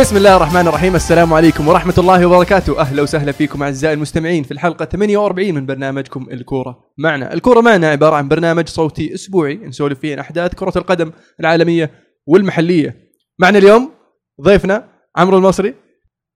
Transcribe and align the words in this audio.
بسم 0.00 0.16
الله 0.16 0.36
الرحمن 0.36 0.68
الرحيم. 0.68 0.94
السلام 0.94 1.32
عليكم 1.32 1.68
ورحمة 1.68 1.94
الله 1.98 2.26
وبركاته. 2.26 2.80
أهلا 2.80 3.02
وسهلا 3.02 3.32
فيكم 3.32 3.62
أعزائي 3.62 3.94
المستمعين 3.94 4.42
في 4.42 4.50
الحلقة 4.50 4.84
48 4.84 5.54
من 5.54 5.66
برنامجكم 5.66 6.28
الكورة 6.32 6.84
معنا. 6.98 7.34
الكورة 7.34 7.60
معنا 7.60 7.88
عبارة 7.88 8.16
عن 8.16 8.28
برنامج 8.28 8.68
صوتي 8.68 9.14
أسبوعي 9.14 9.54
نسولف 9.54 9.98
فيه 9.98 10.12
عن 10.12 10.18
أحداث 10.18 10.54
كرة 10.54 10.72
القدم 10.76 11.12
العالمية 11.40 11.90
والمحلية. 12.26 12.96
معنا 13.38 13.58
اليوم 13.58 13.92
ضيفنا 14.40 14.88
عمرو 15.16 15.38
المصري. 15.38 15.74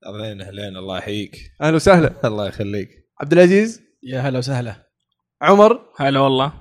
أهلين 0.07 0.41
أهلين 0.41 0.77
الله 0.77 0.99
يحييك. 0.99 1.37
أهلا 1.63 1.77
وسهلا. 1.77 2.13
الله 2.25 2.49
يخليك. 2.49 2.89
عبد 3.21 3.33
العزيز. 3.33 3.81
يا 4.03 4.21
هلا 4.21 4.39
وسهلا. 4.39 4.75
عمر. 5.43 5.81
هلا 5.97 6.21
والله. 6.21 6.53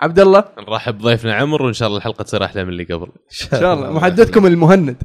عبد 0.00 0.18
الله. 0.18 0.44
نرحب 0.58 0.98
بضيفنا 0.98 1.34
عمر 1.34 1.62
وإن 1.62 1.72
شاء 1.72 1.88
الله 1.88 1.98
الحلقة 1.98 2.22
تصير 2.22 2.44
أحلى 2.44 2.64
من 2.64 2.70
اللي 2.70 2.84
قبل. 2.84 3.06
إن 3.06 3.60
شاء 3.60 3.74
الله. 3.74 3.92
محدثكم 3.92 4.46
المهند. 4.46 4.96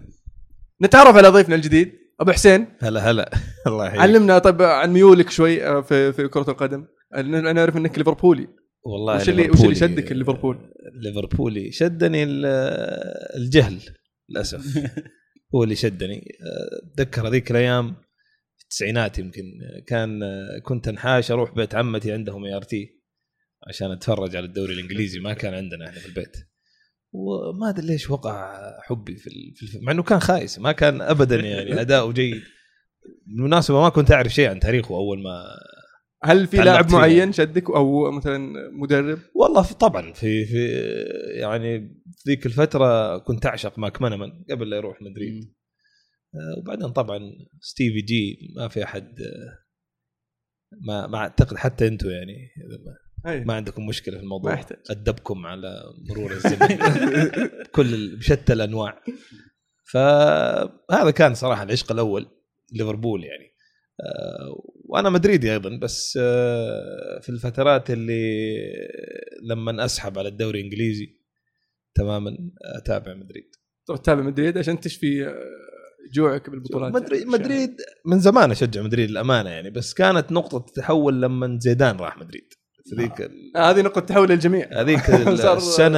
نتعرف 0.82 1.16
على 1.16 1.28
ضيفنا 1.28 1.56
الجديد 1.56 1.92
أبو 2.20 2.32
حسين. 2.32 2.68
هلا 2.80 3.12
هلا. 3.12 3.32
الله 3.68 3.86
يحييك. 3.86 4.02
علمنا 4.02 4.38
طيب 4.40 4.62
عن 4.62 4.94
ميولك 4.94 5.30
شوي 5.30 5.68
آه، 5.68 5.82
في 5.82 6.14
في 6.14 6.28
كرة 6.28 6.52
القدم. 6.52 6.86
أنا 7.16 7.54
نعرف 7.54 7.78
إنك 7.78 7.98
ليفربولي. 7.98 8.48
والله 8.84 9.16
وش 9.16 9.30
اللي 9.30 9.50
وش 9.50 9.62
اللي 9.64 9.76
شدك 9.76 10.12
ليفربول؟ 10.12 10.58
ليفربولي. 10.96 11.72
شدني 11.72 12.24
ال- 12.24 12.46
الجهل 13.38 13.80
للأسف. 14.30 14.78
هو 15.56 15.64
اللي 15.64 15.76
شدني. 15.76 16.24
أتذكر 16.94 17.28
هذيك 17.28 17.52
الأيام 17.52 17.94
في 18.58 18.64
التسعينات 18.64 19.20
يمكن 19.20 19.44
كان 19.88 20.20
كنت 20.64 20.88
أنحاش 20.88 21.32
أروح 21.32 21.56
بيت 21.56 21.76
عمتي 21.76 22.12
عندهم 22.12 22.46
ART 22.46 23.02
عشان 23.68 23.92
أتفرج 23.92 24.36
على 24.36 24.46
الدوري 24.46 24.74
الإنجليزي. 24.74 25.20
ما 25.20 25.34
كان 25.34 25.54
عندنا 25.54 25.86
إحنا 25.90 26.00
في 26.00 26.06
البيت. 26.06 26.38
وما 27.16 27.70
أدري 27.70 27.88
ليش 27.88 28.10
وقع 28.10 28.58
حبي 28.82 29.16
في 29.16 29.28
ال- 29.28 29.54
في 29.56 29.64
الف... 29.64 29.84
مع 29.84 29.92
إنه 29.92 30.04
كان 30.04 30.20
خايس 30.20 30.60
ما 30.60 30.72
كان 30.72 31.02
ابدا 31.02 31.36
يعني 31.46 31.82
اداؤه 31.82 32.14
جيد 32.14 32.42
بالمناسبة 33.28 33.82
ما 33.82 33.90
كنت 33.90 34.12
أعرف 34.12 34.34
شيء 34.34 34.50
عن 34.50 34.60
تاريخه 34.60 34.96
أول 34.96 35.24
ما 35.24 35.44
هل 36.24 36.48
في 36.48 36.58
لاعب. 36.58 36.92
معين 36.92 37.32
شدك؟ 37.32 37.70
أو 37.70 38.12
مثلا 38.12 38.54
مدرب؟ 38.72 39.20
والله 39.36 39.62
في 39.62 39.74
طبعا 39.76 40.14
في 40.14 40.46
في 40.46 40.68
يعني 41.40 41.80
في 42.12 42.30
ذيك 42.30 42.46
الفترة 42.46 43.18
كنت 43.18 43.46
أعشق 43.46 43.80
ماكمانمان 43.80 44.46
قبل 44.50 44.70
لا 44.70 44.78
يروح 44.78 45.02
مدريد. 45.02 45.54
آه، 46.36 46.60
وبعدين 46.60 46.90
طبعا 46.90 47.20
ستيفي 47.62 48.02
G 48.02 48.38
ما 48.56 48.68
في 48.68 48.84
أحد 48.84 49.04
آه، 49.04 49.58
ما 50.88 51.08
ما 51.08 51.18
أعتقد 51.18 51.58
حتى 51.58 51.88
أنتم 51.88 52.10
يعني. 52.10 52.38
ما- 53.26 53.54
عندكم 53.54 53.86
مشكلة 53.86 54.18
في 54.18 54.24
الموضوع. 54.24 54.52
ما 54.52 54.58
يحتاج. 54.58 54.78
أدبكم 54.90 55.46
على 55.46 55.76
مرور 56.10 56.32
الزمن. 56.32 56.78
كل 57.76 58.18
بشتى 58.18 58.54
الأنواع. 58.54 59.04
فهذا 59.92 61.12
كان 61.16 61.34
صراحة 61.34 61.64
العشق 61.64 61.92
الأول 61.92 62.28
ليفربول 62.74 63.24
يعني. 63.24 63.56
آه، 64.02 64.62
وأنا 64.86 65.10
مدريدي 65.10 65.54
أيضا 65.54 65.80
بس 65.82 66.20
آه، 66.22 67.20
في 67.22 67.30
الفترات 67.30 67.92
اللي 67.92 68.46
لما 69.50 69.86
أسحب 69.86 70.20
على 70.20 70.28
الدوري 70.30 70.60
الإنجليزي 70.60 71.08
تماما 71.96 72.38
أتابع 72.78 73.14
مدريد. 73.14 73.50
تروح 73.88 74.00
تتابع 74.00 74.22
مدريد 74.22 74.58
عشان 74.58 74.80
تشفي 74.80 75.28
آه، 75.28 75.36
جوعك 76.14 76.50
بالبطولات. 76.50 76.94
مدريد 76.94 77.20
يعني. 77.20 77.32
مدريد 77.32 77.78
من 78.06 78.20
زمان 78.20 78.52
أشجع 78.52 78.82
مدريد 78.82 79.10
الامانه 79.10 79.50
يعني 79.50 79.70
بس 79.70 79.94
كانت 79.94 80.32
نقطة 80.32 80.66
تحول 80.76 81.22
لما 81.22 81.58
زيدان 81.62 81.96
راح 81.98 82.18
مدريد. 82.18 82.48
في 82.90 82.96
ذيك 82.96 83.22
ال- 83.22 83.52
آه، 83.58 83.70
هذه 83.72 83.82
نقطة 83.82 84.02
تحول 84.02 84.30
للجميع 84.30 84.68
هذيك 84.72 85.00
صار 85.46 85.58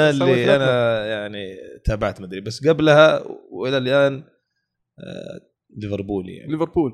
اللي. 0.10 0.56
أنا 0.56 1.06
يعني 1.06 1.56
تابعت 1.86 2.22
مدريد 2.22 2.44
بس 2.44 2.68
قبلها 2.68 3.24
وإلى 3.52 3.78
الآن 3.78 4.24
آه، 5.00 5.40
ليفربولي 5.78 6.36
يعني. 6.36 6.52
ليفربول. 6.52 6.92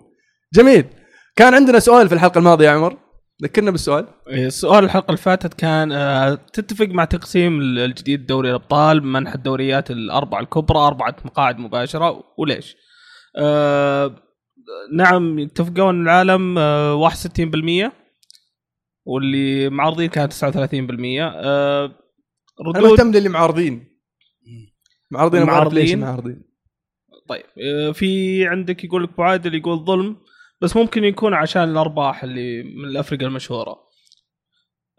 جميل. 0.53 0.85
كان 1.35 1.53
عندنا 1.53 1.79
سؤال 1.79 2.07
في 2.09 2.15
الحلقة 2.15 2.37
الماضية 2.39 2.65
يا 2.65 2.71
عمر. 2.71 2.97
ذكرنا 3.43 3.71
بالسؤال. 3.71 4.07
إيه، 4.27 4.47
السؤال 4.47 4.83
الحلقة 4.83 5.05
اللي 5.07 5.17
فاتت 5.17 5.53
كان 5.53 5.91
آه، 5.91 6.33
تتفق 6.53 6.85
مع 6.85 7.05
تقسيم 7.05 7.61
الجديد 7.61 8.25
دوري 8.25 8.49
الأبطال 8.49 9.03
منح 9.03 9.33
الدوريات 9.33 9.91
الأربعة 9.91 10.39
الكبرى 10.39 10.79
أربعة 10.79 11.15
مقاعد 11.25 11.57
مباشرة 11.59 12.23
وليش؟ 12.37 12.75
آه 13.37 14.15
نعم 14.93 15.39
اتفقوا 15.39 15.89
ان 15.91 16.01
العالم 16.03 16.57
آه 16.57 17.09
61% 17.09 17.91
واللي 19.05 19.69
معارضين 19.69 20.09
كانت 20.09 20.33
39% 20.33 20.35
آه 20.41 21.85
أنا 21.85 22.69
ردود 22.69 22.91
مهتم 22.91 23.11
للي 23.11 23.29
معارضين 23.29 23.87
معارضين 25.11 25.49
أعرف 25.49 25.73
ليش 25.73 25.93
معارضين؟ 25.93 25.99
معارضين 25.99 26.43
طيب 27.27 27.43
آه، 27.65 27.91
في 27.91 28.45
عندك 28.47 28.83
يقول 28.83 29.03
لك 29.03 29.09
ابو 29.09 29.23
عادل 29.23 29.55
يقول 29.55 29.85
ظلم 29.85 30.17
بس 30.61 30.75
ممكن 30.75 31.03
يكون 31.03 31.33
عشان 31.33 31.63
الأرباح 31.63 32.23
اللي 32.23 32.63
من 32.63 32.85
الافرقه 32.85 33.25
المشهورة. 33.25 33.79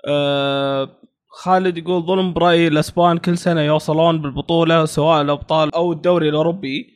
آه 0.08 1.00
خالد 1.28 1.78
يقول 1.78 2.02
ظلم 2.02 2.32
برايي 2.32 2.68
الأسبان 2.68 3.18
كل 3.18 3.38
سنة 3.38 3.60
يوصلون 3.60 4.22
بالبطولة 4.22 4.84
سواء 4.84 5.22
الأبطال 5.22 5.74
أو 5.74 5.92
الدوري 5.92 6.28
الأوروبي 6.28 6.86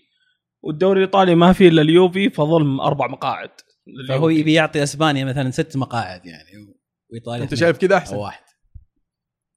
والدوري 0.63 0.99
الإيطالي 0.99 1.35
ما 1.35 1.53
فيه 1.53 1.69
إلا 1.69 1.83
اليوفي 1.83 2.31
فظلم 2.31 2.81
أربع 2.81 3.07
مقاعد. 3.07 3.51
فهو 4.09 4.29
يبي 4.29 4.53
يعطي 4.53 4.83
أسبانيا 4.83 5.25
مثلا 5.25 5.51
ست 5.51 5.77
مقاعد 5.77 6.27
يعني 6.27 6.78
وايطاليا 7.13 7.43
أنت 7.45 7.55
شايف 7.55 7.79
كذا 7.79 7.97
أحسن؟ 7.97 8.17
واحد. 8.17 8.43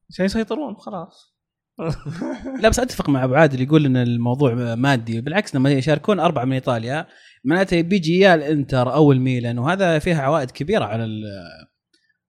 عشان 0.10 0.26
يسيطرون 0.26 0.76
خلاص. 0.76 1.32
لا 2.62 2.70
بس 2.70 2.80
أتفق 2.80 3.10
مع 3.10 3.24
أبو 3.24 3.34
عادل 3.36 3.62
يقول 3.62 3.86
إن 3.86 3.98
الموضوع 3.98 4.54
مادي. 4.76 5.22
بالعكس 5.22 5.56
لما 5.56 5.72
يشاركون 5.72 6.20
أربعة 6.20 6.46
من 6.46 6.54
إيطاليا 6.54 7.08
معناته 7.46 7.82
بيجي 7.82 8.20
يا 8.20 8.36
الإنتر 8.36 8.94
أو 8.94 9.12
الميلان 9.12 9.60
وهذا 9.60 10.00
فيها 10.00 10.22
عوائد 10.22 10.52
كبيرة 10.52 10.86
على 10.86 11.04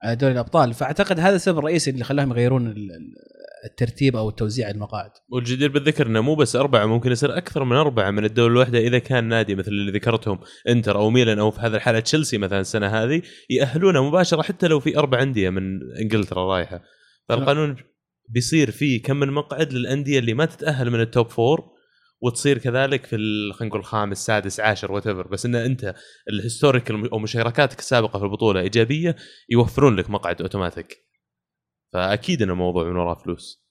على 0.02 0.16
دوري 0.16 0.32
الأبطال. 0.32 0.74
فأعتقد 0.74 1.20
هذا 1.20 1.36
السبب 1.36 1.58
الرئيسي 1.58 1.90
اللي 1.90 2.04
خلاهم 2.04 2.30
يغيرون 2.30 2.66
ال- 2.66 2.76
ال- 2.76 3.14
الترتيب 3.64 4.16
أو 4.16 4.30
توزيع 4.30 4.70
المقاعد. 4.70 5.10
والجدير 5.28 5.70
بالذكر 5.70 6.06
إنه 6.06 6.20
مو 6.20 6.34
بس 6.34 6.56
أربعة 6.56 6.86
ممكن 6.86 7.12
يصير 7.12 7.36
أكثر 7.36 7.64
من 7.64 7.76
أربعة. 7.76 8.10
من 8.10 8.24
الدولة 8.24 8.52
الواحدة 8.52 8.78
إذا 8.78 8.98
كان 8.98 9.24
نادي 9.24 9.54
مثل 9.54 9.70
اللي 9.70 9.92
ذكرتهم 9.92 10.40
إنتر 10.68 10.96
أو 10.96 11.10
ميلان 11.10 11.38
أو 11.38 11.50
في 11.50 11.60
هذه 11.60 11.74
الحالة 11.74 12.00
تشيلسي 12.00 12.38
مثلا 12.38 12.60
السنة 12.60 12.86
هذه 12.86 13.22
يأهلونه 13.50 14.08
مباشرة 14.08 14.42
حتى 14.42 14.68
لو 14.68 14.80
في 14.80 14.98
أربع 14.98 15.22
أندية 15.22 15.50
من 15.50 15.62
إنجلترا 16.00 16.56
رايحة. 16.56 16.82
فالقانون 17.28 17.76
بيصير 18.28 18.70
فيه 18.70 19.02
كم 19.02 19.16
من 19.16 19.30
مقعد 19.30 19.72
للأندية 19.72 20.18
اللي 20.18 20.34
ما 20.34 20.44
تتأهل 20.44 20.90
من 20.90 21.00
ال 21.00 21.07
top 21.07 21.28
four 21.28 21.72
وتصير 22.22 22.58
كذلك 22.58 23.06
في 23.06 23.16
خلينا 23.52 23.68
نقول 23.68 23.80
الخامس 23.80 24.26
سادس 24.26 24.60
عاشر 24.60 24.92
whatever 24.92 25.08
بس 25.08 25.46
إن 25.46 25.54
أنت 25.54 25.94
ال 26.28 26.36
historical 26.36 27.10
أو 27.10 27.18
مشاركاتك 27.18 27.78
السابقة 27.78 28.18
في 28.18 28.24
البطولة 28.24 28.60
إيجابية 28.60 29.16
يوفرون 29.50 29.96
لك 29.96 30.10
مقعد 30.10 30.42
اوتوماتيك 30.42 31.11
فأكيد 31.92 32.42
ان 32.42 32.50
الموضوع 32.50 32.84
من 32.84 32.96
وراه 32.96 33.14
فلوس. 33.14 33.62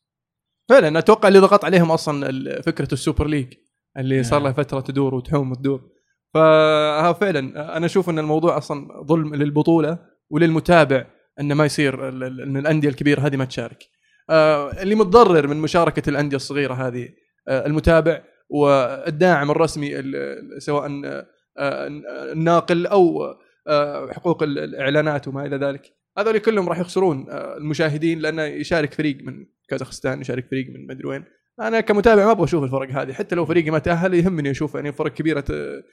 فعلا 0.70 1.00
أتوقع 1.00 1.28
اللي 1.28 1.40
ضغط 1.40 1.66
عليهم 1.66 1.92
أصلا 1.92 2.62
فكرة 2.62 2.94
ال 2.94 3.00
Super 3.00 3.28
League 3.28 3.54
اللي 3.98 4.24
صار 4.24 4.42
لها 4.42 4.52
فترة 4.52 4.80
تدور 4.80 5.16
وتحوم 5.16 5.52
وتدور. 5.52 5.90
فها 6.34 7.14
فعلا 7.14 7.78
أنا 7.78 7.86
أشوف 7.86 8.10
إن 8.10 8.20
الموضوع 8.20 8.58
أصلا 8.58 8.88
ظلم 9.04 9.36
للبطولة 9.36 10.00
وللمتابع 10.30 11.06
إنه 11.40 11.56
ما 11.56 11.66
يصير 11.66 12.08
إن 12.10 12.58
الأندية 12.58 12.90
الكبيرة 12.90 13.22
هذه 13.22 13.36
ما 13.38 13.46
تشارك. 13.46 13.84
آه، 14.30 14.82
اللي 14.82 14.96
متضرر 14.96 15.48
من 15.48 15.58
مشاركة 15.58 16.10
الأندية 16.10 16.36
الصغيرة 16.38 16.74
هذه 16.74 17.10
آه، 17.48 17.66
المتابع 17.66 18.24
والداعم 18.50 19.52
الرسمي 19.52 20.00
ال- 20.00 20.16
ال- 20.16 20.62
سواء 20.62 20.86
آه، 21.06 21.28
آه، 21.58 21.88
الناقل 22.34 22.88
أو 22.88 23.24
آه، 23.68 24.12
حقوق 24.12 24.44
ال- 24.44 24.60
الإعلانات 24.60 25.28
وما 25.28 25.46
إلى 25.46 25.56
ذلك. 25.58 25.82
هذول 26.18 26.38
كلهم 26.38 26.70
راح 26.70 26.80
يخسرون 26.80 27.30
آه، 27.30 27.58
المشاهدين 27.58 28.20
لأنه 28.20 28.44
يشارك 28.44 28.94
فريق 28.94 29.18
من 29.24 29.46
كازاخستان 29.68 30.22
يشارك 30.22 30.48
فريق 30.52 30.66
من 30.70 30.88
مدري 30.88 31.08
وين. 31.08 31.24
أنا 31.62 31.82
كمتابع 31.82 32.26
ما 32.26 32.32
أبغى 32.32 32.44
أشوف 32.44 32.64
الفرق 32.64 32.90
هذه 32.90 33.14
حتى 33.14 33.36
لو 33.36 33.46
فريقي 33.46 33.72
ما 33.72 33.80
تأهل 33.80 34.14
يهمني 34.14 34.52
أشوف 34.52 34.76
يعني 34.76 34.92
فرق 34.94 35.14
كبيرة 35.14 35.40
ت- 35.40 35.84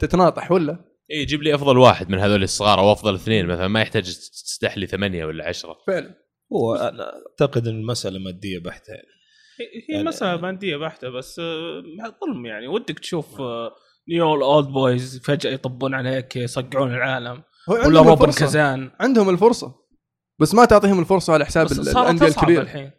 تتناطح 0.00 0.52
ولا. 0.52 0.84
اي 1.10 1.24
جيب 1.24 1.42
لي 1.42 1.54
أفضل 1.54 1.78
واحد 1.78 2.10
من 2.10 2.18
هذول 2.18 2.42
الصغار 2.42 2.78
أو 2.78 2.92
أفضل 2.92 3.14
اثنين 3.14 3.46
مثلا 3.46 3.68
ما 3.68 3.80
يحتاج 3.82 4.04
تستحلي 4.04 4.86
ثمانية 4.86 5.24
ولا 5.24 5.48
عشرة. 5.48 5.76
فعلا. 5.86 6.14
هو 6.52 6.74
أنا 6.74 7.12
أعتقد 7.30 7.66
إن 7.68 7.74
المسألة 7.74 8.18
مادية 8.18 8.58
بحتة. 8.58 8.90
يعني 8.92 9.04
هي 9.90 9.94
يعني- 9.94 10.08
مسألة 10.08 10.40
مادية 10.40 10.76
بحتة 10.76 11.08
بس 11.08 11.38
آه، 11.38 11.82
ظلم 12.26 12.46
يعني. 12.46 12.68
ودك 12.68 12.98
تشوف 12.98 13.40
آه، 13.40 13.70
new 14.08 14.32
old 14.44 14.66
boys 14.66 15.20
فجأة 15.24 15.50
يطبون 15.50 15.94
عليك 15.94 16.36
يصقعون 16.36 16.94
العالم. 16.94 17.42
ولا 17.68 17.84
عندهم 17.84 18.08
روبين 18.08 18.32
كازان. 18.32 18.90
عندهم 19.00 19.28
الفرصة. 19.28 19.74
بس 20.40 20.54
ما 20.54 20.64
تعطيهم 20.64 21.00
الفرصة 21.00 21.32
على 21.32 21.44
حساب 21.46 21.72
الأندية 21.72 22.26
الكبيرة. 22.26 22.62
الحين. 22.62 22.90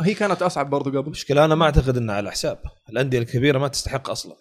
هي 0.00 0.14
كانت 0.14 0.42
أصعب 0.42 0.70
برضو 0.70 0.90
قبل. 0.90 1.06
المشكلة 1.06 1.44
أنا 1.44 1.54
ما 1.54 1.64
أعتقد 1.64 1.96
إنها 1.96 2.14
على 2.14 2.30
حساب. 2.30 2.58
الأندية 2.90 3.18
الكبيرة 3.18 3.58
ما 3.58 3.68
تستحق 3.68 4.10
أصلا. 4.10 4.34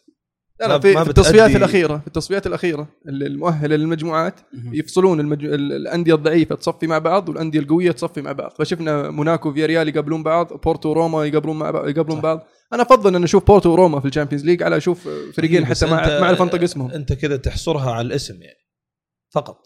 لا 0.61 0.67
لا 0.67 0.79
في, 0.79 0.93
ما 0.93 1.03
في 1.03 1.09
التصفيات 1.09 1.51
بتأدي- 1.51 1.55
الأخيرة 1.55 1.97
في 1.97 2.07
التصفيات 2.07 2.47
الأخيرة 2.47 2.87
اللي- 3.07 3.27
المؤهله 3.27 3.75
للمجموعات 3.75 4.39
يفصلون 4.73 5.19
المج... 5.19 5.45
ال- 5.45 5.73
الأندية 5.73 6.15
الضعيفة 6.15 6.55
تصفي 6.55 6.87
مع 6.87 6.97
بعض 6.97 7.29
والأندية 7.29 7.59
القوية 7.59 7.91
تصفي 7.91 8.21
مع 8.21 8.31
بعض. 8.31 8.51
فشفنا 8.59 9.09
موناكو 9.09 9.49
وفياريال 9.49 9.87
يقابلون 9.87 10.23
بعض 10.23 10.53
بورتو 10.53 10.89
وروما 10.89 11.25
يقابلون 11.25 11.59
مع 11.59 11.71
بعض 11.71 11.87
يقابلون 11.87 12.17
صح. 12.17 12.23
بعض. 12.23 12.45
أنا 12.73 12.81
أفضل 12.83 13.15
إن 13.15 13.23
أشوف 13.23 13.47
بورتو 13.47 13.69
وروما 13.71 13.99
في 13.99 14.07
ال 14.07 14.11
Champions 14.11 14.45
League 14.45 14.63
على 14.63 14.77
أشوف 14.77 15.09
فريقين 15.35 15.65
حتى 15.65 15.85
ما 15.85 16.23
اعرف 16.23 16.41
انطق 16.41 16.61
اسمهم. 16.61 16.91
أنت 16.91 17.13
كذا 17.13 17.37
تحصرها 17.37 17.91
على 17.91 18.07
الاسم 18.07 18.41
يعني. 18.41 18.68
فقط 19.33 19.65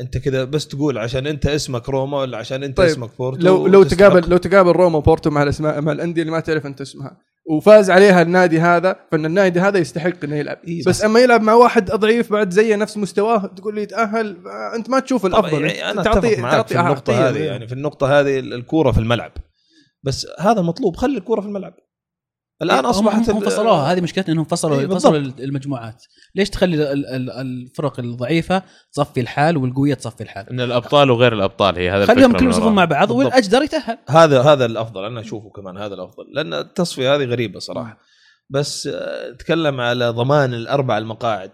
أنت 0.00 0.18
كذا 0.18 0.44
بس 0.44 0.68
تقول 0.68 0.98
عشان 0.98 1.26
أنت 1.26 1.46
اسمك 1.46 1.88
روما 1.88 2.18
ولا 2.18 2.38
عشان 2.38 2.62
أنت 2.62 2.76
طيب، 2.76 2.86
اسمك 2.88 3.10
بورتو 3.18 3.40
لو 3.46 3.66
لو 3.66 3.82
تستحق. 3.82 3.98
تقابل 4.08 4.30
لو 4.30 4.36
تقابل 4.36 4.70
روما 4.70 4.98
وبورتو 4.98 5.30
مع 5.30 5.42
الاسماء 5.42 5.80
مع 5.80 5.92
الأندية 5.92 6.22
اللي 6.22 6.32
ما 6.32 6.40
تعرف 6.40 6.66
أنت 6.66 6.80
اسمها 6.80 7.16
وفاز 7.50 7.90
عليها 7.90 8.22
النادي 8.22 8.60
هذا 8.60 8.96
فإن 9.12 9.26
النادي 9.26 9.60
هذا 9.60 9.78
يستحق 9.78 10.24
إنه 10.24 10.36
يلعب 10.36 10.58
إيه، 10.68 10.80
بس, 10.80 10.88
بس- 10.88 11.04
أما 11.04 11.20
يلعب 11.20 11.42
مع 11.42 11.52
واحد 11.54 11.90
ضعيف 11.90 12.32
بعد 12.32 12.50
زيه 12.50 12.76
نفس 12.76 12.96
مستواه 12.96 13.46
تقول 13.46 13.74
لي 13.74 13.82
يتاهل 13.82 14.36
أنت 14.74 14.90
ما 14.90 15.00
تشوف 15.00 15.26
الأفضل 15.26 15.64
يعني 15.64 15.90
أنا 15.90 16.02
تعطي 16.02 16.28
أتفق 16.32 16.38
معك 16.42 16.66
في 16.68 16.80
النقطة. 16.80 17.28
هذه 17.28 17.38
يعني 17.38 17.66
في 17.68 17.72
النقطة 17.74 18.20
هذه 18.20 18.38
الكورة 18.38 18.92
في 18.92 18.98
الملعب 18.98 19.32
بس 20.02 20.26
هذا 20.38 20.62
مطلوب 20.62 20.96
خلي 20.96 21.18
الكورة 21.18 21.40
في 21.40 21.46
الملعب 21.46 21.74
الآن 22.62 22.84
أصبحت 22.84 23.30
هم 23.30 23.40
فصلوها 23.40 23.92
هذه 23.92 24.00
مشكلتنا 24.00 24.32
إنهم 24.34 24.44
فصلوا 24.44 24.80
إيه، 24.80 24.86
فصلوا. 24.86 25.16
المجموعات. 25.18 26.04
ليش 26.34 26.50
تخلي 26.50 26.92
ال- 26.92 27.06
ال- 27.06 27.30
الفرق 27.30 28.00
الضعيفة 28.00 28.62
تصفي 28.92 29.20
الحال 29.20 29.56
والقوية 29.56 29.94
تصفي 29.94 30.20
الحال؟ 30.22 30.48
إن 30.50 30.60
الأبطال 30.60 31.10
وغير 31.10 31.32
الأبطال 31.32 31.76
هي 31.78 31.90
هذا 31.90 32.06
خليهم 32.06 32.32
كلهم 32.32 32.44
من 32.44 32.50
يصفون. 32.50 32.74
مع 32.74 32.84
بعض 32.84 33.08
بالضبط. 33.08 33.24
والأجدر 33.26 33.62
يتأهل. 33.62 33.98
هذا 34.08 34.42
هذا 34.42 34.64
الأفضل. 34.64 35.04
أنا 35.04 35.20
أشوفه 35.20 35.50
كمان 35.50 35.76
هذا 35.76 35.94
الأفضل. 35.94 36.24
لأن 36.34 36.54
التصفية 36.54 37.14
هذه 37.14 37.24
غريبة 37.24 37.58
صراحة. 37.58 37.98
بس 38.50 38.86
آه، 38.86 39.30
أتكلم 39.30 39.80
على 39.80 40.08
ضمان 40.10 40.54
الأربع 40.54 40.98
المقاعد. 40.98 41.52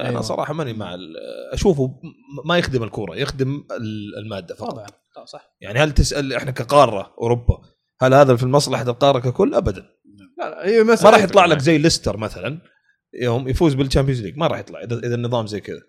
أنا 0.00 0.08
أيوة. 0.08 0.20
صراحة 0.20 0.54
ماني 0.54 0.72
مع 0.72 0.94
ال- 0.94 1.16
أشوفه 1.52 2.00
ما 2.44 2.58
يخدم 2.58 2.82
الكورة 2.82 3.16
يخدم 3.16 3.64
ال- 3.70 4.18
المادة 4.24 4.54
فقط. 4.54 4.70
طبعا. 4.70 4.86
طبعاً، 5.14 5.26
صح. 5.26 5.56
يعني 5.60 5.78
هل 5.78 5.92
تسأل 5.92 6.32
إحنا 6.32 6.50
كقارة 6.50 7.14
أوروبا 7.20 7.58
هل 8.02 8.14
هذا 8.14 8.36
في 8.36 8.46
مصلحه 8.46 8.82
القارة 8.82 9.18
ككل؟ 9.18 9.54
ابدا. 9.54 9.84
لا 10.40 10.50
لا 10.50 10.66
هي 10.66 10.82
ما 10.82 10.94
راح 11.10 11.22
يطلع 11.22 11.44
لك 11.44 11.58
زي 11.58 11.78
ليستر 11.78 12.16
مثلا 12.16 12.60
يوم 13.22 13.48
يفوز 13.48 13.74
بال 13.74 13.83
Champions 13.83 14.22
League 14.22 14.36
ما 14.36 14.46
راح 14.46 14.58
يطلع 14.58 14.82
اذا 14.82 14.98
إذا 14.98 15.14
النظام 15.14 15.46
زي 15.46 15.60
كذا. 15.60 15.82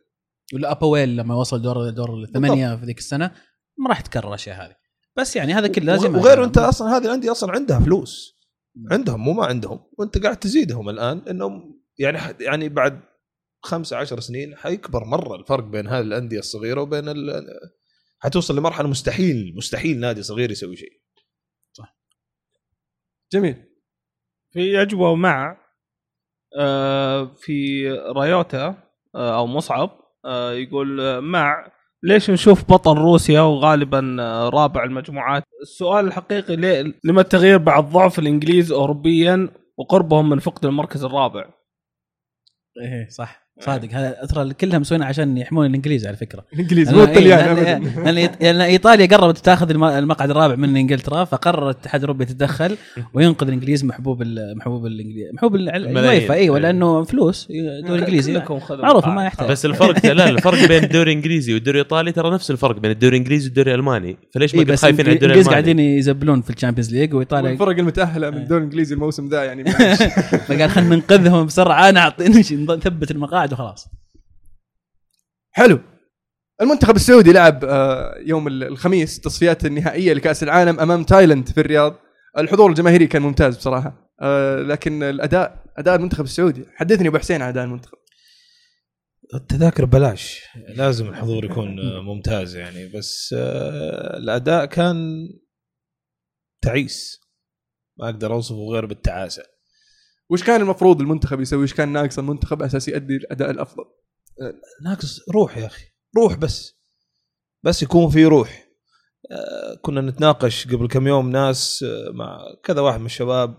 ولا 0.53 0.71
ابويل 0.71 1.17
لما 1.17 1.35
وصل 1.35 1.61
دور 1.61 1.89
دور 1.89 2.23
الثمانية 2.23 2.75
في 2.75 2.85
ذيك 2.85 2.97
السنة 2.97 3.31
ما 3.77 3.89
راح 3.89 4.01
تكرر 4.01 4.27
الأشياء 4.27 4.65
هذه. 4.65 4.75
بس 5.17 5.35
يعني 5.35 5.53
هذا 5.53 5.67
كله 5.67 5.85
لازم 5.85 6.15
وغير 6.15 6.43
أنت 6.43 6.57
أصلا 6.57 6.97
هذه 6.97 7.05
الأندية 7.05 7.31
أصلا 7.31 7.51
عندها 7.51 7.79
فلوس. 7.79 8.39
عندهم 8.91 9.21
مو 9.21 9.33
ما 9.33 9.45
عندهم. 9.45 9.79
وأنت 9.97 10.17
قاعد 10.17 10.37
تزيدهم 10.37 10.89
الآن 10.89 11.21
إنهم 11.29 11.81
يعني 11.97 12.19
يعني 12.39 12.69
بعد 12.69 13.01
خمسة 13.63 13.97
عشر 13.97 14.19
سنين 14.19 14.55
حيكبر 14.57 15.03
مرة 15.03 15.35
الفرق 15.35 15.63
بين 15.63 15.87
هذه 15.87 16.01
الأندية 16.01 16.39
الصغيرة 16.39 16.81
وبين 16.81 17.09
ال... 17.09 17.43
حتوصل 18.19 18.57
لمرحلة 18.57 18.87
مستحيل 18.87 19.53
مستحيل 19.57 19.99
نادي 19.99 20.23
صغير 20.23 20.51
يسوي 20.51 20.75
شيء. 20.75 21.01
جميل. 23.33 23.70
في 24.53 24.81
أجوبة 24.81 25.15
مع 25.15 25.57
آه، 26.59 27.25
في 27.25 27.89
رايوتا 27.91 28.75
آه، 29.15 29.37
أو 29.37 29.47
مصعب 29.47 29.89
آه، 30.25 30.51
يقول 30.51 31.21
مع 31.21 31.71
ليش 32.03 32.29
نشوف 32.29 32.71
بطل 32.71 32.97
روسيا 32.97 33.41
وغالبا 33.41 33.99
رابع 34.53 34.83
المجموعات؟ 34.83 35.43
السؤال 35.61 36.07
الحقيقي 36.07 36.55
ليه 36.55 36.93
لما 37.03 37.21
التغيير 37.21 37.57
بعد 37.57 37.83
ضعف 37.89 38.19
الإنجليز 38.19 38.71
اوروبيا 38.71 39.49
وقربهم 39.77 40.29
من 40.29 40.39
فقد 40.39 40.65
المركز 40.65 41.03
الرابع؟ 41.03 41.49
إيه 42.81 43.09
صح. 43.09 43.40
صادق. 43.65 43.89
هذا 43.93 44.15
ترى 44.29 44.53
كلها 44.53 44.79
مسوينها 44.79 45.07
عشان 45.07 45.37
يحمون 45.37 45.65
الإنجليز 45.65 46.07
على 46.07 46.17
فكرة. 46.17 46.43
الانجليزي 46.53 46.91
لأن- 46.91 46.95
مو 46.95 46.99
إيه، 47.01 47.07
الطليان. 47.09 48.27
إيط- 48.27 48.41
لأن 48.41 48.61
إيطاليا 48.61 49.05
قربت 49.05 49.37
تاخذ 49.37 49.69
الم- 49.69 49.83
المقعد 49.83 50.29
الرابع 50.29 50.55
من 50.55 50.77
إنجلترا 50.77 51.23
فقرر 51.25 51.63
الاتحاد 51.69 52.01
الاوروبي 52.03 52.23
يتدخل 52.23 52.75
وينقذ 53.13 53.47
الإنجليز 53.47 53.85
محبوب 53.85 54.21
ال- 54.21 54.57
محبوب 54.57 54.85
الإنجليز 54.85 55.33
محبوب 55.33 55.55
ال- 55.55 55.69
الملايين. 55.69 55.97
الويفا 56.17 56.33
إيوه 56.33 56.55
إيه. 56.57 56.61
لأنه 56.61 57.03
فلوس 57.03 57.47
دوري 57.87 57.99
إنجليزي. 58.01 58.33
كلكم 58.33 58.59
خذوا 58.59 58.81
معروف. 58.81 59.07
ما 59.07 59.25
يحتاج. 59.25 59.49
بس 59.51 59.65
الفرق 59.65 60.05
لا 60.13 60.29
الفرق 60.29 60.67
بين 60.67 60.83
الدوري 60.83 61.11
الإنجليزي 61.11 61.53
والدوري 61.53 61.79
الإيطالي 61.79 62.11
ترى 62.11 62.31
نفس 62.33 62.51
الفرق 62.51 62.79
بين 62.79 62.91
الدوري 62.91 63.15
الإنجليزي 63.17 63.45
والدوري 63.47 63.71
الألماني. 63.73 64.17
فليش 64.33 64.55
إيه 64.55 64.65
ما 64.65 64.75
خايفين 64.75 65.05
على 65.05 65.13
الدوري 65.15 65.33
الانجليز 65.33 65.47
الألماني؟ 65.47 65.67
قاعدين 65.79 65.79
يزبلون 65.97 66.41
في 66.41 66.49
ال 66.49 66.54
Champions 66.54 66.93
League 66.95 67.13
وإيطاليا 67.13 67.51
الفرق 67.51 67.77
المتأهلة 67.79 68.29
من 68.29 68.37
الدوري 68.37 68.59
الإنجليزي 68.59 68.95
الموسم 68.95 69.29
ذا 69.29 69.43
يعني 69.43 69.63
فقال 70.47 70.69
خلينا 70.69 70.95
ننقذهم 70.95 71.45
بسرعة 71.45 71.91
نعطي 71.91 72.27
نثبت 72.27 73.11
المقاعد. 73.11 73.50
وخلاص 73.53 73.87
حلو. 75.53 75.79
المنتخب 76.61 76.95
السعودي 76.95 77.33
لعب 77.33 77.65
آه، 77.65 78.15
يوم 78.25 78.47
ال- 78.47 78.63
الخميس 78.63 79.19
تصفيات 79.19 79.65
النهائية 79.65 80.13
لكأس 80.13 80.43
العالم 80.43 80.79
أمام 80.79 81.03
تايلاند 81.03 81.49
في 81.49 81.59
الرياض. 81.59 81.95
الحضور 82.37 82.69
الجماهيري 82.69 83.07
كان 83.07 83.21
ممتاز 83.21 83.57
بصراحة. 83.57 84.11
آه، 84.21 84.55
لكن 84.61 85.03
الأداء 85.03 85.63
أداء 85.77 85.95
المنتخب 85.95 86.23
السعودي. 86.23 86.65
حدثني 86.75 87.07
أبو 87.07 87.17
حسين 87.17 87.41
عن 87.41 87.49
أداء 87.49 87.63
المنتخب. 87.63 87.97
التذاكر 89.35 89.85
ببلاش 89.85 90.41
لازم 90.67 91.09
الحضور 91.09 91.45
يكون 91.45 91.79
آه، 91.79 92.01
ممتاز 92.01 92.55
يعني. 92.55 92.87
بس 92.87 93.35
الأداء 94.17 94.65
كان 94.65 95.27
تعيس. 96.63 97.21
ما 97.99 98.05
أقدر 98.05 98.33
أوصفه 98.33 98.67
غير 98.73 98.85
بالتعاسة. 98.85 99.43
وش 100.31 100.43
كان 100.43 100.61
المفروض 100.61 101.01
المنتخب 101.01 101.41
يسوي؟ 101.41 101.63
وش 101.63 101.73
كان 101.73 101.89
ناقص 101.89 102.19
المنتخب 102.19 102.61
أساس 102.61 102.87
يؤدي 102.87 103.15
الأداء 103.15 103.51
الأفضل؟ 103.51 103.83
ناقص 104.83 105.29
روح 105.29 105.57
يا 105.57 105.65
أخي. 105.65 105.85
روح 106.17 106.35
بس. 106.35 106.81
بس 107.63 107.83
يكون 107.83 108.09
في 108.09 108.25
روح. 108.25 108.67
آه، 109.31 109.75
كنا 109.81 110.01
نتناقش 110.01 110.67
قبل 110.67 110.87
كم 110.87 111.07
يوم 111.07 111.29
ناس 111.29 111.83
آه، 111.83 112.11
مع 112.11 112.39
كذا 112.63 112.81
واحد 112.81 112.99
من 112.99 113.05
الشباب 113.05 113.57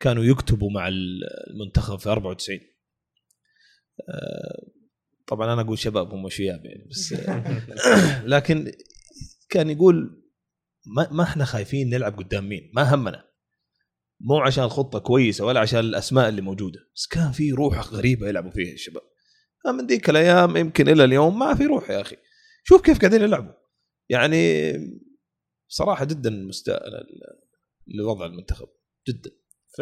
كانوا 0.00 0.24
يكتبوا 0.24 0.70
مع 0.70 0.88
المنتخب 0.88 1.98
في 1.98 2.08
94 2.08 2.58
آه، 4.08 4.70
طبعا 5.26 5.52
أنا 5.52 5.60
أقول 5.62 5.78
شباب 5.78 6.12
هم 6.12 6.28
شياب 6.28 6.64
يعني 6.64 6.88
بس 6.90 7.14
لكن 8.34 8.72
كان 9.48 9.70
يقول 9.70 10.24
ما, 10.96 11.08
ما 11.12 11.22
إحنا 11.22 11.44
خايفين 11.44 11.90
نلعب 11.90 12.18
قدام 12.18 12.48
مين؟ 12.48 12.70
ما 12.74 12.94
همنا. 12.94 13.33
مو 14.26 14.38
عشان 14.38 14.64
الخطه 14.64 14.98
كويسة 14.98 15.44
ولا 15.44 15.60
عشان 15.60 15.80
الأسماء 15.80 16.28
اللي 16.28 16.42
موجودة 16.42 16.80
بس 16.96 17.06
كان 17.06 17.32
في 17.32 17.52
روح 17.52 17.88
غريبة 17.92 18.28
يلعبوا 18.28 18.50
فيها 18.50 18.72
الشباب 18.72 19.02
من 19.78 19.86
ذيك 19.86 20.10
الأيام 20.10 20.56
يمكن 20.56 20.88
إلى 20.88 21.04
اليوم 21.04 21.38
ما 21.38 21.54
في 21.54 21.66
روح 21.66 21.90
يا 21.90 22.00
أخي. 22.00 22.16
شوف 22.64 22.80
كيف 22.80 22.98
قاعدين 22.98 23.22
يلعبوا. 23.22 23.52
يعني 24.08 24.72
صراحة 25.68 26.04
جدا 26.04 26.30
مستاء 26.30 26.82
لوضع 27.86 28.26
المنتخب 28.26 28.68
جدا. 29.08 29.30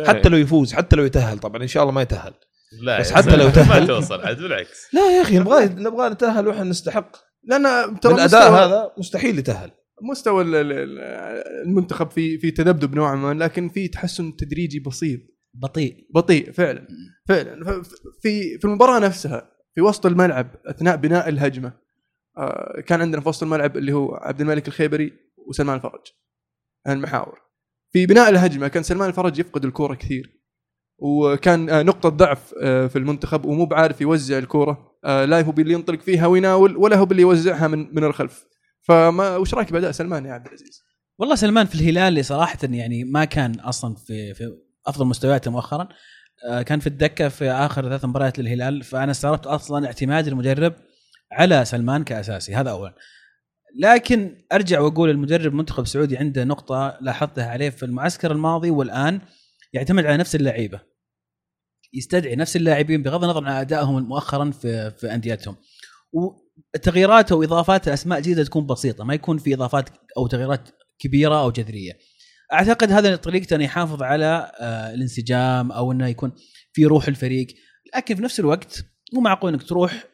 حتى 0.06 0.28
لو 0.28 0.36
يفوز 0.36 0.72
حتى 0.72 0.96
لو 0.96 1.04
يتأهل 1.04 1.38
طبعا 1.38 1.62
إن 1.62 1.68
شاء 1.68 1.82
الله 1.82 1.94
ما 1.94 2.02
يتأهل. 2.02 2.34
لا 2.82 3.00
بس 3.00 3.12
حتى 3.12 3.36
لو 3.36 3.44
ما 3.44 3.50
تأهل. 3.50 3.86
توصل 3.86 4.20
عاد 4.20 4.38
بالعكس. 4.38 4.94
لا 4.94 5.16
يا 5.16 5.22
أخي 5.22 5.38
نبغى 5.38 5.64
نبغى 5.64 6.08
نتأهل 6.08 6.48
وإحنا 6.48 6.64
نستحق. 6.64 7.16
لأن 7.44 8.00
ترى 8.00 8.14
بالاداء 8.14 8.50
مستوى- 8.50 8.52
هذا؟ 8.52 8.92
مستحيل 8.98 9.38
يتأهل. 9.38 9.70
مستوى 10.02 10.42
ال- 10.42 10.54
ال- 10.54 10.72
ال- 10.72 10.98
المنتخب 11.66 12.10
في 12.10 12.38
في 12.38 12.50
تذبذب 12.50 12.94
نوعا 12.94 13.14
ما 13.16 13.34
لكن 13.44 13.68
في 13.68 13.88
تحسن 13.88 14.36
تدريجي 14.36 14.78
بسيط. 14.80 15.20
بطيء. 15.54 16.06
بطيء 16.14 16.52
فعلا. 16.52 16.88
فعلا. 17.28 17.82
في 18.22 18.58
في 18.58 18.64
المباراة 18.64 18.98
نفسها 18.98 19.50
في 19.74 19.80
وسط 19.80 20.06
الملعب 20.06 20.56
أثناء 20.66 20.96
بناء 20.96 21.28
الهجمة 21.28 21.72
آه، 22.38 22.80
كان 22.80 23.00
عندنا 23.00 23.20
في 23.20 23.28
وسط 23.28 23.42
الملعب 23.42 23.76
اللي 23.76 23.92
هو 23.92 24.14
عبد 24.14 24.40
الملك 24.40 24.68
الخيبري 24.68 25.12
وسلمان 25.48 25.76
الفرج 25.76 26.00
المحاور. 26.88 27.38
في 27.92 28.06
بناء 28.06 28.28
الهجمة 28.30 28.68
كان 28.68 28.82
سلمان 28.82 29.08
الفرج 29.08 29.38
يفقد 29.38 29.64
الكورة 29.64 29.94
كثير 29.94 30.42
وكان 30.98 31.70
آه، 31.70 31.82
نقطة 31.82 32.08
ضعف 32.08 32.54
آه، 32.62 32.86
في 32.86 32.96
المنتخب 32.98 33.44
ومو 33.44 33.66
بعارف 33.66 34.00
يوزع 34.00 34.38
الكورة 34.38 34.92
لا 35.04 35.40
هو 35.40 35.52
باللي 35.52 35.74
ينطلق 35.74 36.00
فيها 36.00 36.26
ويناول 36.26 36.76
ولا 36.76 36.96
هو 36.96 37.04
باللي 37.06 37.22
يوزعها 37.22 37.68
من 37.68 37.94
من 37.94 38.04
الخلف. 38.04 38.44
فما 38.82 39.36
وش 39.36 39.54
رأيك 39.54 39.72
بأداء 39.72 39.90
سلمان 39.90 40.26
يا 40.26 40.32
عبد 40.32 40.46
العزيز؟ 40.46 40.82
والله 41.18 41.34
سلمان 41.34 41.66
في 41.66 41.74
الهلال 41.74 42.24
صراحة 42.24 42.58
يعني 42.62 43.04
ما 43.04 43.24
كان 43.24 43.60
أصلا 43.60 43.94
في 43.94 44.34
في 44.34 44.56
أفضل 44.86 45.06
مستوياته 45.06 45.50
مؤخرا. 45.50 45.88
آه، 46.48 46.62
كان 46.62 46.80
في 46.80 46.86
الدكة 46.86 47.28
في 47.28 47.50
آخر 47.50 47.82
ثلاث 47.82 48.04
مباريات 48.04 48.38
للهلال 48.38 48.82
فأنا 48.82 49.10
استغربت 49.10 49.46
أصلا 49.46 49.86
اعتماد 49.86 50.28
المدرب 50.28 50.74
على 51.32 51.64
سلمان 51.64 52.04
كأساسي 52.04 52.54
هذا 52.54 52.70
اولا. 52.70 52.94
لكن 53.78 54.44
أرجع 54.52 54.80
وأقول 54.80 55.10
المدرب 55.10 55.54
منتخب 55.54 55.86
سعودي 55.86 56.16
عنده 56.16 56.44
نقطة 56.44 56.98
لاحظتها 57.00 57.50
عليه 57.50 57.70
في 57.70 57.82
المعسكر 57.82 58.32
الماضي 58.32 58.70
والآن 58.70 59.20
يعتمد 59.72 60.06
على 60.06 60.16
نفس 60.16 60.34
اللعيبة. 60.34 60.80
يستدعي 61.94 62.36
نفس 62.36 62.56
اللاعبين 62.56 63.02
بغض 63.02 63.24
النظر 63.24 63.44
عن 63.44 63.52
أدائهم 63.52 64.02
مؤخرا 64.08 64.50
في 64.50 64.90
في 64.90 65.14
أنديتهم. 65.14 65.56
وتغييراته 66.74 67.36
وإضافات 67.36 67.88
أسماء 67.88 68.20
جديدة 68.20 68.44
تكون 68.44 68.66
بسيطة 68.66 69.04
ما 69.04 69.14
يكون 69.14 69.38
في 69.38 69.54
إضافات 69.54 69.88
أو 70.16 70.26
تغييرات 70.26 70.68
كبيرة 70.98 71.42
أو 71.42 71.50
جذرية. 71.50 71.92
أعتقد 72.52 72.92
هذا 72.92 73.16
طريقته 73.16 73.56
انه 73.56 73.64
يحافظ 73.64 74.02
على 74.02 74.52
آه، 74.60 74.94
الانسجام 74.94 75.72
أو 75.72 75.92
إنه 75.92 76.08
يكون 76.08 76.32
في 76.72 76.84
روح 76.86 77.08
الفريق. 77.08 77.46
لكن 77.96 78.14
في 78.14 78.22
نفس 78.22 78.40
الوقت 78.40 78.84
مو 79.12 79.20
معقول 79.20 79.52
إنك 79.52 79.62
تروح 79.62 80.04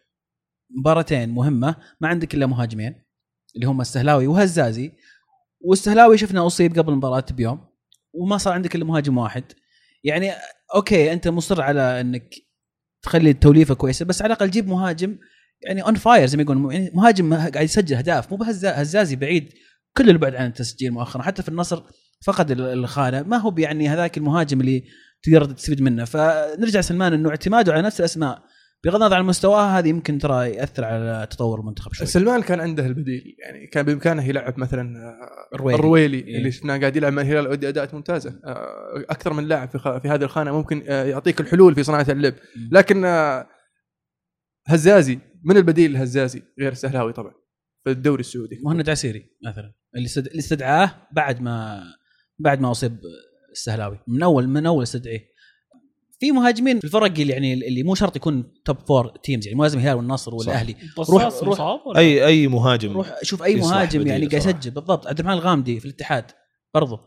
مباراتين 0.71 1.29
مهمة 1.29 1.77
ما 2.01 2.09
عندك 2.09 2.35
إلا 2.35 2.47
مهاجمين 2.47 3.05
اللي 3.57 3.67
هم 3.67 3.81
السهلاوي 3.81 4.27
وهزازي. 4.27 4.93
والسهلاوي 5.61 6.19
شفنا 6.19 6.47
أصيب 6.47 6.79
قبل 6.79 6.93
المباراة 6.93 7.25
بيوم 7.31 7.69
وما 8.13 8.39
صار 8.39 8.53
عندك 8.53 8.75
إلا 8.75 8.85
مهاجم 8.85 9.19
واحد. 9.19 9.45
يعني 10.05 10.33
أوكي 10.75 11.13
أنت 11.13 11.29
مصر 11.29 11.63
على 11.63 12.01
إنك 12.01 12.35
تخلي 13.03 13.31
التوليفه 13.31 13.75
كويسة 13.75 14.05
بس 14.05 14.23
على 14.23 14.33
الأقل 14.33 14.51
جيب 14.51 14.69
مهاجم 14.69 15.19
يعني 15.63 15.83
on 15.83 15.95
fire 15.95 16.27
زي 16.27 16.37
ما 16.37 16.43
يقولون. 16.43 16.73
يعني 16.73 16.91
مهاجم 16.95 17.35
قاعد 17.35 17.57
يسجل 17.57 17.97
أهداف. 17.97 18.33
مو 18.33 18.39
هزازي 18.65 19.17
بعيد 19.17 19.53
كل 19.97 20.11
البعد 20.11 20.35
عن 20.35 20.47
التسجيل 20.47 20.93
مؤخرا. 20.93 21.23
حتى 21.23 21.43
في 21.43 21.49
النصر 21.49 21.83
فقد 22.25 22.51
ال- 22.51 22.61
الخانة. 22.61 23.23
ما 23.23 23.37
هو 23.37 23.55
يعني 23.59 23.89
هذاك 23.89 24.19
المهاجم 24.19 24.61
اللي 24.61 24.85
تقدر 25.23 25.45
تستفيد 25.45 25.83
منه. 25.83 26.05
فنرجع 26.05 26.81
سلمان 26.81 27.13
إنه 27.13 27.31
اعتماده 27.31 27.73
على 27.73 27.83
نفس 27.83 28.01
الأسماء. 28.01 28.43
بغض 28.85 28.95
النظر 28.95 29.17
عن 29.17 29.25
مستواه 29.25 29.79
هذه 29.79 29.89
يمكن 29.89 30.19
ترى 30.19 30.51
يأثر 30.51 30.85
على 30.85 31.27
تطور 31.31 31.61
المنتخب 31.61 31.93
شوي. 31.93 32.07
سلمان 32.07 32.43
كان 32.43 32.61
عنده 32.61 32.87
البديل. 32.87 33.37
يعني 33.39 33.67
كان 33.67 33.85
بإمكانه 33.85 34.29
يلعب 34.29 34.59
مثلا 34.59 34.99
آه، 34.99 35.55
الرويلي. 35.55 35.79
الرويلي 35.79 36.19
إيه. 36.19 36.39
اللي 36.39 36.53
شفناه 36.53 36.79
قاعد 36.79 36.97
يلعب 36.97 37.13
مع 37.13 37.23
الهلال 37.23 37.47
ويؤدي 37.47 37.69
أداءات 37.69 37.95
ممتازة. 37.95 38.41
آه، 38.45 39.05
أكثر 39.11 39.33
من 39.33 39.45
لاعب 39.49 39.69
في, 39.69 40.09
هذه 40.09 40.23
الخانة 40.23 40.53
ممكن 40.53 40.85
آه، 40.89 41.05
يعطيك 41.05 41.41
الحلول 41.41 41.75
في 41.75 41.83
صناعة 41.83 42.07
اللعب. 42.09 42.35
مم. 42.57 42.69
لكن 42.73 43.05
هزازي 44.67 45.19
من 45.45 45.57
البديل 45.57 45.93
لهزازي 45.93 46.43
غير 46.61 46.73
السهلاوي 46.73 47.13
طبعا 47.13 47.33
في 47.85 47.91
الدوري 47.91 48.21
السعودي 48.21 48.61
مهند 48.65 48.91
عسيري 48.91 49.27
مثلا. 49.47 49.73
اللي 49.97 50.07
استد- 50.07 50.27
اللي 50.27 50.39
استدعاه 50.39 50.95
بعد 51.13 51.41
ما 51.41 51.83
بعد 52.39 52.61
ما 52.61 52.71
أصيب 52.71 52.99
السهلاوي 53.53 53.99
من 54.07 54.23
أول 54.23 54.49
من 54.49 54.67
أول 54.67 54.83
استدعيه. 54.83 55.39
في 56.21 56.33
مهاجمين 56.33 56.79
في 56.79 56.85
الفرق 56.85 57.05
اللي 57.21 57.33
يعني 57.33 57.55
اللي 57.55 57.83
مو 57.83 57.95
شرط 57.95 58.17
يكون 58.17 58.53
top 58.65 58.79
four 58.89 59.09
teams 59.09 59.47
يعني 59.47 59.57
مو 59.57 59.63
لازم 59.63 59.79
الهلال 59.79 59.97
والنصر 59.97 60.35
والأهلي. 60.35 60.73
روح- 61.15 61.23
روح-؟ 61.45 61.61
اي 61.97 62.27
أي 62.27 62.49
مهاجم 62.49 62.93
روح 62.93 63.19
شوف 63.23 63.43
أي 63.43 63.55
مهاجم 63.57 64.07
يعني 64.07 64.27
قاعد. 64.27 64.43
يسجل. 64.57 64.71
بالضبط. 64.71 65.07
عبد 65.07 65.19
الرحمن 65.19 65.39
الغامدي 65.39 65.81
في 65.81 65.87
الاتحاد 65.87 66.25
برضو. 66.75 66.99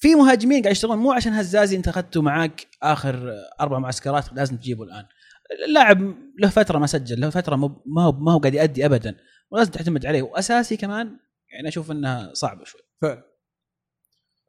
في 0.00 0.14
مهاجمين 0.14 0.62
قاعد 0.62 0.72
يشتغلون 0.72 0.98
مو 0.98 1.12
عشان 1.12 1.32
هزازي 1.32 1.76
انت 1.76 1.88
أخذته 1.88 2.22
معاك 2.22 2.66
آخر 2.82 3.32
أربع 3.60 3.78
معسكرات 3.78 4.32
لازم 4.32 4.56
تجيبه 4.56 4.84
الآن. 4.84 5.04
اللاعب 5.68 6.14
له 6.38 6.48
فترة 6.48 6.78
ما 6.78 6.86
سجل 6.86 7.20
له 7.20 7.30
فترة 7.30 7.56
مو- 7.56 7.82
ما 7.86 8.02
هو 8.02 8.12
ما 8.12 8.32
هو 8.32 8.38
قاعد 8.38 8.54
يأدي 8.54 8.86
ابدا 8.86 9.16
ولازم 9.50 9.70
تعتمد 9.72 10.06
عليه. 10.06 10.22
وأساسي 10.22 10.76
كمان 10.76 11.16
يعني 11.52 11.68
أشوف 11.68 11.90
إنها 11.90 12.30
صعبة 12.34 12.64
شوي. 12.64 12.80
فعلا. 13.02 13.24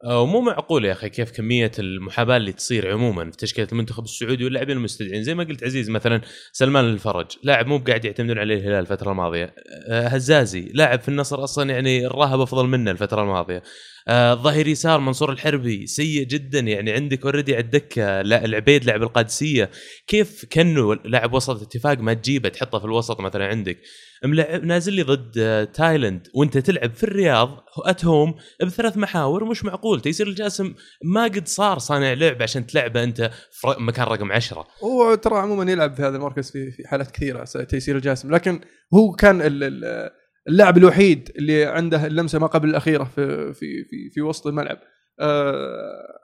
آه، 0.04 0.22
ومو 0.22 0.40
معقول 0.40 0.84
يا 0.84 0.92
أخي 0.92 1.08
كيف 1.08 1.30
كمية 1.30 1.70
المحاباة 1.78 2.36
اللي 2.36 2.52
تصير 2.52 2.92
عموما 2.92 3.30
في 3.30 3.36
تشكيلة 3.36 3.68
المنتخب 3.72 4.04
السعودي 4.04 4.44
واللاعبين 4.44 4.76
المستدعين 4.76 5.22
زي 5.22 5.34
ما 5.34 5.44
قلت 5.44 5.64
عزيز 5.64 5.90
مثلا 5.90 6.20
سلمان 6.52 6.84
الفرج 6.84 7.26
لاعب 7.42 7.66
مو 7.66 7.78
قاعد 7.78 8.04
يعتمدون 8.04 8.38
عليه 8.38 8.54
الهلال 8.54 8.74
الفترة 8.80 9.10
الماضية. 9.10 9.54
آه، 9.88 10.08
هزازي 10.08 10.68
لاعب 10.74 11.00
في 11.00 11.08
النصر 11.08 11.44
أصلا 11.44 11.70
يعني 11.70 12.06
الراهب 12.06 12.40
أفضل 12.40 12.66
منه 12.66 12.90
الفترة 12.90 13.22
الماضية. 13.22 13.62
آه، 14.08 14.34
ظهير 14.34 14.68
يسار 14.68 15.00
منصور 15.00 15.32
الحربي 15.32 15.86
سيء 15.86 16.24
جدا 16.26 16.60
يعني 16.60 16.92
عندك 16.92 17.24
اوريدي 17.24 17.54
على 17.54 17.64
الدكة 17.64 18.20
العبيد 18.20 18.84
لاعب 18.84 19.02
القادسية. 19.02 19.70
كيف 20.06 20.44
كانه 20.50 20.94
لاعب 20.94 21.32
وسط 21.32 21.62
اتفاق 21.62 21.98
ما 21.98 22.14
تجيبه 22.14 22.48
تحطه 22.48 22.78
في 22.78 22.84
الوسط 22.84 23.20
مثلا 23.20 23.46
عندك؟ 23.46 23.78
ملعب 24.24 24.64
نازل 24.64 24.92
لي 24.92 25.02
ضد 25.02 25.66
تايلند 25.66 26.28
وانت 26.34 26.58
تلعب 26.58 26.94
في 26.94 27.04
الرياض 27.04 27.64
at 27.86 28.04
home 28.04 28.34
بثلاث 28.62 28.96
محاور 28.96 29.44
مش 29.44 29.64
معقول 29.64 30.00
تيسير 30.00 30.26
الجاسم 30.26 30.74
ما 31.04 31.24
قد 31.24 31.48
صار 31.48 31.78
صانع 31.78 32.12
لعب 32.12 32.42
عشان 32.42 32.66
تلعبه 32.66 33.04
انت 33.04 33.30
في 33.50 33.74
مكان 33.78 34.06
رقم 34.06 34.32
عشرة. 34.32 34.66
هو 34.84 35.14
ترى 35.14 35.38
عموما 35.38 35.72
يلعب 35.72 35.94
في 35.94 36.02
هذا 36.02 36.16
المركز 36.16 36.50
في 36.50 36.72
حالات 36.86 37.10
كثيرة 37.10 37.44
تيسير 37.44 37.96
الجاسم 37.96 38.30
لكن 38.34 38.60
هو 38.94 39.12
كان 39.12 39.40
ال- 39.42 39.64
ال- 39.64 40.10
اللاعب 40.50 40.78
الوحيد 40.78 41.30
اللي 41.38 41.64
عنده 41.64 42.06
اللمسة 42.06 42.38
ما 42.38 42.46
قبل 42.46 42.68
الأخيرة 42.68 43.04
في 43.04 43.52
في 43.54 43.84
في, 43.84 44.10
في 44.14 44.20
وسط 44.20 44.46
الملعب. 44.46 44.78
آه 45.20 46.16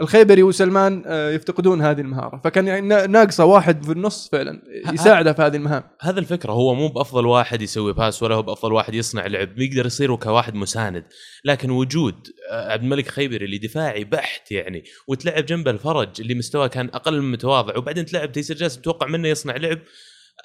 الخيبري 0.00 0.42
وسلمان 0.42 1.02
آه 1.06 1.30
يفتقدون 1.30 1.82
هذه 1.82 2.00
المهارة. 2.00 2.40
فكان 2.44 2.66
يعني 2.66 2.80
نا- 2.88 3.06
ناقصة 3.06 3.44
واحد 3.44 3.84
في 3.84 3.92
النص 3.92 4.28
فعلا 4.32 4.62
يساعده 4.92 5.32
في 5.32 5.42
هذه 5.42 5.56
المهام. 5.56 5.82
هذا 6.00 6.20
الفكرة 6.20 6.52
هو 6.52 6.74
مو 6.74 6.88
بأفضل 6.88 7.26
واحد 7.26 7.62
يسوي 7.62 7.92
pass 7.92 8.22
ولا 8.22 8.34
هو 8.34 8.42
بأفضل 8.42 8.72
واحد 8.72 8.94
يصنع 8.94 9.26
لعب 9.26 9.54
بيقدر 9.54 9.86
يصير 9.86 10.16
كواحد 10.16 10.54
مساند. 10.54 11.04
لكن 11.44 11.70
وجود 11.70 12.14
آه، 12.50 12.72
عبد 12.72 12.82
الملك 12.82 13.08
خيبري 13.08 13.44
اللي 13.44 13.58
دفاعي 13.58 14.04
بحت 14.04 14.52
يعني 14.52 14.84
وتلعب 15.08 15.46
جنبه 15.46 15.70
الفرج 15.70 16.08
اللي 16.20 16.34
مستواه 16.34 16.66
كان 16.66 16.86
أقل 16.86 17.20
من 17.22 17.32
متواضع 17.32 17.76
وبعدين 17.78 18.04
تلعب 18.06 18.32
تيسير 18.32 18.56
جاسم 18.56 18.80
توقع 18.80 19.06
منه 19.06 19.28
يصنع 19.28 19.56
لعب 19.56 19.78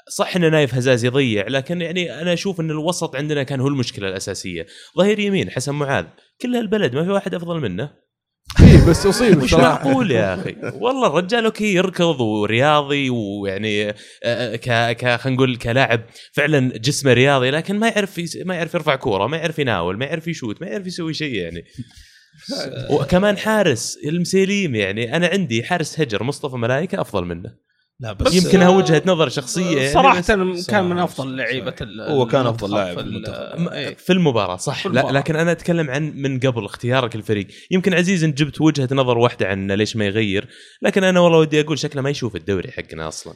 صح 0.10 0.36
ان 0.36 0.52
نايف 0.52 0.74
هزازي 0.74 1.06
ضيع 1.06 1.48
لكن 1.48 1.82
يعني 1.82 2.22
أنا 2.22 2.34
أشوف 2.34 2.60
إن 2.60 2.72
الوسط 2.72 3.16
عندنا 3.16 3.44
كان 3.44 3.60
هو 3.60 3.68
المشكلة 3.68 4.08
الأساسية. 4.08 4.66
ظهير 4.98 5.20
يمين 5.20 5.50
حسن 5.50 5.76
معاذ 5.76 6.06
كل 6.42 6.56
هالبلد 6.56 6.96
ما 6.96 7.04
في 7.04 7.10
واحد 7.10 7.36
أفضل 7.36 7.60
منه. 7.60 7.90
إيه 8.60 8.90
بس 8.90 9.06
أصيب 9.06 9.38
مش 9.38 9.54
معقول 9.54 10.12
يا 10.12 10.34
أخي؟ 10.34 10.56
والله 10.74 11.08
الرجال 11.08 11.46
أوكي 11.46 11.74
يركض 11.74 12.22
ورياضي 12.22 13.10
ويعني 13.10 13.94
آه، 14.24 14.56
ك 14.56 14.98
ك 14.98 15.20
خلينا 15.20 15.38
نقول 15.38 15.56
كلاعب 15.56 16.02
فعلا 16.34 16.78
جسمه 16.78 17.14
رياضي 17.14 17.52
لكن 17.52 17.80
ما 17.80 17.88
يعرف 17.88 18.22
ما 18.46 18.56
يعرف 18.56 18.74
يرفع 18.74 18.96
كورة 18.96 19.28
ما 19.28 19.38
يعرف 19.38 19.60
يناول 19.60 19.98
ما 19.98 20.06
يعرف 20.06 20.28
يشوت 20.28 20.62
ما 20.62 20.68
يعرف 20.68 20.88
يسوي 20.88 21.14
شيء 21.14 21.34
يعني. 21.34 21.64
وكمان 22.94 23.38
حارس 23.38 23.98
المسيليم 24.06 24.76
يعني 24.76 25.16
أنا 25.16 25.28
عندي 25.28 25.64
حارس 25.64 26.00
هجر 26.00 26.24
مصطفى 26.24 26.56
ملائكه 26.56 27.02
أفضل 27.02 27.26
منه. 27.26 27.69
لا 28.02 28.14
بس 28.14 28.34
يمكنها 28.34 28.70
وجهة 28.70 29.02
نظر 29.06 29.30
شخصية. 29.30 29.78
يعني 29.78 29.94
صراحة 29.94 30.20
بس 30.20 30.28
كان 30.28 30.40
من 30.40 30.62
صراحة. 30.62 31.04
أفضل 31.04 31.38
لعيبة 31.38 31.76
ال- 31.82 32.02
هو 32.02 32.26
كان 32.26 32.46
أفضل 32.48 32.72
لاعب 32.76 32.98
في 33.00 33.96
في 33.96 34.14
المباراة 34.14 34.56
صح. 34.58 34.84
في 34.84 34.90
لا 34.90 34.94
المباراة. 34.94 35.14
لكن 35.20 35.36
أنا 35.36 35.52
أتكلم 35.52 35.90
عن 35.90 36.12
من 36.16 36.40
قبل 36.40 36.66
اختيارك 36.66 37.16
الفريق. 37.16 37.48
يمكن 37.72 37.94
عزيز 37.94 38.24
أنت 38.24 38.38
جبت 38.38 38.62
وجهة 38.62 38.90
نظر 38.92 39.18
واحدة 39.18 39.48
عن 39.48 39.72
ليش 39.72 39.96
ما 39.96 40.06
يغير 40.06 40.48
لكن 40.82 41.04
أنا 41.04 41.20
والله 41.20 41.38
ودي 41.38 41.62
أقول 41.62 41.80
شكله 41.80 42.02
ما 42.02 42.10
يشوف 42.10 42.36
الدوري 42.36 42.72
حقنا 42.72 43.08
أصلا. 43.08 43.34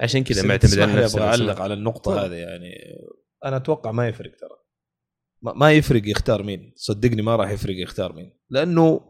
عشان 0.00 0.24
كذا 0.24 0.42
معتمد 0.46 0.78
على 0.78 0.92
نفسه 0.92 1.18
أبغى. 1.18 1.28
أعلق 1.28 1.60
على 1.60 1.74
النقطة 1.74 2.24
هذه 2.26 2.32
يعني 2.34 2.72
أنا 3.44 3.56
أتوقع 3.56 3.92
ما 3.92 4.08
يفرق 4.08 4.30
ترى. 4.40 4.58
ما- 5.42 5.52
ما 5.56 5.72
يفرق 5.72 6.02
يختار 6.08 6.42
مين. 6.42 6.72
صدقني 6.76 7.22
ما 7.22 7.36
راح 7.36 7.50
يفرق 7.50 7.74
يختار 7.76 8.12
مين. 8.12 8.32
لأنه 8.50 9.00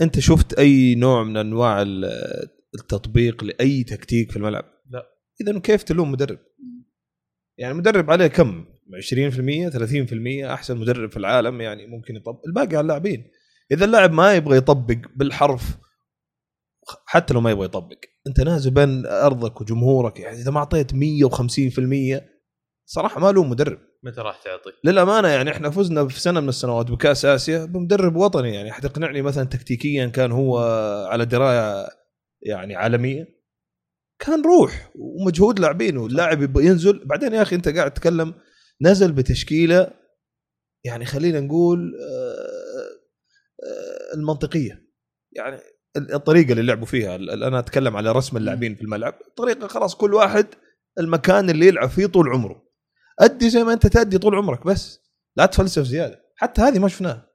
أنت 0.00 0.18
شفت 0.18 0.52
أي 0.58 0.94
نوع 0.94 1.22
من 1.24 1.36
أنواع 1.36 1.82
ال- 1.82 2.48
التطبيق 2.74 3.44
لأي 3.44 3.84
تكتيك 3.84 4.30
في 4.30 4.36
الملعب. 4.36 4.64
لا. 4.90 5.06
إذا 5.40 5.58
كيف 5.58 5.82
تلوم 5.82 6.12
مدرب؟ 6.12 6.38
يعني 7.58 7.72
المدرب 7.72 8.10
عليه 8.10 8.26
كم؟ 8.26 8.64
20% 8.94 9.70
30% 9.70 10.44
أحسن 10.44 10.76
مدرب 10.76 11.10
في 11.10 11.16
العالم 11.16 11.60
يعني 11.60 11.86
ممكن 11.86 12.16
يطبق 12.16 12.40
الباقي 12.46 12.76
على 12.76 12.80
اللاعبين. 12.80 13.30
إذا 13.72 13.84
اللاعب 13.84 14.12
ما 14.12 14.34
يبغى 14.34 14.56
يطبق 14.56 14.98
بالحرف 15.16 15.76
حتى 17.06 17.34
لو 17.34 17.40
ما 17.40 17.50
يبغى 17.50 17.64
يطبق 17.64 17.98
أنت 18.26 18.40
نازل 18.40 18.70
بين 18.70 19.06
أرضك 19.06 19.60
وجمهورك 19.60 20.20
يعني 20.20 20.36
إذا 20.36 20.50
ما 20.50 20.58
أعطيت 20.58 20.92
150% 20.92 20.96
صراحة 22.86 23.20
ما 23.20 23.32
له 23.32 23.44
مدرب. 23.44 23.78
متى 24.02 24.20
راح 24.20 24.36
تعطي؟ 24.36 24.70
للأمانة 24.84 25.28
يعني 25.28 25.50
إحنا 25.50 25.70
فزنا 25.70 26.08
في 26.08 26.20
سنه 26.20 26.40
من 26.40 26.48
السنوات 26.48 26.90
بكأس 26.90 27.24
آسيا 27.24 27.64
بمدرب 27.64 28.16
وطني 28.16 28.54
يعني 28.54 28.72
حتقنعني 28.72 29.22
مثلا 29.22 29.44
تكتيكيا 29.44 30.06
كان 30.06 30.32
هو 30.32 30.58
على 31.10 31.24
دراية 31.24 31.86
يعني 32.44 32.76
عالمية 32.76 33.44
كان 34.18 34.42
روح 34.42 34.92
ومجهود 34.94 35.60
لاعبين 35.60 35.96
واللاعب 35.96 36.56
ينزل. 36.56 37.04
بعدين 37.04 37.32
يا 37.32 37.42
أخي 37.42 37.56
أنت 37.56 37.68
قاعد 37.68 37.94
تتكلم 37.94 38.34
نزل 38.80 39.12
بتشكيلة 39.12 39.90
يعني 40.84 41.04
خلينا 41.04 41.40
نقول 41.40 41.94
آه، 42.00 42.84
آه، 43.64 44.14
المنطقية. 44.14 44.84
يعني 45.32 45.60
الطريقة 45.96 46.52
اللي 46.52 46.62
لعبوا 46.62 46.86
فيها. 46.86 47.16
أنا 47.16 47.58
أتكلم 47.58 47.96
على 47.96 48.12
رسم 48.12 48.36
اللاعبين 48.36 48.74
في 48.74 48.82
الملعب. 48.82 49.14
طريقة 49.36 49.66
خلاص 49.66 49.94
كل 49.94 50.14
واحد 50.14 50.46
المكان 50.98 51.50
اللي 51.50 51.66
يلعب 51.66 51.88
فيه 51.88 52.06
طول 52.06 52.28
عمره. 52.28 52.68
أدي 53.20 53.50
زي 53.50 53.64
ما 53.64 53.72
أنت 53.72 53.86
تأدي 53.86 54.18
طول 54.18 54.34
عمرك 54.34 54.66
بس. 54.66 55.00
لا 55.36 55.46
تفلسف 55.46 55.82
زيادة. 55.82 56.24
حتى 56.36 56.62
هذه 56.62 56.78
ما 56.78 56.88
شفناها. 56.88 57.33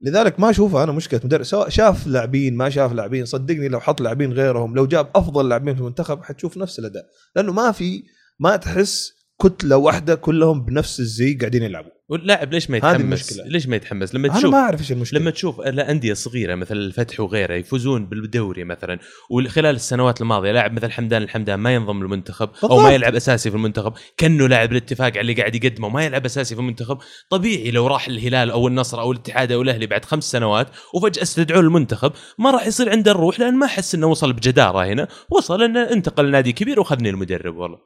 لذلك 0.00 0.40
ما 0.40 0.50
أشوفها 0.50 0.84
أنا 0.84 0.92
مشكلة. 0.92 1.20
مدرب 1.24 1.42
سواء 1.42 1.68
شاف 1.68 2.06
لاعبين 2.06 2.56
ما 2.56 2.70
شاف 2.70 2.92
لاعبين 2.92 3.24
صدقني 3.24 3.68
لو 3.68 3.80
حط 3.80 4.00
لاعبين 4.00 4.32
غيرهم 4.32 4.74
لو 4.74 4.86
جاب 4.86 5.10
أفضل 5.14 5.48
لاعبين 5.48 5.74
في 5.74 5.80
المنتخب 5.80 6.22
حتشوف 6.22 6.56
نفس 6.56 6.78
الأداء. 6.78 7.04
لأنه 7.36 7.52
ما 7.52 7.72
في 7.72 8.02
ما 8.38 8.56
تحس 8.56 9.12
كتلة 9.42 9.76
واحدة 9.76 10.14
كلهم 10.14 10.64
بنفس 10.64 11.00
الزي 11.00 11.34
قاعدين 11.34 11.62
يلعبوا. 11.62 11.95
واللاعب 12.08 12.52
ليش 12.52 12.70
ما 12.70 12.76
يتحمس؟ 12.76 13.38
ليش 13.46 13.66
ما 13.68 13.76
يتحمس؟ 13.76 14.14
لما 14.14 14.28
أنا 14.28 14.38
تشوف 14.38 14.52
ما 14.52 14.58
أعرف 14.58 14.80
إيش 14.80 14.92
المشكلة 14.92 15.20
لما 15.20 15.30
تشوف 15.30 15.60
الانديه 15.60 16.14
صغيرة 16.14 16.54
مثل 16.54 16.76
الفتح 16.76 17.20
وغيره 17.20 17.54
يفوزون 17.54 18.06
بالدوري 18.06 18.64
مثلا 18.64 18.98
وخلال 19.30 19.74
السنوات 19.74 20.20
الماضية 20.20 20.52
لاعب 20.52 20.72
مثل 20.72 20.90
حمدان 20.90 21.22
الحمدان 21.22 21.58
ما 21.58 21.74
ينضم 21.74 22.02
للمنتخب 22.02 22.50
أو. 22.64 22.80
ما 22.80 22.92
يلعب 22.92 23.14
أساسي 23.14 23.50
في 23.50 23.56
المنتخب 23.56 23.92
كأنه 24.16 24.48
لاعب 24.48 24.72
الاتفاق 24.72 25.08
على 25.10 25.20
اللي 25.20 25.32
قاعد 25.34 25.54
يقدمه 25.54 25.86
وما 25.86 26.04
يلعب 26.04 26.24
أساسي 26.24 26.54
في 26.54 26.60
المنتخب 26.60 26.98
طبيعي 27.30 27.70
لو 27.70 27.86
راح 27.86 28.08
الهلال 28.08 28.50
أو 28.50 28.68
النصر 28.68 29.00
أو 29.00 29.12
الاتحاد 29.12 29.52
أو 29.52 29.62
الأهلي 29.62 29.86
بعد 29.86 30.04
خمس 30.04 30.24
سنوات 30.30 30.66
وفجأة 30.94 31.22
استدعوه 31.22 31.60
المنتخب 31.60 32.12
ما 32.38 32.50
راح 32.50 32.66
يصير 32.66 32.90
عنده 32.90 33.10
الروح 33.10 33.40
لأن 33.40 33.54
ما 33.54 33.66
حس 33.66 33.94
إنه 33.94 34.06
وصل 34.06 34.32
بجدارة 34.32 34.84
هنا 34.86 35.08
وصل 35.30 35.62
إنه 35.62 35.82
انتقل 35.92 36.28
لنادي 36.28 36.52
كبير 36.52 36.80
وخذني 36.80 37.10
المدرب 37.10 37.56
والله 37.56 37.78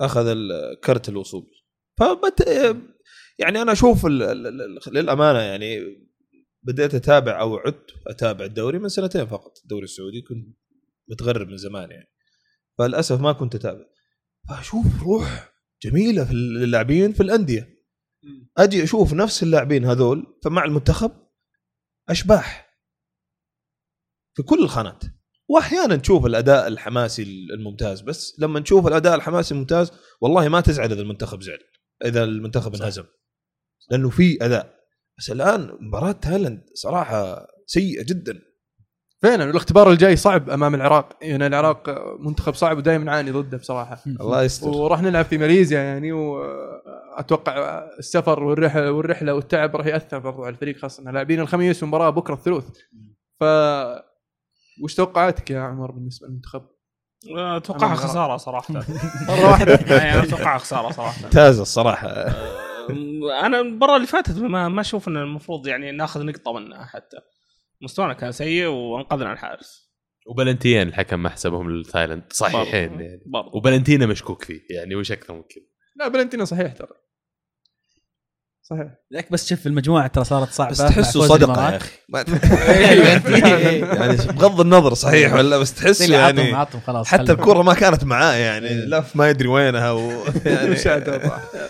أخذ 0.00 0.26
ال- 0.26 0.80
كرت 0.84 1.08
الوصول 1.08 1.46
فبت 1.98 2.42
يعني 3.38 3.62
أنا 3.62 3.72
أشوف 3.72 4.06
للأمانة 4.86 5.38
يعني 5.38 5.80
بديت 6.62 6.94
أتابع 6.94 7.40
أو 7.40 7.56
عدت 7.56 7.90
أتابع 8.06 8.44
الدوري 8.44 8.78
من 8.78 8.88
سنتين 8.88 9.26
فقط. 9.26 9.58
الدوري 9.62 9.84
السعودي 9.84 10.22
كنت 10.22 10.56
متغرب 11.08 11.48
من 11.48 11.56
زمان 11.56 11.90
يعني. 11.90 12.12
فللأسف 12.78 13.20
ما 13.20 13.32
كنت 13.32 13.54
أتابع. 13.54 13.84
فأشوف 14.48 15.02
روح 15.02 15.52
جميلة 15.82 16.24
في 16.24 16.32
اللاعبين 16.32 17.12
في 17.12 17.22
الأندية. 17.22 17.76
أجي 18.58 18.82
أشوف 18.82 19.12
نفس 19.12 19.42
اللاعبين 19.42 19.84
هذول 19.84 20.38
فمع 20.44 20.64
المنتخب 20.64 21.12
أشباح. 22.08 22.66
في 24.34 24.42
كل 24.42 24.64
الخانات. 24.64 25.02
وأحيانا 25.48 25.96
تشوف 25.96 26.26
الأداء 26.26 26.68
الحماسي 26.68 27.22
الممتاز 27.22 28.00
بس 28.00 28.40
لما 28.40 28.60
نشوف 28.60 28.86
الأداء 28.86 29.14
الحماسي 29.14 29.54
الممتاز 29.54 29.92
والله 30.20 30.48
ما 30.48 30.60
تزعل 30.60 30.92
إذا 30.92 31.02
المنتخب 31.02 31.42
زعل 31.42 31.58
إذا 32.04 32.24
المنتخب 32.24 32.74
انهزم. 32.74 33.04
لأنه 33.90 34.10
في 34.10 34.38
أداء. 34.44 34.76
بس 35.18 35.30
الآن 35.30 35.76
مباراة 35.80 36.12
تايلاند 36.12 36.62
صراحة 36.74 37.46
سيئة 37.66 38.04
جدا. 38.08 38.38
فعلا 39.22 39.44
والاختبار 39.44 39.90
الجاي 39.90 40.16
صعب 40.16 40.50
أمام 40.50 40.74
العراق. 40.74 41.18
يعني 41.22 41.46
العراق 41.46 41.90
منتخب 42.20 42.54
صعب 42.54 42.76
ودائما 42.78 43.04
نعاني 43.04 43.30
ضده 43.30 43.58
بصراحة. 43.58 43.98
الله 44.20 44.42
يستر. 44.42 44.68
وراح 44.68 45.02
نلعب 45.02 45.24
في 45.24 45.38
ماليزيا 45.38 45.80
يعني 45.80 46.12
واتوقع 46.12 47.84
السفر 47.98 48.42
والرحلة 48.42 48.92
والرحلة 48.92 49.34
والتعب 49.34 49.76
راح 49.76 49.86
يأثر 49.86 50.18
برضو 50.18 50.44
على 50.44 50.54
الفريق 50.54 50.76
خاصة 50.78 51.02
لاعبين 51.10 51.40
الخميس 51.40 51.82
ومباراة 51.82 52.10
بكرة 52.10 52.34
الثلوث 52.34 52.64
ف 53.40 53.44
وش 54.82 54.94
توقعاتك 54.94 55.50
يا 55.50 55.60
عمر 55.60 55.90
بالنسبة 55.90 56.26
للمنتخب؟ 56.26 56.62
اتوقعها 57.36 57.94
خسارة 57.94 58.36
صراحة. 58.36 58.74
مرة 59.28 59.50
واحدة. 59.50 59.78
يعني 59.96 60.22
اتوقعها 60.22 60.58
خسارة 60.58 60.90
صراحة. 60.90 61.22
ممتازة 61.24 61.62
الصراحة. 61.62 62.08
أنا 63.42 63.60
المباراة 63.60 63.96
اللي 63.96 64.06
فاتت 64.06 64.38
ما 64.38 64.68
ما 64.68 64.80
أشوف 64.80 65.08
إن 65.08 65.16
المفروض 65.16 65.66
يعني 65.66 65.92
ناخذ 65.92 66.24
نقطة 66.24 66.52
منها 66.52 66.84
حتى 66.84 67.16
مستوانا 67.82 68.12
كان 68.12 68.32
سيء 68.32 68.66
وأنقذنا 68.66 69.32
الحارس 69.32 69.86
وبلنتيان 70.26 70.88
الحكم 70.88 71.22
ما 71.22 71.28
حسبهم 71.28 71.70
لثايلاند 71.70 72.22
صحيحين 72.30 72.88
برضو. 72.88 73.02
يعني 73.02 73.50
وبلنتينا 73.54 74.06
مشكوك 74.06 74.44
فيه 74.44 74.60
يعني 74.70 74.94
وش 74.94 75.12
أكثر 75.12 75.34
من 75.34 75.42
كذا 75.42 75.64
لا 75.96 76.08
بلنتينا 76.08 76.44
صحيح 76.44 76.72
ترى 76.72 76.88
صحيح 78.62 78.86
لك 79.10 79.32
بس 79.32 79.48
شوف 79.48 79.66
المجموعة 79.66 80.06
ترى 80.06 80.24
صارت 80.24 80.50
صعبة 80.50 80.70
بس 80.70 80.78
تحسه 80.78 81.26
صدقة. 81.26 81.70
يا 81.70 81.76
أخي. 81.76 81.90
يعني 84.00 84.16
بغض 84.16 84.60
النظر 84.60 84.94
صحيح 84.94 85.32
ولا 85.34 85.58
بس 85.58 85.84
عطهم 85.86 86.12
يعني 86.12 86.54
عطهم 86.54 86.80
خلاص 86.80 87.08
حتى 87.08 87.22
حل. 87.22 87.30
الكرة 87.30 87.62
ما 87.62 87.74
كانت 87.74 88.04
معاه 88.04 88.34
يعني 88.34 88.68
لف 88.68 89.16
ما 89.16 89.30
يدري 89.30 89.48
وينها 89.48 89.90
و... 89.90 90.24
يعني 90.46 90.70
مشاهدة 90.70 91.28
صح. 91.28 91.40
إيه، 91.54 91.68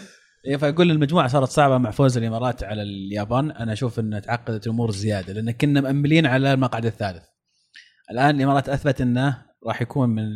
فاقول 0.55 0.91
المجموعة 0.91 1.29
صارت 1.29 1.49
صعبة 1.49 1.79
مع 1.79 1.91
فوز 1.91 2.17
الإمارات 2.19 2.65
على 2.65 2.83
اليابان. 2.83 3.51
أنا 3.51 3.73
أشوف 3.73 4.01
إن 4.01 4.23
تعقدت 4.23 4.67
الأمور 4.67 4.91
زيادة 4.91 5.33
لأن 5.33 5.51
كنا 5.51 5.81
مأملين 5.81 6.27
على 6.27 6.53
المقعد 6.53 6.87
الثالث. 6.87 7.25
الآن 8.11 8.37
الإمارات 8.37 8.69
اثبت 8.69 9.01
إنه 9.01 9.43
راح 9.67 9.83
يكون 9.83 10.09
من 10.09 10.29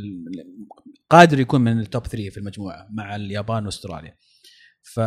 قادر 1.11 1.41
يكون 1.41 1.61
من 1.61 1.81
ال 1.81 1.87
top 1.87 2.07
3 2.07 2.31
في 2.31 2.37
المجموعة 2.39 2.87
مع 2.91 3.17
اليابان 3.17 3.65
وأستراليا. 3.65 4.17
ف 4.83 5.01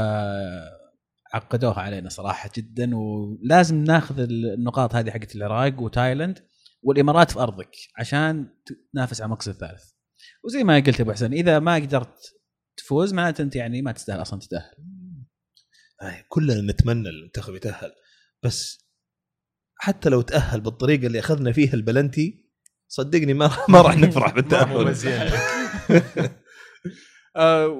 عقدوها 1.34 1.80
علينا 1.80 2.10
صراحة 2.10 2.50
جدا 2.58 2.96
ولازم 2.96 3.84
ناخذ 3.84 4.20
النقاط 4.20 4.96
هذه 4.96 5.12
حقت 5.12 5.36
العراق 5.36 5.82
وتايلاند 5.82 6.40
والإمارات 6.84 7.32
في 7.32 7.40
أرضك 7.40 7.76
عشان 7.98 8.48
تنافس 8.94 9.22
على 9.22 9.28
المقعد 9.28 9.52
الثالث. 9.52 9.84
وزي 10.44 10.64
ما 10.64 10.76
قلت 10.76 11.02
أبو 11.02 11.12
حسن 11.12 11.34
إذا 11.34 11.60
ما 11.60 11.76
قدرت 11.76 12.34
تفوز 12.78 13.14
معناته 13.14 13.42
أنت 13.42 13.56
يعني 13.56 13.82
ما 13.82 13.92
تستاهل 13.92 14.22
أصلا 14.22 14.40
تتأهل. 14.40 14.76
كلنا 16.28 16.72
نتمنى 16.72 17.10
المنتخب 17.10 17.56
يتأهل. 17.56 17.92
بس 18.44 18.84
حتى 19.76 20.10
لو 20.10 20.22
تأهل 20.22 20.62
بالطريقة 20.62 21.08
اللي 21.08 21.20
أخذنا 21.20 21.52
فيها 21.52 21.74
البلنتي 21.74 22.46
صدقني 22.88 23.34
ما 23.34 23.52
ما 23.70 23.82
راح 23.82 23.98
نفرح 23.98 24.34
بالتأهل. 24.36 24.96
آه، 27.36 27.78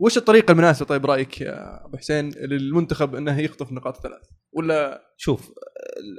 وش 0.00 0.16
الطريقة 0.16 0.52
المناسبة 0.52 0.86
طيب 0.86 1.06
رايك 1.06 1.40
يا 1.40 1.84
أبو 1.84 1.96
حسين 1.96 2.30
للمنتخب 2.30 3.14
إنه 3.14 3.40
يخطف 3.40 3.72
نقاط 3.72 4.02
ثلاث 4.02 4.22
ولا 4.52 5.02
شوف 5.16 5.50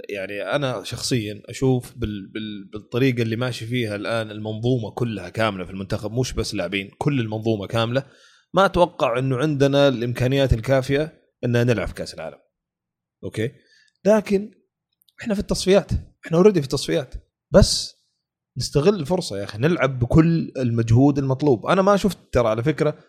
يعني 0.09 0.41
أنا 0.41 0.83
شخصيا 0.83 1.41
أشوف 1.45 1.93
بال 1.97 2.27
بال 2.27 2.65
بالطريقة 2.73 3.21
اللي 3.21 3.35
ماشي 3.35 3.65
فيها 3.65 3.95
الآن 3.95 4.31
المنظومة 4.31 4.91
كلها 4.91 5.29
كاملة 5.29 5.65
في 5.65 5.71
المنتخب 5.71 6.11
مش 6.11 6.33
بس 6.33 6.55
لاعبين 6.55 6.91
كل 6.97 7.19
المنظومة 7.19 7.67
كاملة. 7.67 8.03
ما 8.55 8.65
أتوقع 8.65 9.19
إنه 9.19 9.37
عندنا 9.37 9.87
الإمكانيات 9.87 10.53
الكافية 10.53 11.21
ان 11.43 11.51
نلعب 11.51 11.87
في 11.87 11.93
كأس 11.93 12.13
العالم. 12.13 12.37
Okay؟ 13.23 13.51
لكن 14.05 14.51
إحنا 15.21 15.33
في 15.33 15.39
التصفيات 15.39 15.91
إحنا 16.25 16.37
already 16.37 16.61
في 16.61 16.65
التصفيات. 16.65 17.13
بس 17.51 17.95
نستغل 18.57 18.95
الفرصة 18.99 19.37
يا 19.37 19.43
أخي 19.43 19.57
نلعب 19.57 19.99
بكل 19.99 20.53
المجهود 20.57 21.17
المطلوب. 21.17 21.65
أنا 21.65 21.81
ما 21.81 21.97
شفت 21.97 22.17
ترى 22.31 22.47
على 22.47 22.63
فكرة 22.63 22.99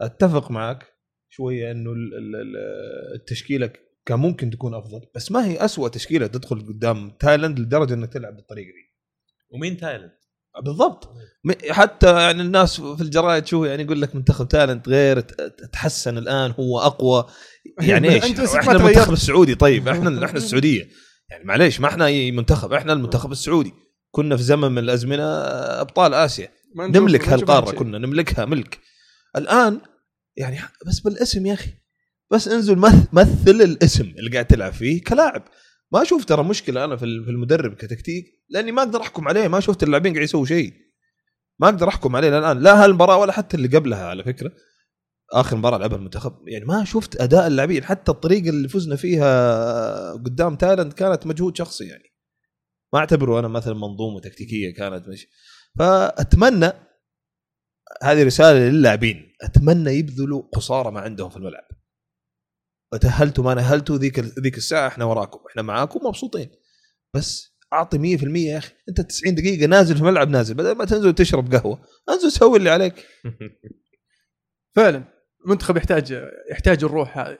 أتفق 0.00 0.50
معك 0.50 0.86
شوية 1.28 1.70
إنه 1.70 1.92
ال- 1.92 2.14
ال- 2.14 2.36
ال- 2.36 3.14
التشكيلة 3.20 3.70
كان 4.06 4.18
ممكن 4.18 4.50
تكون 4.50 4.74
أفضل 4.74 5.06
بس 5.14 5.32
ما 5.32 5.46
هي 5.46 5.64
أسوأ 5.64 5.88
تشكيلة 5.88 6.26
تدخل 6.26 6.66
قدام 6.66 7.10
تايلاند 7.10 7.58
لدرجة 7.58 7.94
إنك 7.94 8.12
تلعب 8.12 8.36
بالطريقة 8.36 8.66
دي. 8.66 8.96
ومين 9.50 9.76
تايلاند؟ 9.76 10.12
بالضبط. 10.64 11.08
حتى 11.70 12.12
يعني 12.20 12.42
الناس 12.42 12.80
في 12.80 13.00
الجرايد 13.00 13.42
تشوف 13.44 13.66
يعني 13.66 13.82
يقول 13.82 14.02
لك 14.02 14.14
منتخب 14.16 14.48
تايلاند 14.48 14.88
غير 14.88 15.20
تحسن 15.72 16.18
الآن 16.18 16.54
هو 16.60 16.78
أقوى. 16.80 17.26
يعني 17.80 18.12
إيش؟ 18.14 18.24
اسمك 18.24 18.54
ما 18.54 18.60
إحنا. 18.60 18.72
المنتخب 18.72 19.12
السعودي 19.12 19.54
طيب 19.54 19.88
إحنا 19.88 20.24
إحنا 20.26 20.38
السعودية. 20.38 20.88
يعني 21.30 21.44
معليش 21.44 21.80
ما 21.80 21.88
إحنا 21.88 22.06
أي 22.06 22.30
منتخب 22.32 22.72
إحنا 22.72 22.92
المنتخب 22.92 23.32
السعودي. 23.32 23.72
كنا 24.10 24.36
في 24.36 24.42
زمن 24.42 24.72
من 24.72 24.78
الأزمنة 24.78 25.22
أبطال 25.80 26.14
آسيا. 26.14 26.48
نملك 26.76 27.28
هالقارة. 27.28 27.70
كنا 27.70 27.98
نملكها 27.98 28.44
ملك. 28.44 28.78
الآن 29.36 29.80
يعني 30.36 30.58
بس 30.86 31.00
بالاسم 31.00 31.46
يا 31.46 31.54
أخي. 31.54 31.70
بس 32.30 32.48
انزل 32.48 32.76
مث- 32.78 33.08
مثل 33.12 33.62
الاسم 33.62 34.04
اللي 34.18 34.30
قاعد 34.30 34.44
تلعب 34.46 34.72
فيه 34.72 35.02
كلاعب. 35.04 35.42
ما 35.92 36.02
أشوف 36.02 36.24
ترى 36.24 36.44
مشكلة 36.44 36.84
أنا 36.84 36.96
في 36.96 37.04
ال- 37.04 37.24
في 37.24 37.30
المدرب 37.30 37.74
كتكتيك 37.74 38.24
لأني 38.50 38.72
ما 38.72 38.82
أقدر 38.82 39.00
أحكم 39.00 39.28
عليه 39.28 39.48
ما 39.48 39.60
شفت 39.60 39.82
اللاعبين 39.82 40.12
قاعد 40.12 40.24
يسووا 40.24 40.46
شيء. 40.46 40.72
ما 41.60 41.68
أقدر 41.68 41.88
أحكم 41.88 42.16
عليه 42.16 42.38
الان 42.38 42.58
لا 42.62 42.84
هالمباراة 42.84 43.16
ولا 43.16 43.32
حتى 43.32 43.56
اللي 43.56 43.68
قبلها 43.68 44.06
على 44.06 44.24
فكرة. 44.24 44.52
آخر 45.32 45.56
مباراة 45.56 45.78
لعبها 45.78 45.96
المنتخب 45.98 46.32
يعني 46.48 46.64
ما 46.64 46.84
شفت 46.84 47.20
أداء 47.20 47.46
اللاعبين 47.46 47.84
حتى 47.84 48.12
الطريقة 48.12 48.48
اللي 48.48 48.68
فزنا 48.68 48.96
فيها 48.96 50.12
قدام 50.12 50.56
تايلاند 50.56 50.92
كانت 50.92 51.26
مجهود 51.26 51.56
شخصي 51.56 51.84
يعني. 51.86 52.04
ما 52.92 52.98
أعتبره 52.98 53.38
أنا 53.40 53.48
مثلا 53.48 53.74
منظومة 53.74 54.20
تكتيكية 54.20 54.74
كانت 54.74 55.08
مش. 55.08 55.26
فأتمنى 55.78 56.72
هذه 58.02 58.22
رسالة 58.22 58.58
للاعبين 58.58 59.32
أتمنى 59.42 59.90
يبذلوا 59.90 60.42
قصارى 60.52 60.90
ما 60.90 61.00
عندهم 61.00 61.30
في 61.30 61.36
الملعب. 61.36 61.64
وتاهلتوا 62.96 63.44
ما 63.44 63.54
نهلتوا 63.54 63.96
ذيك 63.96 64.18
ذيك 64.18 64.56
الساعة 64.56 64.88
إحنا 64.88 65.04
وراكم 65.04 65.38
إحنا 65.50 65.62
معاكم 65.62 66.06
مبسوطين. 66.06 66.50
بس 67.14 67.56
أعطي 67.72 67.98
100% 68.18 68.22
يا 68.36 68.58
أخي. 68.58 68.72
أنت 68.88 69.00
90 69.00 69.34
دقيقة 69.34 69.66
نازل 69.66 69.94
في 69.94 70.00
الملعب 70.00 70.28
نازل. 70.28 70.54
بدل 70.54 70.72
ما 70.72 70.84
تنزل 70.84 71.12
تشرب 71.12 71.54
قهوة 71.54 71.80
انزل 72.08 72.32
سوي 72.32 72.58
اللي 72.58 72.70
عليك. 72.70 72.94
فعلا. 74.76 75.04
المنتخب 75.44 75.76
يحتاج 75.76 76.28
يحتاج 76.50 76.84
الروح 76.84 77.18
هذه. 77.18 77.38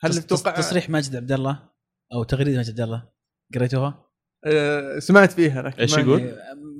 هل 0.00 0.14
تتوقع 0.14 0.50
تصريح 0.50 0.90
ماجد 0.90 1.16
عبد 1.16 1.32
الله 1.32 1.68
أو 2.12 2.24
تغريدة 2.24 2.56
ماجد 2.56 2.70
عبد 2.70 2.80
الله 2.80 3.08
قريتوها؟ 3.54 4.04
آه، 4.46 4.98
سمعت 4.98 5.32
فيها 5.32 5.62
لكن 5.62 5.94
ما- 5.94 6.00
يقول؟ 6.00 6.34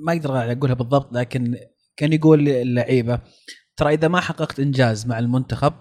ما 0.05 0.13
أقدر 0.13 0.51
أقولها 0.51 0.75
بالضبط 0.75 1.13
لكن 1.13 1.55
كان 1.97 2.13
يقول 2.13 2.45
للعيبه 2.45 3.19
ترى 3.77 3.93
إذا 3.93 4.07
ما 4.07 4.19
حققت 4.21 4.59
إنجاز 4.59 5.07
مع 5.07 5.19
المنتخب 5.19 5.73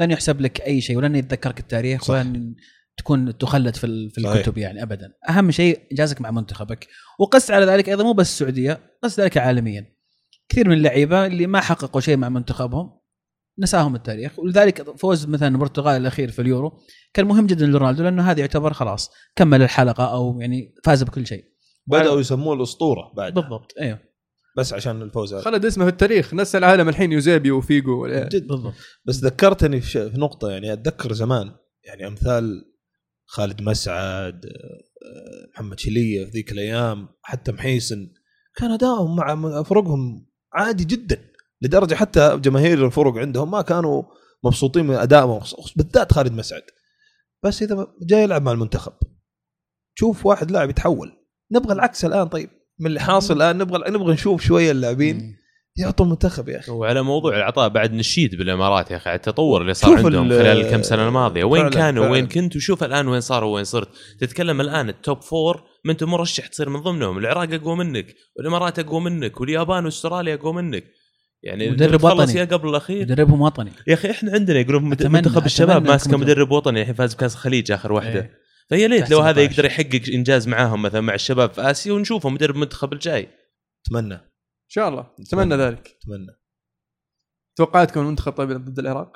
لن 0.00 0.10
يحسب 0.10 0.40
لك 0.40 0.60
أي 0.60 0.80
شيء 0.80 0.96
ولن 0.96 1.16
يتذكرك 1.16 1.60
التاريخ 1.60 2.02
صح. 2.04 2.14
ولن 2.14 2.54
تكون 2.96 3.38
تخلد 3.38 3.76
في 3.76 4.10
في. 4.10 4.18
الكتب 4.18 4.58
يعني 4.58 4.82
ابدا. 4.82 5.12
أهم 5.28 5.50
شيء 5.50 5.80
انجازك 5.92 6.20
مع 6.20 6.30
منتخبك. 6.30 6.88
وقس 7.18 7.50
على 7.50 7.66
ذلك 7.66 7.88
أيضا 7.88 8.04
مو 8.04 8.12
بس 8.12 8.30
السعودية 8.30 8.80
قس 9.02 9.20
ذلك 9.20 9.38
عالميا. 9.38 9.96
كثير 10.48 10.68
من 10.68 10.76
اللعيبة 10.76 11.26
اللي 11.26 11.46
ما 11.46 11.60
حققوا 11.60 12.00
شيء 12.00 12.16
مع 12.16 12.28
منتخبهم 12.28 13.00
نساهم 13.58 13.94
التاريخ. 13.94 14.38
ولذلك 14.38 14.96
فوز 14.96 15.26
مثلا 15.26 15.48
البرتغال 15.48 16.00
الأخير 16.00 16.30
في 16.30 16.42
اليورو 16.42 16.80
كان 17.14 17.26
مهم 17.26 17.46
جدا 17.46 17.66
لرونالدو 17.66 18.02
لأنه 18.02 18.30
هذا 18.30 18.40
يعتبر 18.40 18.72
خلاص 18.72 19.10
كمل 19.36 19.62
الحلقة 19.62 20.04
أو 20.12 20.40
يعني 20.40 20.74
فاز 20.84 21.02
بكل 21.02 21.26
شيء. 21.26 21.44
بدأوا 21.86 22.20
يسموه 22.20 22.54
الأسطورة 22.54 23.12
بعد. 23.16 23.34
بالضبط 23.34 23.74
أيوه. 23.80 24.09
بس 24.56 24.72
عشان 24.72 25.02
الفوز. 25.02 25.34
هذا 25.34 25.42
خلد 25.42 25.64
اسمه 25.64 25.84
في 25.84 25.90
التاريخ. 25.90 26.34
نسى 26.34 26.58
العالم 26.58 26.88
الحين 26.88 27.12
يوزيبيو 27.12 27.58
وفيجو 27.58 28.02
والعيال. 28.02 28.28
جد 28.28 28.46
بالضبط. 28.46 28.74
بس 29.04 29.24
ذكرتني 29.24 29.80
في, 29.80 29.90
ش- 29.90 29.96
في 29.98 30.18
نقطة 30.20 30.50
يعني 30.50 30.72
أتذكر 30.72 31.12
زمان 31.12 31.50
يعني 31.84 32.06
أمثال 32.06 32.64
خالد 33.26 33.62
مسعد 33.62 34.46
آه، 34.46 35.50
محمد 35.54 35.78
شليه 35.80 36.24
في 36.24 36.30
ذيك 36.30 36.52
الأيام 36.52 37.08
حتى 37.22 37.52
محيسن 37.52 38.12
كان 38.56 38.70
ادائهم 38.70 39.16
مع 39.16 39.62
فرقهم 39.62 40.26
عادي 40.52 40.84
جدا 40.84 41.18
لدرجة 41.62 41.94
حتى 41.94 42.38
جماهير 42.42 42.86
الفرق 42.86 43.16
عندهم 43.16 43.50
ما 43.50 43.62
كانوا 43.62 44.02
مبسوطين 44.44 44.86
من 44.86 44.94
أدائهم 44.94 45.40
بالذات 45.76 46.12
خالد 46.12 46.32
مسعد. 46.32 46.62
بس 47.44 47.62
إذا 47.62 47.86
جاي 48.02 48.22
يلعب 48.22 48.42
مع 48.42 48.52
المنتخب 48.52 48.92
شوف 49.98 50.26
واحد 50.26 50.50
لاعب 50.50 50.70
يتحول. 50.70 51.12
نبغى 51.52 51.72
العكس 51.72 52.04
الآن 52.04 52.28
طيب. 52.28 52.50
من 52.80 52.86
اللي 52.86 53.00
حاصل 53.00 53.36
الآن 53.36 53.58
نبغى 53.58 53.90
نبغى 53.90 54.12
نشوف 54.12 54.42
شوية 54.42 54.70
اللاعبين. 54.70 55.36
يعطوا 55.76 56.06
المنتخب 56.06 56.48
يا 56.48 56.58
أخي. 56.58 56.72
وعلى 56.72 57.02
موضوع 57.02 57.36
العطاء 57.36 57.68
بعد 57.68 57.92
نشيد 57.92 58.34
بالإمارات 58.34 58.90
يا 58.90 58.96
أخي 58.96 59.10
على 59.10 59.16
التطور 59.16 59.62
اللي 59.62 59.74
صار 59.74 59.96
عندهم 59.96 60.32
ال- 60.32 60.38
خلال 60.38 60.60
الكم 60.66 60.82
سنة 60.82 61.08
الماضية. 61.08 61.44
وين 61.44 61.70
فعلاً- 61.70 61.74
كانوا؟ 61.74 62.02
فعلاً. 62.02 62.12
وين 62.12 62.26
كنت 62.26 62.56
وشوف 62.56 62.84
الآن 62.84 63.08
وين 63.08 63.20
صاروا 63.20 63.54
وين 63.54 63.64
صرت. 63.64 63.88
تتكلم 64.20 64.60
الآن 64.60 64.88
ال 64.88 64.96
top 64.96 65.22
four 65.22 65.62
ما 65.84 65.92
أنت 65.92 66.04
مرشح 66.04 66.46
تصير 66.46 66.68
من 66.68 66.80
ضمنهم. 66.80 67.18
العراق 67.18 67.52
أقوى 67.54 67.76
منك 67.76 68.06
والإمارات 68.36 68.78
أقوى 68.78 69.00
منك 69.00 69.40
واليابان 69.40 69.84
واستراليا 69.84 70.34
أقوى 70.34 70.52
منك. 70.52 70.84
يعني 71.42 71.70
مدرب 71.70 72.04
وطني. 72.04 72.32
يا 72.34 72.44
قبل 72.44 72.68
الأخير؟ 72.68 73.02
مدربهم 73.02 73.40
وطني 73.40 73.70
يا 73.86 73.94
أخي 73.94 74.10
إحنا 74.10 74.32
عندنا 74.32 74.58
يقولون 74.58 74.84
منتخب 74.84 75.46
الشباب 75.46 75.88
ماسكة 75.88 76.16
مدرب 76.16 76.50
وطني. 76.50 76.80
الحين 76.80 76.94
فاز 76.94 77.14
بكأس 77.14 77.34
الخليج 77.34 77.72
آخر 77.72 77.92
واحدة. 77.92 78.20
إيه. 78.20 78.30
فيا 78.70 78.88
ليت 78.88 79.10
لو 79.10 79.20
هذا 79.20 79.46
17. 79.46 79.50
يقدر 79.50 79.64
يحقق 79.64 80.14
إنجاز 80.14 80.48
معاهم 80.48 80.82
مثلا 80.82 81.00
مع 81.00 81.14
الشباب 81.14 81.52
في 81.52 81.60
آسيا 81.60 81.92
ونشوفه 81.92 82.28
مدرب 82.28 82.54
المنتخب 82.54 82.92
الجاي. 82.92 83.28
أتمنى. 83.86 84.14
إن 84.14 84.68
شاء 84.68 84.88
الله. 84.88 85.06
أتمنى 85.20 85.54
ذلك. 85.54 85.98
أتمنى. 86.02 86.40
توقعاتكم 87.56 88.00
المنتخب 88.00 88.32
طيب 88.32 88.50
ضد 88.50 88.78
العراق؟ 88.78 89.12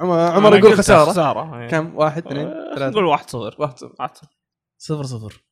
عمر 0.00 0.18
عمر 0.18 0.56
يقول 0.56 0.74
خسارة. 0.74 1.10
خسارة 1.10 1.62
إيه. 1.62 1.68
كم؟ 1.68 1.96
واحد 1.96 2.26
اثنين 2.26 2.46
آه، 2.46 2.74
ثلاثة. 2.74 2.90
نقول 2.90 3.04
1 3.04 3.30
0 3.30 3.56
واحد 3.58 3.78
صفر. 3.78 3.94
1 4.00 4.16
0 4.16 4.28
صفر 4.78 5.02
صفر. 5.02 5.44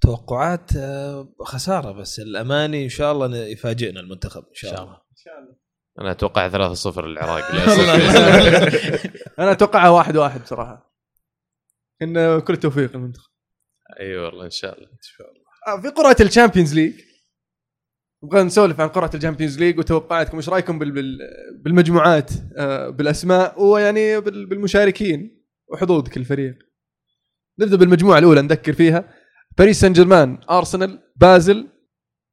توقعات 0.00 0.76
آه، 0.76 1.34
خسارة 1.40 1.92
بس 1.92 2.18
الأماني 2.18 2.84
إن 2.84 2.88
شاء 2.88 3.12
الله 3.12 3.36
يفاجئنا 3.36 4.00
المنتخب 4.00 4.42
إن 4.42 4.54
شاء 4.54 4.82
الله. 4.82 5.00
أنا 6.00 6.10
أتوقع 6.10 6.48
3-0 6.48 7.06
للعراق. 7.06 7.44
أنا 9.38 9.52
اتوقعها 9.52 9.88
واحد 9.88 10.16
واحد 10.16 10.42
بصراحة. 10.42 10.85
إن 12.02 12.40
كل 12.40 12.52
التوفيق 12.54 12.96
للمنتخب 12.96 13.30
أي 14.00 14.16
والله 14.16 14.44
إن 14.44 14.50
شاء 14.50 14.78
الله 14.78 14.88
آه، 15.68 15.80
في 15.80 15.88
قرعة 15.88 16.16
ال 16.20 16.25
Champions 16.25 16.74
League. 16.74 17.00
نبغى 18.24 18.42
نسولف 18.42 18.80
عن 18.80 18.88
قرعة 18.88 19.10
ال 19.14 19.18
Champions 19.18 19.58
League 19.58 19.78
وتوقعاتكم 19.78 20.36
إيش 20.36 20.48
رأيكم 20.48 20.78
بال- 20.78 20.90
بال- 20.92 21.18
بالمجموعات 21.64 22.30
آه، 22.58 22.88
بالأسماء 22.88 23.62
ويعني 23.62 24.20
بال- 24.20 24.46
بالمشاركين 24.46 25.44
وحظوظ 25.72 26.08
كل 26.08 26.24
فريق 26.24 26.58
نبدأ 27.60 27.76
بالمجموعة 27.76 28.18
الأولى 28.18 28.42
نذكر 28.42 28.72
فيها. 28.72 29.14
باريس 29.58 29.80
سان 29.80 29.92
جيرمان 29.92 30.38
أرسنال 30.50 31.12
بازل 31.16 31.68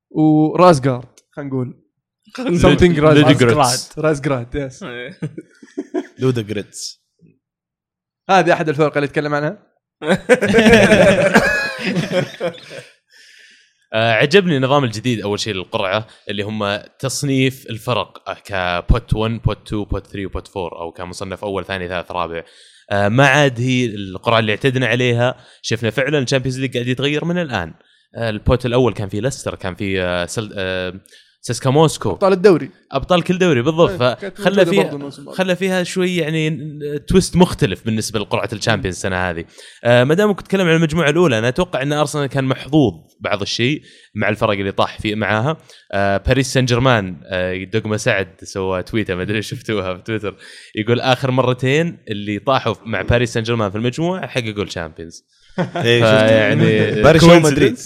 ورازغارد 0.09 1.19
خلينا 1.31 1.49
نقول. 1.51 1.83
something 2.59 2.99
لودوغريتس. 2.99 3.99
رازغراد 3.99 4.55
yes 4.55 4.85
لودا 6.19 6.41
جريتس 6.41 7.02
هذه 8.29 8.53
أحد 8.53 8.69
الفرق 8.69 8.97
اللي 8.97 9.05
اتكلم 9.05 9.33
عنها؟ 9.35 9.57
آه، 13.93 14.11
عجبني 14.11 14.57
النظام 14.57 14.83
الجديد 14.83 15.21
أول 15.21 15.39
شيء 15.39 15.53
للقرعة 15.53 16.07
اللي 16.29 16.43
هم 16.43 16.77
تصنيف 16.99 17.65
الفرق 17.69 18.29
آه، 18.29 18.33
ك 18.33 18.53
pot 18.53 19.13
1 19.13 19.41
pot 19.41 19.67
2 19.67 19.83
pot 19.83 20.07
3 20.07 20.25
و 20.25 20.33
pot 20.33 20.57
4 20.57 20.81
أو 20.81 20.91
كمصنف 20.91 21.43
أول 21.43 21.65
ثاني 21.65 21.87
ثالث 21.87 22.11
رابع. 22.11 22.43
آه، 22.91 23.09
ما 23.09 23.27
عاد 23.27 23.59
هي 23.59 23.85
القرعة 23.85 24.39
اللي 24.39 24.51
اعتدنا 24.51 24.87
عليها. 24.87 25.35
شفنا 25.61 25.89
فعلا 25.89 26.19
ال 26.19 26.23
Champions 26.23 26.59
League 26.59 26.73
قاعد 26.73 26.87
يتغير 26.87 27.25
من 27.25 27.37
الآن. 27.37 27.73
ال 28.17 28.29
pot 28.29 28.65
الأول 28.65 28.93
كان 28.93 29.09
في 29.09 29.19
ليستر 29.21 29.55
كان 29.55 29.75
في 29.75 30.25
سل... 30.29 30.53
سيسكا 31.45 31.69
موسكو. 31.69 32.09
أبطال 32.11 32.33
الدوري. 32.33 32.69
أبطال 32.91 33.23
كل 33.23 33.37
دوري 33.37 33.61
بالضبط. 33.61 34.19
كانت 34.21 34.37
فخلى 34.37 34.65
فيها. 34.65 35.09
خلى 35.33 35.55
فيها 35.55 35.83
شوي 35.83 36.15
يعني 36.17 36.59
twist 37.07 37.35
مختلف 37.35 37.85
بالنسبة 37.85 38.19
لقرعة 38.19 38.49
ال 38.53 38.58
Champions 38.58 38.95
السنة 38.95 39.15
هذه. 39.29 39.45
آه 39.83 40.03
ما 40.03 40.13
دام 40.13 40.33
كنت 40.33 40.39
اتكلم 40.45 40.67
عن 40.67 40.75
المجموعة 40.75 41.09
الأولى 41.09 41.39
أنا 41.39 41.47
أتوقع 41.47 41.81
أن 41.81 41.93
أرسنال 41.93 42.25
كان 42.25 42.43
محظوظ 42.43 42.93
بعض 43.19 43.41
الشيء 43.41 43.81
مع 44.15 44.29
الفرق 44.29 44.49
اللي 44.51 44.71
طاح 44.71 44.99
في 45.01 45.15
معاها. 45.15 45.57
آه 45.91 46.17
باريس 46.17 46.53
سان 46.53 46.65
جيرمان 46.65 47.21
آه 47.25 47.63
دقمه 47.63 47.97
سعد 47.97 48.27
سوى 48.43 48.83
تويته 48.83 49.15
ما 49.15 49.21
أدري 49.21 49.41
شفتوها 49.41 49.93
في 49.97 50.01
تويتر. 50.03 50.35
يقول 50.75 50.99
آخر 50.99 51.31
مرتين 51.31 51.97
اللي 52.09 52.39
طاحوا 52.39 52.75
مع 52.85 53.01
باريس 53.01 53.33
سان 53.33 53.43
جيرمان 53.43 53.69
في 53.71 53.77
المجموعة 53.77 54.27
حققوا 54.27 54.63
ال 54.63 54.69
Champions 54.69 55.23
فيعني 55.83 56.65
باريس. 57.03 57.23
مدريد 57.23 57.77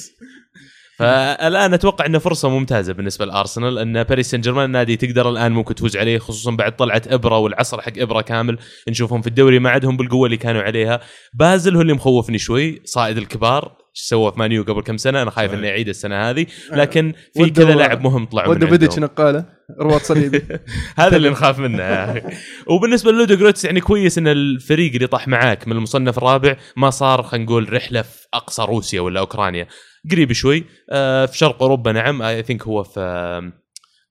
فالآن 0.98 1.74
أتوقع 1.74 2.06
إنه 2.06 2.20
فرصة 2.20 2.50
ممتازة 2.50 2.94
بالنسبة 2.94 3.26
لأرسنال 3.26 3.80
إن 3.80 4.04
باريس 4.04 4.32
سان 4.32 4.42
جيرمان 4.42 4.70
نادي 4.70 4.96
تقدر 4.96 5.30
الآن 5.30 5.52
ممكن 5.52 5.76
تفوز 5.76 5.98
عليه 5.98 6.18
خصوصا 6.18 6.52
بعد 6.52 6.76
طلعة 6.76 7.02
إبرا 7.08 7.38
والعصر 7.38 7.82
حق 7.82 7.94
إبرا 7.98 8.22
كامل. 8.22 8.58
نشوفهم 8.90 9.22
في 9.22 9.28
الدوري 9.28 9.60
ما 9.60 9.70
عندهم 9.70 9.98
بالقوة 9.98 10.26
اللي 10.26 10.38
كانوا 10.38 10.62
عليها. 10.62 11.00
بازل 11.34 11.76
هو 11.76 11.82
اللي 11.82 11.94
مخوفني 11.94 12.38
شوي 12.38 12.82
صائد 12.86 13.18
الكبار. 13.18 13.87
سوى 14.00 14.32
في 14.32 14.40
مانيو 14.40 14.64
قبل 14.64 14.82
كم 14.82 14.98
سنة؟ 14.98 15.22
أنا 15.22 15.32
خايف. 15.32 15.54
انه 15.54 15.68
يعيد 15.68 15.90
السنة 15.90 16.30
هذه 16.30 16.46
لكن 16.72 17.14
في 17.34 17.50
كذا 17.50 17.76
لاعب 17.76 18.02
مهم 18.04 18.28
ودوا 18.34 18.70
فيديتش 18.70 18.94
عندهم. 18.94 19.10
نقالة 19.12 19.46
رباط 19.82 20.02
صليبي. 20.02 20.42
هذا 21.00 21.16
اللي 21.16 21.30
نخاف 21.30 21.60
منه 21.60 21.84
يا 21.84 22.12
أخي. 22.12 22.22
وبالنسبة 22.74 23.12
للودو 23.12 23.36
جروتس 23.36 23.66
يعني 23.66 23.82
كويس 23.82 24.18
إن 24.18 24.28
الفريق 24.28 24.94
اللي 24.94 25.08
طاح 25.08 25.28
معاك 25.28 25.68
من 25.68 25.74
المصنف 25.74 26.18
الرابع 26.18 26.58
ما 26.78 26.90
صار 26.90 27.24
خلينا 27.24 27.46
نقول 27.46 27.74
رحلة 27.74 28.02
في 28.02 28.28
أقصى 28.34 28.64
روسيا 28.64 29.02
ولا 29.02 29.20
أوكرانيا. 29.20 29.68
قريب 30.12 30.32
شوي. 30.32 30.64
آه 30.92 31.26
في 31.26 31.38
شرق 31.38 31.62
أوروبا 31.64 31.92
نعم. 31.92 32.22
I 32.22 32.44
think 32.44 32.64
هو 32.64 32.84
في 32.84 33.00
آه 33.00 33.40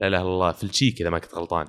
لا 0.00 0.06
إله 0.06 0.20
إلا 0.20 0.28
الله 0.28 0.52
في 0.52 0.64
التشيك 0.64 1.00
إذا 1.00 1.10
ما 1.10 1.18
كنت 1.18 1.34
غلطان. 1.34 1.66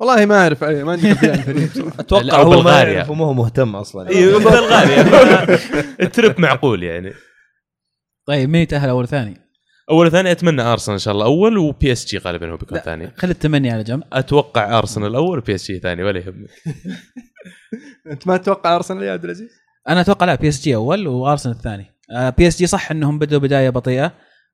والله 0.00 0.26
ما 0.26 0.42
أعرف 0.42 0.64
عليه 0.64 0.84
ما 0.84 0.92
عندي 0.92 1.12
أتوقع 2.00 2.42
هو 2.42 2.62
ما. 2.62 2.82
يعرف 2.82 3.10
وما 3.10 3.24
هو 3.24 3.32
مهتم 3.32 3.76
أصلا. 3.76 4.08
اي 4.08 4.26
بلغاريا. 4.32 5.46
ال 6.02 6.09
trip 6.09 6.38
معقول 6.38 6.82
يعني. 6.82 7.12
طيب 8.28 8.48
مين 8.48 8.62
يتأهل 8.62 8.88
أول 8.88 9.08
ثاني؟ 9.08 9.36
أول 9.90 10.06
وثاني 10.06 10.32
أتمنى 10.32 10.62
أرسنال 10.62 10.94
إن 10.94 10.98
شاء 10.98 11.14
الله 11.14 11.26
أول 11.26 11.58
و 11.58 11.92
PSG 11.92 12.18
غالبا 12.18 12.50
هو 12.50 12.56
بيكون. 12.56 12.78
ثاني 12.78 13.12
خلي 13.16 13.30
التمني 13.30 13.70
على 13.70 13.82
جنب 13.84 14.02
أتوقع 14.12 14.78
أرسنال 14.78 15.14
أول 15.14 15.38
و 15.38 15.54
PSG 15.54 15.78
ثاني 15.78 16.02
ولا 16.02 16.20
يهمك 16.20 16.48
أنت 18.12 18.26
ما 18.26 18.36
تتوقع 18.36 18.76
أرسنال 18.76 19.02
يا 19.02 19.12
عبد 19.12 19.24
العزيز؟ 19.24 19.50
أنا 19.88 20.00
أتوقع 20.00 20.26
لا 20.26 20.34
بي 20.34 20.48
اس 20.48 20.62
جي 20.62 20.74
أول 20.74 21.06
وأرسنال 21.06 21.54
الثاني 21.56 21.86
بي 22.38 22.48
اس 22.48 22.58
جي 22.58 22.66
صح 22.66 22.90
إنهم 22.90 23.18
بدوا 23.18 23.38
بداية 23.38 23.70
بطيئة 23.70 24.12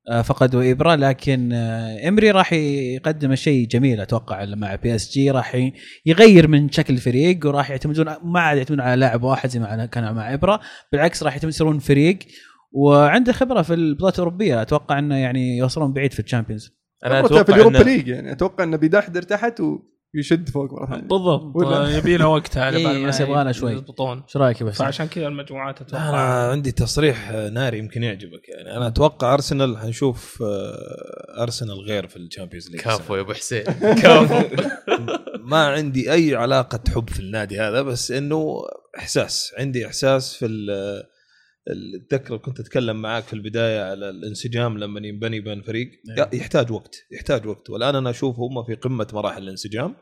آه، 0.09 0.23
فقدوا 0.23 0.71
إبرا 0.71 0.95
لكن 0.95 1.53
آه، 1.53 2.09
إمري 2.09 2.31
راح 2.31 2.53
يقدم 2.53 3.35
شيء 3.35 3.69
جميل 3.69 4.01
أتوقع 4.01 4.45
مع 4.45 4.75
بي 4.75 4.95
اس 4.95 5.13
جي 5.13 5.31
راح 5.31 5.71
يغير 6.07 6.49
من 6.49 6.71
شكل 6.71 6.95
الفريق 6.95 7.47
وراح 7.47 7.71
يعتمدون 7.71 8.07
ما 8.25 8.41
عاد 8.41 8.57
يعتمدون 8.57 8.87
على 8.87 9.01
لاعب 9.01 9.23
واحد 9.23 9.51
زي 9.51 9.61
ما 9.61 9.87
كان 9.87 10.15
مع 10.15 10.35
إبرا 10.35 10.61
بالعكس 10.93 11.23
راح 11.23 11.45
يصيرون 11.45 11.79
فريق 11.79 12.19
وعنده 12.75 13.33
خبرة 13.33 13.63
في 13.63 13.75
البطولات 13.75 14.15
الأوروبية. 14.15 14.63
أتوقع 14.63 14.99
إنه 14.99 15.17
يعني 15.17 15.59
يوصلون 15.59 15.93
بعيد 15.93 16.13
في 16.13 16.21
الشامبيونز. 16.21 16.71
أنا 17.05 17.19
خبرته 17.19 17.35
في 17.35 17.41
أتوقع 17.41 17.55
اليوروبا 17.55 17.91
league 17.90 18.09
يعني. 18.09 18.33
أتوقع 18.33 18.65
إنه 18.65 18.77
بيتحدر 18.77 19.23
تحت 19.23 19.61
ويشد 20.15 20.49
فوق 20.49 20.73
مرة 20.73 20.87
ثانية. 20.87 21.09
بالضبط. 21.09 21.57
ولا؟ 21.57 21.97
يبي 21.97 22.17
له 22.17 22.29
وقت 22.29 22.57
على 22.57 22.77
إيه، 22.77 22.87
بال 22.87 23.03
ما 23.03 23.09
بس 23.09 23.21
يبغاله 23.21 23.53
شوي. 23.53 23.73
يضبطون 23.73 24.23
إيش 24.23 24.37
رأيك 24.37 24.63
بس؟ 24.63 24.79
فعشان 24.79 25.07
كذا 25.07 25.27
المجموعات 25.27 25.81
أتوقع 25.81 26.09
أنا 26.09 26.51
عندي 26.51 26.73
تصريح 26.73 27.31
ناري 27.31 27.79
يمكن 27.79 28.03
يعجبك 28.03 28.49
يعني. 28.49 28.77
أنا 28.77 28.87
أتوقع 28.87 29.35
أرسنال 29.35 29.79
حنشوف 29.79 30.43
آه، 30.43 31.43
أرسنال 31.43 31.81
غير 31.81 32.07
في 32.07 32.17
الشامبيونز 32.17 32.71
league 32.71 32.81
كفو 32.81 33.17
يا 33.17 33.21
أبو 33.21 33.33
حسين. 33.33 33.63
كفو 34.03 34.43
ما 35.45 35.67
عندي 35.67 36.13
أي 36.13 36.35
علاقة 36.35 36.81
حب 36.95 37.11
في 37.11 37.21
النادي 37.21 37.61
هذا 37.61 37.83
بس 37.83 38.11
إنه 38.11 38.63
إحساس. 38.99 39.55
عندي 39.59 39.87
إحساس 39.87 40.35
في 40.35 40.47
اتذكر 41.68 42.37
كنت 42.37 42.61
أتكلم 42.61 43.03
معاك 43.03 43.24
في 43.24 43.33
البداية 43.33 43.83
على 43.83 44.11
الانسجام 44.11 44.79
لما 44.79 45.07
ينبني 45.07 45.40
بين 45.40 45.62
فريق 45.62 45.90
نعم. 46.16 46.29
يحتاج 46.33 46.72
وقت 46.72 46.96
يحتاج 47.12 47.46
وقت. 47.46 47.70
والآن 47.70 47.94
أنا 47.94 48.11
أشوف 48.11 48.38
هم 48.38 48.64
في 48.64 48.74
قمة 48.74 49.07
مراحل 49.12 49.42
الانسجام 49.42 49.96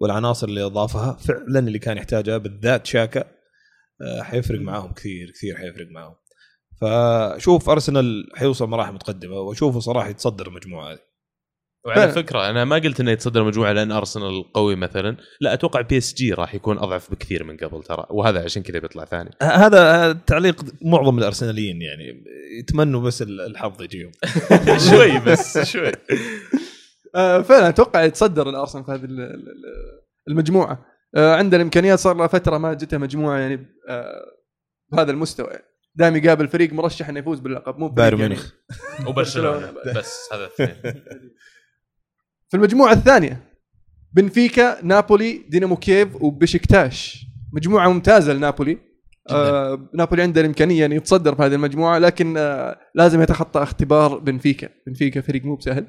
والعناصر 0.00 0.48
اللي 0.48 0.62
أضافها 0.62 1.12
فعلا 1.12 1.58
اللي 1.58 1.78
كان 1.78 1.96
يحتاجها 1.96 2.38
بالذات 2.38 2.86
تشاكا 2.86 3.24
آه، 4.02 4.22
حيفرق 4.22 4.60
معاهم 4.60 4.92
كثير 4.92 5.30
كثير 5.30 5.56
حيفرق 5.56 5.86
معاهم. 5.90 6.14
فشوف 6.80 7.70
أرسنال 7.70 8.30
حيوصل 8.34 8.68
مراحل 8.68 8.92
متقدمة 8.92 9.34
وأشوفه 9.34 9.80
صراحة 9.80 10.08
يتصدر 10.08 10.46
المجموعة 10.46 10.92
هذه. 10.92 11.13
وعلى 11.86 12.00
فعلا. 12.00 12.12
فكرة 12.12 12.50
أنا 12.50 12.64
ما 12.64 12.76
قلت 12.76 13.00
إنه 13.00 13.10
يتصدر 13.10 13.40
المجموعه 13.42 13.72
لأن 13.72 13.92
أرسنال 13.92 14.52
قوي 14.52 14.76
مثلا. 14.76 15.16
لا 15.40 15.54
أتوقع 15.54 15.80
بي 15.80 15.98
اس 15.98 16.14
جي 16.14 16.32
راح 16.32 16.54
يكون 16.54 16.78
أضعف 16.78 17.10
بكثير 17.10 17.44
من 17.44 17.56
قبل 17.56 17.82
ترى 17.82 18.06
وهذا 18.10 18.44
عشان 18.44 18.62
كذا 18.62 18.78
بيطلع 18.78 19.04
ثاني. 19.04 19.30
هذا 19.42 19.92
هذا 19.92 20.12
تعليق 20.26 20.64
معظم 20.82 21.18
الأرسناليين 21.18 21.82
يعني 21.82 22.24
يتمنوا 22.60 23.00
بس 23.00 23.22
الحظ 23.22 23.82
يجيهم. 23.82 24.10
شوي 24.90 25.18
بس 25.18 25.58
شوي. 25.58 25.92
آه، 27.16 27.40
فعلا 27.42 27.68
أتوقع 27.68 28.02
يتصدر 28.02 28.48
الأرسنال 28.48 28.84
في 28.84 28.92
هذه 28.92 29.04
ال- 29.04 29.20
ال- 29.20 29.48
ال- 29.48 30.02
المجموعه 30.28 30.86
عنده 31.16 31.56
الامكانيات 31.56 31.98
صار 31.98 32.16
له 32.16 32.26
فترة 32.26 32.58
ما 32.58 32.74
جته 32.74 32.98
مجموعة 32.98 33.38
يعني 33.38 33.66
بهذا 34.92 35.10
المستوى. 35.10 35.46
يعني. 35.50 35.64
دائما 35.96 36.18
يقابل 36.18 36.48
فريق 36.48 36.72
مرشح 36.72 37.08
إنه 37.08 37.18
يفوز 37.20 37.40
باللقب 37.40 37.78
مو 37.78 37.88
بايرن 37.88 38.16
فريق 38.16 38.28
ميونخ. 38.28 38.50
وبرشلونة 39.08 39.72
بس 39.96 40.28
هذا 40.32 40.44
الاثنين 40.60 40.94
في 42.50 42.56
المجموعة 42.56 42.92
الثانية 42.92 43.50
بنفيكا 44.12 44.84
نابولي 44.84 45.44
دينامو 45.48 45.76
كييف 45.76 46.22
وبشكتاش 46.22 47.26
مجموعة 47.52 47.88
ممتازة 47.88 48.32
لنابولي. 48.32 48.78
آه 49.30 49.88
نابولي 49.94 50.22
عنده 50.22 50.40
الإمكانية 50.40 50.86
ان 50.86 50.92
يتصدر 50.92 51.34
في 51.34 51.42
هذه 51.42 51.54
المجموعة 51.54 51.98
لكن 51.98 52.34
آه 52.36 52.80
لازم 52.94 53.22
يتخطى 53.22 53.62
اختبار 53.62 54.18
بنفيكا. 54.18 54.68
بنفيكا 54.86 55.20
فريق 55.20 55.44
مو 55.44 55.56
بسهل. 55.56 55.86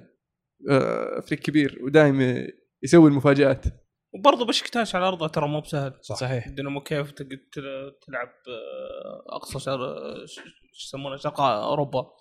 آه 0.69 1.19
فريق 1.19 1.39
كبير 1.39 1.79
ودائما 1.83 2.47
يسوي 2.83 3.09
المفاجآت. 3.09 3.65
وبرضه 4.13 4.45
بشكتاش 4.45 4.95
على 4.95 5.07
أرضه 5.07 5.27
ترى 5.27 5.47
مو 5.47 5.61
بسهل. 5.61 5.93
صحيح. 6.01 6.47
دينامو 6.47 6.81
كيف 6.81 7.11
تلعب 7.11 8.29
آه، 8.47 9.35
أقصى 9.35 9.59
شر 9.59 9.79
شو 10.25 10.41
يسمونه 10.87 11.15
شرق 11.15 11.41
أوروبا. 11.41 11.99
آه، 11.99 12.15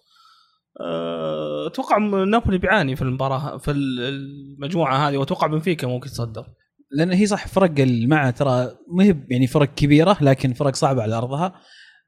أتوقع 1.67 1.99
م- 1.99 2.25
نابولي 2.31 2.59
بيعاني 2.59 2.97
في 2.97 3.03
المباراة 3.03 3.59
في 3.59 3.71
ال- 3.71 4.01
المجموعة 4.01 5.09
هذه 5.09 5.17
وأتوقع 5.17 5.47
بنفيكا 5.47 5.87
ممكن 5.87 6.07
يتصدر. 6.09 6.47
لأن 6.91 7.13
هي 7.13 7.27
صح 7.27 7.47
فرق 7.49 7.81
اللي 7.81 8.07
معه 8.07 8.31
ترى 8.31 8.71
ما 8.93 9.05
هي 9.05 9.17
يعني 9.31 9.47
فرق 9.47 9.75
كبيرة 9.75 10.17
لكن 10.21 10.53
فرق 10.53 10.75
صعبة 10.75 11.03
على 11.03 11.15
أرضها. 11.17 11.55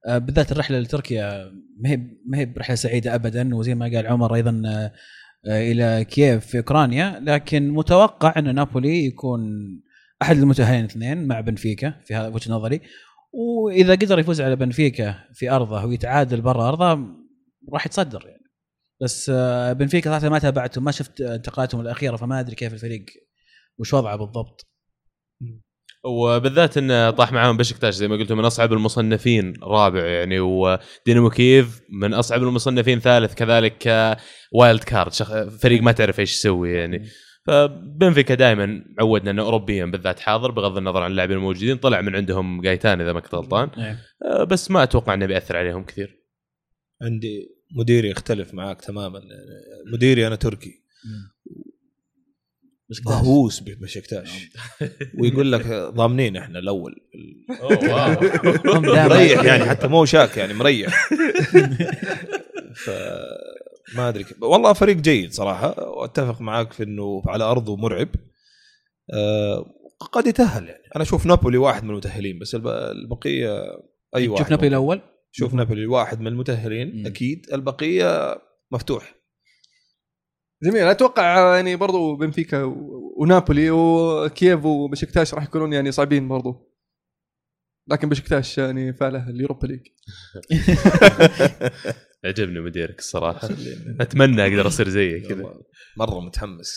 آه، 0.08 0.18
بالذات 0.18 0.52
الرحلة 0.52 0.78
لتركيا 0.78 1.50
ما 1.80 1.90
هي 1.90 1.96
ما 2.26 2.38
هي 2.38 2.44
برحلة 2.44 2.76
سعيدة 2.76 3.14
ابدا 3.14 3.54
وزي 3.54 3.74
ما 3.74 3.84
قال 3.86 4.06
عمر 4.06 4.34
أيضا 4.34 4.62
آه، 4.66 4.92
آه، 5.48 5.72
إلى 5.72 6.04
كييف 6.04 6.46
في 6.46 6.58
أوكرانيا. 6.58 7.20
لكن 7.22 7.70
متوقع 7.70 8.34
أن 8.36 8.54
نابولي 8.54 9.06
يكون 9.06 9.40
أحد 10.22 10.36
المتأهلين 10.36 10.84
اثنين 10.84 11.26
مع 11.26 11.40
بنفيكا 11.40 11.94
في 12.04 12.14
هذا 12.14 12.28
وجهة 12.28 12.52
نظري. 12.52 12.80
وإذا 13.32 13.92
قدر 13.92 14.18
يفوز 14.18 14.40
على 14.40 14.56
بنفيكا 14.56 15.14
في 15.34 15.50
أرضه 15.50 15.84
ويتعادل 15.84 16.40
برا 16.40 16.68
أرضه 16.68 17.06
راح 17.72 17.86
يتصدر 17.86 18.22
يعني. 18.26 18.45
بس 19.02 19.30
آه، 19.34 19.72
بنفيكا 19.72 20.10
صراحة 20.10 20.28
ما 20.28 20.38
تابعته 20.38 20.80
ما 20.80 20.90
شفت 20.90 21.20
انتقالاتهم 21.20 21.80
الأخيرة 21.80 22.16
فما 22.16 22.40
أدري 22.40 22.54
كيف 22.54 22.72
الفريق 22.72 23.04
وش 23.78 23.94
وضعه 23.94 24.16
بالضبط. 24.16 24.66
وبالذات 26.04 26.78
انه 26.78 27.10
طاح 27.10 27.32
معاهم 27.32 27.56
بشكتاش 27.56 27.94
زي 27.94 28.08
ما 28.08 28.16
قلتوا 28.16 28.36
من 28.36 28.44
أصعب 28.44 28.72
المصنفين 28.72 29.54
رابع 29.62 30.06
يعني 30.06 30.40
ودينامو 30.40 31.30
كييف 31.30 31.80
من 31.90 32.14
أصعب 32.14 32.42
المصنفين 32.42 33.00
ثالث 33.00 33.34
كذلك 33.34 33.86
آه، 33.86 34.16
wild 34.52 34.84
card. 34.84 35.12
شخ... 35.12 35.48
فريق 35.48 35.82
ما 35.82 35.92
تعرف 35.92 36.20
إيش 36.20 36.34
يسوي 36.34 36.72
يعني. 36.72 37.06
فبنفيكا 37.46 38.34
دائما 38.34 38.84
عودنا 39.00 39.30
إنه 39.30 39.42
أوروبيا 39.42 39.84
بالذات 39.84 40.20
حاضر 40.20 40.50
بغض 40.50 40.76
النظر 40.76 41.02
عن 41.02 41.10
اللاعبين 41.10 41.36
الموجودين 41.36 41.76
طلع 41.76 42.00
من 42.00 42.16
عندهم 42.16 42.60
جايتان 42.60 43.00
إذا 43.00 43.12
ما 43.12 43.20
كنت 43.20 43.34
غلطان. 43.34 43.70
آه، 44.24 44.44
بس 44.44 44.70
ما 44.70 44.82
أتوقع 44.82 45.14
إنه 45.14 45.26
بيأثر 45.26 45.56
عليهم 45.56 45.84
كثير. 45.84 46.22
عندي 47.02 47.55
مدريدي 47.70 48.10
يختلف 48.10 48.54
معاك 48.54 48.80
تماما. 48.80 49.22
مديري 49.92 50.26
أنا 50.26 50.36
تركي. 50.36 50.82
مهووس 53.06 53.60
ببشكتاش 53.60 54.30
ويقول 55.20 55.52
لك 55.52 55.66
ضامنين 55.72 56.36
إحنا 56.36 56.58
الأول. 56.58 56.94
مريح 59.08 59.44
يعني 59.44 59.64
حتى 59.64 59.86
مو 59.88 60.04
شاك 60.04 60.36
يعني 60.36 60.54
مريح. 60.54 61.08
ف 62.84 62.90
ما 63.96 64.08
أدري. 64.08 64.24
والله 64.40 64.72
فريق 64.72 64.96
جيد 64.96 65.32
صراحة. 65.32 65.88
واتفق 65.90 66.40
معاك 66.40 66.72
في 66.72 66.82
إنه 66.82 67.22
على 67.26 67.44
أرضه 67.44 67.76
مرعب. 67.76 68.08
أه 69.14 69.66
قد 70.12 70.26
يتأهل 70.26 70.68
يعني. 70.68 70.82
أنا 70.96 71.02
أشوف 71.04 71.26
نابولي 71.26 71.58
واحد 71.58 71.84
من 71.84 71.90
المتأهلين 71.90 72.38
بس 72.38 72.54
الب- 72.54 72.66
البقية 72.68 73.62
أي 74.16 74.28
واحد 74.28 74.42
شوف 74.42 74.50
نابولي 74.50 74.68
الأول؟ 74.68 75.00
شوف 75.38 75.54
نابولي 75.54 75.86
واحد 75.86 76.20
من 76.20 76.26
المتأهلين 76.26 77.00
مم. 77.00 77.06
أكيد 77.06 77.46
البقية 77.52 78.38
مفتوح. 78.72 79.14
جميل. 80.62 80.82
أتوقع 80.82 81.56
يعني 81.56 81.76
برضو 81.76 82.16
بنفيكا 82.16 82.62
ونابولي 83.16 83.70
وكييف 83.70 84.64
وبشكتاش 84.64 85.34
راح 85.34 85.44
يكونون 85.44 85.72
يعني 85.72 85.92
صعبين 85.92 86.28
برضو. 86.28 86.72
لكن 87.88 88.08
بشكتاش 88.08 88.58
يعني 88.58 88.92
فعله 88.92 89.30
اليوروبا 89.30 89.66
ليج. 89.66 89.80
عجبني 92.24 92.60
مديرك 92.60 92.98
الصراحة. 92.98 93.48
أتمنى 94.00 94.42
أقدر 94.42 94.66
أصير 94.66 94.88
زيك 94.88 95.26
كذا. 95.26 95.54
مرة 95.96 96.20
متحمس. 96.20 96.76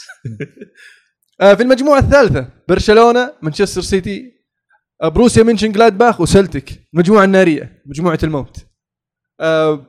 آه 1.42 1.54
في 1.54 1.64
المجموعة 1.64 2.00
الثالثة 2.00 2.50
برشلونة 2.70 3.34
مانشستر 3.42 3.82
سيتي 3.82 4.39
بروسيا 5.04 5.44
مونشن 5.44 5.72
جلادباخ 5.72 6.22
وسلتك 6.22 6.80
المجموعه 6.94 7.24
النارية 7.24 7.84
مجموعة 7.86 8.20
الموت. 8.24 8.66
آه 9.40 9.86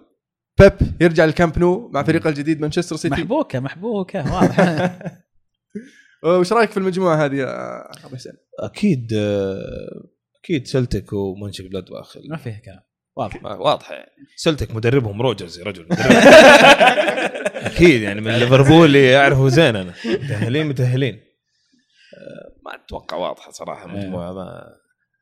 بيب 0.60 0.72
يرجع 1.00 1.24
الكامب 1.24 1.58
نو 1.58 1.88
مع 1.88 2.02
فريقه 2.02 2.28
الجديد 2.28 2.60
مانشستر 2.60 2.96
سيتي. 2.96 3.14
محبوكة 3.14 3.60
محبوكة 3.60 4.34
واضح. 4.34 4.60
آه، 6.24 6.38
وش 6.38 6.52
رأيك 6.52 6.70
في 6.70 6.76
المجموعة 6.76 7.24
هذه 7.24 7.34
يا 7.34 8.06
أبو 8.06 8.16
حسين؟ 8.16 8.32
أكيد 8.60 9.12
آه، 9.16 10.08
أكيد 10.44 10.66
سلتك 10.66 11.12
ومونشن 11.12 11.64
جلادباخ 11.70 12.16
ما 12.30 12.36
فيها 12.36 12.58
كلام. 12.64 12.80
واضح. 13.16 13.44
واضحه 13.44 13.94
يعني 13.94 14.10
سلتك 14.36 14.74
مدربهم 14.74 15.22
روجرز 15.22 15.58
يا 15.58 15.64
رجل. 15.64 15.86
أكيد 17.70 18.02
يعني 18.02 18.20
من 18.20 18.32
ليفربول 18.32 18.86
اللي 18.86 19.06
يعرفه 19.06 19.48
زين 19.48 19.76
أنا 19.76 19.94
متأهلين 20.04 20.66
متأهلين. 20.66 21.14
آه، 21.14 22.60
ما 22.64 22.84
أتوقع 22.84 23.16
واضحة 23.16 23.50
صراحة 23.50 23.86
المجموعة 23.86 24.32
ما 24.32 24.62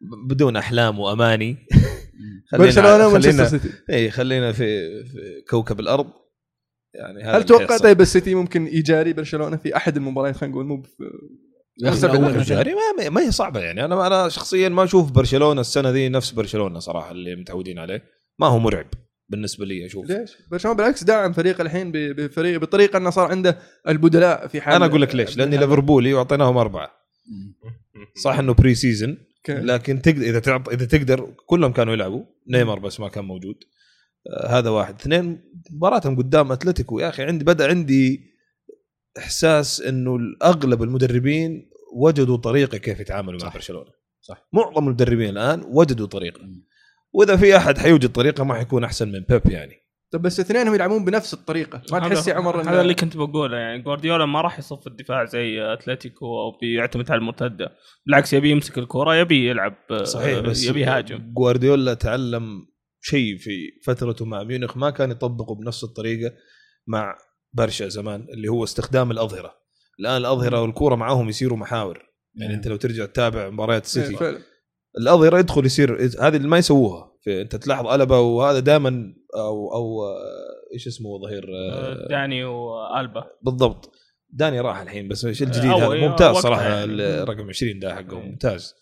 بدون 0.01 0.57
أحلام 0.57 0.99
وأماني. 0.99 1.57
برشلونة 2.59 3.07
ومانشستر 3.09 3.45
سيتي. 3.47 3.69
اي 3.91 4.11
خلينا 4.11 4.53
في, 4.53 4.89
في 5.05 5.43
كوكب 5.51 5.81
الأرض. 5.81 6.07
يعني 6.95 7.23
هل 7.25 7.45
توقع. 7.45 7.77
طيب 7.77 8.01
السيتي 8.01 8.35
ممكن 8.35 8.67
يجاري 8.67 9.13
برشلونة 9.13 9.57
في 9.57 9.77
أحد 9.77 9.97
المباريات 9.97 10.37
خلينا 10.37 10.55
نقول 10.55 10.67
مو. 10.67 10.83
جاري 12.43 12.75
ما, 12.99 13.09
ما 13.09 13.21
هي 13.21 13.31
صعبة 13.31 13.61
يعني. 13.61 13.85
أنا 13.85 14.07
أنا 14.07 14.29
شخصيا 14.29 14.69
ما 14.69 14.85
أشوف 14.85 15.11
برشلونة 15.13 15.61
السنة 15.61 15.91
ذي 15.91 16.09
نفس 16.09 16.31
برشلونة 16.31 16.79
صراحة 16.79 17.11
اللي 17.11 17.37
متعودين 17.37 17.79
عليه. 17.79 18.03
ما 18.41 18.47
هو 18.47 18.59
مرعب 18.59 18.87
بالنسبة 19.29 19.65
لي 19.67 19.87
أشوف. 19.87 20.07
ليش؟ 20.11 20.31
برشلونة 20.51 20.77
بالعكس 20.77 21.05
دعم 21.05 21.33
فريق 21.33 21.61
الحين 21.61 21.93
ب- 21.93 21.97
بفريق 21.97 22.61
بطريقة 22.61 22.97
إنه 22.97 23.11
صار 23.11 23.31
عنده 23.31 23.59
البدلاء 23.89 24.47
في 24.47 24.61
حال 24.61 24.75
أنا 24.75 24.87
أقول 24.87 25.03
لك 25.03 25.15
ليش؟ 25.15 25.37
لأني 25.37 25.57
ليفربولي 25.57 26.15
وأعطيناهم 26.15 26.57
أربعة. 26.57 26.91
صح 28.23 28.39
إنه 28.39 28.55
pre 28.55 28.75
season 28.75 29.19
ك- 29.49 29.61
لكن 29.65 30.03
تقدر 30.03 30.23
إذا 30.23 30.39
تعط... 30.39 30.69
إذا 30.69 30.87
تقدر 30.87 31.35
كلهم 31.47 31.73
كانوا 31.73 31.93
يلعبوا. 31.93 32.25
نيمار 32.49 32.79
بس 32.79 33.01
ما 33.01 33.09
كان 33.09 33.25
موجود. 33.25 33.57
آه 34.31 34.47
هذا 34.59 34.71
واحد. 34.71 34.95
اثنين 34.95 35.41
مباراتهم 35.71 36.17
قدام 36.17 36.53
أتلتيكو. 36.53 36.99
يا 36.99 37.09
أخي 37.09 37.23
عندي 37.23 37.45
بدأ 37.45 37.69
عندي 37.69 38.21
إحساس 39.19 39.81
إنه 39.81 40.19
اغلب 40.43 40.83
المدربين 40.83 41.71
وجدوا 41.97 42.37
طريقة 42.37 42.79
كيف 42.79 43.01
يتعاملوا 43.01 43.41
مع. 43.43 43.49
برشلونة. 43.49 43.91
صح. 44.21 44.49
معظم 44.53 44.89
المدربين 44.89 45.29
الآن 45.29 45.63
وجدوا 45.67 46.07
طريقة. 46.07 46.41
وإذا 47.13 47.37
في 47.37 47.57
أحد 47.57 47.79
حيوجد 47.79 48.13
طريقة 48.13 48.45
ما 48.45 48.55
حيكون 48.55 48.85
أحسن 48.85 49.13
من 49.13 49.21
بيب 49.21 49.51
يعني. 49.51 49.75
طب 50.13 50.23
بس 50.23 50.41
اثنينهم 50.41 50.75
يلعبون 50.75 51.05
بنفس 51.05 51.35
الطريقة. 51.35 51.83
ما 51.93 51.99
تحس 51.99 52.29
يا 52.29 52.35
عمر 52.35 52.61
هذا 52.61 52.81
اللي 52.81 52.95
كنت 52.95 53.17
بقوله 53.17 53.57
يعني. 53.57 53.83
جوارديولا 53.83 54.27
ما 54.27 54.41
راح 54.41 54.59
يصف 54.59 54.87
الدفاع 54.87 55.25
زي 55.25 55.73
أتلتيكو 55.73 56.27
أو 56.27 56.59
بيعتمد 56.61 57.11
على 57.11 57.19
المرتدة. 57.19 57.73
بالعكس 58.07 58.33
يبي 58.33 58.51
يمسك 58.51 58.79
الكره 58.79 59.17
يبي 59.17 59.49
يلعب 59.49 59.75
آه، 59.91 60.05
صحيح 60.05 60.39
بس 60.39 60.65
يبي 60.65 60.81
يهاجم. 60.81 61.33
جوارديولا 61.33 61.95
تعلم 61.95 62.67
شيء 63.01 63.37
في 63.37 63.51
فترته 63.85 64.25
مع 64.25 64.43
ميونخ 64.43 64.77
ما 64.77 64.91
كان 64.91 65.11
يطبقه 65.11 65.55
بنفس 65.55 65.85
الطريقة 65.85 66.33
مع 66.87 67.19
برشا 67.53 67.89
زمان 67.89 68.27
اللي 68.35 68.49
هو 68.49 68.65
استخدام 68.65 69.11
الأظهرة. 69.11 69.55
الآن 70.01 70.17
الأظهرة 70.17 70.63
والكورة 70.63 70.95
معاهم 70.95 71.29
يصيروا 71.29 71.59
محاور. 71.59 72.09
يعني 72.35 72.55
أنت 72.55 72.69
لو 72.69 72.77
ترجع 72.77 73.07
تتابع 73.07 73.51
مباريات 73.51 73.97
إيه، 73.97 74.03
السيتي 74.03 74.17
فعلا. 74.17 74.39
الأظهرة 74.99 75.39
يدخل 75.39 75.67
يصير 75.67 76.03
هذه 76.21 76.37
اللي 76.37 76.49
ما 76.49 76.59
يسووها. 76.59 77.13
في 77.23 77.41
أنت 77.41 77.57
تلاحظ 77.57 77.87
البا 77.87 78.17
وهذا 78.17 78.59
دائما 78.59 79.15
أو 79.37 79.75
أو 79.75 80.05
آه، 80.05 80.75
إيش 80.75 80.87
اسمه 80.87 81.19
ظهير 81.19 81.47
آه، 81.73 82.09
داني 82.09 82.45
وألبا. 82.45 83.25
بالضبط. 83.43 83.93
داني 84.31 84.61
راح 84.61 84.81
الحين 84.81 85.09
بس 85.09 85.25
إيش 85.25 85.43
الجديد 85.43 85.71
هذا 85.71 86.09
ممتاز 86.09 86.37
صراحة 86.37 86.63
يعني. 86.63 86.85
الرقم 86.85 87.49
20 87.49 87.79
ده 87.79 87.95
حقه. 87.95 88.21
ممتاز. 88.21 88.75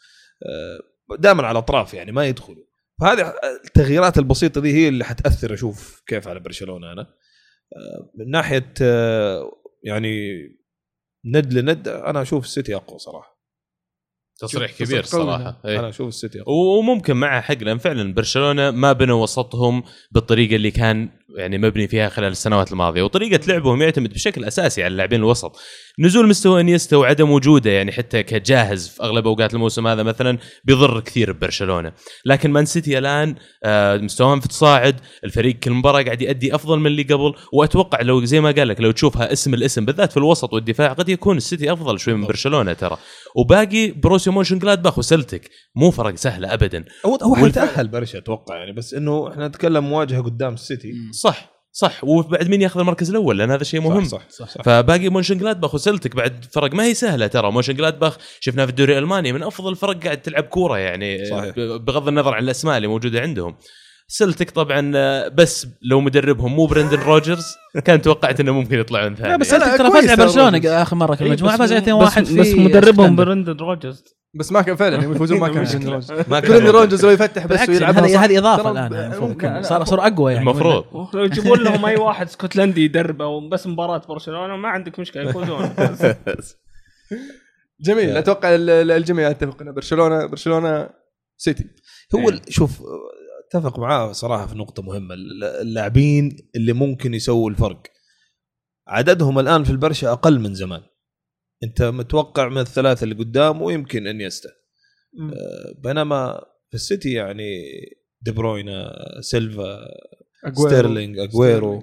دائما 1.19 1.43
على 1.43 1.53
الأطراف 1.53 1.95
يعني 1.95 2.13
ما 2.13 2.27
يدخلوا. 2.27 2.65
فهذه 3.01 3.35
التغييرات 3.65 4.19
البسيطة 4.19 4.61
دي 4.61 4.73
هي 4.73 4.89
اللي 4.89 5.05
حتأثر 5.05 5.55
أشوف 5.55 6.03
كيف 6.07 6.29
على 6.29 6.41
برشلونة 6.41 6.93
أنا. 6.93 7.07
آه، 7.77 8.11
من 8.15 8.31
ناحية 8.31 8.75
آه، 8.83 9.53
يعني 9.83 10.39
ند 11.25 11.53
لند 11.53 11.89
أنا 11.89 12.23
أشوف 12.23 12.45
السيتي 12.45 12.75
أقوى 12.75 12.99
صراحة. 12.99 13.36
تصريح 14.39 14.71
كبير 14.73 15.03
صراحة 15.05 15.61
إيه. 15.65 15.79
أنا 15.79 15.89
أشوف 15.89 16.09
السيتي. 16.09 16.43
وممكن 16.47 17.17
معه 17.17 17.41
حق 17.41 17.59
لأن 17.59 17.79
فعلا 17.79 18.15
برشلونة 18.15 18.71
ما 18.71 18.93
بنوا 18.93 19.23
وسطهم 19.23 19.83
بالطريقة 20.13 20.57
اللي 20.57 20.71
كان 20.71 21.09
يعني 21.37 21.59
مبني 21.59 21.89
فيها 21.89 22.09
خلال 22.09 22.33
السنوات 22.33 22.73
الماضية 22.73 23.03
وطريقة 23.03 23.47
لعبهم 23.47 23.83
يعتمد 23.83 24.13
بشكل 24.13 24.45
أساسي 24.45 24.83
على 24.83 24.93
اللاعبين 24.93 25.21
الوسط. 25.21 25.57
نزول 25.99 26.29
مستوى 26.29 26.61
إنيستا 26.61 26.97
وعدم 26.97 27.31
وجوده 27.31 27.71
يعني 27.71 27.93
حتى 27.93 28.23
كجاهز 28.23 28.89
في 28.89 29.03
أغلب 29.03 29.27
أوقات 29.27 29.55
الموسم 29.55 29.87
هذا 29.87 30.03
مثلا 30.03 30.39
بيضر 30.65 31.01
كثير 31.01 31.33
ببرشلونة. 31.33 31.93
لكن 32.27 32.51
مان 32.51 32.65
سيتي 32.65 32.99
الآن 32.99 33.35
آه، 33.65 33.97
مستواهم 33.97 34.41
في 34.41 34.49
تصاعد 34.49 35.01
الفريق 35.25 35.59
كل 35.59 35.71
مباراة 35.71 36.03
قاعد 36.03 36.23
يؤدي 36.23 36.55
أفضل 36.55 36.79
من 36.79 36.87
اللي 36.87 37.03
قبل 37.03 37.35
وأتوقع 37.53 38.03
لو 38.03 38.25
زي 38.25 38.41
ما 38.41 38.51
قال 38.51 38.69
لك 38.69 38.81
لو 38.81 38.91
تشوفها 38.91 39.33
اسم 39.33 39.55
الاسم 39.55 39.85
بالذات 39.85 40.11
في 40.11 40.17
الوسط 40.17 40.53
والدفاع 40.53 40.93
قد 40.93 41.09
يكون 41.09 41.37
السيتي 41.37 41.73
أفضل 41.73 42.01
شوي 42.01 42.15
من. 42.15 42.27
برشلونة 42.27 42.73
ترى. 42.73 42.99
وباقي 43.37 43.91
بروسيا 43.91 44.33
مونشن 44.33 44.59
جلادباخ 44.59 44.99
وسلتك 44.99 45.51
مو 45.77 45.91
فرق 45.91 46.15
سهلة 46.15 46.55
ابدا. 46.55 46.85
هو 47.07 47.17
هو 47.23 47.37
حيتاهل 47.37 47.89
برشا 47.89 48.19
أتوقع 48.19 48.57
يعني 48.57 48.73
بس 48.73 48.95
إنه 48.95 49.29
إحنا 49.33 49.49
نتكلم 49.49 49.85
مواجهة 49.85 50.23
قدام 50.23 50.55
السيتي. 50.55 50.93
صح 51.27 51.57
صح. 51.73 52.05
وبعد 52.05 52.49
مين 52.49 52.63
ياخذ 52.63 52.81
المركز 52.81 53.11
الأول؟ 53.11 53.39
لأن 53.39 53.51
هذا 53.51 53.65
شيء 53.65 53.81
مهم. 53.81 54.05
صح 54.05 54.23
صح, 54.31 54.49
صح. 54.49 54.63
فباقي 54.63 55.09
مونشن 55.09 55.39
جلادباخ 55.39 55.75
وسلتك. 55.75 56.17
بعد 56.17 56.45
فرق 56.53 56.75
ما 56.75 56.85
هي 56.85 56.95
سهلة 56.95 57.27
ترى. 57.27 57.51
مونشن 57.51 57.75
جلادباخ 57.75 58.19
شفناه 58.41 58.65
في 58.65 58.71
الدوري 58.71 58.93
الألماني 58.93 59.33
من 59.33 59.43
أفضل 59.43 59.71
الفرق 59.71 60.05
قاعد 60.05 60.23
تلعب 60.23 60.43
كورة 60.45 60.79
يعني 60.79 61.25
صحيح. 61.27 61.55
بغض 61.59 62.09
النظر 62.09 62.35
عن 62.35 62.43
الأسماء 62.43 62.77
اللي 62.77 62.89
موجودة 62.89 63.21
عندهم. 63.21 63.57
سلتك 64.09 64.51
طبعا 64.51 64.93
آه، 64.95 65.29
بس 65.29 65.67
لو 65.83 66.01
مدربهم 66.01 66.53
مو 66.57 66.67
برندن 66.67 66.99
روجرز 66.99 67.45
كان 67.85 68.03
توقعت 68.03 68.41
إنه 68.41 68.53
ممكن 68.53 68.79
يطلعون 68.79 69.15
ثاني. 69.15 69.29
لا 69.29 69.37
بس 69.37 69.51
سلتك 69.51 69.79
ترى 69.79 69.91
فاز 69.91 70.21
برشلونة. 70.21 70.83
آخر 70.83 70.97
مرة 70.97 71.15
في 71.15 71.25
المجموعة. 71.25 71.57
فاز 71.57 71.73
على 71.73 71.81
2 71.81 71.99
بس, 71.99 72.03
1 72.05 72.23
بس 72.23 72.55
مدربهم 72.55 73.17
برندن 73.17 73.57
روجرز. 73.57 74.05
بس 74.35 74.53
ما 74.53 74.63
كان 74.63 74.77
فعلا 74.77 75.03
يوم 75.03 75.13
يفوزون 75.17 75.39
ما 75.41 75.49
كان 75.49 76.01
ما 76.29 76.41
برندن 76.41 76.67
روجرز 76.67 77.05
هو 77.05 77.11
يفتح 77.11 77.47
بس 77.47 77.59
يعني 77.59 77.73
ويلعبها 77.73 78.05
هذه. 78.07 78.25
هذه 78.25 78.39
إضافة 78.39 78.71
الآن 78.71 78.93
يعني 78.93 79.17
المفروض. 79.17 79.63
صار 79.63 79.85
صار 79.85 80.07
أقوى 80.07 80.33
يعني. 80.33 80.43
المفروض. 80.51 80.85
لو 81.15 81.25
يجيبون 81.25 81.59
لهم 81.63 81.85
أي 81.87 81.97
واحد 81.97 82.27
اسكتلندي 82.27 82.85
يدربه 82.85 83.49
بس 83.49 83.67
مباراة 83.67 84.03
برشلونة 84.09 84.57
ما 84.57 84.69
عندك 84.69 84.99
مشكلة 84.99 85.31
يفوزون. 85.31 85.75
جميل. 87.81 88.17
أتوقع 88.17 88.55
ال- 88.55 88.71
ال- 88.71 88.91
الجميع 88.91 89.31
يتفق 89.31 89.63
ان 89.63 89.73
برشلونه 89.73 90.27
برشلونة 90.27 90.89
سيتي. 91.37 91.65
هو 92.15 92.29
ال- 92.29 92.41
شوف 92.49 92.83
أتفق 93.49 93.79
معاه 93.79 94.13
صراحة 94.13 94.47
في 94.47 94.55
نقطة 94.59 94.83
مهمة. 94.83 95.15
الل- 95.15 95.45
اللاعبين 95.45 96.37
اللي 96.57 96.73
ممكن 96.73 97.15
يسووا 97.15 97.51
الفرق. 97.51 97.83
عددهم 98.89 99.39
الآن 99.39 99.65
في 99.65 99.71
البرشا 99.71 100.13
أقل 100.13 100.41
من 100.41 100.55
زمان. 100.55 100.81
انت 101.65 101.83
متوقع 101.83 102.49
من 102.49 102.59
الثلاثة 102.59 103.05
اللي 103.05 103.15
قدام 103.15 103.63
ويمكن 103.63 104.07
انيستا 104.07 104.49
آه، 105.21 105.75
بينما 105.83 106.41
في 106.71 106.75
السيتي 106.75 107.13
يعني 107.13 107.61
دي 108.21 108.31
بروينا 108.31 108.93
سيلفا 109.21 109.79
أجويرو. 110.45 110.69
ستيرلينج 110.71 111.19
اجويرو. 111.19 111.83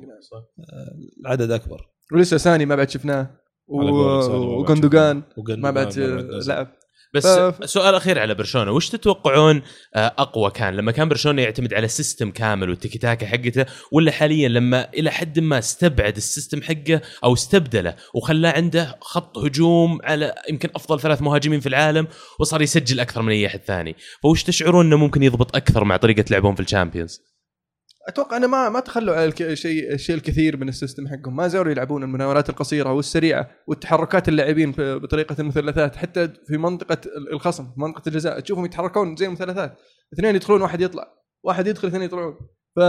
العدد 1.21 1.51
أكبر. 1.51 1.89
ولسه 2.13 2.37
ساني 2.37 2.65
ما 2.65 2.75
بعد 2.75 2.89
شفناه. 2.89 3.37
و- 3.67 3.81
على 3.81 3.89
قول 3.91 4.23
ساني 4.23 4.37
ما 4.37 4.45
بعد 4.45 4.69
وغندوغان. 4.69 5.23
وغندوغان 5.37 5.59
ما 5.61 5.71
بعد 5.71 5.87
نزل. 5.87 6.49
لعب. 6.49 6.67
بس 7.13 7.27
ف- 7.27 7.69
سؤال 7.69 7.95
أخير 7.95 8.19
على 8.19 8.33
برشلونة. 8.35 8.71
وش 8.71 8.89
تتوقعون 8.89 9.61
آه، 9.95 10.13
أقوى 10.17 10.51
كان؟ 10.51 10.75
لما 10.75 10.91
كان 10.91 11.09
برشلونة 11.09 11.41
يعتمد 11.41 11.73
على 11.73 11.87
system 11.87 12.31
كامل 12.31 12.69
والتيكي 12.69 12.97
تاكا 12.99 13.25
حقته 13.27 13.65
ولا 13.91 14.11
حاليا 14.11 14.49
لما 14.49 14.89
إلى 14.93 15.11
حد 15.11 15.39
ما 15.39 15.59
استبعد 15.59 16.15
ال 16.17 16.23
system 16.23 16.61
حقه 16.61 17.01
أو 17.23 17.33
استبدله 17.33 17.95
وخلاه 18.13 18.51
عنده 18.51 18.95
خط 19.01 19.37
هجوم 19.37 19.99
على 20.03 20.35
يمكن 20.49 20.69
أفضل 20.75 20.99
ثلاث 20.99 21.21
مهاجمين 21.21 21.59
في 21.59 21.69
العالم 21.69 22.07
وصار 22.39 22.61
يسجل 22.61 22.99
أكثر 22.99 23.21
من 23.21 23.31
أي 23.31 23.47
أحد 23.47 23.59
ثاني؟ 23.67 23.95
فوش 24.23 24.43
تشعرون 24.43 24.85
إنه 24.85 24.97
ممكن 24.97 25.23
يضبط 25.23 25.55
أكثر 25.55 25.83
مع 25.83 25.97
طريقة 25.97 26.25
لعبهم 26.31 26.55
في 26.55 26.61
الشامبيونز 26.61 27.21
أتوقع 28.07 28.37
أنه 28.37 28.47
ما 28.47 28.69
ما 28.69 28.79
تخلوا 28.79 29.15
على 29.15 29.25
الك- 29.25 29.53
شيء 29.53 29.93
الشيء 29.93 30.15
الكثير 30.15 30.57
من 30.57 30.69
ال 30.69 30.75
system 30.75 31.07
حقهم. 31.07 31.35
ما 31.35 31.47
زالوا 31.47 31.71
يلعبون 31.71 32.03
المناورات 32.03 32.49
القصيرة 32.49 32.93
والسريعة 32.93 33.49
والتحركات 33.67 34.29
اللاعبين 34.29 34.71
بطريقة 34.77 35.35
المثلثات. 35.39 35.95
حتى 35.95 36.27
في 36.47 36.57
منطقة 36.57 36.97
ال- 37.05 37.33
الخصم 37.33 37.63
في 37.65 37.79
منطقة 37.81 38.09
الجزاء 38.09 38.39
تشوفهم 38.39 38.65
يتحركون 38.65 39.15
زي 39.15 39.25
المثلثات. 39.25 39.77
اثنين 40.13 40.35
يدخلون 40.35 40.61
واحد 40.61 40.81
يطلع. 40.81 41.07
واحد 41.43 41.67
يدخل 41.67 41.87
اثنين 41.87 42.01
يطلعون. 42.01 42.35
ف 42.75 42.79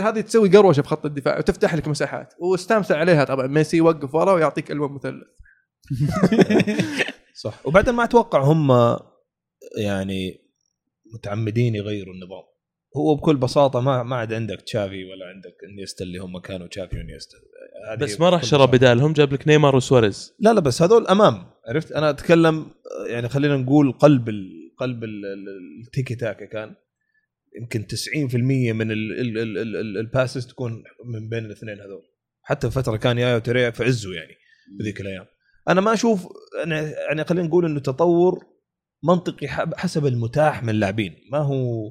هذه 0.00 0.20
تسوي 0.20 0.48
قروشة 0.56 0.82
في 0.82 0.88
خط 0.88 1.06
الدفاع 1.06 1.38
وتفتح 1.38 1.74
لك 1.74 1.88
مساحات. 1.88 2.34
واستمتع 2.38 2.96
عليها 2.96 3.24
طبعا. 3.24 3.46
ميسي 3.46 3.76
يوقف 3.76 4.14
ورا 4.14 4.32
ويعطيك 4.32 4.70
ألوان 4.70 4.90
مثلث. 4.92 5.24
صح. 7.42 7.66
وبعدين 7.66 7.94
ما 7.94 8.04
أتوقع 8.04 8.40
هم 8.40 8.96
يعني 9.78 10.38
متعمدين 11.14 11.74
يغيروا 11.74 12.14
النظام. 12.14 12.42
هو 12.98 13.14
بكل 13.14 13.36
بساطة 13.36 13.80
ما 13.80 14.02
ما 14.02 14.16
عاد 14.16 14.32
عندك 14.32 14.60
تشافي 14.60 15.04
ولا 15.04 15.26
عندك 15.26 15.54
انيستا 15.72 16.04
اللي 16.04 16.18
هم 16.18 16.38
كانوا 16.38 16.66
تشافي 16.66 16.96
وانيستا. 16.96 17.36
بس 18.00 18.20
ما 18.20 18.28
راح 18.30 18.44
شرى. 18.44 18.66
بدالهم 18.66 19.12
جاب 19.12 19.32
لك 19.32 19.48
نيمار 19.48 19.76
وسواريز. 19.76 20.34
لا 20.40 20.52
لا 20.52 20.60
بس 20.60 20.82
هذول 20.82 21.06
أمام. 21.06 21.44
عرفت؟ 21.68 21.92
أنا 21.92 22.10
أتكلم 22.10 22.66
يعني 23.06 23.28
خلينا 23.28 23.56
نقول 23.56 23.92
قلب 23.92 24.28
ال 24.28 24.48
قلب 24.78 25.04
ال- 25.04 25.26
ال- 25.26 25.84
التيكي 25.86 26.14
تاكا 26.14 26.46
كان. 26.46 26.74
يمكن 27.60 27.86
90% 27.86 28.72
من 28.72 28.90
ال- 28.90 29.20
ال- 29.20 29.38
ال- 29.38 29.58
ال- 29.58 29.76
ال- 29.76 29.98
passes 29.98 30.46
تكون 30.46 30.72
من 31.04 31.28
بين 31.28 31.44
الاثنين 31.44 31.80
هذول. 31.80 32.02
حتى 32.42 32.70
فترة 32.70 32.96
كان 32.96 33.18
يايا 33.18 33.38
توريه 33.38 33.70
في 33.70 33.84
عزه 33.84 34.12
يعني 34.14 34.32
في 34.78 34.84
ذيك 34.84 35.00
الأيام. 35.00 35.26
أنا 35.68 35.80
ما 35.80 35.92
أشوف 35.92 36.26
يعني 36.66 37.24
خلينا 37.24 37.46
نقول 37.48 37.64
إنه 37.64 37.80
تطور 37.80 38.44
منطقي 39.04 39.48
حسب 39.76 40.06
المتاح 40.06 40.62
من 40.62 40.70
اللاعبين. 40.70 41.14
ما 41.32 41.38
هو 41.38 41.90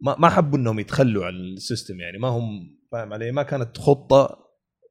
ما 0.00 0.16
ما 0.18 0.28
حبوا 0.28 0.58
إنهم 0.58 0.78
يتخلوا 0.78 1.26
عن 1.26 1.34
ال 1.34 1.43
system 1.43 2.00
يعني 2.00 2.18
ما 2.18 2.28
هم 2.28 2.78
فاهم 2.92 3.12
علي؟ 3.12 3.32
ما 3.32 3.42
كانت 3.42 3.78
خطة 3.78 4.38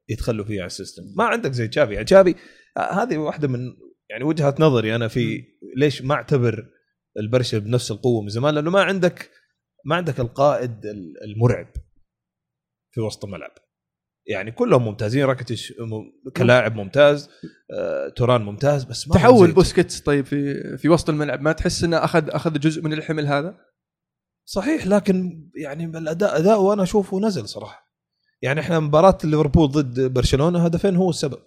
يتخلوا 0.08 0.44
فيها 0.44 0.60
على 0.60 0.66
ال 0.66 0.70
system. 0.70 1.02
ما 1.16 1.24
عندك 1.24 1.52
زي 1.52 1.68
تشافي. 1.68 1.92
يعني 1.92 2.04
تشافي 2.04 2.34
آه، 2.76 2.80
هذه 3.02 3.18
واحدة 3.18 3.48
من 3.48 3.60
يعني 4.10 4.24
وجهة 4.24 4.54
نظري 4.60 4.94
أنا 4.94 5.08
في 5.08 5.44
ليش 5.76 6.02
ما 6.02 6.14
أعتبر 6.14 6.66
البرشا 7.18 7.58
بنفس 7.58 7.90
القوة 7.90 8.22
من 8.22 8.28
زمان 8.28 8.54
لأنه 8.54 8.70
ما 8.70 8.82
عندك 8.82 9.30
ما 9.84 9.96
عندك 9.96 10.20
القائد 10.20 10.86
ال- 10.86 11.14
المرعب 11.24 11.68
في 12.94 13.00
وسط 13.00 13.24
الملعب. 13.24 13.50
يعني 14.26 14.50
كلهم 14.52 14.84
ممتازين 14.84 15.24
راكتش 15.24 15.74
كلاعب 16.36 16.76
ممتاز 16.76 17.30
آه، 17.78 18.08
توران 18.08 18.42
ممتاز 18.42 18.84
بس 18.84 19.08
ما 19.08 19.14
تحول 19.14 19.52
بوسكيتس 19.52 20.00
طيب 20.00 20.24
في 20.24 20.76
في 20.78 20.88
وسط 20.88 21.10
الملعب 21.10 21.40
ما 21.40 21.52
تحس 21.52 21.84
إنه 21.84 21.96
أخذ 22.04 22.30
أخذ 22.30 22.58
جزء 22.60 22.82
من 22.82 22.92
الحمل 22.92 23.26
هذا؟ 23.26 23.58
صحيح 24.50 24.86
لكن 24.86 25.48
يعني 25.56 25.84
الاداء 25.84 26.38
اداؤه 26.38 26.74
أنا 26.74 26.82
أشوفه 26.82 27.20
نزل 27.20 27.48
صراحة. 27.48 27.88
يعني 28.42 28.60
إحنا 28.60 28.80
مباراة 28.80 29.18
ليفربول 29.24 29.68
ضد 29.70 30.12
برشلونة 30.12 30.64
هدفين 30.64 30.96
هو 30.96 31.10
السبب. 31.10 31.38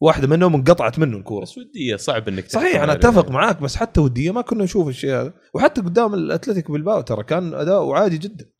واحدة 0.00 0.26
منهم 0.26 0.54
انقطعت 0.54 0.98
منه 0.98 1.16
الكورة. 1.16 1.42
بس 1.42 1.58
ودية 1.58 1.96
صعب 1.96 2.28
إنك 2.28 2.48
صحيح 2.50 2.82
أنا. 2.82 2.92
أتفق 2.92 3.30
معاك 3.30 3.62
بس 3.62 3.76
حتى 3.76 4.00
ودية 4.00 4.30
ما 4.30 4.40
كنا 4.40 4.64
نشوف 4.64 4.88
الشيء 4.88 5.10
هذا. 5.10 5.32
وحتى 5.54 5.80
قدام 5.80 6.14
الأتلتيك 6.14 6.70
بالباو 6.70 7.00
ترى 7.00 7.24
كان 7.24 7.54
اداؤه 7.54 7.96
عادي 7.98 8.18
جدا. 8.18 8.50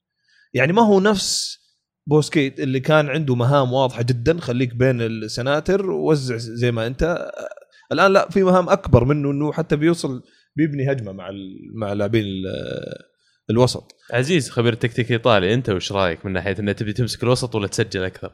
يعني 0.55 0.73
ما 0.73 0.83
هو 0.83 1.01
نفس 1.01 1.59
بوسكيت 2.07 2.61
اللي 2.61 2.81
كان 2.81 3.09
عنده 3.09 3.35
مهام 3.35 3.73
واضحة 3.73 4.03
جدا 4.03 4.41
خليك 4.41 4.75
بين 4.75 5.01
السناتر 5.01 5.91
ووزع 5.91 6.37
زي 6.37 6.73
ما 6.73 6.87
أنت. 6.87 7.31
الآن 7.93 8.13
لا 8.13 8.29
في 8.31 8.43
مهام 8.43 8.69
أكبر 8.69 9.05
منه 9.05 9.31
إنه 9.31 9.53
حتى 9.53 9.77
بيوصل 9.77 10.23
بيبني 10.57 10.93
هجمة 10.93 11.13
مع 11.13 11.29
ال- 11.29 11.73
مع 11.81 11.93
لاعبين 11.93 12.25
الوسط 13.51 13.93
عزيز 14.13 14.51
خبير 14.51 14.73
التكتيك 14.73 15.07
الايطالي 15.07 15.55
أنت 15.55 15.71
وش 15.71 15.93
رأيك 15.93 16.27
من 16.27 16.33
ناحية 16.33 16.57
إنك 16.61 16.79
تبي 16.79 16.93
تمسك 16.93 17.23
الوسط 17.23 17.55
ولا 17.55 17.67
تسجل 17.67 18.05
أكثر؟ 18.05 18.33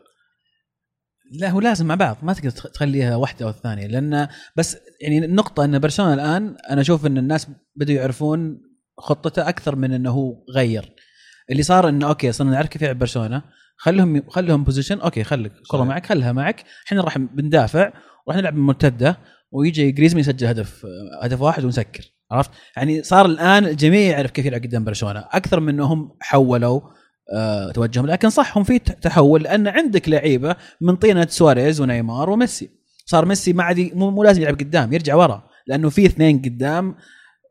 لا 1.32 1.48
هو 1.50 1.60
لازم 1.60 1.86
مع 1.86 1.94
بعض 1.94 2.16
ما 2.22 2.32
تقدر 2.32 2.50
تخ- 2.50 2.70
تخليها 2.70 3.16
واحدة 3.16 3.44
أو 3.46 3.50
الثانية 3.50 3.86
لأن 3.86 4.28
بس 4.56 4.76
يعني 5.00 5.24
النقطه 5.24 5.64
إن 5.64 5.78
برشلونة 5.78 6.14
الآن 6.14 6.56
أنا 6.70 6.80
أشوف 6.80 7.06
إن 7.06 7.18
الناس 7.18 7.46
بدوا 7.76 7.94
يعرفون 7.94 8.60
خطته 8.98 9.48
أكثر 9.48 9.76
من 9.76 9.92
إنه 9.92 10.10
هو 10.10 10.44
غير 10.54 10.92
اللي 11.50 11.62
صار 11.62 11.88
انه 11.88 12.08
okay 12.08 12.32
صرنا 12.32 12.50
نعرف 12.50 12.68
كيف 12.68 12.82
يلعب 12.82 12.98
برشلونة 12.98 13.42
خلهم 13.76 14.22
خلهم 14.30 14.64
possession 14.64 15.00
okay 15.00 15.24
خليك 15.24 15.52
الكره 15.52 15.78
صحيح. 15.78 15.88
معك 15.88 16.06
خلها 16.06 16.32
معك 16.32 16.64
إحنا 16.86 17.02
راح 17.02 17.18
بندافع 17.18 17.92
وراح 18.26 18.38
نلعب 18.38 18.54
مرتدة 18.54 19.18
ويجي 19.52 19.90
جريزمان 19.90 20.20
يسجل 20.20 20.46
هدف 20.46 20.86
هدف 21.22 21.40
واحد 21.40 21.64
ونسكر 21.64 22.04
عرفت؟ 22.30 22.50
يعني 22.76 23.02
صار 23.02 23.26
الآن 23.26 23.64
الجميع 23.66 24.00
يعرف 24.10 24.30
كيف 24.30 24.46
يلعب 24.46 24.62
قدام 24.62 24.84
برشلونة. 24.84 25.24
أكثر 25.32 25.60
من 25.60 25.68
إنهم 25.68 26.16
حولوا 26.20 26.80
آه 27.34 27.72
توجههم. 27.72 28.06
لكن 28.06 28.30
صح 28.30 28.58
هم 28.58 28.64
في 28.64 28.78
تحول 28.78 29.42
لأن 29.42 29.68
عندك 29.68 30.08
لعيبة 30.08 30.56
من 30.80 30.96
طينة 30.96 31.26
سواريز 31.30 31.80
ونيمار 31.80 32.30
وميسي. 32.30 32.70
صار 33.06 33.24
ميسي 33.24 33.52
ما 33.52 33.62
عاد 33.64 33.78
ي- 33.78 33.92
مو, 33.94 34.10
مو 34.10 34.22
لازم 34.24 34.42
يلعب 34.42 34.54
قدام 34.54 34.92
يرجع 34.92 35.14
ورا. 35.14 35.44
لأنه 35.66 35.90
في 35.90 36.06
اثنين 36.06 36.38
قدام 36.42 36.94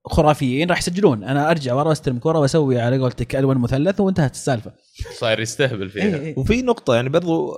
خرافيين 0.06 0.70
راح 0.70 0.78
يسجلون. 0.78 1.24
أنا 1.24 1.52
أرجع 1.52 1.74
ورا 1.74 1.92
أستلم 1.92 2.20
كرة 2.20 2.40
وأسوي 2.40 2.80
على 2.82 2.98
قولتك 2.98 3.36
الوان 3.36 3.58
مثلث 3.58 4.00
وانتهت 4.00 4.32
السالفة. 4.32 4.74
صاير 5.20 5.40
يستهبل 5.40 5.90
فيها. 5.90 6.04
إيه 6.04 6.16
إيه. 6.16 6.40
وفي 6.40 6.62
نقطة 6.62 6.96
يعني 6.96 7.10
برضو 7.10 7.54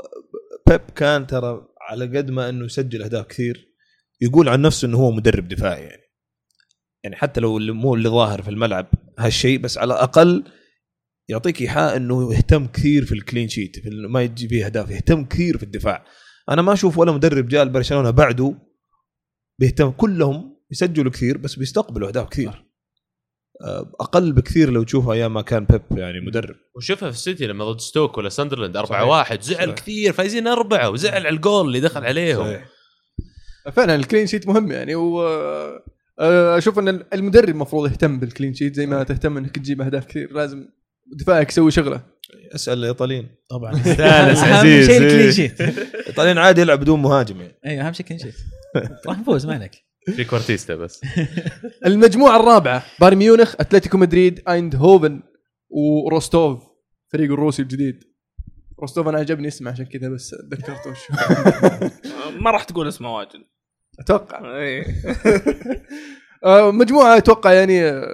بيب 0.67 0.81
كان 0.95 1.27
ترى 1.27 1.61
على 1.89 2.17
قد 2.17 2.29
ما 2.31 2.49
إنه 2.49 2.65
يسجل 2.65 3.03
أهداف 3.03 3.25
كثير 3.25 3.67
يقول 4.21 4.49
عن 4.49 4.61
نفسه 4.61 4.85
إنه 4.87 4.97
هو 4.97 5.11
مدرب 5.11 5.47
دفاعي 5.47 5.81
يعني. 5.83 6.01
يعني 7.05 7.15
حتى 7.15 7.41
لو 7.41 7.59
مو 7.59 7.95
اللي 7.95 8.09
ظاهر 8.09 8.41
في 8.41 8.49
الملعب 8.49 8.87
هالشيء 9.19 9.59
بس 9.59 9.77
على 9.77 9.93
الأقل 9.93 10.43
يعطيك 11.29 11.61
إيحاء 11.61 11.97
إنه 11.97 12.33
يهتم 12.33 12.67
كثير 12.67 13.05
في 13.05 13.11
الكلين 13.11 13.47
شيت 13.47 13.79
في 13.79 13.89
ما 13.89 14.21
يجي 14.21 14.47
فيه 14.47 14.65
أهداف 14.65 14.89
يهتم 14.89 15.25
كثير 15.25 15.57
في 15.57 15.63
الدفاع 15.63 16.05
أنا 16.49 16.61
ما 16.61 16.73
أشوف 16.73 16.97
ولا 16.97 17.11
مدرب 17.11 17.47
جاء 17.47 17.63
لبرشلونة 17.65 18.09
بعده 18.09 18.55
بيهتم 19.59 19.89
كلهم 19.89 20.57
يسجلوا 20.71 21.11
كثير 21.11 21.37
بس 21.37 21.55
بيستقبلوا 21.55 22.07
أهداف 22.07 22.29
كثير 22.29 22.65
آه، 23.61 23.91
أقل 23.99 24.31
بكثير 24.31 24.69
لو 24.69 24.83
تشوفها 24.83 25.13
أيام 25.13 25.33
ما 25.33 25.41
كان 25.41 25.65
بيب 25.65 25.81
يعني 25.91 26.19
مدرب 26.19 26.55
وشوفها 26.75 27.11
في 27.11 27.17
السيتي 27.17 27.47
لما 27.47 27.65
ضد 27.65 27.79
ستوك 27.79 28.17
ولا 28.17 28.29
ساندرلاند 28.29 28.77
4 28.77 28.99
صحيح. 28.99 29.09
1 29.09 29.41
زعل 29.41 29.57
صحيح. 29.57 29.75
كثير 29.75 30.13
فايزين 30.13 30.47
أربعة 30.47 30.89
وزعل 30.89 31.25
على 31.25 31.29
الجول 31.29 31.67
اللي 31.67 31.79
دخل 31.79 32.05
عليهم 32.05 32.45
صحيح. 32.45 32.65
فعلا 33.73 33.95
ال 33.95 34.00
clean 34.00 34.27
sheet 34.27 34.47
مهم 34.47 34.71
يعني 34.71 34.95
و 34.95 35.21
أشوف 36.19 36.79
إن 36.79 37.03
المدرب 37.13 37.49
المفروض 37.49 37.91
يهتم 37.91 38.19
بال 38.19 38.29
clean 38.29 38.53
sheet 38.53 38.75
زي 38.75 38.85
ما 38.85 39.03
تهتم 39.03 39.37
إنك 39.37 39.55
تجيب 39.55 39.81
أهداف 39.81 40.05
كثير. 40.05 40.33
لازم 40.33 40.67
دفاعك 41.07 41.49
يسوي 41.49 41.71
شغلة. 41.71 42.01
أسأل 42.55 42.77
الإيطاليين. 42.79 43.29
طبعا. 43.49 43.75
استانس 43.75 44.39
اهم 44.43 44.53
عزيز 44.53 44.87
شيء 44.87 45.01
إيه. 45.01 45.07
ال 45.07 45.11
clean 45.11 45.31
sheet 45.31 45.61
الإيطاليين 45.61 46.37
عادي 46.37 46.61
يلعب 46.61 46.79
بدون 46.79 47.01
مهاجم 47.01 47.41
يعني. 47.41 47.53
أيوه 47.65 47.87
أهم 47.87 47.93
شيء 47.93 48.05
clean 48.05 48.19
sheet 48.19 48.35
راح 49.07 49.19
نفوز 49.19 49.45
ما 49.45 49.53
عليك. 49.53 49.71
في 50.15 50.23
كوارتيستا 50.23 50.75
بس. 50.75 51.01
المجموعة 51.85 52.39
الرابعة 52.39 52.83
بايرن 52.99 53.17
ميونخ 53.17 53.55
أتلتيكو 53.59 53.97
مدريد 53.97 54.41
ايند 54.49 54.75
هوفن 54.75 55.21
وروستوف 55.69 56.63
فريق 57.13 57.31
الروسي 57.31 57.61
الجديد. 57.61 58.03
روستوف 58.79 59.07
أنا 59.07 59.17
عجبني 59.17 59.47
اسمه 59.47 59.71
عشان 59.71 59.85
كذا 59.85 60.09
بس 60.09 60.35
تذكرته 60.51 60.89
وش 60.89 60.97
ما 62.41 62.51
راح 62.51 62.63
تقول 62.63 62.87
اسمه 62.87 63.15
واجد. 63.15 63.39
أتوقع 63.99 64.57
إيه. 64.57 64.85
آه، 66.45 66.71
مجموعة 66.71 67.17
أتوقع 67.17 67.53
يعني 67.53 67.83
آه، 67.83 68.07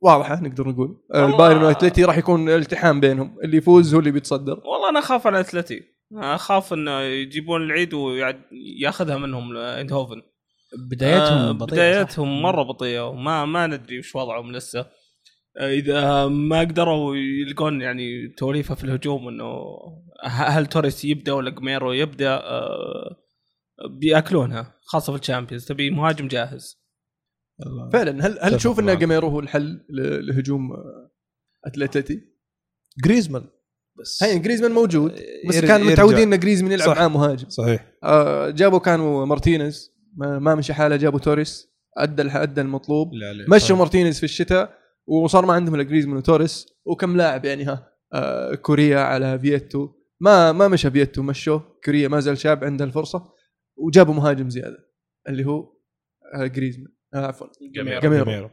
واضحة 0.00 0.40
نقدر 0.40 0.68
نقول 0.68 1.02
آه،. 1.14 1.26
البايرن 1.26 1.62
والأتلتي 1.62 2.04
راح 2.04 2.18
يكون 2.18 2.48
التحام 2.48 3.00
بينهم 3.00 3.36
اللي 3.44 3.56
يفوز 3.56 3.94
هو 3.94 4.00
اللي 4.00 4.10
بيتصدر 4.10 4.60
والله 4.64 4.90
أنا 4.90 4.98
أخاف 4.98 5.26
على 5.26 5.40
اتلتي 5.40 5.82
أخاف 6.16 6.72
إنه 6.72 7.00
يجيبون 7.00 7.62
العيد 7.62 7.94
وياخذها 7.94 9.16
منهم 9.16 9.56
ايندهوفن 9.56 10.22
بدايتهم 10.78 11.38
آه، 11.38 11.52
بطيئة، 11.52 11.66
صح؟ 11.66 11.74
بدايتهم 11.74 12.42
مرة 12.42 12.62
بطيئة 12.62 13.08
وما 13.08 13.44
ما 13.44 13.66
ندري 13.66 13.98
وش 13.98 14.16
وضعهم 14.16 14.52
لسه 14.52 14.86
إذا 15.60 16.26
ما 16.26 16.60
قدروا 16.60 17.16
يلقون 17.16 17.80
يعني 17.80 18.28
توليفة 18.28 18.74
في 18.74 18.84
الهجوم 18.84 19.28
إنه 19.28 19.64
هل 20.24 20.66
توريس 20.66 21.04
يبدأ 21.04 21.32
ولا 21.32 21.50
جميرو 21.50 21.92
يبدأ 21.92 22.34
آه، 22.34 23.16
بياكلونها 24.00 24.74
خاصة 24.86 25.12
في 25.12 25.18
ال 25.20 25.24
Champions 25.24 25.64
تبي 25.64 25.90
مهاجم 25.90 26.28
جاهز 26.28 26.84
فعلا 27.92 28.26
هل 28.26 28.38
هل 28.42 28.56
تشوف 28.56 28.80
إن. 28.80 28.98
جاميرو 28.98 29.28
هو 29.28 29.40
الحل 29.40 29.86
ل- 29.88 30.26
لهجوم 30.26 30.72
آه، 30.72 31.10
اتلتي؟ 31.66 32.20
جريزمان 33.04 33.44
بس 34.00 34.22
هي 34.22 34.38
جريزمان 34.38 34.72
موجود 34.72 35.12
بس 35.48 35.54
يرجع- 35.56 35.66
كان. 35.78 35.86
متعودين 35.86 36.32
إن 36.32 36.40
جريزمان 36.40 36.72
يلعب 36.72 36.88
صح. 36.88 36.96
معاه 36.96 37.08
مهاجم 37.08 37.48
صحيح 37.48 37.92
آه، 38.04 38.50
جابوا 38.50 38.78
كانوا 38.78 39.26
مارتينيز 39.26 39.90
ما, 40.16 40.38
ما 40.38 40.54
مشي 40.54 40.74
حاله 40.74 40.96
جابوا 40.96 41.18
توريس 41.18 41.68
أدى 41.98 42.22
الح- 42.22 42.36
أدى 42.36 42.60
المطلوب. 42.60 43.10
مشوا. 43.48 43.76
مارتينيز 43.76 44.18
في 44.18 44.24
الشتاء 44.24 44.78
وصار 45.06 45.46
ما 45.46 45.52
عندهم 45.52 45.74
إلا 45.74 45.82
جريزمان 45.82 46.16
وتوريس 46.16 46.66
وكم 46.86 47.16
لاعب 47.16 47.44
يعني 47.44 47.64
ها 47.64 47.88
آه 48.14 48.54
كوريا 48.54 48.98
على 49.00 49.38
فييتو 49.38 49.88
ما 50.20 50.52
ما 50.52 50.68
مشى 50.68 50.90
فييتو 50.90 51.22
مشوه 51.22 51.78
كوريا 51.84 52.08
ما 52.08 52.20
زال 52.20 52.38
شاب 52.38 52.64
عنده 52.64 52.84
الفرصة 52.84 53.33
وجابوا 53.76 54.14
مهاجم 54.14 54.50
زيادة 54.50 54.78
اللي 55.28 55.44
هو 55.46 55.72
آه 56.34 56.46
جريزمان 56.46 56.88
آه 57.14 57.26
عفوا. 57.26 57.46
جميرو. 57.74 58.50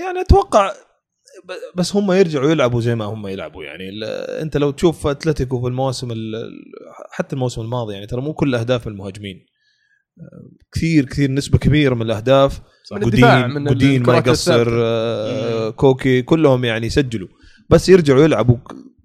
يعني 0.00 0.20
أتوقع 0.20 0.72
بس 1.76 1.96
هم 1.96 2.12
يرجعوا 2.12 2.50
يلعبوا 2.50 2.80
زي 2.80 2.94
ما 2.94 3.04
هم 3.04 3.26
يلعبوا. 3.26 3.64
يعني 3.64 3.90
أنت 4.42 4.56
لو 4.56 4.70
تشوف 4.70 5.06
أتلتيكو 5.06 5.60
في 5.62 5.66
المواسم 5.68 6.10
ال- 6.12 6.34
ال- 6.36 6.72
حتى 7.12 7.34
الموسم 7.36 7.60
الماضي 7.60 7.94
يعني 7.94 8.06
ترى 8.06 8.20
مو 8.20 8.34
كل 8.34 8.54
أهداف 8.54 8.86
من 8.86 8.92
المهاجمين. 8.92 9.46
آه، 10.20 10.50
كثير 10.72 11.04
كثير 11.04 11.30
نسبة 11.30 11.58
كبيرة 11.58 11.94
من 11.94 12.02
الأهداف. 12.02 12.60
من 13.46 13.64
جودين 13.64 14.02
ما 14.02 14.16
يقصر. 14.16 14.68
آه، 14.82 15.70
كوكي 15.70 16.22
كلهم 16.22 16.64
يعني 16.64 16.86
يسجلوا. 16.86 17.28
بس 17.70 17.88
يرجعوا 17.88 18.22
يلعبوا 18.24 18.56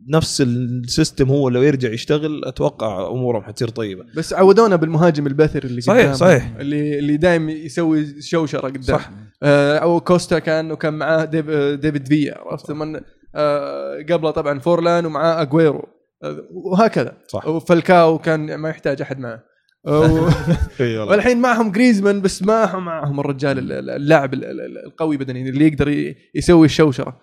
نفس 0.10 0.42
ال 0.42 0.54
system 0.54 1.30
هو 1.30 1.50
لو 1.50 1.62
يرجع 1.62 1.90
يشتغل 1.92 2.42
أتوقع 2.46 3.08
امورهم 3.12 3.44
حتصير 3.44 3.68
طيبة. 3.70 4.04
بس 4.16 4.34
عودونا 4.34 4.76
بالمهاجم 4.76 5.28
البثر 5.28 5.64
اللي 5.64 5.82
صحيح، 5.82 6.02
قدام 6.04 6.14
صحيح. 6.14 6.56
اللي 6.60 7.00
اللي 7.00 7.18
دايم 7.18 7.50
يسوي 7.50 8.22
شوشرة 8.22 8.62
قدام. 8.68 8.82
صح. 8.82 9.10
آه، 9.44 9.78
أو 9.78 10.00
كوستا 10.02 10.40
كان 10.40 10.72
وكان 10.72 10.94
معاه 10.94 11.26
ديف 11.26 11.50
ديفيد 11.82 12.08
فيا 12.08 12.36
عرفت؟ 12.38 12.72
من 12.72 13.00
آه، 13.36 13.98
قبله 14.10 14.32
طبعا 14.32 14.60
فورلان 14.60 15.06
ومعاه 15.06 15.42
اجويرو 15.42 15.88
آه، 16.24 16.38
وهكذا. 16.52 17.14
صح. 17.28 17.48
وفالكاو 17.48 18.18
كان 18.20 18.56
ما 18.56 18.70
يحتاج 18.70 19.02
أحد 19.02 19.20
والله. 19.88 21.06
والحين 21.10 21.42
معهم 21.42 21.72
جريزمان 21.72 22.22
بس 22.22 22.44
ما 22.44 22.76
هم 22.76 22.86
معهم 22.86 23.20
الرجال 23.20 23.60
ال- 23.60 23.72
ال- 23.72 23.90
اللاعب 23.90 24.34
ال- 24.34 24.46
ال- 24.46 24.86
القوي 24.86 25.18
بدنيا 25.18 25.50
اللي 25.50 25.68
يقدر 25.68 25.90
ي- 25.90 26.16
يسوي 26.36 26.66
الشوشرة. 26.66 27.22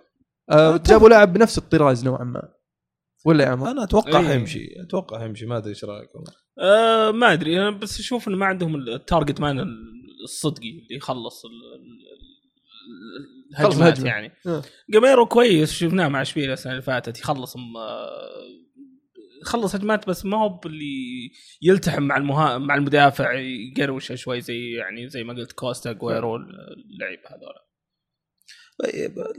آه، 0.51 0.81
جابوا 0.87 1.09
لاعب 1.09 1.33
بنفس 1.33 1.59
الطراز 1.59 2.05
نوعا 2.05 2.25
ما. 2.25 2.43
ولا 3.25 3.45
يا 3.45 3.49
عمر؟ 3.49 3.71
أنا 3.71 3.85
أتوقع 3.85 4.21
إيه. 4.21 4.27
حيمشي 4.29 4.83
أتوقع 4.83 5.19
حيمشي 5.19 5.47
ما 5.47 5.57
أدري 5.57 5.71
إيش 5.71 5.85
رايكم 5.85 6.25
أه 6.59 7.11
ما 7.11 7.33
أدري 7.33 7.61
أنا 7.61 7.71
بس 7.71 8.01
أشوف 8.01 8.29
انه 8.29 8.37
ما 8.37 8.47
عندهم 8.47 8.77
ال 8.77 8.86
target 8.86 9.41
man 9.41 9.67
الصدقي 10.25 10.71
اللي 10.71 10.97
يخلص 10.97 11.45
ال- 11.45 11.51
ال- 11.51 12.15
خلص 13.57 13.67
الهجمات 13.77 13.93
الهجمة. 13.99 14.09
يعني 14.09 14.33
آه. 14.47 14.63
جاميرو 14.91 15.27
كويس 15.27 15.73
شفناه 15.73 16.09
مع 16.09 16.23
اشبيليا 16.23 16.53
السنة 16.53 16.73
اللي 16.73 16.83
فاتت 16.83 17.19
يخلص 17.21 17.57
يخلص 19.43 19.75
هجمات 19.75 20.09
بس 20.09 20.25
ما 20.25 20.37
هو 20.37 20.49
باللي 20.49 21.31
يلتحم 21.63 22.03
مع 22.03 22.17
المها... 22.17 22.59
مع 22.59 22.75
المدافع 22.75 23.33
يقروشه 23.33 24.15
شوي 24.15 24.41
زي 24.41 24.71
يعني 24.71 25.09
زي 25.09 25.25
ما 25.25 25.33
قلت 25.35 25.53
كوستا 25.53 25.93
اجويرو 25.93 26.37
اللعيبه 26.37 27.23
هذول 27.29 27.64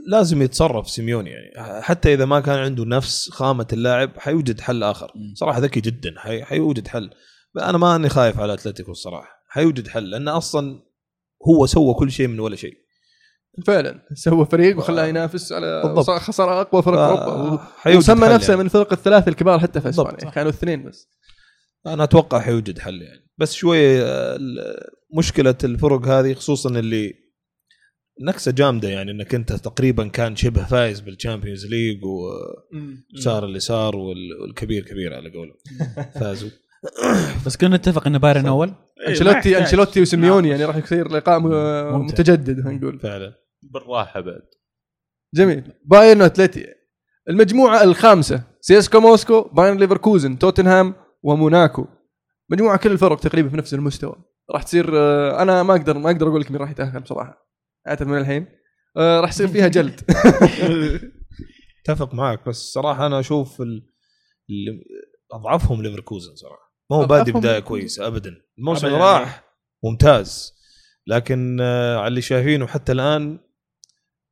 لازم 0.06 0.42
يتصرف 0.42 0.90
سيميوني 0.90 1.30
يعني. 1.30 1.82
حتى 1.82 2.14
إذا 2.14 2.24
ما 2.24 2.40
كان 2.40 2.58
عنده 2.58 2.84
نفس 2.84 3.30
خامة 3.30 3.66
اللاعب 3.72 4.10
حيوجد 4.18 4.60
حل 4.60 4.82
آخر. 4.82 5.12
صراحة 5.34 5.58
ذكي 5.58 5.80
جدا. 5.80 6.14
حي... 6.18 6.44
حيوجد 6.44 6.88
حل. 6.88 7.10
أنا 7.58 7.78
ما 7.78 7.96
أني 7.96 8.08
خايف 8.08 8.40
على 8.40 8.54
أتلتيكو 8.54 8.90
الصراحة. 8.90 9.28
حيوجد 9.48 9.88
حل. 9.88 10.10
لأنه 10.10 10.36
أصلا 10.36 10.82
هو 11.48 11.66
سوى 11.66 11.94
كل 11.94 12.10
شيء 12.10 12.26
من 12.26 12.40
ولا 12.40 12.56
شيء. 12.56 12.74
فعلا. 13.66 14.06
سوى 14.14 14.46
فريق 14.46 14.78
وخلاه 14.78 15.06
ينافس 15.06 15.52
على 15.52 15.82
بالضبط. 15.84 16.10
خسر 16.10 16.60
أقوى 16.60 16.82
فرق 16.82 16.98
أوروبا. 16.98 17.68
وسمى 17.86 18.28
نفسه 18.28 18.50
يعني. 18.50 18.60
من 18.60 18.66
الفرق 18.66 18.92
الثلاث 18.92 19.28
الكبار 19.28 19.58
حتى 19.58 19.80
في 19.80 19.88
إسبانيا. 19.88 20.20
صح. 20.20 20.34
كانوا 20.34 20.50
اثنين 20.50 20.88
بس. 20.88 21.08
أنا 21.86 22.04
أتوقع 22.04 22.40
حيوجد 22.40 22.78
حل 22.78 23.02
يعني. 23.02 23.30
بس 23.38 23.52
شوي 23.52 24.02
آه، 24.02 24.38
مشكلة 25.18 25.54
الفرق 25.64 26.08
هذه 26.08 26.34
خصوصا 26.34 26.70
اللي 26.70 27.25
نكسة 28.20 28.52
جامدة 28.52 28.88
يعني 28.88 29.10
إنك 29.10 29.34
أنت 29.34 29.52
تقريبا 29.52 30.08
كان 30.08 30.36
شبه 30.36 30.64
فايز 30.64 31.00
بال 31.00 31.12
Champions 31.12 31.66
League 31.66 32.00
وصار 32.04 33.44
اللي 33.44 33.60
صار 33.60 33.96
وال- 33.96 34.40
والكبير 34.42 34.84
كبير 34.84 35.14
على 35.14 35.30
قولهم 35.30 35.56
فازوا. 36.20 36.50
بس 37.46 37.56
كنا 37.56 37.76
نتفق 37.76 38.06
ان 38.06 38.18
بايرن 38.18 38.46
أول. 38.46 38.68
إيه، 39.00 39.08
انشيلوتي. 39.08 39.58
أنشيلوتي 39.58 40.00
وسيميوني. 40.02 40.48
يعني 40.48 40.64
راح 40.64 40.76
يصير 40.76 41.08
لقاء. 41.12 41.40
متجدد 41.98 42.60
خلينا 42.64 42.78
نقول. 42.80 42.98
فعلا. 43.00 43.32
بالراحة 43.62 44.20
بعد. 44.20 44.42
جميل. 45.34 45.62
بايرن 45.84 46.22
وأتلتي. 46.22 46.66
المجموعة 47.28 47.82
الخامسة. 47.82 48.42
سيسكا 48.60 49.00
موسكو 49.00 49.42
بايرن 49.42 49.76
ليفركوزن 49.78 50.38
توتنهام 50.38 50.94
وموناكو. 51.22 51.86
مجموعة 52.50 52.76
كل 52.78 52.92
الفرق 52.92 53.20
تقريبا 53.20 53.48
في 53.48 53.56
نفس 53.56 53.74
المستوى. 53.74 54.16
راح 54.54 54.62
تصير 54.62 54.90
آه، 54.98 55.42
أنا 55.42 55.62
ما 55.62 55.72
أقدر 55.76 55.98
ما 55.98 56.10
أقدر 56.10 56.28
أقول 56.28 56.40
لك 56.40 56.50
مين 56.50 56.60
راح 56.60 56.70
يتأهل 56.70 57.00
بصراحة. 57.00 57.45
أعتذر 57.88 58.08
من 58.08 58.18
الحين. 58.18 58.46
آه، 58.96 59.20
راح 59.20 59.30
يصير 59.30 59.48
فيها 59.48 59.68
جلد. 59.68 60.00
اتفق 61.80 62.14
معك 62.14 62.48
بس 62.48 62.56
صراحة 62.56 63.06
أنا 63.06 63.20
أشوف 63.20 63.60
ال... 63.60 63.86
ال... 64.50 64.84
أضعفهم 65.32 65.82
ليفركوزن 65.82 66.34
صراحة. 66.34 66.76
ما 66.90 66.96
هو 66.96 67.06
بادي 67.06 67.32
بداية. 67.32 67.58
كويسه 67.58 68.06
ابدا. 68.06 68.34
الموسم 68.58 68.86
اللي. 68.86 68.98
راح 68.98 69.44
ممتاز. 69.84 70.52
لكن 71.06 71.58
آه، 71.60 71.96
على 71.96 72.08
اللي 72.08 72.20
شايفينه 72.20 72.66
حتى 72.66 72.92
الآن 72.92 73.38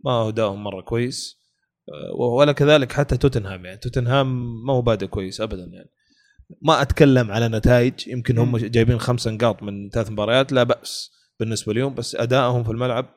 ما 0.04 0.12
هو 0.12 0.28
ادائهم 0.28 0.64
مرة 0.64 0.80
كويس. 0.80 1.44
آه، 1.88 2.20
ولا 2.20 2.52
كذلك 2.52 2.92
حتى 2.92 3.16
توتنهام 3.16 3.64
يعني. 3.64 3.78
توتنهام 3.78 4.26
ما 4.66 4.72
هو 4.72 4.82
بادئ 4.82 5.06
كويس 5.06 5.40
ابدا 5.40 5.64
يعني. 5.72 5.90
ما 6.62 6.82
أتكلم 6.82 7.30
على 7.30 7.48
نتائج 7.48 8.08
يمكن 8.08 8.38
هم. 8.38 8.56
جايبين 8.56 8.98
خمسة 8.98 9.30
نقاط 9.30 9.62
من 9.62 9.90
ثلاث 9.90 10.10
مباريات 10.10 10.52
لا 10.52 10.62
بأس 10.62 11.10
بالنسبة 11.40 11.72
لهم 11.72 11.94
بس 11.94 12.14
أدائهم 12.16 12.64
في 12.64 12.70
الملعب 12.70 13.14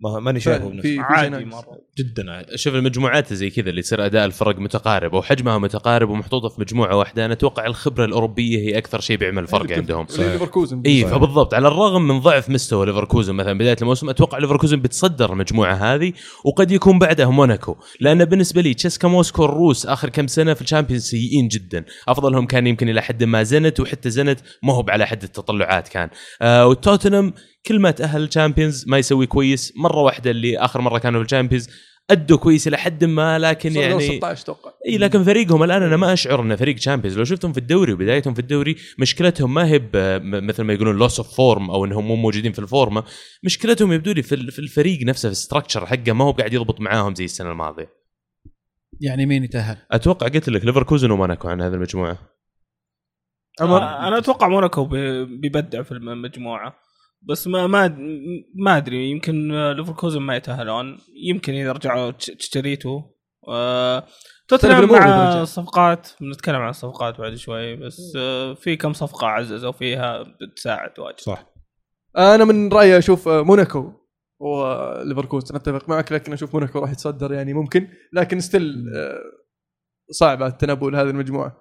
ما 0.00 0.20
ماني 0.20 0.40
شايفه 0.40 0.80
في- 0.80 0.98
عادي. 1.00 1.44
مرة. 1.44 1.78
جدا 1.98 2.32
عادي. 2.32 2.58
شوف 2.58 2.74
المجموعات 2.74 3.32
زي 3.32 3.50
كذا 3.50 3.70
اللي 3.70 3.78
يصير 3.80 4.06
أداء 4.06 4.24
الفرق 4.24 4.58
متقارب 4.58 5.14
وحجمها 5.14 5.58
متقارب 5.58 6.08
ومحطوطة 6.10 6.48
في 6.48 6.60
مجموعة 6.60 6.96
واحدة. 6.96 7.24
أنا 7.24 7.32
أتوقع 7.32 7.66
الخبرة 7.66 8.04
الأوروبية 8.04 8.58
هي 8.58 8.78
أكثر 8.78 9.00
شيء 9.00 9.16
بيعمل 9.16 9.46
فرق 9.46 9.72
عندهم. 9.72 10.06
اللي 10.14 10.32
ليفركوزن 10.32 10.82
اي. 10.86 11.04
فبالضبط. 11.06 11.54
على 11.54 11.68
الرغم 11.68 12.08
من 12.08 12.20
ضعف 12.20 12.50
مستوى 12.50 12.86
ليفركوزن 12.86 13.34
مثلا 13.34 13.58
بداية 13.58 13.76
الموسم 13.82 14.08
أتوقع 14.10 14.38
ليفركوزن 14.38 14.80
بيتصدر 14.80 15.32
المجموعة 15.32 15.74
هذه 15.74 16.12
وقد 16.44 16.70
يكون 16.70 16.98
بعدها 16.98 17.26
موناكو. 17.26 17.76
لأن 18.00 18.24
بالنسبة 18.24 18.60
لي 18.62 18.74
تشيسكا 18.74 19.08
موسكو 19.08 19.44
الروس 19.44 19.86
آخر 19.86 20.08
كم 20.08 20.26
سنة 20.26 20.54
في 20.54 20.62
ال 20.62 20.66
Champions 20.66 21.02
سيئين 21.04 21.48
جدا. 21.48 21.84
أفضلهم 22.08 22.46
كان 22.46 22.66
يمكن 22.66 22.88
إلى 22.88 23.02
حد 23.02 23.24
ما 23.24 23.42
زنت 23.42 23.80
وحتى 23.80 24.10
زنت 24.10 24.40
ما 24.62 24.72
هو 24.74 24.84
على 24.88 25.06
حد 25.06 25.22
التطلعات 25.22 25.88
كان. 25.88 26.08
آه 26.42 26.66
وتوتنهام 26.66 27.32
كل 27.66 27.78
ما 27.80 27.90
تأهل 27.90 28.22
ال 28.22 28.28
Champions 28.28 28.84
ما 28.88 28.98
يسوي 28.98 29.26
كويس 29.26 29.72
مرة 29.76 30.00
واحدة 30.02 30.30
اللي 30.30 30.58
آخر 30.58 30.80
مرة 30.80 30.98
كانوا 30.98 31.20
في 31.20 31.24
ال 31.26 31.30
Champions 31.30 31.70
أدوا 32.10 32.38
كويس 32.38 32.68
إلى 32.68 32.76
حد 32.76 33.04
ما 33.04 33.38
لكن 33.38 33.72
يعني 33.76 34.16
16 34.16 34.42
أتوقع 34.42 34.70
إي 34.88 34.98
لكن 34.98 35.24
فريقهم 35.24 35.62
الآن 35.62 35.82
أنا 35.82 35.96
ما 35.96 36.12
أشعر 36.12 36.42
إنه 36.42 36.56
فريق 36.56 36.74
Champions 36.76 37.18
لو 37.18 37.24
شفتهم 37.24 37.52
في 37.52 37.58
الدوري 37.58 37.92
وبدايتهم 37.92 38.34
في 38.34 38.40
الدوري 38.40 38.76
مشكلتهم 38.98 39.54
ما 39.54 39.66
هي 39.66 39.82
مثل 40.24 40.62
ما 40.62 40.72
يقولون 40.72 40.96
loss 40.98 41.18
of 41.20 41.36
form 41.36 41.70
أو 41.70 41.84
إنهم 41.84 42.04
مو 42.08 42.16
موجودين 42.16 42.52
في 42.52 42.58
الفورمة 42.58 43.04
مشكلتهم 43.44 43.92
يبدو 43.92 44.12
لي 44.12 44.22
في 44.22 44.34
ال- 44.34 44.50
في 44.52 44.58
الفريق 44.58 45.02
نفسه 45.02 45.28
في 45.28 45.32
ال 45.32 45.37
structure 45.37 45.86
حقه 45.86 46.12
ما 46.12 46.24
هو 46.24 46.30
قاعد 46.32 46.52
يضبط 46.52 46.80
معاهم 46.80 47.14
زي 47.14 47.24
السنة 47.24 47.50
الماضية. 47.50 47.88
يعني 49.00 49.26
مين 49.26 49.44
يتأهل؟ 49.44 49.76
أتوقع 49.92 50.28
قلت 50.28 50.48
لك 50.48 50.64
ليفركوزن 50.64 51.10
وموناكو 51.10 51.48
عن 51.48 51.60
هذه 51.60 51.74
المجموعة. 51.74 52.18
آه، 53.60 54.08
أنا 54.08 54.18
أتوقع 54.18 54.48
موناكو 54.48 54.84
بي- 54.84 55.24
بيبدع 55.24 55.82
في 55.82 55.92
المجموعة. 55.92 56.83
بس 57.28 57.46
ما 57.46 57.66
ما 57.66 57.88
ما 58.54 58.76
أدري 58.76 59.10
يمكن 59.10 59.48
ليفركوزن 59.72 60.20
ما 60.20 60.36
يتأهلون. 60.36 60.98
يمكن 61.28 61.52
إذا 61.52 61.72
رجعوا 61.72 62.10
تش- 62.10 62.26
تشيتشاريتو 62.26 63.02
آه، 63.48 64.06
توتنهام 64.48 64.82
إذا 64.84 64.92
مع 64.98 65.30
رجع. 65.30 65.42
الصفقات 65.42 66.08
بنتكلم 66.20 66.56
عن 66.56 66.70
الصفقات 66.70 67.18
بعد 67.20 67.34
شوي 67.34 67.76
بس 67.76 68.12
آه، 68.16 68.54
في 68.54 68.76
كم 68.76 68.92
صفقة 68.92 69.26
عززوا 69.26 69.72
فيها 69.72 70.22
بتساعد 70.22 70.98
واجد. 70.98 71.20
صح. 71.20 71.46
أنا 72.18 72.44
من 72.44 72.72
رأيي 72.72 72.98
أشوف 72.98 73.28
آه، 73.28 73.42
موناكو 73.42 73.92
وليفركوزن 74.40 75.54
أتفق 75.56 75.88
معك 75.88 76.12
لكن 76.12 76.32
أشوف 76.32 76.54
موناكو 76.54 76.78
راح 76.78 76.90
يتصدر 76.90 77.32
يعني 77.32 77.52
ممكن. 77.54 77.88
لكن 78.12 78.40
still 78.40 78.84
صعبة 80.10 80.46
التنبؤ 80.46 80.88
لهذه 80.88 81.10
المجموعة. 81.10 81.58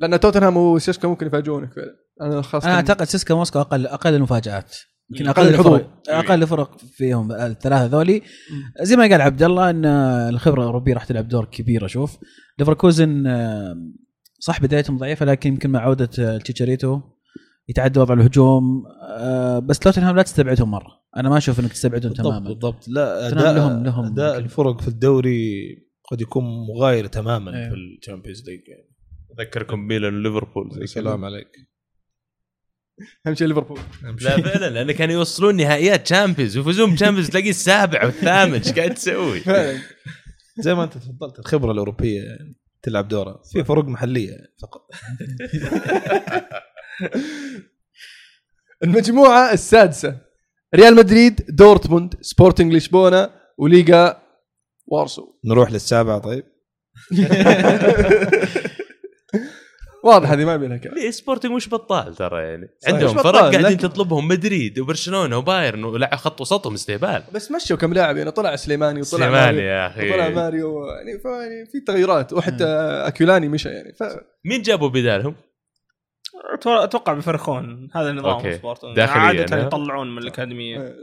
لأن 0.00 0.20
توتنهام 0.20 0.56
وسيسكا 0.56 1.08
ممكن 1.08 1.26
يفاجئونك 1.26 1.72
فعلا. 1.72 1.96
أنا 2.22 2.42
خاصة 2.42 2.66
أنا 2.68 2.74
أعتقد 2.74 3.04
سيسكا 3.06 3.34
موسكو 3.34 3.60
أقل 3.60 3.86
أقل 3.86 4.14
المفاجآت. 4.14 4.76
يمكن 5.10 5.28
أقل 5.28 5.42
أقل 5.42 5.54
الحظوظ. 5.54 5.74
الفرق 5.74 5.90
أقل 6.08 6.42
الفرق 6.42 6.78
فيهم 6.78 7.32
الثلاثة 7.32 7.86
ذولي. 7.86 8.22
زي 8.82 8.96
ما 8.96 9.02
قال 9.02 9.20
عبد 9.20 9.42
الله 9.42 9.70
إن 9.70 9.84
الخبرة 10.34 10.60
الأوروبية 10.60 10.94
راح 10.94 11.04
تلعب 11.04 11.28
دور 11.28 11.44
كبير 11.44 11.84
أشوف. 11.86 12.18
ليفركوزن 12.58 13.26
آه، 13.26 13.74
صح 14.40 14.60
بدايتهم 14.60 14.98
ضعيفة 14.98 15.26
لكن 15.26 15.50
يمكن 15.52 15.70
مع 15.70 15.80
عودة 15.80 16.08
آه، 16.18 16.38
تشيتشاريتو 16.38 17.00
يتعدى 17.68 18.00
وضع 18.00 18.14
الهجوم. 18.14 18.82
آه، 19.18 19.58
بس 19.58 19.78
توتنهام 19.78 20.16
لا 20.16 20.22
تستبعدهم 20.22 20.70
مرة. 20.70 21.00
أنا 21.16 21.28
ما 21.28 21.36
أشوف 21.38 21.60
إنك 21.60 21.72
تستبعدهم 21.72 22.12
بالضبط 22.12 22.26
تماما. 22.32 22.48
بالضبط. 22.48 22.88
لا 22.88 23.28
اداء 23.28 23.52
لهم- 23.54 23.84
لهم 23.84 24.04
أداء. 24.04 24.38
الفرق 24.38 24.80
في 24.80 24.88
الدوري 24.88 25.50
قد 26.10 26.20
يكون 26.20 26.44
مغاير 26.44 27.06
تماما 27.06 27.56
أيوه. 27.56 27.68
في 27.68 27.74
ال 27.74 27.80
Champions 27.80 28.38
League 28.48 28.60
يعني. 28.68 28.89
أذكركم 29.38 29.78
ميلان 29.78 30.14
وليفربول 30.14 30.70
زي. 30.74 30.86
سلام 30.86 31.24
عليك. 31.24 31.48
اهم 33.26 33.34
شيء 33.34 33.46
ليفربول 33.46 33.80
لا 34.20 34.36
فعلا 34.42 34.70
لأن 34.70 34.92
كانوا 34.92 35.14
يوصلون 35.14 35.56
نهائيات 35.56 36.04
Champions 36.06 36.56
ويفوزون 36.56 36.92
ب 36.92 36.96
Champions 36.96 37.30
تلاقيه 37.30 37.50
السابع 37.50 38.04
والثامن. 38.04 38.54
إيش 38.54 38.72
قاعد 38.72 38.94
تسوي؟ 38.94 39.40
فعلا. 39.50 39.78
زي 40.58 40.74
ما 40.74 40.84
أنت 40.84 40.94
تفضلت 40.98 41.38
الخبرة 41.38 41.72
الأوروبية 41.72 42.22
يعني 42.22 42.56
تلعب 42.82 43.08
دورها. 43.08 43.42
في 43.52 43.64
فرق 43.64 43.84
محلية 43.84 44.36
فقط. 44.62 44.90
المجموعة 48.84 49.52
السادسة 49.52 50.20
ريال 50.74 50.96
مدريد 50.96 51.46
دورتموند 51.48 52.14
سبورتنج 52.20 52.72
لشبونة 52.74 53.30
وليجيا 53.58 54.22
وارسو. 54.86 55.34
نروح 55.44 55.72
للسابعة 55.72 56.18
طيب؟ 56.18 56.44
واضح 60.04 60.30
هذه 60.30 60.44
ما 60.44 60.54
يبي 60.54 60.66
لها 60.66 60.76
كلام 60.76 60.94
ليه؟ 60.94 61.10
سبورتنج 61.10 61.52
مش 61.52 61.68
بطال 61.68 62.14
ترى 62.14 62.42
يعني. 62.42 62.68
صحيح. 62.82 62.94
عندهم 62.94 63.16
فرق 63.16 63.36
قاعدين 63.40 63.60
لكن- 63.60 63.76
تطلبهم 63.78 64.28
مدريد 64.28 64.78
وبرشلونة 64.78 65.38
وبايرن 65.38 65.84
ولا 65.84 66.16
خط 66.16 66.40
وسطهم 66.40 66.74
استهبال. 66.74 67.22
بس 67.34 67.52
مشوا 67.52 67.76
كم 67.76 67.92
لاعب 67.92 68.16
يعني 68.16 68.30
طلع 68.30 68.56
سليماني 68.56 69.00
وطلع 69.00 69.10
سليماني 69.18 69.32
وماريو. 69.56 69.60
يا 69.60 69.86
أخي. 69.86 70.10
وطلع 70.10 70.28
ماريو 70.28 70.86
يعني 70.86 71.18
ف- 71.18 71.24
يعني 71.24 71.66
في 71.72 71.80
تغييرات. 71.86 72.32
وحتى 72.32 72.64
أكويلاني 73.06 73.48
مشى 73.48 73.68
يعني 73.68 73.92
ف 73.92 74.02
مين 74.44 74.62
جابوا 74.62 74.88
بدالهم؟ 74.88 75.34
أتوقع 76.66 77.12
يفرخون 77.12 77.88
هذا 77.94 78.12
نظام 78.12 78.30
okay. 78.32 78.54
سبورت. 78.58 78.80
داخلياً، 78.96 79.20
عادة 79.22 79.56
ها؟ 79.56 79.66
يطلعون 79.66 80.14
من 80.14 80.22
الأكاديمية. 80.22 80.94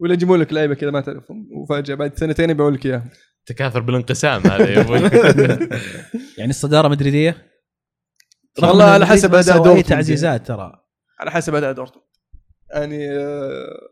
ولا 0.00 0.12
يجيبون 0.12 0.40
لك 0.40 0.52
لعيبة 0.52 0.74
كذا 0.74 0.90
ما 0.90 1.00
تعرفهم. 1.00 1.48
وفجأة 1.52 1.94
بعد 1.94 2.16
سنتين 2.18 2.50
يبيعون 2.50 2.74
لك 2.74 2.86
اياها 2.86 3.04
تكاثر 3.46 3.80
بالانقسام 3.80 4.40
هذا 4.46 4.70
يا 4.70 4.80
أبوي. 4.80 4.98
يعني 6.38 6.50
الصدارة 6.50 6.88
مدريدية؟ 6.88 7.48
والله 8.62 8.84
على 8.84 9.06
حسب 9.06 9.34
أي 9.34 9.42
دورتموند 9.42 9.84
تعزيزات 9.84 10.46
ترى. 10.46 10.72
على 11.20 11.30
حسب 11.30 11.54
أداء 11.54 11.72
دورتموند 11.72 12.08
يعني 12.74 13.10
آه، 13.10 13.88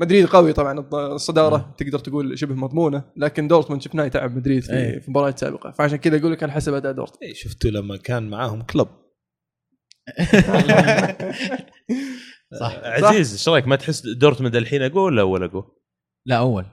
مدريد 0.00 0.26
قوي 0.26 0.52
طبعا 0.52 0.80
الصدارة 1.14 1.74
تقدر 1.78 1.98
تقول 1.98 2.38
شبه 2.38 2.54
مضمونة 2.54 3.04
لكن 3.16 3.48
دورتموند 3.48 3.82
شفناه 3.82 4.04
يتعب 4.04 4.36
مدريد 4.36 4.62
في, 4.62 4.72
أي. 4.72 5.00
في 5.00 5.10
مباريات 5.10 5.38
سابقة. 5.38 5.70
فعشان 5.70 5.98
كذا 5.98 6.18
أقول 6.20 6.32
لك 6.32 6.42
على 6.42 6.52
حسب 6.52 6.74
أداء 6.74 6.92
دورتموند. 6.92 7.22
إيه، 7.22 7.34
شفتوا 7.34 7.70
لما 7.70 7.96
كان 7.96 8.30
معاهم 8.30 8.62
كلوب 8.62 8.88
صح. 12.60 12.80
عزيز 12.84 13.32
إيش 13.32 13.48
رأيك؟ 13.48 13.66
ما 13.66 13.76
تحس 13.76 14.06
دورتموند 14.06 14.56
الحين 14.56 14.82
اقوى 14.82 15.02
ولا 15.02 15.22
اول 15.22 15.44
اقوى؟ 15.44 15.64
لا 16.26 16.36
أول. 16.38 16.64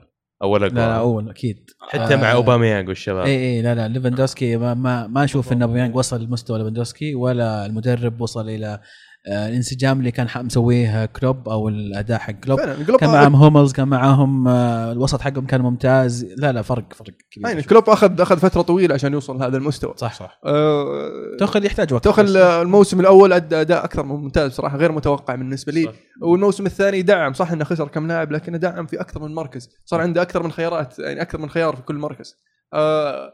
أول 0.42 0.60
لا 0.60 0.66
اقوى 0.66 0.78
لا 0.78 0.96
أول 0.98 1.30
أكيد 1.30 1.70
حتى 1.88 2.16
مع 2.16 2.30
آه. 2.30 2.34
أوباميانج 2.34 2.88
والشباب 2.88 3.26
إي 3.26 3.36
إي 3.36 3.62
لا 3.62 3.74
لا 3.74 3.88
ليفاندوسكي 3.88 4.56
ما 4.56 4.74
ما, 4.74 5.06
ما 5.06 5.24
أشوف 5.24 5.52
إن 5.52 5.62
أوباميانج 5.62 5.96
وصل 5.96 6.22
لمستوى 6.22 6.58
ليفاندوسكي 6.58 7.14
ولا 7.14 7.66
المدرب 7.66 8.20
وصل 8.20 8.48
إلى 8.48 8.80
الانسجام 9.28 9.98
اللي 9.98 10.10
كان 10.10 10.26
مسويه 10.36 11.06
كلوب 11.06 11.48
أو 11.48 11.68
الأداء 11.68 12.18
حق 12.18 12.32
كلوب. 12.32 12.60
كان 13.00 13.10
معاهم 13.10 13.34
هوملز 13.34 13.72
كان 13.72 13.88
معاهم 13.88 14.48
آه، 14.48 14.92
الوسط 14.92 15.20
حقهم 15.20 15.46
كان 15.46 15.60
ممتاز. 15.60 16.24
لا 16.36 16.52
لا 16.52 16.62
فرق 16.62 16.92
فرق 16.92 17.14
كبير. 17.30 17.48
يعني 17.48 17.62
كلوب 17.62 17.90
اخذ 17.90 18.20
أخذ 18.20 18.38
فترة 18.38 18.62
طويلة 18.62 18.94
عشان 18.94 19.12
يوصل 19.12 19.38
لهذا 19.38 19.56
المستوى. 19.56 19.94
صح 19.96 20.14
صح. 20.14 20.40
آه، 20.44 21.10
توخل 21.38 21.64
يحتاج 21.64 21.92
وقت. 21.92 22.04
توخل. 22.04 22.36
الموسم 22.36 23.00
الأول 23.00 23.32
ادى 23.32 23.60
أداء 23.60 23.84
أكثر 23.84 24.02
من 24.02 24.16
ممتاز 24.16 24.52
صراحة 24.52 24.76
غير 24.76 24.92
متوقع 24.92 25.34
بالنسبة 25.34 25.72
لي. 25.72 25.84
صح. 25.84 25.92
والموسم 26.22 26.66
الثاني 26.66 27.02
دعم 27.02 27.32
صح 27.32 27.52
إنه 27.52 27.64
خسر 27.64 27.88
كم 27.88 28.06
لاعب 28.06 28.32
لكنه 28.32 28.58
دعم 28.58 28.86
في 28.86 29.00
أكثر 29.00 29.22
من 29.22 29.34
مركز. 29.34 29.70
صار 29.84 30.00
عنده 30.00 30.22
أكثر 30.22 30.42
من 30.42 30.52
خيارات 30.52 30.98
يعني 30.98 31.22
أكثر 31.22 31.38
من 31.38 31.50
خيار 31.50 31.76
في 31.76 31.82
كل 31.82 31.94
مركز. 31.94 32.36
آه 32.74 33.32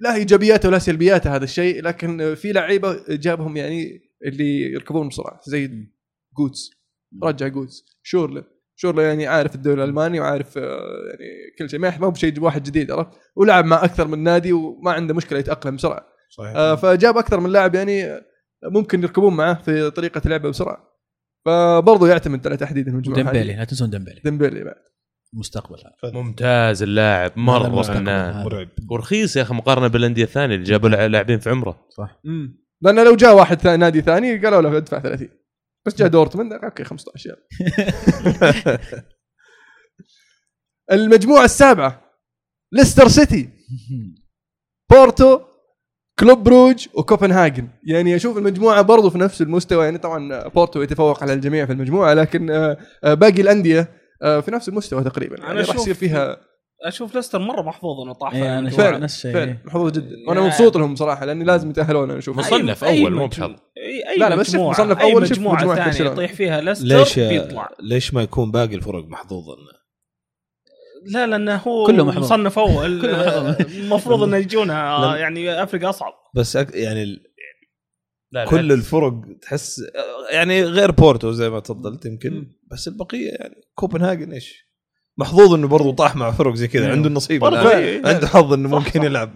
لا 0.00 0.14
إيجابياته 0.14 0.68
ولا 0.68 0.78
سلبياته 0.78 1.36
هذا 1.36 1.44
الشيء 1.44 1.82
لكن 1.82 2.34
في 2.34 2.52
لعيبة 2.52 2.96
جابهم 3.08 3.56
يعني 3.56 4.05
اللي 4.24 4.72
يركضون 4.72 5.08
بسرعة 5.08 5.40
زي 5.46 5.88
جوتزه. 6.38 6.70
رجع 7.22 7.48
جوتزه. 7.48 7.84
شورلة. 8.02 8.44
شورلة 8.78 9.02
يعني 9.02 9.26
عارف 9.26 9.54
الدوري 9.54 9.84
الألماني 9.84 10.20
وعارف 10.20 10.58
آه، 10.58 10.62
يعني 11.10 11.28
كل 11.58 11.70
شيء. 11.70 11.80
ما 11.80 11.96
هو 11.96 12.10
بشيء 12.10 12.40
واحد 12.40 12.62
جديد 12.62 12.90
عرفت؟ 12.90 13.10
ولعب 13.36 13.64
مع 13.64 13.84
أكثر 13.84 14.08
من 14.08 14.18
نادي 14.22 14.52
وما 14.52 14.92
عنده 14.92 15.14
مشكلة 15.14 15.38
يتأقلم 15.38 15.76
بسرعة. 15.76 16.06
صحيح. 16.30 16.56
آه، 16.56 16.74
فجاب 16.74 17.16
أكثر 17.16 17.40
من 17.40 17.50
لاعب 17.50 17.74
يعني 17.74 18.20
ممكن 18.64 19.02
يركبون 19.02 19.36
معه 19.36 19.62
في 19.62 19.90
طريقة 19.90 20.28
لعبه 20.28 20.48
بسرعة. 20.48 20.96
فبرضه 21.44 22.08
يعتمد 22.08 22.46
على 22.46 22.56
تحديد 22.56 22.88
المجموعه 22.88 23.18
وديمبيلي 23.18 23.52
هذه. 23.52 23.58
لا 23.58 23.64
تنسون 23.64 23.90
ديمبيلي. 23.90 24.20
ديمبيلي 24.24 24.64
بعد. 24.64 24.82
مستقبل 25.34 25.76
هذا. 26.04 26.14
ممتاز 26.14 26.82
اللاعب 26.82 27.32
مرة 27.36 27.82
فنان. 27.82 28.44
مرعب. 28.44 28.68
ورخيص 28.90 29.36
يا 29.36 29.42
أخي 29.42 29.54
مقارنة 29.54 29.86
بالأندية 29.86 30.24
الثانية 30.24 30.54
اللي 30.54 30.66
جابوا 30.66 30.88
لاعبين 30.88 31.38
في 31.38 31.50
عمره. 31.50 31.86
صح. 31.90 32.20
لأن 32.82 33.04
لو 33.04 33.16
جاء 33.16 33.34
واحد 33.34 33.58
ثاني 33.58 33.76
نادي 33.76 34.00
ثاني 34.00 34.38
قالوا 34.38 34.62
له 34.62 34.76
ادفع 34.76 35.00
30 35.00 35.28
بس 35.86 35.94
جاء 35.94 36.08
دورتموند 36.08 36.52
okay 36.52 36.84
15 36.84 37.30
يلا 37.30 38.78
المجموعة 40.92 41.44
السابعة 41.44 42.12
ليستر 42.72 43.08
سيتي 43.08 43.48
بورتو 44.90 45.40
كلوب 46.18 46.44
بروج 46.44 46.86
وكوبنهاجن. 46.94 47.68
يعني 47.84 48.16
أشوف 48.16 48.38
المجموعة 48.38 48.82
برضو 48.82 49.10
في 49.10 49.18
نفس 49.18 49.42
المستوى 49.42 49.84
يعني 49.84 49.98
طبعا 49.98 50.48
بورتو 50.48 50.82
يتفوق 50.82 51.22
على 51.22 51.32
الجميع 51.32 51.66
في 51.66 51.72
المجموعة 51.72 52.14
لكن 52.14 52.50
آه، 52.50 52.76
آه، 53.04 53.14
باقي 53.14 53.42
الأندية 53.42 53.88
آه، 54.22 54.40
في 54.40 54.50
نفس 54.50 54.68
المستوى 54.68 55.04
تقريبا. 55.04 55.38
أنا 55.38 55.46
يعني 55.46 55.60
راح 55.60 55.74
يصير 55.74 55.94
فيها 55.94 56.36
أشوف 56.84 57.14
ليستر 57.14 57.38
مرة 57.38 57.62
محظوظ 57.62 58.00
إنه 58.00 58.12
طاح 58.12 58.34
إيه، 58.34 58.58
أنا 58.58 58.70
فعلا 58.70 58.98
نفس 58.98 59.14
الشيء 59.16 59.32
فعلا. 59.32 59.56
محظوظ 59.64 59.92
جدا 59.92 60.16
وأنا 60.28 60.40
مبسوط 60.40 60.76
لهم 60.76 60.96
صراحة 60.96 61.24
لأني 61.26 61.44
لازم 61.44 61.70
يتأهلون 61.70 62.10
أنا 62.10 62.18
أشوف 62.18 62.38
مصنف. 62.38 62.84
أول، 62.84 63.12
مو 63.12 63.26
بحظ. 63.26 63.42
أي 63.76 64.18
لا، 64.18 64.28
لا، 64.28 64.36
بس 64.36 64.46
شوف 64.46 64.54
مجموعة- 64.56 64.60
مصنف 64.80 64.98
أي 65.00 65.12
أول، 65.12 65.28
شوف 65.28 65.38
مجموعة 65.38 65.56
مجموعة 65.60 65.90
ثانية. 65.90 66.10
يطيح 66.10 66.32
فيها 66.32 66.60
ليستر 66.60 66.86
ليش 66.86 67.18
بيطلع 67.18 67.68
ليش 67.80 68.14
ما 68.14 68.22
يكون 68.22 68.50
باقي 68.50 68.74
الفرق 68.74 69.04
محظوظ 69.04 69.44
إنه 69.50 69.76
لا 71.12 71.26
لأنه 71.26 71.56
هو 71.56 71.86
كله 71.86 72.04
محظوظ. 72.04 72.24
مصنف 72.24 72.58
أول 72.58 72.98
محظوظ. 73.12 73.56
المفروض 73.76 74.22
إنه 74.22 74.36
يجونا 74.36 74.72
لم- 75.04 75.16
يعني 75.20 75.62
أفريقيا 75.62 75.88
أصعب 75.88 76.12
بس 76.34 76.56
أك... 76.56 76.74
يعني 76.74 77.02
ال- 77.02 77.22
لا 78.32 78.44
لا، 78.44 78.50
كل 78.50 78.72
الفرق 78.72 79.14
تحس 79.42 79.82
يعني 80.32 80.62
غير 80.62 80.90
بورتو 80.90 81.32
زي 81.32 81.50
ما 81.50 81.60
تفضلت 81.60 82.06
يمكن 82.06 82.52
بس 82.70 82.88
البقية 82.88 83.30
يعني 83.30 83.54
كوبنهاجن 83.74 84.32
إيش 84.32 84.65
محظوظ 85.18 85.54
إنه 85.54 85.68
برضو 85.68 85.92
طاح 85.92 86.16
مع 86.16 86.30
فرق 86.30 86.54
زي 86.54 86.68
كذا 86.68 86.82
أيوه. 86.82 86.96
عنده 86.96 87.08
النصيب. 87.08 87.44
إيه. 87.44 88.02
عنده 88.04 88.26
حظ 88.26 88.52
إنه 88.52 88.68
ممكن 88.68 89.00
صح. 89.00 89.06
يلعب 89.06 89.30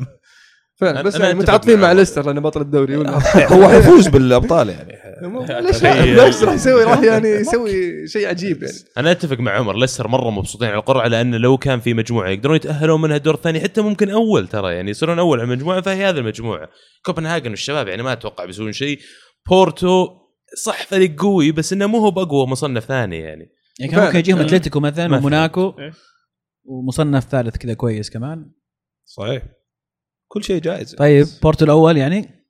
فعلا 0.80 1.02
بس 1.02 1.14
يعني 1.14 1.34
متعاطفين 1.34 1.80
مع. 1.80 1.92
ليستر 1.92 2.26
لأنه 2.26 2.40
بطل 2.40 2.60
الدوري 2.60 2.96
هو 3.52 3.68
حيفوز 3.68 4.08
بالأبطال 4.08 4.68
يعني 4.68 5.00
ليش؟ 5.66 5.82
ليش 5.84 6.42
راح 6.42 6.54
يسوي 6.54 6.84
راح 6.84 7.02
يعني 7.02 7.28
يسوي 7.40 8.08
شيء 8.08 8.28
عجيب 8.28 8.62
يعني 8.62 8.74
أنا 8.98 9.10
أتفق 9.10 9.38
مع 9.40 9.52
عمر 9.52 9.76
ليستر 9.76 10.08
مرة 10.08 10.30
مبسوطين 10.30 10.68
على 10.68 10.78
القرعة 10.78 11.08
لأن 11.08 11.34
لو 11.34 11.58
كان 11.58 11.80
في 11.80 11.94
مجموعة 11.94 12.28
يقدرون 12.28 12.56
يتأهلون 12.56 13.00
منها 13.00 13.16
الدور 13.16 13.34
الثاني 13.34 13.60
حتى 13.60 13.80
ممكن 13.80 14.10
أول 14.10 14.48
ترى 14.48 14.74
يعني 14.74 14.90
يصيرون 14.90 15.18
أول 15.18 15.40
على 15.40 15.52
المجموعة 15.52 15.80
فهي 15.80 16.04
هذه 16.04 16.18
المجموعة 16.18 16.68
كوبنهاجن 17.04 17.50
والشباب 17.50 17.88
يعني 17.88 18.02
ما 18.02 18.12
أتوقع 18.12 18.44
بيسوون 18.44 18.72
شيء 18.72 18.98
بورتو 19.50 20.08
صح 20.64 20.86
فريق 20.86 21.22
قوي 21.22 21.52
بس 21.52 21.72
إنه 21.72 21.86
مو 21.86 21.98
هو 21.98 22.10
بأقوى 22.10 22.46
مصنف 22.46 22.84
ثاني 22.84 23.18
يعني 23.18 23.59
يعني 23.80 23.92
كان 23.92 24.04
ممكن 24.04 24.18
يجيهم. 24.18 24.38
أتلتيكو 24.38 24.80
مثلا. 24.80 25.16
وموناكو 25.16 25.74
إيه. 25.78 25.92
ومصنف 26.64 27.24
ثالث 27.24 27.56
كذا 27.56 27.74
كويس 27.74 28.10
كمان 28.10 28.50
صحيح 29.04 29.42
كل 30.28 30.44
شيء 30.44 30.60
جائز 30.60 30.94
طيب 30.94 31.26
بورتو 31.42 31.64
الأول 31.64 31.96
يعني 31.96 32.40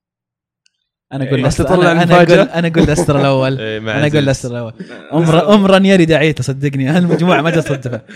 أنا 1.13 1.29
أقول 1.29 1.45
إيه. 1.45 1.51
تطلع 1.51 1.93
أنا. 1.93 2.23
أقول 2.23 2.39
أنا 2.39 2.69
أقول 2.69 2.87
ليستر 2.87 3.21
الأول 3.21 3.59
إيه، 3.61 3.79
أنا 3.79 4.07
أقول. 4.07 4.25
ليستر 4.25 4.51
الأول 4.51 4.73
عمر 5.13 5.45
عمر 5.45 5.71
رانيري 5.71 6.05
دعيته 6.05 6.43
صدقني 6.43 6.91
المجموعة 6.99 7.43
ما 7.43 7.51
تصدفها 7.51 8.07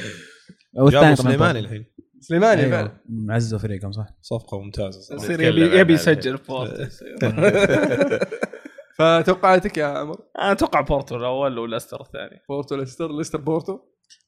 جابوا 0.76 1.14
سليماني 1.14 1.58
الحين 1.58 1.84
سليماني 2.20 2.62
أيوه. 2.62 2.70
فعلا 2.70 2.92
عزوا 3.30 3.58
فريقهم 3.58 3.92
صح 3.92 4.06
صفقة 4.22 4.60
ممتازة 4.60 5.14
يصير 5.14 5.40
يبي. 5.40 5.92
يسجل 5.92 6.36
بورتو 6.36 6.84
فتوقعاتك 8.98 9.78
يا 9.78 9.86
عمر؟ 9.86 10.16
أنا 10.38 10.52
أتوقع 10.52 10.80
بورتو 10.80 11.16
الأول 11.16 11.58
وليستر 11.58 12.00
الثاني. 12.00 12.40
بورتو 12.48 12.76
ليستر؟ 12.76 13.12
ليستر 13.12 13.40
بورتو؟ 13.40 13.78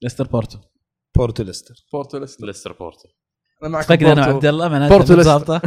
ليستر 0.03 0.27
بورتو. 0.27 0.59
بورتو 1.17 1.43
ليستر. 1.43 1.75
بورتو 1.93 2.19
ليستر. 2.19 2.47
ليستر 2.47 2.73
بورتو. 2.73 3.09
أنا 3.63 3.71
معك 3.71 3.93
اتفقنا 3.93 4.13
أنا 4.13 4.15
بورتو. 4.15 4.33
وعبد 4.33 4.47
الله 4.47 4.69
من 4.69 4.89
بورتو 4.89 5.15
ليستر. 5.15 5.61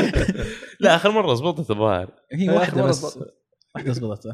لا 0.80 0.96
آخر 0.96 1.10
مرة 1.10 1.34
زبطت 1.34 1.70
الظاهر. 1.70 2.10
هي 2.32 2.48
واحدة 2.48 2.82
بس. 2.82 3.18
واحدة 3.74 3.92
زبطت 3.92 4.26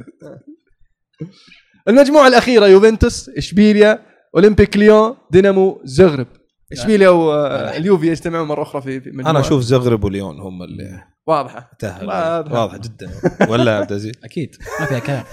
المجموعة 1.89 2.29
الأخيرة 2.29 2.67
يوفنتوس 2.67 3.29
إشبيليا 3.29 4.07
أولمبيك 4.35 4.77
ليون 4.77 5.17
دينامو 5.31 5.81
زغرب. 5.85 6.27
إشبيليا 6.73 7.09
واليوفي 7.09 8.07
يجتمعون 8.07 8.49
مرة 8.49 8.63
أخرى 8.63 8.83
في 8.83 8.99
مجموعه 8.99 9.31
أنا 9.31 9.41
أشوف 9.41 9.63
زغرب 9.63 10.05
وليون 10.05 10.41
هم 10.41 10.63
اللي 10.63 11.05
واضحة. 11.29 11.71
تاهلوا 11.79 12.15
واضح. 12.15 12.53
واضح 12.53 12.77
جدا. 12.77 13.11
ولا 13.49 13.73
يا 13.73 13.77
عبد 13.77 13.91
العزيز؟ 13.91 14.13
أكيد. 14.25 14.57
ما 14.81 14.87
فيها 14.87 14.99
كلام. 14.99 15.25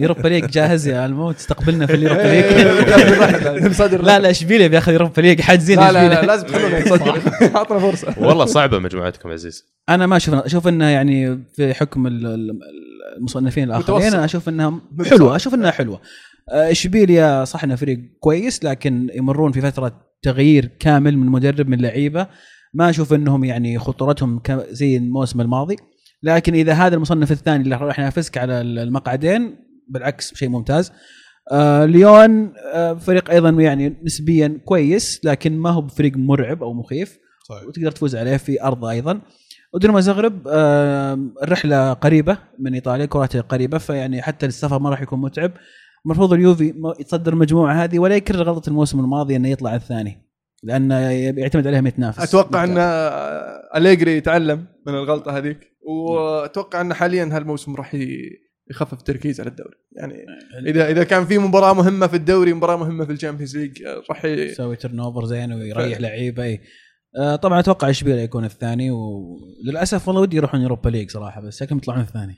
Europa 0.00 0.28
League 0.28 0.46
جاهز 0.46 0.86
يا 0.88 1.06
الموت 1.06 1.36
تستقبلنا 1.36 1.86
في 1.86 1.94
ال 1.94 1.99
Europa 1.99 2.30
إيه، 2.30 2.62
League. 3.58 3.94
لا 3.94 4.18
لا 4.18 4.30
اشبيليا 4.30 4.66
بياخذ 4.66 4.92
Europa 4.92 5.20
League 5.20 5.40
حاجزين 5.40 5.78
لا 5.80 5.92
لا, 5.92 6.08
لا 6.08 6.22
لازم 6.26 6.46
تخلونا 6.46 6.80
نصدر 6.80 7.20
أعطنا 7.56 7.78
فرصة. 7.78 8.14
والله 8.18 8.44
صعبة 8.44 8.78
مجموعتكم 8.78 9.30
عزيز. 9.30 9.64
أنا 9.88 10.06
ما 10.06 10.16
أشوف 10.16 10.34
أشوف 10.34 10.68
انها 10.68 10.90
يعني 10.90 11.44
في 11.56 11.74
حكم 11.74 12.06
ال- 12.06 12.26
ال- 12.26 12.58
المصنفين 13.18 13.64
الآخرين. 13.64 14.14
أنا 14.14 14.24
أشوف 14.24 14.48
إنها. 14.48 14.80
حلوة 15.10 15.36
أشوف 15.36 15.54
إنها 15.54 15.70
حلوة. 15.70 16.00
آه، 16.52 16.70
اشبيليا 16.70 17.44
صح 17.44 17.64
انه 17.64 17.74
فريق 17.76 18.00
كويس 18.20 18.64
لكن 18.64 19.10
يمرون 19.14 19.52
في 19.52 19.60
فترة 19.60 20.00
تغيير 20.22 20.70
كامل 20.80 21.18
من 21.18 21.26
مدرب 21.26 21.68
من 21.68 21.78
لعيبة. 21.80 22.26
ما 22.74 22.90
أشوف 22.90 23.12
إنهم 23.12 23.44
يعني 23.44 23.78
خطورتهم 23.78 24.40
زي 24.70 24.96
الموسم 24.96 25.40
الماضي. 25.40 25.76
لكن 26.22 26.54
إذا 26.54 26.72
هذا 26.72 26.94
المصنف 26.94 27.32
الثاني 27.32 27.64
اللي 27.64 27.76
راح 27.76 27.98
ينافسك 27.98 28.38
على 28.38 28.60
المقعدين 28.60 29.56
بالعكس 29.88 30.34
شيء 30.34 30.48
ممتاز. 30.48 30.92
آه 31.52 31.84
ليون 31.84 32.52
آه 32.74 32.94
فريق 32.94 33.30
أيضا 33.30 33.50
يعني 33.50 33.96
نسبيا 34.04 34.60
كويس 34.64 35.20
لكن 35.24 35.56
ما 35.58 35.70
هو 35.70 35.80
بفريق 35.80 36.16
مرعب 36.16 36.62
أو 36.62 36.72
مخيف. 36.72 37.18
صحيح. 37.48 37.68
وتقدر 37.68 37.90
تفوز 37.90 38.16
عليه 38.16 38.36
في 38.36 38.62
أرضه 38.62 38.90
أيضا. 38.90 39.20
ودينامو 39.74 40.00
زغرب 40.00 40.48
آه، 40.48 41.18
الرحلة 41.42 41.92
قريبة 41.92 42.38
من 42.58 42.74
إيطاليا 42.74 43.06
كراتها 43.06 43.40
قريبة 43.40 43.78
فيعني 43.78 44.22
حتى 44.22 44.46
السفر 44.46 44.78
ما 44.78 44.90
راح 44.90 45.02
يكون 45.02 45.20
متعب. 45.20 45.52
المفروض 46.06 46.32
اليوفي 46.32 46.74
يتصدر 47.00 47.32
المجموعه 47.32 47.84
هذه 47.84 47.98
ولا 47.98 48.16
يكرر 48.16 48.42
غلطة 48.42 48.68
الموسم 48.68 49.00
الماضي 49.00 49.36
إنه 49.36 49.48
يطلع 49.48 49.74
الثاني. 49.74 50.31
لأنه 50.62 51.10
يعتمد 51.10 51.66
عليهم 51.66 51.86
يتنافس 51.86 52.22
أتوقع 52.22 52.64
أن 52.64 52.78
أليجري 53.76 54.16
يتعلم 54.16 54.66
من 54.86 54.94
الغلطة 54.94 55.36
هذيك 55.36 55.72
وأتوقع 55.82 56.80
أن 56.80 56.94
حاليا 56.94 57.28
هالموسم 57.32 57.76
راح 57.76 57.96
يخفف 58.70 58.92
التركيز 58.92 59.40
على 59.40 59.50
الدوري. 59.50 59.76
يعني 59.92 60.24
اذا 60.66 60.90
إذا 60.90 61.04
كان 61.04 61.24
في 61.24 61.38
مباراة 61.38 61.74
مهمة 61.74 62.06
في 62.06 62.16
الدوري 62.16 62.52
مباراة 62.52 62.76
مهمة 62.76 63.04
في 63.04 63.12
ال 63.12 63.16
Champions 63.16 63.56
League 63.56 63.82
آه، 63.82 64.02
راح 64.10 64.24
يسوي 64.24 64.76
turnover 64.76 65.24
زين 65.24 65.52
ويريح. 65.52 66.00
لعيبة. 66.00 66.44
إي. 66.44 66.60
آه، 67.18 67.36
طبعا 67.36 67.60
أتوقع 67.60 67.90
اشبيليا 67.90 68.22
يكون 68.22 68.44
الثاني 68.44 68.90
وللاسف 68.90 70.08
والله 70.08 70.22
ودي 70.22 70.36
يروحون 70.36 70.62
Europa 70.62 70.88
League 70.88 71.10
صراحة 71.10 71.40
بس 71.40 71.60
شكلهم 71.60 71.78
يطلعون 71.78 72.00
الثاني. 72.00 72.34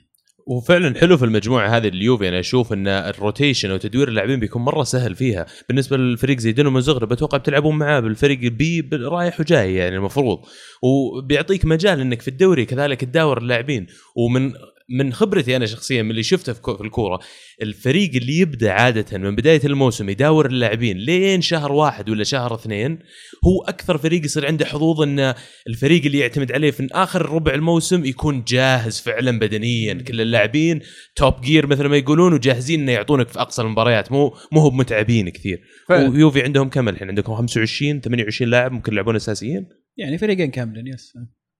وفعلا 0.47 0.99
حلو 0.99 1.17
في 1.17 1.25
المجموعة 1.25 1.67
هذه 1.77 1.87
اليوفي 1.87 2.29
أنا 2.29 2.39
أشوف 2.39 2.73
إن 2.73 2.87
ال 2.87 2.96
rotation 2.96 3.71
أو 3.71 3.77
تدوير 3.77 4.07
اللاعبين 4.07 4.39
بيكون 4.39 4.61
مرة 4.61 4.83
سهل 4.83 5.15
فيها. 5.15 5.45
بالنسبة 5.69 5.97
للفريق 5.97 6.39
زي 6.39 6.51
دينامو 6.51 6.79
زغرب 6.79 7.11
أتوقع 7.11 7.37
بتلعبون 7.37 7.77
معاه 7.77 7.99
بالفريق 7.99 8.39
بال- 8.51 9.11
رايح 9.11 9.39
وجاي 9.39 9.75
يعني 9.75 9.95
المفروض. 9.95 10.39
وبيعطيك 10.81 11.65
مجال 11.65 11.99
إنك 11.99 12.21
في 12.21 12.27
الدوري 12.27 12.65
كذلك 12.65 13.01
تداور 13.01 13.37
اللاعبين. 13.37 13.87
ومن 14.15 14.51
من 14.89 15.13
خبرتي 15.13 15.55
أنا 15.55 15.65
شخصيا 15.65 16.03
من 16.03 16.11
اللي 16.11 16.23
شفته 16.23 16.53
في 16.53 16.61
كو- 16.61 16.77
في 16.77 16.83
الكورة 16.83 17.19
الفريق 17.61 18.11
اللي 18.15 18.37
يبدأ 18.37 18.71
عادة 18.71 19.17
من 19.17 19.35
بداية 19.35 19.61
الموسم 19.65 20.09
يداور 20.09 20.45
اللاعبين 20.45 20.97
لين 20.97 21.41
شهر 21.41 21.71
واحد 21.71 22.09
ولا 22.09 22.23
شهر 22.23 22.55
اثنين 22.55 22.99
هو 23.45 23.63
أكثر 23.67 23.97
فريق 23.97 24.25
يصير 24.25 24.45
عنده 24.47 24.65
حظوظ 24.65 25.01
إن 25.01 25.33
الفريق 25.67 26.05
اللي 26.05 26.19
يعتمد 26.19 26.51
عليه 26.51 26.71
في 26.71 26.87
آخر 26.91 27.29
ربع 27.29 27.53
الموسم 27.53 28.05
يكون 28.05 28.43
جاهز 28.47 28.99
فعلا 28.99 29.39
بدنيا. 29.39 29.93
كل 29.93 30.21
اللاعبين 30.21 30.79
توب 31.15 31.41
جير 31.41 31.67
مثل 31.67 31.85
ما 31.85 31.97
يقولون 31.97 32.33
وجاهزين 32.33 32.81
إنه 32.81 32.91
يعطونك 32.91 33.27
في 33.27 33.39
أقصى 33.41 33.61
المباريات 33.61 34.11
مو 34.11 34.35
مو 34.51 34.59
هو 34.59 34.71
متعبين 34.71 35.29
كثير. 35.29 35.61
فعلا. 35.89 36.09
ويوفي 36.09 36.41
عندهم 36.41 36.69
كم 36.69 36.89
الحين 36.89 37.07
عندكم 37.09 37.35
25 37.35 38.01
28 38.01 38.51
لاعب 38.51 38.71
ممكن 38.71 38.93
يلعبون 38.93 39.15
أساسيين؟ 39.15 39.67
يعني 39.97 40.17
فريقين 40.17 40.51
كاملين 40.51 40.87
yes. 40.87 41.13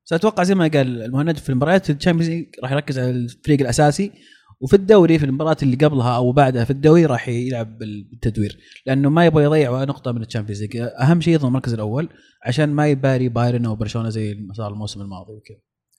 بس 0.05 0.13
أتوقع 0.13 0.43
زي 0.43 0.55
ما 0.55 0.67
قال 0.67 1.01
المهند 1.01 1.37
في 1.37 1.49
المباريات 1.49 1.89
ال 1.89 1.93
Champions 1.93 2.29
League 2.29 2.45
راح 2.63 2.71
يركز 2.71 2.99
على 2.99 3.09
الفريق 3.09 3.59
الأساسي 3.61 4.11
وفي 4.59 4.75
الدوري 4.75 5.19
في 5.19 5.25
المباراة 5.25 5.57
اللي 5.63 5.75
قبلها 5.75 6.15
أو 6.15 6.31
بعدها 6.31 6.63
في 6.63 6.71
الدوري 6.71 7.05
راح 7.05 7.27
يلعب 7.27 7.77
بالتدوير 7.77 8.57
لأنه 8.85 9.09
ما 9.09 9.25
يبغى 9.25 9.43
يضيع 9.43 9.69
ولا 9.69 9.85
نقطة 9.85 10.11
من 10.11 10.21
ال 10.21 10.25
Champions 10.25 10.61
League. 10.61 10.77
أهم 10.77 11.21
شيء 11.21 11.33
يضمن 11.33 11.47
المركز 11.47 11.73
الأول 11.73 12.09
عشان 12.45 12.69
ما 12.69 12.87
يباري 12.87 13.29
بايرن 13.29 13.65
أو 13.65 13.75
برشلونة 13.75 14.09
زي 14.09 14.33
ما 14.33 14.53
صار 14.53 14.73
الموسم 14.73 15.01
الماضي 15.01 15.33
وكذا. 15.33 15.57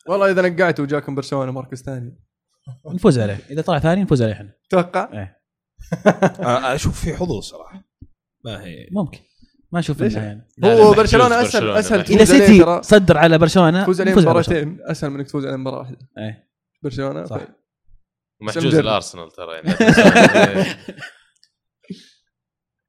والله 0.09 0.30
إذا 0.30 0.48
نقعت 0.48 0.80
وجاكم 0.80 1.14
برشلونة 1.14 1.52
مركز 1.52 1.82
ثاني. 1.82 2.18
نفوز 2.86 3.18
عليه. 3.18 3.38
إذا 3.50 3.62
طلع 3.62 3.78
ثاني 3.78 4.02
نفوز 4.02 4.22
عليه 4.22 4.32
إحنا. 4.32 4.52
توقع 4.70 5.12
إيه. 5.12 5.42
آه، 6.46 6.74
أشوف 6.74 7.00
في 7.00 7.16
حظوظ 7.16 7.42
صراحة. 7.42 7.84
ما 8.44 8.64
هي 8.64 8.88
ممكن. 8.92 9.18
ما 9.73 9.79
أشوف 9.79 10.01
ليش؟ 10.03 10.17
انه 10.17 10.25
يعني 10.25 10.81
هو 10.83 10.93
برشلونة 10.93 11.27
اسهل 11.43 11.43
برشلونة. 11.43 11.79
أسهل 11.79 12.01
اذا 12.01 12.25
سيتي 12.25 12.83
صدر 12.83 13.19
على 13.19 13.39
برشلونة 13.39 13.83
تفوز 13.83 14.01
عليه. 14.01 14.14
مباراتين 14.14 14.79
أسهل 14.81 15.11
من 15.11 15.17
إنك 15.17 15.27
تفوز 15.27 15.47
عليه 15.47 15.57
مباراة 15.57 15.79
واحدة 15.79 15.99
إيه. 16.19 16.49
برشلونة 16.83 17.25
صح. 17.25 17.37
طيب. 17.37 17.49
محجوز 18.41 18.67
مجرب. 18.67 18.81
الأرسنال 18.81 19.31
ترى 19.31 19.55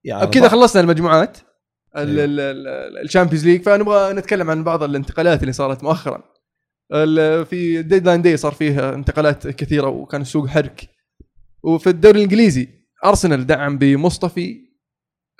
يعني 0.03 0.25
بكذا 0.25 0.47
خلصنا 0.49 0.81
المجموعات 0.81 1.37
ال- 1.97 2.19
ال- 2.19 2.39
ال- 2.39 2.97
ال 3.05 3.09
Champions 3.09 3.45
League 3.47 3.61
فنبغى 3.61 4.13
نتكلم 4.13 4.49
عن 4.49 4.63
بعض 4.63 4.83
الانتقالات 4.83 5.41
اللي 5.41 5.53
صارت 5.53 5.83
مؤخرا 5.83 6.23
ال- 6.93 7.45
في 7.45 7.81
deadline 7.83 8.21
day 8.21 8.37
صار 8.37 8.51
فيه 8.51 8.93
انتقالات 8.93 9.47
كثيرة 9.47 9.87
وكان 9.87 10.21
السوق 10.21 10.47
حرك 10.47 10.89
وفي 11.63 11.89
الدوري 11.89 12.17
الإنجليزي 12.17 12.69
أرسنال 13.05 13.47
دعم 13.47 13.77
بمصطفي 13.77 14.66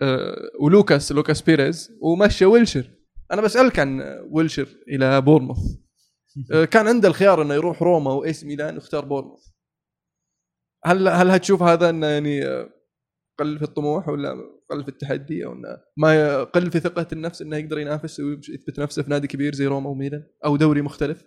آه، 0.02 0.52
ولوكاس 0.60 1.12
لوكاس 1.12 1.42
بيريز 1.42 1.92
ومشى 2.02 2.46
ويلشر. 2.46 2.90
أنا 3.32 3.42
بسألك 3.42 3.80
عن 3.80 4.02
ويلشر 4.32 4.68
إلى 4.88 5.22
بورنموث. 5.22 5.58
آه، 6.54 6.66
كان 6.66 6.88
عنده 6.88 7.08
الخيار 7.08 7.42
إنه 7.42 7.54
يروح 7.54 7.84
روما 7.84 8.14
و 8.14 8.20
إيه 8.20 8.32
سي 8.32 8.44
ميلان 8.44 8.76
واختار 8.76 9.06
بورنموث. 9.06 9.48
هل 10.86 11.08
هل 11.08 11.32
هتشوف 11.32 11.64
هذا 11.64 11.90
إنه 11.90 12.08
يعني 12.08 12.42
قل 13.40 13.58
في 13.58 13.64
الطموح 13.64 14.10
ولا 14.10 14.36
قل 14.70 14.84
في 14.84 14.90
التحدي 14.90 15.46
أو 15.46 15.54
إنه 15.54 15.78
ما 15.98 16.44
قل 16.44 16.72
في 16.72 16.80
ثقة 16.80 17.08
النفس 17.14 17.42
إنه 17.42 17.58
يقدر 17.58 17.80
ينافس 17.80 18.20
ويثبت 18.20 18.80
نفسه 18.80 19.04
في 19.04 19.10
نادي 19.10 19.28
كبير 19.28 19.54
زي 19.54 19.68
روما 19.68 19.90
وميلان 19.90 20.24
أو 20.46 20.58
دوري 20.58 20.82
مختلف؟ 20.82 21.24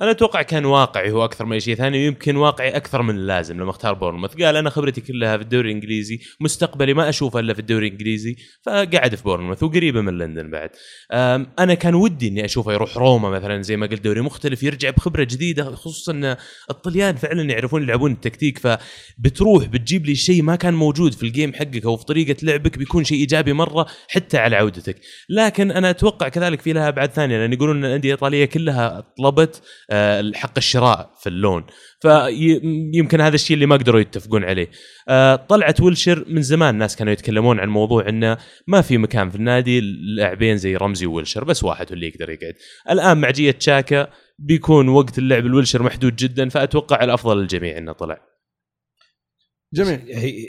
أنا 0.00 0.10
أتوقع 0.10 0.42
كان 0.42 0.64
واقعي 0.64 1.10
هو 1.10 1.24
أكثر 1.24 1.44
من 1.44 1.52
أي 1.52 1.60
شيء 1.60 1.74
ثاني 1.74 1.98
ويمكن 1.98 2.36
واقعي 2.36 2.76
أكثر 2.76 3.02
من 3.02 3.14
اللازم 3.14 3.60
لما 3.60 3.70
اختار 3.70 3.94
بورنموث. 3.94 4.42
قال 4.42 4.56
أنا 4.56 4.70
خبرتي 4.70 5.00
كلها 5.00 5.36
في 5.36 5.42
الدوري 5.42 5.68
الإنجليزي 5.68 6.20
مستقبلي 6.40 6.94
ما 6.94 7.08
أشوفه 7.08 7.40
إلا 7.40 7.54
في 7.54 7.60
الدوري 7.60 7.86
الإنجليزي 7.86 8.36
فقعد 8.66 9.14
في 9.14 9.22
بورنموث 9.22 9.62
وقريبة 9.62 10.00
من 10.00 10.18
لندن 10.18 10.50
بعد. 10.50 10.70
أنا 11.58 11.74
كان 11.74 11.94
ودي 11.94 12.28
إني 12.28 12.44
أشوفه 12.44 12.72
يروح 12.72 12.96
روما 12.96 13.30
مثلا 13.30 13.62
زي 13.62 13.76
ما 13.76 13.86
قلت 13.86 14.04
دوري 14.04 14.20
مختلف 14.20 14.62
يرجع 14.62 14.90
بخبرة 14.90 15.24
جديدة 15.24 15.74
خصوصا 15.74 16.12
إن 16.12 16.36
الطليان 16.70 17.16
فعلا 17.16 17.42
يعرفون 17.42 17.82
يلعبون 17.82 18.12
التكتيك 18.12 18.58
فبتروح 18.58 19.66
بتجيب 19.66 20.06
لي 20.06 20.14
شيء 20.14 20.42
ما 20.42 20.56
كان 20.56 20.74
موجود 20.74 21.14
في 21.14 21.22
ال 21.22 21.28
game 21.28 21.52
حقك 21.54 21.84
أو 21.84 21.96
في 21.96 22.04
طريقة 22.04 22.36
لعبك 22.42 22.78
بيكون 22.78 23.04
شيء 23.04 23.18
إيجابي 23.18 23.52
مرة 23.52 23.86
حتى 24.08 24.38
على 24.38 24.56
عودتك. 24.56 24.96
لكن 25.28 25.70
أنا 25.70 25.90
أتوقع 25.90 26.28
كذلك 26.28 26.60
في 26.60 26.72
لها 26.72 26.88
أبعاد 26.88 27.10
ثانية 27.10 27.38
لأن 27.38 27.52
يقولون 27.52 27.76
إن 27.76 27.84
الأندية 27.84 28.08
الإيطالية 28.08 28.44
كلها 28.44 29.04
طلبت 29.18 29.62
حق 30.34 30.52
الشراء 30.56 31.14
في 31.20 31.28
اللون. 31.28 31.64
فيمكن 32.00 33.20
هذا 33.20 33.34
الشيء 33.34 33.54
اللي 33.54 33.66
ما 33.66 33.76
قدروا 33.76 34.00
يتفقون 34.00 34.44
عليه. 34.44 34.70
آه، 35.08 35.36
طلعت 35.36 35.80
ويلشر 35.80 36.24
من 36.28 36.42
زمان 36.42 36.74
الناس 36.74 36.96
كانوا 36.96 37.12
يتكلمون 37.12 37.60
عن 37.60 37.68
موضوع 37.68 38.08
إنه 38.08 38.38
ما 38.66 38.80
في 38.80 38.98
مكان 38.98 39.30
في 39.30 39.36
النادي 39.36 39.80
لاعبين 40.16 40.56
زي 40.56 40.76
رمزي 40.76 41.06
وويلشر 41.06 41.44
بس 41.44 41.64
واحد 41.64 41.86
هو 41.88 41.94
اللي 41.94 42.06
يقدر 42.06 42.30
يقعد. 42.30 42.54
الآن 42.90 43.20
مع 43.20 43.30
جية 43.30 43.50
تشاكا 43.50 44.08
بيكون 44.38 44.88
وقت 44.88 45.18
اللعب 45.18 45.46
الويلشر 45.46 45.82
محدود 45.82 46.16
جدا 46.16 46.48
فأتوقع 46.48 47.04
الأفضل 47.04 47.38
للجميع 47.38 47.78
إنه 47.78 47.92
طلع. 47.92 48.20
جميل. 49.74 50.00
هي 50.08 50.48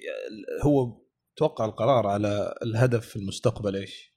هو 0.64 1.04
توقع 1.38 1.66
القرار 1.66 2.08
على 2.08 2.54
الهدف 2.64 3.08
في 3.08 3.16
المستقبل 3.16 3.76
إيش؟ 3.76 4.13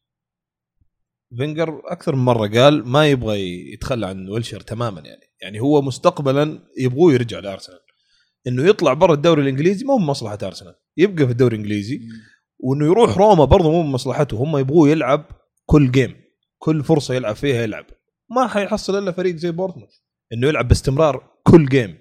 فينجر 1.39 1.83
أكثر 1.85 2.15
من 2.17 2.25
مرة 2.25 2.47
قال 2.49 2.89
ما 2.89 3.09
يبغى 3.11 3.41
يتخلى 3.73 4.07
عن 4.07 4.29
ويلشر 4.29 4.61
تماما 4.61 5.01
يعني. 5.01 5.21
يعني 5.43 5.61
هو 5.61 5.83
مستقبلا 5.83 6.59
يبغوه 6.79 7.13
يرجع 7.13 7.39
لأرسنال. 7.39 7.79
إنه 8.47 8.67
يطلع 8.69 8.93
برا 8.93 9.15
الدوري 9.15 9.43
الإنجليزي 9.43 9.85
مو 9.85 9.99
من 9.99 10.07
مصلحه 10.07 10.39
أرسنال. 10.43 10.75
يبقى 10.97 11.27
في 11.27 11.33
الدوري 11.33 11.57
الإنجليزي. 11.57 12.01
وإنه 12.59 12.85
يروح 12.87 13.19
روما 13.19 13.45
برضه 13.45 13.71
مو 13.71 13.83
من 13.83 13.91
مصلحته 13.93 14.37
هم 14.37 14.57
يبغوه 14.57 14.89
يلعب 14.89 15.25
كل 15.67 15.91
game 15.91 16.17
كل 16.59 16.85
فرصة 16.85 17.15
يلعب 17.15 17.37
فيها 17.37 17.63
يلعب. 17.63 17.85
ما 18.31 18.47
حيحصل 18.47 18.99
إلا 18.99 19.13
فريق 19.13 19.37
زي 19.37 19.51
بورنموث. 19.51 19.91
إنه 20.33 20.49
يلعب 20.49 20.69
باستمرار 20.69 21.31
كل 21.43 21.67
game 21.67 21.99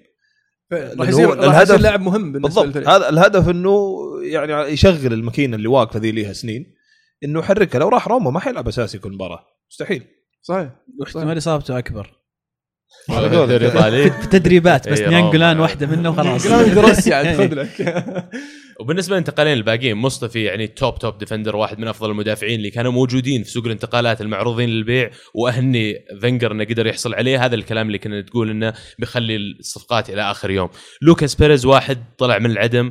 راح 0.72 1.08
يصير 1.08 1.32
الهدف- 1.32 1.80
لاعب 1.80 2.00
مهم 2.00 2.32
بالنسبة 2.32 2.48
بالضبط. 2.48 2.66
للفريق. 2.66 2.88
هذا 2.88 3.08
الهدف 3.08 3.48
إنه 3.48 3.96
يعني 4.22 4.72
يشغل 4.72 5.12
الماكينة 5.12 5.56
اللي 5.56 5.68
واقفة 5.68 5.98
ذي 6.00 6.12
ليها 6.12 6.32
سنين. 6.32 6.75
إنه 7.24 7.38
يحركها. 7.40 7.78
لو 7.78 7.88
راح 7.88 8.08
روما 8.08 8.30
ما 8.30 8.40
حيلعب 8.40 8.68
أساسي 8.68 8.98
كل 8.98 9.12
مباراة. 9.12 9.46
مستحيل. 9.70 10.04
صحيح. 10.42 10.70
واحتمال 11.00 11.38
إصابته 11.38 11.78
أكبر. 11.78 12.12
في 13.08 14.24
التدريبات 14.24 14.88
بس 14.88 15.00
إيه، 15.00 15.08
ناينجولان 15.08 15.50
روما. 15.56 15.62
واحدة 15.62 15.86
منه 15.86 16.10
وخلاص. 16.10 16.46
عاد 17.12 17.36
خذ 17.36 17.54
لك 17.54 17.70
وبالنسبة 18.80 19.14
للانتقالين 19.14 19.52
الباقيين 19.52 19.96
مصطفي 19.96 20.44
يعني 20.44 20.66
top 20.66 20.98
top 20.98 21.18
defender 21.18 21.56
واحد 21.56 21.78
من 21.78 21.88
أفضل 21.88 22.10
المدافعين 22.10 22.58
اللي 22.58 22.70
كانوا 22.70 22.92
موجودين 22.92 23.42
في 23.42 23.50
سوق 23.50 23.64
الانتقالات 23.64 24.20
المعروضين 24.20 24.68
للبيع 24.68 25.10
وأهني 25.34 25.94
فينجر 26.20 26.52
إنه 26.52 26.64
قدر 26.64 26.86
يحصل 26.86 27.14
عليه. 27.14 27.44
هذا 27.44 27.54
الكلام 27.54 27.86
اللي 27.86 27.98
كنا 27.98 28.20
تقول 28.20 28.50
إنه 28.50 28.74
بيخلي 28.98 29.36
الصفقات 29.36 30.10
إلى 30.10 30.30
آخر 30.30 30.50
يوم. 30.50 30.68
لوكاس 31.02 31.34
بيريز 31.34 31.66
واحد 31.66 31.98
طلع 32.18 32.38
من 32.38 32.50
العدم 32.50 32.90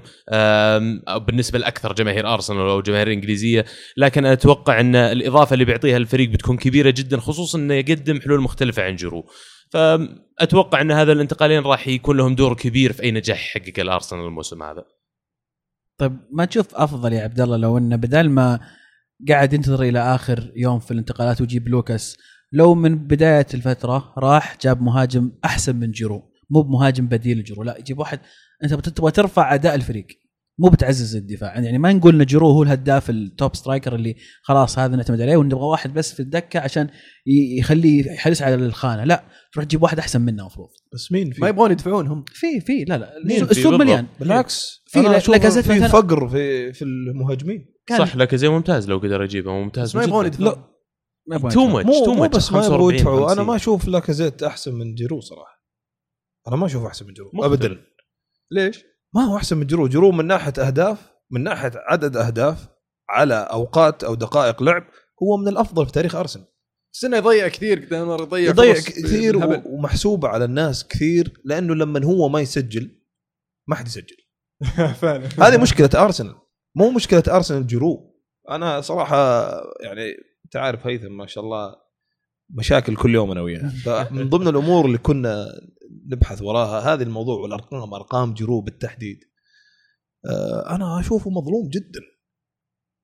بالنسبة 1.27 1.59
لأكثر 1.59 1.93
جماهير 1.93 2.33
أرسنال 2.33 2.59
أو 2.59 2.81
جماهير 2.81 3.07
الانجليزيه 3.07 3.65
لكن 3.97 4.25
أتوقع 4.25 4.79
إن 4.79 4.95
الإضافة 4.95 5.53
اللي 5.53 5.65
بيعطيها 5.65 5.97
الفريق 5.97 6.29
بتكون 6.29 6.57
كبيرة 6.57 6.89
جدا 6.89 7.19
خصوصا 7.19 7.57
إنه 7.57 7.73
يقدم 7.73 8.21
حلول 8.21 8.41
مختلفة 8.41 8.83
عن 8.83 8.95
جيرو. 8.95 9.25
فأتوقع 9.69 10.81
إن 10.81 10.91
هذا 10.91 11.11
الانتقالين 11.11 11.63
راح 11.63 11.87
يكون 11.87 12.17
لهم 12.17 12.35
دور 12.35 12.55
كبير 12.55 12.93
في 12.93 13.03
أي 13.03 13.11
نجاح 13.11 13.57
يحقق 13.57 13.79
الأرسنال 13.79 14.25
الموسم 14.25 14.63
هذا. 14.63 14.83
طيب 15.97 16.17
ما 16.31 16.45
تشوف 16.45 16.75
أفضل 16.75 17.13
يا 17.13 17.23
عبد 17.23 17.41
الله 17.41 17.57
لو 17.57 17.77
انه 17.77 17.95
بدل 17.95 18.29
ما 18.29 18.59
قاعد 19.29 19.53
ينتظر 19.53 19.83
إلى 19.83 19.99
آخر 19.99 20.51
يوم 20.55 20.79
في 20.79 20.91
الانتقالات 20.91 21.41
ويجيب 21.41 21.67
لوكاس 21.67 22.17
لو 22.51 22.75
من 22.75 22.95
بداية 23.07 23.47
الفترة 23.53 24.13
راح 24.17 24.57
جاب 24.61 24.81
مهاجم 24.81 25.31
أحسن 25.45 25.75
من 25.75 25.91
جيرو 25.91 26.31
مو 26.49 26.61
بمهاجم 26.61 27.07
بديل 27.07 27.39
لجيرو 27.39 27.63
لا 27.63 27.77
يجيب 27.77 27.99
واحد 27.99 28.19
أنت 28.63 28.73
تبغى 28.73 29.11
ترفع 29.11 29.53
أداء 29.53 29.75
الفريق. 29.75 30.07
مو 30.59 30.69
بتعزز 30.69 31.15
الدفاع. 31.15 31.59
يعني 31.59 31.77
ما 31.77 31.93
نقول 31.93 32.21
إن 32.21 32.25
جيرو 32.25 32.49
هو 32.49 32.63
الهداف 32.63 33.09
ال 33.09 33.21
top 33.21 33.55
striker 33.55 33.95
اللي 33.95 34.15
خلاص 34.41 34.79
هذا 34.79 34.95
نعتمد 34.95 35.21
عليه 35.21 35.37
ونبغى 35.37 35.65
واحد 35.65 35.93
بس 35.93 36.13
في 36.13 36.19
الدكة 36.19 36.59
عشان 36.59 36.89
يخليه 37.59 38.11
يحرس 38.11 38.41
على 38.41 38.55
الخانة. 38.55 39.03
لا 39.03 39.23
تروح 39.53 39.65
تجيب 39.65 39.83
واحد 39.83 39.99
أحسن 39.99 40.21
منه 40.21 40.41
المفروض. 40.41 40.69
بس 40.93 41.11
مين 41.11 41.31
في؟ 41.31 41.41
ما 41.41 41.47
يبغون 41.47 41.71
يدفعون 41.71 42.07
هم. 42.07 42.23
في 42.27 42.61
في 42.61 42.83
لا 42.83 42.97
لا. 42.97 43.13
مين 43.25 43.43
السوق-؟ 43.43 43.79
مليان. 43.79 44.07
بالعكس. 44.19 44.83
في 44.87 45.01
لاكازيت 45.01 45.65
في 45.65 45.87
فقر 45.87 46.27
في 46.29 46.73
في 46.73 46.81
المهاجمين. 46.81 47.65
صح 47.97 48.15
لك 48.15 48.35
زي 48.35 48.49
ممتاز 48.49 48.89
لو 48.89 48.97
قدر 48.97 49.23
يجيبه 49.23 49.51
ممتاز 49.51 49.89
بس 49.89 49.95
ما 49.95 50.03
يبغون. 50.03 50.25
يدفعون. 50.25 50.53
too. 51.51 51.67
much 51.67 51.99
too 52.05 52.13
much 52.13 52.37
بس 52.37 52.51
ما 52.51 52.65
يبغوا 52.65 52.91
45 52.91 52.95
يدفعوا 52.95 53.17
أنا 53.17 53.27
50. 53.27 53.45
ما 53.45 53.55
أشوف 53.55 53.87
لاكازيت 53.87 54.43
أحسن 54.43 54.73
من 54.73 54.95
جيرو 54.95 55.21
صراحة. 55.21 55.61
أنا 56.47 56.55
ما 56.55 56.65
أشوف 56.65 56.85
أحسن 56.85 57.07
من 57.07 57.13
جيرو. 57.13 57.31
ابدا. 57.45 57.77
ليش؟ 58.51 58.83
ما 59.15 59.21
هو 59.21 59.37
أحسن 59.37 59.57
من 59.57 59.65
جيرو 59.67 59.87
جيرو 59.87 60.11
من 60.11 60.25
ناحية 60.27 60.53
أهداف 60.59 61.11
من 61.31 61.43
ناحية 61.43 61.71
عدد 61.75 62.17
أهداف 62.17 62.67
على 63.09 63.33
أوقات 63.35 64.03
أو 64.03 64.15
دقائق 64.15 64.63
لعب 64.63 64.83
هو 65.23 65.37
من 65.37 65.47
الأفضل 65.47 65.85
في 65.85 65.91
تاريخ 65.91 66.15
أرسنال. 66.15 66.45
إنه 67.03 67.17
يضيع 67.17 67.47
كثير 67.47 67.89
دائما 67.89 68.13
يضيع 68.15 68.49
يضيع 68.49 68.73
كثير 68.73 69.37
بالهبل. 69.37 69.55
و- 69.69 69.75
ومحسوبه 69.75 70.27
على 70.27 70.45
الناس 70.45 70.87
كثير 70.87 71.41
لأنه 71.45 71.75
لما 71.75 72.05
هو 72.05 72.29
ما 72.29 72.39
يسجل 72.41 73.01
ما 73.67 73.75
حد 73.75 73.87
يسجل. 73.87 74.15
هذه 75.43 75.61
مشكلة 75.61 75.89
أرسنال. 75.95 76.35
مو 76.75 76.89
مشكلة 76.89 77.23
أرسنال 77.27 77.67
جيرو 77.67 78.15
أنا 78.49 78.81
صراحة 78.81 79.45
يعني 79.83 80.11
أنت 80.45 80.55
عارف 80.55 80.87
هيثم 80.87 81.11
ما 81.17 81.27
شاء 81.27 81.43
الله 81.43 81.75
مشاكل 82.49 82.95
كل 82.95 83.13
يوم 83.15 83.31
أنا 83.31 83.41
وياه. 83.41 83.69
فمن 83.85 84.29
ضمن 84.29 84.47
الأمور 84.47 84.85
اللي 84.85 84.97
كنا 84.97 85.45
نبحث 86.07 86.41
وراها 86.41 86.93
هذا 86.93 87.03
الموضوع 87.03 87.39
والأرقام 87.39 87.93
أرقام 87.93 88.33
جيرو 88.33 88.61
بالتحديد 88.61 89.19
آه، 90.29 90.75
أنا 90.75 90.99
أشوفه 90.99 91.29
مظلوم 91.29 91.69
جدا. 91.69 91.99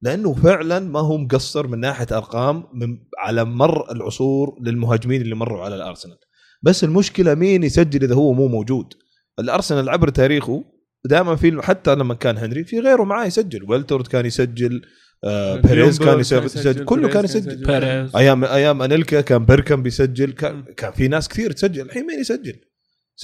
لأنه 0.02 0.34
فعلا 0.34 0.80
ما 0.80 1.00
هو 1.00 1.18
مقصر 1.18 1.68
من 1.68 1.80
ناحية 1.80 2.08
أرقام 2.12 2.64
من 2.74 2.98
على 3.20 3.46
مر 3.46 3.92
العصور 3.92 4.60
للمهاجمين 4.62 5.22
اللي 5.22 5.36
مروا 5.36 5.64
على 5.64 5.76
الأرسنال. 5.76 6.18
بس 6.62 6.84
المشكلة 6.84 7.36
مين 7.36 7.64
يسجل 7.64 8.04
إذا 8.04 8.16
هو 8.16 8.34
مو 8.34 8.48
موجود؟ 8.48 8.94
الأرسنال 9.39 9.89
عبر 9.89 10.10
تاريخه 10.10 10.64
دائما 11.06 11.36
في 11.36 11.62
حتى 11.62 11.96
لما 11.96 12.14
كان 12.14 12.38
هنري 12.38 12.64
في 12.64 12.80
غيره 12.80 13.04
معاه 13.04 13.26
يسجل. 13.26 13.64
ويلتورد 13.70 14.08
كان 14.08 14.26
يسجل 14.26 14.82
آه 15.24 15.56
بيريز 15.56 16.00
كان 16.00 16.20
يسجل, 16.20 16.46
يسجل 16.46 16.86
كله 16.86 17.10
كان 17.10 17.24
يسجل. 17.24 17.66
بيريز. 17.66 18.16
أيام 18.16 18.44
أيام 18.44 18.82
أنيلكا 18.82 19.22
كان 19.22 19.46
بيركامب 19.46 19.84
بيسجل 19.84 20.32
كان, 20.32 20.64
كان 20.78 20.92
في 20.92 21.08
ناس 21.08 21.30
كثير 21.30 21.52
تسجل. 21.52 21.82
الحين 21.82 22.08
مين 22.08 22.20
يسجل؟ 22.20 22.71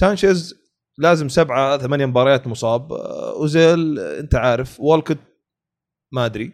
سانشيز 0.00 0.54
لازم 0.98 1.28
سبعة 1.28 1.78
ثمانية 1.78 2.06
مباريات 2.06 2.46
مصاب. 2.46 2.92
آه، 2.92 3.32
أوزيل 3.32 3.98
أنت 3.98 4.34
عارف. 4.34 4.80
والكت 4.80 5.18
ما 6.12 6.26
أدري. 6.26 6.52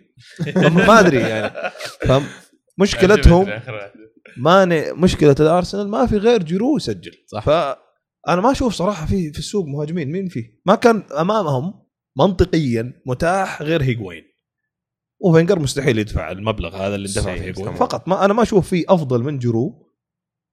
ما 0.57 1.01
أدري 1.01 1.21
يعني. 1.21 1.73
فهم؟ 2.01 2.27
مشكلتهم 2.79 3.61
ماني 4.37 4.93
مشكلة 4.93 5.37
الأرسنال 5.41 5.89
ما 5.89 6.07
في 6.07 6.17
غير 6.17 6.43
جيرو 6.43 6.77
يسجل. 6.77 7.13
صح. 7.27 7.45
فانا 7.45 8.41
ما 8.41 8.51
أشوف 8.51 8.75
صراحة 8.75 9.07
في 9.07 9.33
في 9.33 9.39
السوق 9.39 9.67
مهاجمين. 9.67 10.13
مين 10.13 10.29
فيه؟ 10.29 10.61
ما 10.67 10.75
كان 10.75 11.03
أمامهم 11.21 11.85
منطقيا 12.19 13.03
متاح 13.07 13.63
غير 13.63 13.83
هيجوين 13.83 14.23
وفينجر 15.21 15.59
مستحيل 15.59 15.99
يدفع 15.99 16.31
المبلغ 16.31 16.77
هذا 16.77 16.95
اللي 16.95 17.09
دفع 17.09 17.35
فيه 17.35 17.43
هيجوين. 17.43 17.75
فقط 17.75 18.09
ما 18.09 18.25
أنا 18.25 18.35
ما 18.35 18.43
أشوف 18.43 18.69
في 18.69 18.85
أفضل 18.89 19.23
من 19.23 19.39
جيرو 19.39 19.93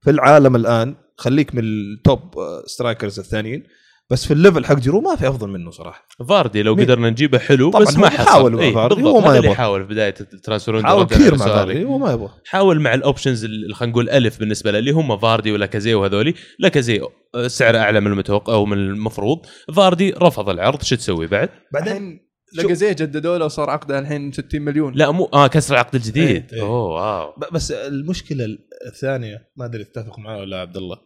في 0.04 0.10
العالم 0.10 0.56
الآن 0.56 0.96
خليك 1.16 1.54
من 1.54 1.62
ال 1.64 1.83
top 1.83 2.38
آه، 2.38 2.62
strikers 2.66 3.18
الثانيين. 3.18 3.62
بس 4.10 4.26
في 4.26 4.32
ال 4.34 4.39
level 4.39 4.64
حق 4.64 4.74
جيرو 4.74 5.00
ما 5.00 5.16
في 5.16 5.28
أفضل 5.28 5.48
منه 5.48 5.70
صراحة. 5.70 6.08
فاردي 6.28 6.62
لو 6.62 6.74
مين؟ 6.74 6.84
قدرنا 6.84 7.10
نجيبه 7.10 7.38
حلو 7.38 7.70
طبعاً 7.70 7.84
بس 7.84 7.96
ما 7.96 8.08
حصل. 8.08 8.30
حاول 8.30 8.52
مع 8.52 8.62
إيه، 8.62 8.74
فاردي، 8.74 9.02
هو 9.02 9.20
ما 9.20 9.36
يبغى. 9.36 9.54
حاول 9.54 9.80
في 9.86 9.88
بداية 9.88 10.14
ال 10.20 10.27
transfer 10.27 10.82
حاول 10.82 11.04
كثير 11.06 11.38
مع 11.38 11.46
فاردي 11.46 11.84
هو 11.84 11.98
ما 11.98 12.12
يبغى. 12.12 12.28
حاول 12.46 12.80
مع 12.80 12.94
ال 12.94 13.00
options 13.00 13.44
اللي 13.44 13.74
خلينا 13.74 13.92
نقول 13.92 14.10
ألف 14.10 14.38
بالنسبة 14.38 14.70
له 14.70 14.78
اللي 14.78 14.90
هم 14.90 15.18
فاردي 15.18 15.52
ولاكازي 15.52 15.94
وهذولي. 15.94 16.34
لاكازي 16.58 17.00
آه، 17.34 17.48
سعره 17.48 17.78
أعلى 17.78 18.00
من 18.00 18.06
المتوقع 18.06 18.52
أو 18.52 18.66
من 18.66 18.78
المفروض. 18.78 19.38
فاردي 19.74 20.10
رفض 20.10 20.48
العرض 20.48 20.82
شو 20.82 20.96
تسوي 20.96 21.26
بعد؟ 21.26 21.48
بعدين 21.72 22.31
لاكازيه 22.54 22.92
جددوا 22.92 23.38
له 23.38 23.44
وصار 23.44 23.70
عقده 23.70 23.98
الحين 23.98 24.32
60 24.32 24.62
مليون. 24.62 24.94
لا 24.94 25.10
مو 25.10 25.24
آه 25.24 25.46
كسر 25.46 25.74
العقد 25.74 25.94
الجديد. 25.94 26.26
إيه، 26.26 26.46
إيه. 26.52 26.62
oh 26.62 26.84
wow. 26.86 27.34
بس 27.52 27.70
المشكلة 27.72 28.46
الثانية 28.86 29.50
ما 29.56 29.64
أدري 29.64 29.84
تتفق 29.84 30.18
معي 30.18 30.40
ولا 30.40 30.50
لا 30.50 30.60
عبد 30.60 30.76
الله 30.76 30.96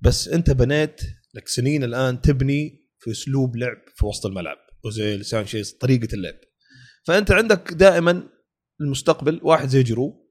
بس 0.00 0.28
أنت 0.28 0.50
بنيت 0.50 1.00
لك 1.34 1.48
سنين 1.48 1.84
الآن 1.84 2.20
تبني 2.20 2.88
في 2.98 3.10
أسلوب 3.10 3.56
لعب 3.56 3.76
في 3.94 4.06
وسط 4.06 4.26
الملعب 4.26 4.56
اوزيل 4.84 5.24
سانشيز 5.24 5.72
طريقة 5.72 6.14
اللعب. 6.14 6.34
فأنت 7.06 7.30
عندك 7.30 7.72
دائما 7.72 8.22
المستقبل 8.80 9.40
واحد 9.42 9.68
زي 9.68 9.82
جيرو. 9.82 10.22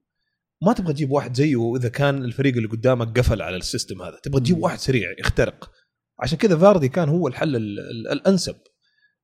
ما 0.66 0.74
تبغى 0.74 0.94
تجيب 0.94 1.12
واحد 1.12 1.36
زيه 1.36 1.76
إذا 1.76 1.90
كان 1.90 2.24
الفريق 2.24 2.56
اللي 2.56 2.68
قدامك 2.68 3.20
قفل 3.20 3.42
على 3.42 3.56
ال 3.56 3.62
system 3.62 4.02
هذا. 4.02 4.20
تبغى 4.24 4.40
تجيب 4.42 4.58
واحد 4.58 4.80
سريع 4.80 5.10
يخترق. 5.20 5.72
عشان 6.20 6.38
كذا 6.38 6.58
فاردي 6.58 6.90
كان 6.90 7.10
هو 7.10 7.28
الحل 7.28 7.56
ال- 7.56 7.80
ال- 7.80 8.12
الأنسب. 8.12 8.56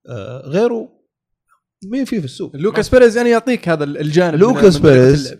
آه، 0.10 0.42
غيره 0.46 0.90
مين 1.86 2.06
فيه 2.06 2.20
في 2.20 2.26
السوق؟ 2.26 2.56
لوكاس 2.56 2.90
بيريز 2.90 3.18
يعني 3.18 3.30
يعطيك 3.30 3.70
هذا 3.70 3.84
الجانب 3.84 4.40
لوكاس 4.40 4.78
بيريز 4.78 5.26
اللعب. 5.28 5.40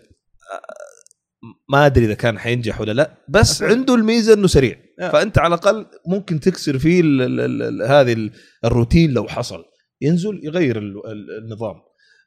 ما 1.70 1.86
أدري 1.86 2.04
إذا 2.04 2.14
كان 2.14 2.38
حينجح 2.38 2.80
ولا 2.80 2.92
لا 2.92 3.14
بس 3.28 3.62
عنده 3.62 3.94
الميزة 3.94 4.34
إنه 4.34 4.46
سريع. 4.46 4.76
آه. 5.00 5.10
فأنت 5.10 5.38
على 5.38 5.54
الأقل 5.54 5.86
ممكن 6.06 6.40
تكسر 6.40 6.78
فيه 6.78 7.00
ال 7.00 7.22
ال 7.22 7.40
ال 7.40 7.62
ال 7.62 7.82
هذه 7.82 8.12
ال- 8.12 8.30
الروتين 8.64 9.10
لو 9.10 9.28
حصل. 9.28 9.64
ينزل 10.00 10.40
يغير 10.44 10.78
ال 10.78 11.06
ال 11.06 11.44
النظام. 11.44 11.74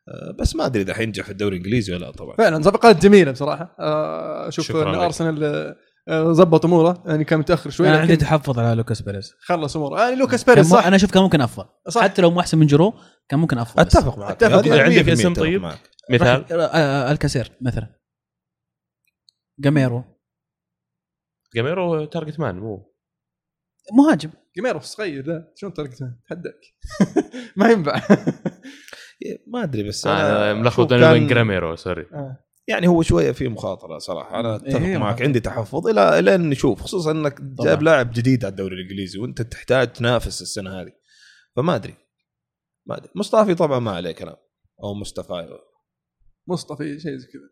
آه، 0.08 0.36
بس 0.40 0.56
ما 0.56 0.66
أدري 0.66 0.82
إذا 0.82 0.94
حينجح 0.94 1.24
في 1.26 1.32
الدوري 1.32 1.58
الإنجليزي 1.58 1.94
ولا 1.94 2.06
لا 2.06 2.12
طبعا. 2.12 2.36
فعلا 2.38 2.62
صفقات 2.62 3.04
جميلة 3.04 3.32
بصراحة. 3.32 3.76
آه، 3.80 4.48
أشوف 4.48 4.76
إن. 4.76 4.96
أرسنال 4.96 5.76
آه، 6.08 6.32
ضبط 6.32 6.66
أموره. 6.66 7.04
يعني 7.06 7.24
كان 7.24 7.40
متأخر 7.40 7.70
شوي 7.70 7.88
أنا 7.90 7.98
عندي 8.00 8.16
تحفظ 8.16 8.60
على 8.60 8.76
لوكاس 8.76 9.02
بيريز. 9.02 9.34
خلص 9.40 9.76
أموره. 9.76 10.02
يعني 10.02 10.16
لوكاس 10.16 10.44
بيريز 10.44 10.70
صح. 10.70 10.86
أنا 10.86 10.96
أشوف 10.96 11.12
كان 11.12 11.24
ممكن 11.24 11.42
أفضل. 11.42 11.66
صح. 11.90 12.02
حتى 12.04 12.22
لو 12.22 12.32
مو 12.32 12.40
أحسن 12.40 12.58
من 12.58 12.66
جيرو 12.66 12.94
كان 13.30 13.40
ممكن 13.40 13.58
أفضل. 13.58 13.82
أتفق 13.82 14.18
معك. 14.18 14.32
أتفق. 14.44 14.58
هذه 14.58 14.82
عندك 14.84 15.06
100% 15.06 15.10
اسم 15.12 15.32
أتفق 15.32 15.42
طيب؟ 15.44 15.62
معك. 15.62 15.80
مثال؟ 16.12 16.46
آه، 16.52 17.12
الكاسير 17.12 17.52
مثلا. 17.62 17.96
جاميرو. 19.60 20.04
جاميرو 21.56 22.06
target 22.06 22.40
man 22.40 22.56
مو. 22.60 22.94
مهاجم. 23.98 24.30
جيميرو 24.56 24.80
صغير 24.80 25.26
ذا. 25.26 25.52
شلون 25.56 25.74
تركته 25.74 26.06
تحداك. 26.30 26.60
ما 27.58 27.70
ينفع. 27.72 28.02
ما 29.48 29.64
أدري 29.64 29.84
بس 29.88 30.08
أنا 30.08 30.52
أنا 30.52 30.54
ملخبط 30.62 30.94
أنا 30.94 31.02
كان- 31.12 31.22
من 31.22 31.28
جاميرو 31.28 31.76
sorry 31.76 32.06
آه. 32.14 32.38
يعني 32.68 32.88
هو 32.88 33.02
شوية 33.02 33.32
في 33.32 33.48
مخاطرة 33.48 33.98
صراحة. 33.98 34.40
أنا 34.40 34.56
أتفق 34.56 34.80
إيه، 34.80 34.98
معك. 34.98 35.22
عندي 35.22 35.40
تحفظ 35.40 35.88
إلى 35.88 36.20
إلى 36.20 36.36
أن 36.36 36.50
نشوف 36.50 36.82
خصوصا 36.82 37.12
إنك 37.12 37.42
جايب 37.42 37.56
طبعاً. 37.58 37.84
لاعب 37.84 38.12
جديد 38.12 38.46
على 38.46 38.52
الدوري 38.52 38.76
الإنجليزي 38.76 39.20
وأنت 39.20 39.42
تحتاج 39.42 39.94
تنافس 39.94 40.42
السنة 40.42 40.82
هذه. 40.82 40.92
فما 41.56 41.76
أدري 41.76 41.96
ما 42.88 42.98
أدري. 42.98 43.10
مصطفي 43.16 43.56
طبعا 43.56 43.80
ما 43.80 43.92
عليه 43.92 44.12
كلام 44.12 44.36
أو 44.84 44.94
مصطفى. 44.94 45.48
مصطفى 46.48 47.00
شيء 47.00 47.18
زي 47.18 47.28
كذا. 47.28 47.50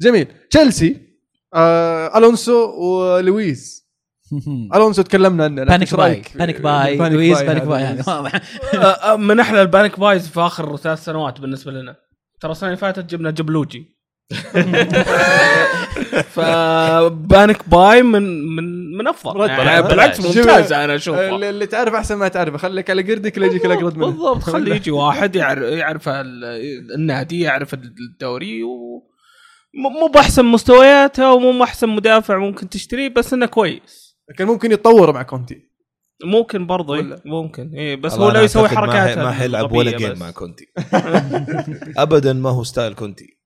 جميل. 0.00 0.26
تشيلسي 0.50 1.08
آه 1.54 2.18
ألونسو 2.18 2.70
ولويس. 2.80 3.88
ألونسو 4.74 5.02
تكلمنا 5.02 5.44
عنه 5.44 5.64
panic 5.64 5.94
buy؟ 5.94 6.22
panic 6.34 6.60
buy 6.60 6.98
buy 6.98 7.44
panic 7.44 7.62
buy 7.62 7.82
يعني. 7.82 8.00
آه، 8.00 8.28
آه، 8.76 9.16
من 9.16 9.40
أحلى 9.40 9.62
ال 9.62 9.68
panic 9.68 10.00
buys 10.00 10.28
في 10.28 10.40
آخر 10.40 10.76
ثلاث 10.76 11.04
سنوات 11.04 11.40
بالنسبة 11.40 11.72
لنا. 11.72 11.96
ترى 12.40 12.52
السنة 12.52 12.68
اللي 12.68 12.76
فاتت 12.80 13.04
جبنا 13.04 13.30
جيلوبودجي. 13.30 13.97
ف 16.30 16.53
panic 16.53 17.68
buy 17.68 18.02
من 18.02 18.46
من 18.56 18.96
من 18.96 19.06
افضل. 19.08 19.40
رد 19.40 19.48
يعني. 19.48 19.82
بالعكس. 19.88 20.20
بلاش. 20.20 20.36
ممتازه 20.36 20.84
أنا 20.84 20.94
اشوفها 20.94 21.28
اللي, 21.28 21.50
اللي 21.50 21.66
تعرف 21.66 21.94
أحسن 21.94 22.14
ما 22.14 22.28
تعرفه. 22.28 22.58
خليك 22.58 22.90
على 22.90 23.02
قردك 23.02 23.38
لا 23.38 23.46
يجيك 23.46 23.66
الاقرد 23.66 23.96
منه. 23.96 24.06
بالضبط. 24.06 24.38
خليه 24.42 24.74
يجي 24.74 24.90
واحد 24.90 25.36
يعرف 25.36 25.62
يعرف 25.62 26.08
ال- 26.08 26.44
النادي 26.94 27.40
يعرف 27.40 27.74
الدوري 27.74 28.62
و 28.62 29.02
مو 30.00 30.06
بأحسن 30.14 30.44
مستوياته 30.44 31.32
ومو 31.32 31.58
بأحسن 31.58 31.88
مدافع 31.88 32.38
ممكن 32.38 32.68
تشتريه 32.68 33.08
بس 33.08 33.32
إنه 33.32 33.46
كويس. 33.46 34.18
لكن 34.30 34.44
ممكن 34.44 34.72
يتطور 34.72 35.12
مع 35.12 35.22
كونتي. 35.22 35.68
ممكن 36.24 36.66
برضه 36.66 36.94
إيه،؟ 36.94 37.22
ممكن. 37.24 37.70
إيه 37.74 37.96
بس 37.96 38.12
هو 38.12 38.24
لو 38.24 38.30
أنا 38.30 38.40
يسوي 38.42 38.68
حركات 38.68 39.18
ما 39.18 39.32
حيلعب 39.32 39.72
ولا 39.72 39.96
game. 39.96 40.18
مع 40.18 40.30
كونتي. 40.30 40.66
ابدا 42.04 42.32
ما 42.32 42.50
هو 42.50 42.64
ستايل 42.64 42.94
كونتي. 42.94 43.37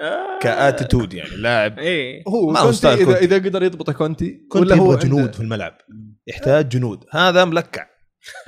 آه، 0.00 0.38
ك 0.42 0.50
attitude 0.50 1.14
يعني 1.14 1.36
لاعب 1.36 1.78
إيه 1.78 2.22
هو 2.28 2.50
ما 2.50 2.60
كونتي 2.62 2.88
اذا 2.94 3.04
كونتي. 3.04 3.24
إذا 3.24 3.36
قدر 3.36 3.62
يضبط 3.62 3.90
كونتي 3.90 4.46
كونتي 4.50 4.72
ولا 4.72 4.82
هو 4.82 4.94
جنود 4.96 5.34
في 5.34 5.40
الملعب 5.40 5.78
يحتاج 6.26 6.68
جنود 6.68 7.04
هذا 7.10 7.44
ملكع 7.44 7.86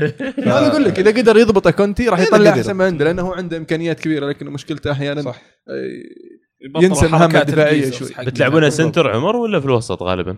أنا 0.39 0.67
أقول 0.67 0.85
لك 0.85 0.99
إذا 0.99 1.11
قدر 1.11 1.37
يضبط 1.37 1.69
كونتي 1.69 2.09
راح 2.09 2.19
إذا 2.19 2.29
يطلع. 2.29 2.51
احسن 2.51 2.73
ما 2.73 2.85
عنده 2.87 3.05
لأنه 3.05 3.23
هو 3.23 3.33
عنده 3.33 3.57
إمكانيات 3.57 4.01
كبيرة 4.01 4.27
لكن 4.29 4.47
مشكلته 4.47 4.93
أحيانا 4.93 5.23
صح. 5.23 5.43
آه، 5.69 6.83
ينسى 6.83 7.07
المهام 7.07 7.37
الجيزوس 7.37 7.99
شوي. 7.99 8.15
حقته. 8.15 8.31
بتلعبونها 8.31 8.71
center 8.71 9.11
عمر 9.11 9.37
ولا 9.37 9.61
في 9.61 9.67
الوسط 9.67 10.03
غالبا؟ 10.03 10.37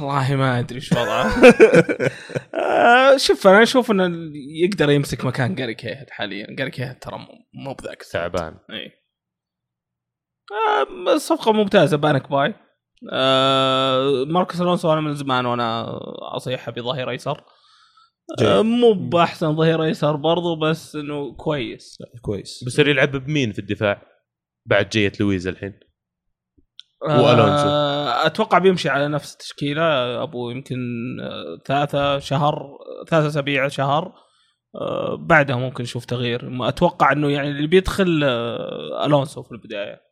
والله 0.00 0.36
ما 0.36 0.58
أدري 0.58 0.76
إيش 0.76 0.92
وضعه 0.92 1.26
آه، 2.54 3.16
شوف 3.16 3.46
أنا 3.46 3.62
أشوف 3.62 3.90
إنه 3.90 4.10
يقدر 4.64 4.90
يمسك 4.90 5.24
مكان 5.24 5.54
جاري 5.54 5.74
كيهل 5.74 6.10
حاليا 6.10 6.46
جاري 6.50 6.70
كيهل 6.70 7.02
ترى 7.02 7.18
مو- 7.18 7.64
مو 7.64 7.74
بذاك. 7.74 8.02
تعبان 8.12 8.54
اي 8.70 8.86
آه، 8.86 9.01
صفقة 11.16 11.52
ممتازة 11.52 11.96
panic 11.96 12.30
buy. 12.30 12.54
آه، 13.12 14.24
ماركوس 14.24 14.60
ألونسو 14.60 14.92
أنا 14.92 15.00
من 15.00 15.14
زمان 15.14 15.46
وأنا 15.46 15.98
اصيحه 16.36 16.72
بظهير 16.72 17.10
أيسر. 17.10 17.44
آه،. 18.42 18.62
مو 18.62 18.92
بأحسن 18.92 19.56
ظهير 19.56 19.82
أيسر 19.82 20.16
برضو 20.16 20.56
بس 20.56 20.96
إنه 20.96 21.34
كويس. 21.34 21.98
كويس. 22.22 22.64
بصير 22.66 22.88
يلعب 22.88 23.10
بمين 23.10 23.52
في 23.52 23.58
الدفاع؟ 23.58 24.02
بعد 24.66 24.88
جية 24.88 25.12
لويز 25.20 25.46
الحين. 25.46 25.80
وألونسو. 27.02 27.68
آه، 27.68 28.26
أتوقع 28.26 28.58
بيمشي 28.58 28.88
على 28.88 29.08
نفس 29.08 29.32
التشكيله 29.32 29.82
أبو 30.22 30.50
يمكن 30.50 30.76
آه، 31.22 31.62
ثلاثة 31.66 32.18
شهر 32.18 32.78
ثلاثة 33.08 33.26
أسابيع 33.26 33.68
شهر. 33.68 34.12
آه، 34.74 35.16
بعدها 35.16 35.56
ممكن 35.56 35.82
نشوف 35.82 36.04
تغيير. 36.04 36.68
أتوقع 36.68 37.12
إنه 37.12 37.30
يعني 37.30 37.50
اللي 37.50 37.66
بيدخل 37.66 38.20
آه، 38.24 39.06
ألونسو 39.06 39.42
في 39.42 39.52
البداية. 39.52 40.11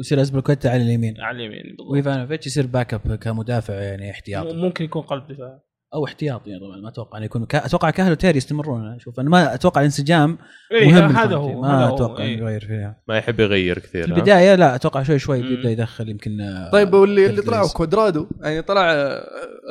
ويصير 0.00 0.20
ازبلكويتا 0.20 0.68
على 0.68 0.82
اليمين 0.82 1.20
على 1.20 1.36
اليمين 1.36 1.62
بالضبط. 1.62 1.90
ويفانوفيتش 1.90 2.46
يصير 2.46 2.66
backup 2.66 3.14
كمدافع 3.14 3.74
يعني 3.74 4.10
احتياطي 4.10 4.56
ممكن 4.56 4.84
يكون 4.84 5.02
قلب 5.02 5.26
دفاع 5.28 5.60
أو 5.94 6.04
احتياطي 6.04 6.58
طبعا 6.58 6.76
ما 6.76 6.88
أتوقع 6.88 7.18
إنه 7.18 7.26
يكون 7.26 7.44
كا... 7.44 7.66
أتوقع 7.66 7.90
كاهل 7.90 8.12
وتيري 8.12 8.36
يستمرون 8.36 8.94
أشوف 8.94 9.20
أنا 9.20 9.30
ما 9.30 9.54
أتوقع 9.54 9.80
الانسجام 9.80 10.38
إيه 10.72 10.92
مهم 10.92 11.16
هذا. 11.16 11.36
هو 11.36 11.60
ما 11.60 11.78
هذا 11.78 11.84
هو، 11.86 11.94
أتوقع 11.94 12.24
إيه. 12.24 12.34
انه 12.34 12.42
يغير 12.42 12.60
فيها 12.60 13.02
ما 13.08 13.18
يحب 13.18 13.40
يغير 13.40 13.78
كثير 13.78 14.06
في؟ 14.06 14.10
البداية 14.10 14.54
لا 14.54 14.74
أتوقع 14.74 15.02
شوي 15.02 15.18
شوي. 15.18 15.42
بيبدا 15.42 15.70
يدخل 15.70 16.08
يمكن 16.08 16.40
آه، 16.40 16.70
طيب 16.70 16.94
واللي 16.94 17.26
اللي. 17.26 17.42
طلعوا 17.42 17.68
كوادرادو 17.68 18.26
يعني 18.40 18.62
طلع 18.62 18.92
آه، 18.92 19.24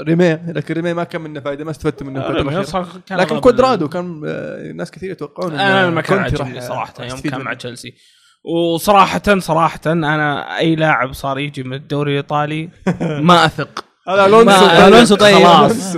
ريمي 0.08 0.34
لكن 0.48 0.74
ريمي 0.74 0.94
ما 0.94 1.04
كان 1.04 1.22
منه 1.22 1.40
فائده 1.40 1.66
ما 1.66 1.72
استفدت 1.72 2.04
منه 2.04 2.22
كان 3.08 3.18
لكن 3.18 3.40
كوادرادو 3.40 3.90
كان 3.90 4.22
آه، 4.28 4.72
ناس 4.72 4.92
كثير 4.92 5.12
يتوقعون 5.12 5.54
أنا 5.54 5.90
ما 5.90 6.02
كان 6.02 6.18
عاجبني 6.20 6.62
صراحة 6.62 6.94
راح 7.00 7.10
يوم 7.10 7.20
كان. 7.20 7.42
مع 7.42 7.54
تشيلسي 7.54 7.94
وصراحة 8.44 9.40
صراحة 9.40 9.80
أنا 9.86 10.58
أي 10.58 10.76
لاعب 10.76 11.14
صار 11.14 11.40
يجي 11.40 11.64
من 11.64 11.74
الدوري 11.74 12.12
الإيطالي 12.12 12.70
ما 13.02 13.46
أثق 13.46 13.86
هذا 14.10 14.26
ألونسو 14.26 14.66
ما- 14.66 14.88
ألونسو 14.88 15.16
طيب. 15.16 15.36
خلاص. 15.48 15.98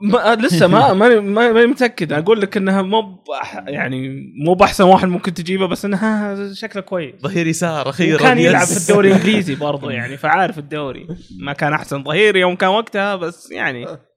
ما 0.00 0.34
لسه 0.34 0.66
ما 0.66 0.92
ماني 0.92 1.20
ما- 1.20 1.52
ماني 1.52 1.66
متأكد 1.66 2.12
أقول 2.12 2.40
لك 2.40 2.56
إنها 2.56 2.82
مو 2.82 3.24
يعني 3.66 4.08
مو 4.46 4.54
بأحسن 4.54 4.84
واحد 4.84 5.08
ممكن 5.08 5.34
تجيبه 5.34 5.66
بس 5.66 5.84
إنها 5.84 6.36
شكله 6.54 6.82
كويس 6.82 7.14
ظهير 7.22 7.46
يسار 7.46 7.88
أخيرا 7.88 8.14
وكان 8.20 8.38
يلعب. 8.38 8.66
في 8.66 8.76
الدوري 8.90 9.08
الإنجليزي 9.12 9.54
برضه 9.54 9.90
يعني 9.90 10.16
فعارف 10.16 10.58
الدوري 10.58 11.06
ما 11.40 11.52
كان 11.52 11.72
أحسن 11.72 12.04
ظهير 12.04 12.36
يوم 12.36 12.56
كان 12.56 12.68
وقتها 12.70 13.16
بس 13.16 13.50
يعني 13.50 13.86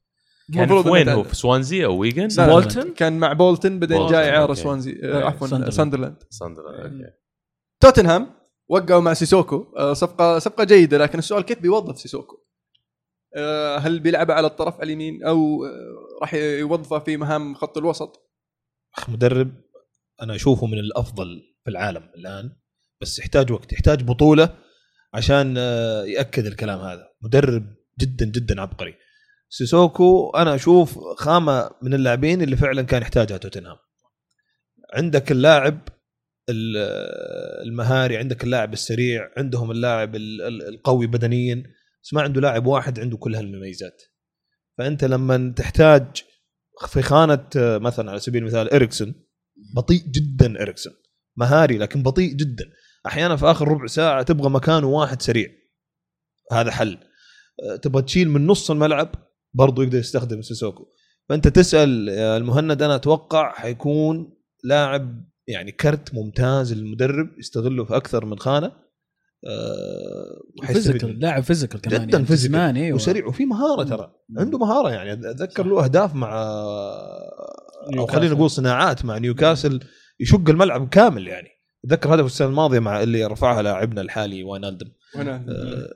كان 0.53 0.83
في 0.83 0.89
وين 0.89 1.09
هو. 1.09 1.23
في 1.23 1.35
سوانزي 1.35 1.85
أو 1.85 1.97
ويجن؟ 1.97 2.27
بولتون؟ 2.45 2.93
كان 2.93 3.19
مع 3.19 3.33
بولتن 3.33 3.79
بعدين 3.79 4.07
جاي 4.07 4.29
إعارة 4.29 4.49
okay. 4.49 4.61
سوانزي 4.61 4.99
آه، 5.03 5.23
عفوا 5.23 5.69
ساندرلاند. 5.69 6.23
ساندرلاند 6.29 7.01
okay. 7.01 7.13
توتنهام 7.83 8.29
وقعوا 8.69 9.01
مع 9.01 9.13
سيسوكو 9.13 9.73
آه، 9.77 9.93
صفقة 9.93 10.39
صفقة 10.39 10.63
جيدة 10.63 10.97
لكن 10.97 11.19
السؤال 11.19 11.43
كيف 11.43 11.59
بيوظف 11.59 11.99
سيسوكو؟ 11.99 12.37
آه، 13.35 13.77
هل 13.77 13.99
بيلعبها 13.99 14.35
على 14.35 14.47
الطرف 14.47 14.81
اليمين 14.81 15.23
أو 15.23 15.65
راح 16.21 16.33
يوظفه 16.33 16.99
في 16.99 17.17
مهام 17.17 17.55
خط 17.55 17.77
الوسط؟ 17.77 18.29
أخ 18.97 19.09
مدرب 19.09 19.51
أنا 20.21 20.35
أشوفه 20.35 20.67
من 20.67 20.79
الأفضل 20.79 21.41
في 21.63 21.69
العالم 21.69 22.09
الآن 22.17 22.51
بس 23.01 23.19
يحتاج 23.19 23.51
وقت 23.51 23.73
يحتاج 23.73 24.03
بطولة 24.03 24.57
عشان 25.13 25.57
يأكد 26.07 26.45
الكلام 26.45 26.79
هذا 26.79 27.07
مدرب 27.21 27.75
جدا 27.99 28.25
جدا 28.25 28.61
عبقري 28.61 28.95
سيسوكو 29.49 30.29
أنا 30.29 30.55
أشوف 30.55 30.99
خامة 31.17 31.69
من 31.81 31.93
اللاعبين 31.93 32.41
اللي 32.41 32.57
فعلا 32.57 32.81
كان 32.81 33.01
يحتاجها 33.01 33.37
توتنهام. 33.37 33.77
عندك 34.93 35.31
اللاعب 35.31 35.79
ال- 36.49 36.77
المهاري 37.67 38.17
عندك 38.17 38.43
اللاعب 38.43 38.73
السريع 38.73 39.29
عندهم 39.37 39.71
اللاعب 39.71 40.15
ال- 40.15 40.41
ال- 40.41 40.67
القوي 40.67 41.07
بدنيا 41.07 41.63
بس 42.03 42.13
ما 42.13 42.21
عنده 42.21 42.41
لاعب 42.41 42.65
واحد 42.65 42.99
عنده 42.99 43.17
كل 43.17 43.35
هالمميزات. 43.35 44.01
فأنت 44.77 45.03
لما 45.03 45.53
تحتاج 45.55 46.05
في 46.87 47.01
خانة 47.01 47.47
مثلا 47.55 48.11
على 48.11 48.19
سبيل 48.19 48.41
المثال 48.41 48.73
إريكسون 48.73 49.15
بطيء 49.75 50.01
جدا 50.07 50.61
إريكسون. 50.61 50.93
مهاري 51.37 51.77
لكن 51.77 52.03
بطيء 52.03 52.33
جدا. 52.33 52.65
أحيانا 53.05 53.35
في 53.35 53.45
آخر 53.45 53.67
ربع 53.67 53.87
ساعة 53.87 54.23
تبغى 54.23 54.49
مكانه 54.49 54.87
واحد 54.87 55.21
سريع. 55.21 55.47
هذا 56.51 56.71
حل. 56.71 56.97
أه، 57.63 57.75
تبغى 57.75 58.01
تشيل 58.01 58.29
من 58.29 58.47
نص 58.47 58.71
الملعب 58.71 59.26
برضو 59.57 59.81
يقدر 59.81 59.97
يستخدم 59.97 60.41
سيسوكو 60.41 60.87
فأنت 61.29 61.47
تسأل 61.47 62.07
يا 62.07 62.37
المهند 62.37 62.81
أنا 62.81 62.95
أتوقع 62.95 63.53
حيكون 63.53 64.33
لاعب 64.63 65.25
يعني 65.47 65.71
كرت 65.71 66.13
ممتاز 66.13 66.71
المدرب 66.71 67.29
يستغله 67.39 67.85
في 67.85 67.95
أكثر 67.95 68.25
من 68.25 68.39
خانة 68.39 68.71
آه، 69.47 70.41
فيزيكال. 70.65 71.19
لاعب 71.19 71.43
فيزيكال 71.43 71.81
كمان 71.81 72.07
جداً 72.07 72.17
يعني. 72.17 72.29
جسماني 72.29 72.85
أيوة. 72.85 72.95
وسريع 72.95 73.27
وفي 73.27 73.45
مهارة 73.45 73.83
ترى. 73.83 74.11
عنده 74.37 74.57
مهارة 74.57 74.89
يعني 74.89 75.13
أتذكر 75.13 75.65
له 75.65 75.83
أهداف 75.83 76.15
مع 76.15 76.33
أو 77.85 77.91
نيوكاسل. 77.91 78.17
خلينا 78.19 78.33
نقول 78.33 78.49
صناعات 78.49 79.05
مع 79.05 79.17
نيوكاسل 79.17 79.79
يشق 80.19 80.49
الملعب 80.49 80.89
كامل 80.89 81.27
يعني 81.27 81.49
أتذكر 81.87 82.15
هدف 82.15 82.25
السنة 82.25 82.47
الماضية 82.47 82.79
مع 82.79 83.03
اللي 83.03 83.25
رفعها 83.25 83.61
لاعبنا 83.61 84.01
الحالي 84.01 84.43
واينالدم. 84.43 84.87
آه، 85.49 85.93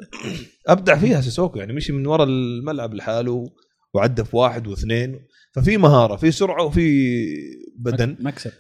أبدع 0.68 0.98
فيها 0.98 1.22
سيسوكو 1.22 1.60
يعني 1.60 1.74
مشي 1.74 1.94
من 1.94 2.06
وراء 2.08 2.28
الملعب 2.28 2.94
لحاله 2.94 3.52
وعدى 3.94 4.24
في 4.24 4.36
واحد 4.36 4.68
واثنين. 4.68 5.28
ففي 5.54 5.78
مهارة 5.78 6.16
في 6.16 6.32
سرعة 6.32 6.64
وفي 6.64 7.22
بدن. 7.78 8.18
مكسب. 8.20 8.52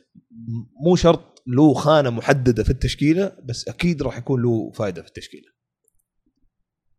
مو 0.85 0.95
شرط 0.95 1.43
له 1.47 1.73
خانة 1.73 2.09
محددة 2.09 2.63
في 2.63 2.69
التشكيلة 2.69 3.31
بس 3.45 3.67
أكيد 3.67 4.03
راح 4.03 4.17
يكون 4.17 4.41
له 4.41 4.71
فائده 4.71 5.01
في 5.01 5.07
التشكيلة. 5.07 5.47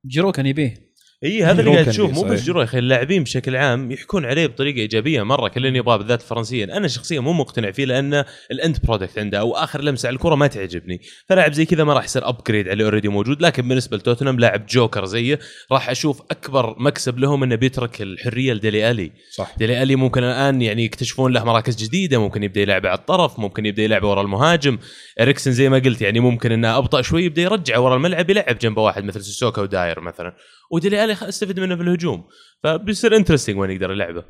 جيرو 0.06 0.32
كان 0.32 0.46
يبيه. 0.46 0.91
اي 1.24 1.44
هذا 1.44 1.60
اللي 1.60 1.72
قاعد 1.72 1.86
تشوف 1.86 2.10
مو 2.10 2.22
بس. 2.22 2.44
جرو 2.44 2.60
يا 2.60 2.64
أخي 2.64 2.78
اللاعبين 2.78 3.22
بشكل 3.22 3.56
عام 3.56 3.90
يحكون 3.90 4.24
عليه 4.24 4.46
بطريقة 4.46 4.78
إيجابية 4.78 5.22
مرة 5.22 5.48
كلنا 5.48 5.78
يبغاه 5.78 5.96
بالذات 5.96 6.22
فرنسيا. 6.22 6.64
أنا 6.64 6.88
شخصيا 6.88 7.20
مو 7.20 7.32
مقتنع 7.32 7.70
فيه 7.70 7.84
لأن 7.84 8.24
ال 8.50 8.57
end 8.57 8.78
product 8.84 9.18
عنده 9.18 9.40
أو 9.40 9.52
آخر 9.52 9.82
لمسة 9.82 10.06
على 10.06 10.14
الكرة 10.14 10.34
ما 10.34 10.46
تعجبني. 10.46 11.00
فلاعب 11.28 11.52
زي 11.52 11.64
كذا 11.64 11.84
ما 11.84 11.92
راح 11.92 12.04
يصير 12.04 12.28
upgrade 12.28 12.68
على 12.68 12.84
already 12.84 13.08
موجود. 13.08 13.42
لكن 13.42 13.68
بالنسبة 13.68 13.96
لتوتنهام 13.96 14.40
لاعب 14.40 14.66
جوكر 14.66 15.04
زيه 15.04 15.38
راح 15.72 15.90
أشوف 15.90 16.22
أكبر 16.30 16.76
مكسب 16.78 17.18
لهم 17.18 17.42
إنه 17.42 17.54
بيترك 17.54 18.02
الحرية 18.02 18.52
لديلي 18.52 18.90
آلي. 18.90 19.12
صح. 19.30 19.54
ديلي 19.58 19.82
آلي 19.82 19.96
ممكن 19.96 20.24
الآن 20.24 20.62
يعني 20.62 20.84
يكتشفون 20.84 21.32
له 21.32 21.44
مراكز 21.44 21.76
جديدة 21.76 22.18
ممكن 22.18 22.42
يبدأ 22.42 22.60
يلعب 22.60 22.86
على 22.86 22.98
الطرف 22.98 23.38
ممكن 23.38 23.66
يبدأ 23.66 23.82
يلعب 23.82 24.04
ورا 24.04 24.22
المهاجم. 24.22 24.78
إريكسن 25.20 25.52
زي 25.52 25.68
ما 25.68 25.78
قلت 25.78 26.02
يعني 26.02 26.20
ممكن 26.20 26.52
إنه 26.52 26.78
أبطأ 26.78 27.02
شوي 27.02 27.24
يبدأ 27.24 27.42
يرجع 27.42 27.78
ورا 27.78 27.96
الملعب 27.96 28.30
يلعب 28.30 28.58
جنبه 28.58 28.82
واحد 28.82 29.04
مثل 29.04 29.24
سيسوكو 29.24 29.62
وداير 29.62 30.00
مثلا. 30.00 30.34
وديلي 30.72 31.04
الي 31.04 31.12
استفيد 31.12 31.60
منه 31.60 31.76
في 31.76 31.82
الهجوم. 31.82 32.24
فبيصير 32.62 33.16
interesting 33.16 33.58
وين 33.58 33.70
يقدر 33.70 33.90
يلعبه. 33.90 34.24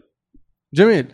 جميل. 0.75 1.07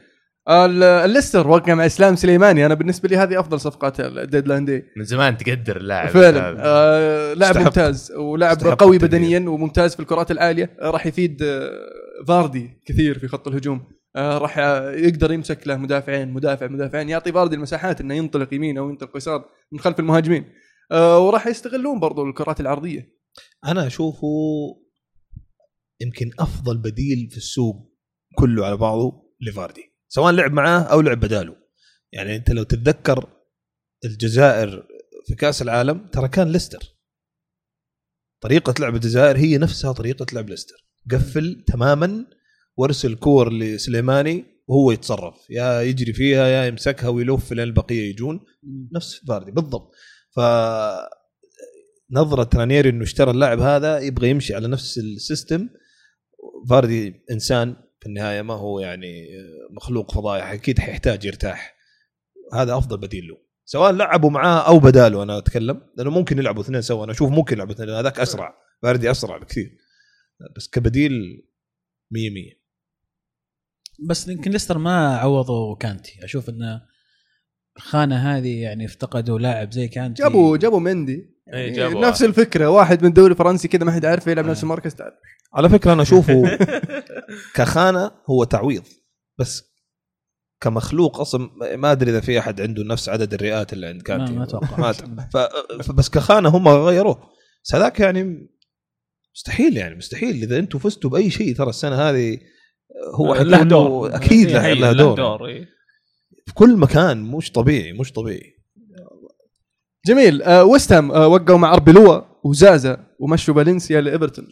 ال- 0.48 0.82
الليستر 0.82 1.48
وقع 1.48 1.74
مع 1.74 1.86
إسلام 1.86 2.16
سليماني 2.16 2.66
أنا 2.66 2.74
بالنسبة 2.74 3.08
لي 3.08 3.16
هذه 3.16 3.40
أفضل 3.40 3.60
صفقات 3.60 4.00
ال 4.00 4.07
deadline 4.07 4.64
day. 4.64 4.84
من 4.96 5.04
زمان 5.04 5.36
تقدر 5.36 5.76
اللاعب 5.76 6.08
فعلا. 6.08 6.56
آه 6.58 7.34
لاعب 7.34 7.50
استحق. 7.56 7.64
ممتاز 7.66 8.12
ولاعب 8.12 8.56
قوي. 8.78 8.98
بدنيا 8.98 9.48
وممتاز 9.48 9.94
في 9.94 10.00
الكرات 10.00 10.30
العالية. 10.30 10.76
آه 10.80 10.90
راح 10.90 11.06
يفيد 11.06 11.42
آه 11.42 11.70
فاردي 12.28 12.70
كثير 12.86 13.18
في 13.18 13.28
خط 13.28 13.48
الهجوم. 13.48 13.88
آه 14.16 14.38
راح 14.38 14.58
يقدر 14.58 15.32
يمسك 15.32 15.68
له 15.68 15.76
مدافعين 15.76 16.28
مدافع 16.28 16.66
مدافعين. 16.66 17.08
يعطي 17.08 17.32
فاردي 17.32 17.56
المساحات 17.56 18.00
إنه 18.00 18.14
ينطلق 18.14 18.54
يمين 18.54 18.78
أو 18.78 18.90
ينطلق 18.90 19.16
يسار 19.16 19.44
من 19.72 19.78
خلف 19.78 20.00
المهاجمين. 20.00 20.44
آه 20.92 21.18
وراح 21.18 21.46
يستغلون 21.46 22.00
برضو 22.00 22.28
الكرات 22.28 22.60
العرضية. 22.60 23.18
أنا 23.66 23.86
أشوفه 23.86 24.28
يمكن 26.00 26.30
أفضل 26.38 26.78
بديل 26.78 27.28
في 27.30 27.36
السوق 27.36 27.98
كله 28.34 28.66
على 28.66 28.76
بعضه 28.76 29.34
لفاردي 29.40 29.88
سواء 30.08 30.32
لعب 30.32 30.52
معاه 30.52 30.80
أو 30.80 31.00
لعب 31.00 31.20
بداله. 31.20 31.56
يعني 32.12 32.36
أنت 32.36 32.50
لو 32.50 32.62
تتذكر 32.62 33.28
الجزائر 34.04 34.86
في 35.26 35.34
كأس 35.34 35.62
العالم 35.62 36.06
ترى 36.06 36.28
كان 36.28 36.52
ليستر. 36.52 36.98
طريقة 38.42 38.74
لعب 38.80 38.94
الجزائر 38.94 39.36
هي 39.36 39.58
نفسها 39.58 39.92
طريقة 39.92 40.26
لعب 40.32 40.48
ليستر. 40.48 40.76
قفل 41.10 41.64
تماما 41.66 42.26
وارسل 42.76 43.14
كور 43.14 43.52
لسليماني 43.52 44.44
وهو 44.68 44.90
يتصرف. 44.90 45.50
يا 45.50 45.82
يجري 45.82 46.12
فيها 46.12 46.46
يا 46.46 46.66
يمسكها 46.66 47.08
ويلف 47.08 47.52
لين 47.52 47.64
البقية 47.64 48.10
يجون. 48.10 48.40
نفس 48.92 49.24
فاردي 49.28 49.50
بالضبط. 49.50 49.94
ف 50.36 50.40
نظرة 52.10 52.58
رانيري 52.58 52.88
إنه 52.88 53.02
اشترى 53.02 53.30
اللاعب 53.30 53.60
هذا 53.60 53.98
يبغى 53.98 54.30
يمشي 54.30 54.54
على 54.54 54.68
نفس 54.68 54.98
ال 54.98 55.07
system. 55.07 55.68
فاردي 56.70 57.24
إنسان 57.30 57.76
في 58.00 58.06
النهاية 58.06 58.42
ما 58.42 58.54
هو 58.54 58.80
يعني 58.80 59.28
مخلوق 59.70 60.14
فضايح 60.14 60.50
أكيد 60.50 60.78
حيحتاج 60.78 61.24
يرتاح. 61.24 61.76
هذا 62.54 62.76
أفضل 62.76 62.96
بديل 62.96 63.28
له. 63.28 63.38
سواء 63.64 63.92
لعبوا 63.92 64.30
معاه 64.30 64.68
أو 64.68 64.78
بداله 64.78 65.22
أنا 65.22 65.38
أتكلم 65.38 65.80
لأنه 65.96 66.10
ممكن 66.10 66.38
يلعبوا 66.38 66.62
اثنين 66.62 66.82
سوا. 66.82 67.04
أنا 67.04 67.12
أشوف 67.12 67.30
ممكن 67.30 67.56
يلعبوا 67.56 67.74
اثنين 67.74 67.90
هذاك 67.90 68.20
أسرع. 68.20 68.54
فاردي 68.82 69.10
أسرع 69.10 69.38
بكثير. 69.38 69.78
بس 70.56 70.68
كبديل 70.68 71.12
100 72.10 72.30
100 72.30 72.52
بس 74.08 74.28
يمكن 74.28 74.50
ليستر 74.50 74.78
ما 74.78 75.16
عوضوا 75.16 75.76
كانتي. 75.76 76.24
أشوف 76.24 76.48
إن 76.48 76.80
الخانة 77.76 78.16
هذه 78.16 78.62
يعني 78.62 78.84
افتقدوا 78.84 79.38
لاعب 79.38 79.72
زي 79.72 79.88
كانتي. 79.88 80.22
جابوا 80.22 80.56
جابوا 80.56 80.80
مندي. 80.80 81.37
يعني 81.52 81.70
جابوا 81.70 82.06
نفس 82.08 82.22
الفكرة 82.22 82.70
واحد 82.70 83.02
من 83.02 83.08
الدوري 83.08 83.32
الفرنسي 83.32 83.68
كذا 83.68 83.84
ما 83.84 83.92
حد 83.92 84.04
عارف 84.04 84.26
يلعب 84.26 84.46
نفس 84.46 84.62
المركز 84.62 84.94
تعال. 84.94 85.12
على 85.54 85.68
فكرة 85.68 85.92
أنا 85.92 86.02
أشوفه 86.02 86.58
كخانة 87.56 88.10
هو 88.30 88.44
تعويض 88.44 88.82
بس 89.38 89.68
كمخلوق 90.60 91.20
أصلا 91.20 91.50
ما 91.76 91.92
أدري 91.92 92.10
إذا 92.10 92.20
في 92.20 92.38
أحد 92.38 92.60
عنده 92.60 92.82
نفس 92.84 93.08
عدد 93.08 93.34
الرئات 93.34 93.72
اللي 93.72 93.86
عند 93.86 94.02
كانتي. 94.02 94.32
ما. 94.32 94.44
ف- 95.32 95.82
فبس 95.82 96.08
كخانة 96.08 96.48
هم 96.48 96.68
غيروه. 96.68 97.18
بس 97.64 97.74
هذاك 97.74 98.00
يعني 98.00 98.48
مستحيل 99.34 99.76
يعني 99.76 99.94
مستحيل. 99.94 100.42
إذا 100.42 100.58
أنتم 100.58 100.78
فزتوا 100.78 101.10
بأي 101.10 101.30
شيء 101.30 101.56
ترى 101.56 101.68
السنة 101.68 101.96
هذه 101.96 102.38
هو 103.14 103.34
له 103.34 103.62
دور. 103.62 104.16
أكيد 104.16 104.50
له, 104.50 104.66
إيه، 104.66 104.74
له 104.74 105.14
دور 105.14 105.46
إيه. 105.48 105.68
في 106.46 106.54
كل 106.54 106.76
مكان 106.76 107.22
مش 107.22 107.52
طبيعي 107.52 107.92
مش 107.92 108.12
طبيعي. 108.12 108.57
جميل. 110.06 110.42
آه 110.42 110.64
ويست 110.64 110.92
هام 110.92 111.10
آه 111.12 111.26
وقعوا 111.28 111.58
مع 111.58 111.72
اربيلوا 111.74 112.20
وزازا 112.44 113.06
ومشوا 113.18 113.54
فالنسيا 113.54 114.00
لإيفرتون. 114.00 114.48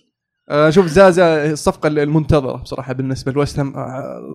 آه 0.51 0.71
شوف 0.71 0.87
زازا 0.87 1.51
الصفقة 1.53 1.87
المنتظرة 1.87 2.57
بصراحة 2.57 2.93
بالنسبة 2.93 3.33
لويست 3.33 3.59
هام. 3.59 3.77
آه 3.77 4.35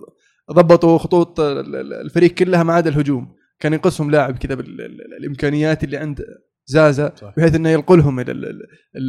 ضبطوا 0.52 0.98
خطوط 0.98 1.40
ال- 1.40 1.76
ال- 1.76 1.94
الفريق 1.94 2.34
كلها 2.34 2.62
ما 2.62 2.72
عدا 2.74 2.90
الهجوم. 2.90 3.34
كان 3.60 3.72
ينقصهم 3.72 4.10
لاعب 4.10 4.38
كذا 4.38 4.54
بالإمكانيات 4.54 5.84
اللي 5.84 5.96
عند 5.96 6.24
زازا 6.66 7.12
صح. 7.16 7.32
بحيث 7.36 7.54
إنه 7.54 7.68
ينقلهم 7.68 8.20
إلى 8.20 8.32
ال- 8.32 8.44
ال- 8.44 8.62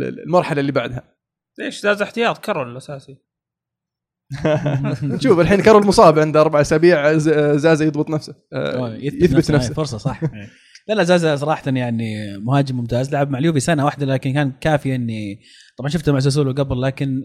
ال- 0.04 0.20
المرحلة 0.24 0.60
اللي 0.60 0.72
بعدها. 0.72 1.04
ليش؟ 1.60 1.82
زاز 1.82 2.02
احتياط 2.02 2.38
كارول 2.38 2.72
الاساسي 2.72 3.18
نشوف 5.04 5.40
الحين 5.42 5.62
كارول 5.62 5.86
مصاب 5.86 6.20
عنده 6.20 6.42
أربع 6.42 6.62
أسابيع 6.62 7.18
ز- 7.18 7.30
زازا 7.60 7.86
يضبط 7.86 8.10
نفسه. 8.10 8.36
آه، 8.54 8.94
يثبت 9.02 9.52
نفسه. 9.52 9.74
فرصة 9.74 9.98
صح. 9.98 10.22
لا 10.88 10.94
لا 10.94 11.04
زازا 11.04 11.36
صراحة 11.36 11.64
يعني 11.68 12.38
مهاجم 12.38 12.76
ممتاز 12.76 13.14
لعب 13.14 13.30
مع 13.30 13.40
اليوفي 13.40 13.60
سنة 13.60 13.86
واحدة 13.86 14.06
لكن 14.06 14.34
كان 14.34 14.52
كافي 14.62 14.96
إني 14.96 15.40
طبعا 15.78 15.90
شفته 15.90 16.12
مع 16.12 16.20
ساسولو 16.20 16.52
قبل 16.52 16.82
لكن 16.82 17.24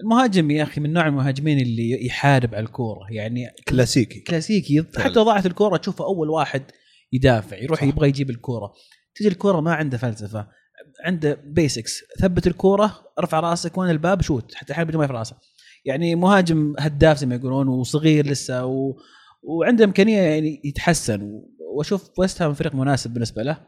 المهاجم 0.00 0.50
يا 0.50 0.62
أخي 0.62 0.80
من 0.80 0.92
نوع 0.92 1.06
المهاجمين 1.06 1.60
اللي 1.60 2.06
يحارب 2.06 2.54
على 2.54 2.64
الكورة 2.64 3.06
يعني 3.10 3.46
كلاسيكي. 3.68 4.20
كلاسيكي. 4.20 4.84
حتى 4.96 5.20
ضاعت 5.20 5.46
الكورة 5.46 5.76
تشوفه 5.76 6.04
أول 6.04 6.30
واحد 6.30 6.62
يدافع 7.12 7.56
يروح 7.56 7.80
صح. 7.80 7.86
يبغى 7.86 8.08
يجيب 8.08 8.30
الكورة. 8.30 8.72
تجي 9.14 9.28
الكورة 9.28 9.60
ما 9.60 9.74
عنده 9.74 9.98
فلسفة 9.98 10.48
عنده 11.04 11.40
basics 11.44 12.00
ثبت 12.20 12.46
الكورة 12.46 13.04
ارفع 13.18 13.40
رأسك 13.40 13.78
وين 13.78 13.90
الباب؟ 13.90 14.22
shoot 14.22 14.54
حتى 14.54 14.72
أحيانا 14.72 14.88
بدون 14.88 14.98
ما 14.98 15.04
يرفع 15.04 15.18
رأسه. 15.18 15.36
يعني 15.84 16.14
مهاجم 16.14 16.74
هداف 16.78 17.18
زي 17.18 17.26
ما 17.26 17.34
يقولون 17.34 17.68
وصغير 17.68 18.26
لسه 18.26 18.66
و... 18.66 18.96
وعنده 19.42 19.84
إمكانية 19.84 20.18
يعني 20.18 20.60
يتحسن 20.64 21.42
وأشوف 21.76 22.18
ويست 22.18 22.42
هام 22.42 22.54
فريق 22.54 22.74
مناسب 22.74 23.10
بالنسبة 23.10 23.42
له 23.42 23.66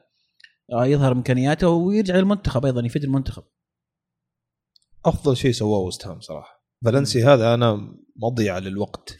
آه، 0.72 0.86
يظهر 0.86 1.12
إمكانياته 1.12 1.68
ويرجع 1.68 2.16
للمنتخب 2.16 2.64
أيضا 2.64 2.86
يفيد 2.86 3.04
المنتخب. 3.04 3.42
أفضل 5.06 5.36
شيء 5.36 5.52
سواه 5.52 5.78
وست 5.78 6.06
هام 6.06 6.20
صراحة. 6.20 6.64
فالنسي 6.84 7.24
هذا 7.24 7.54
أنا 7.54 7.78
مضيع 8.16 8.58
للوقت. 8.58 9.16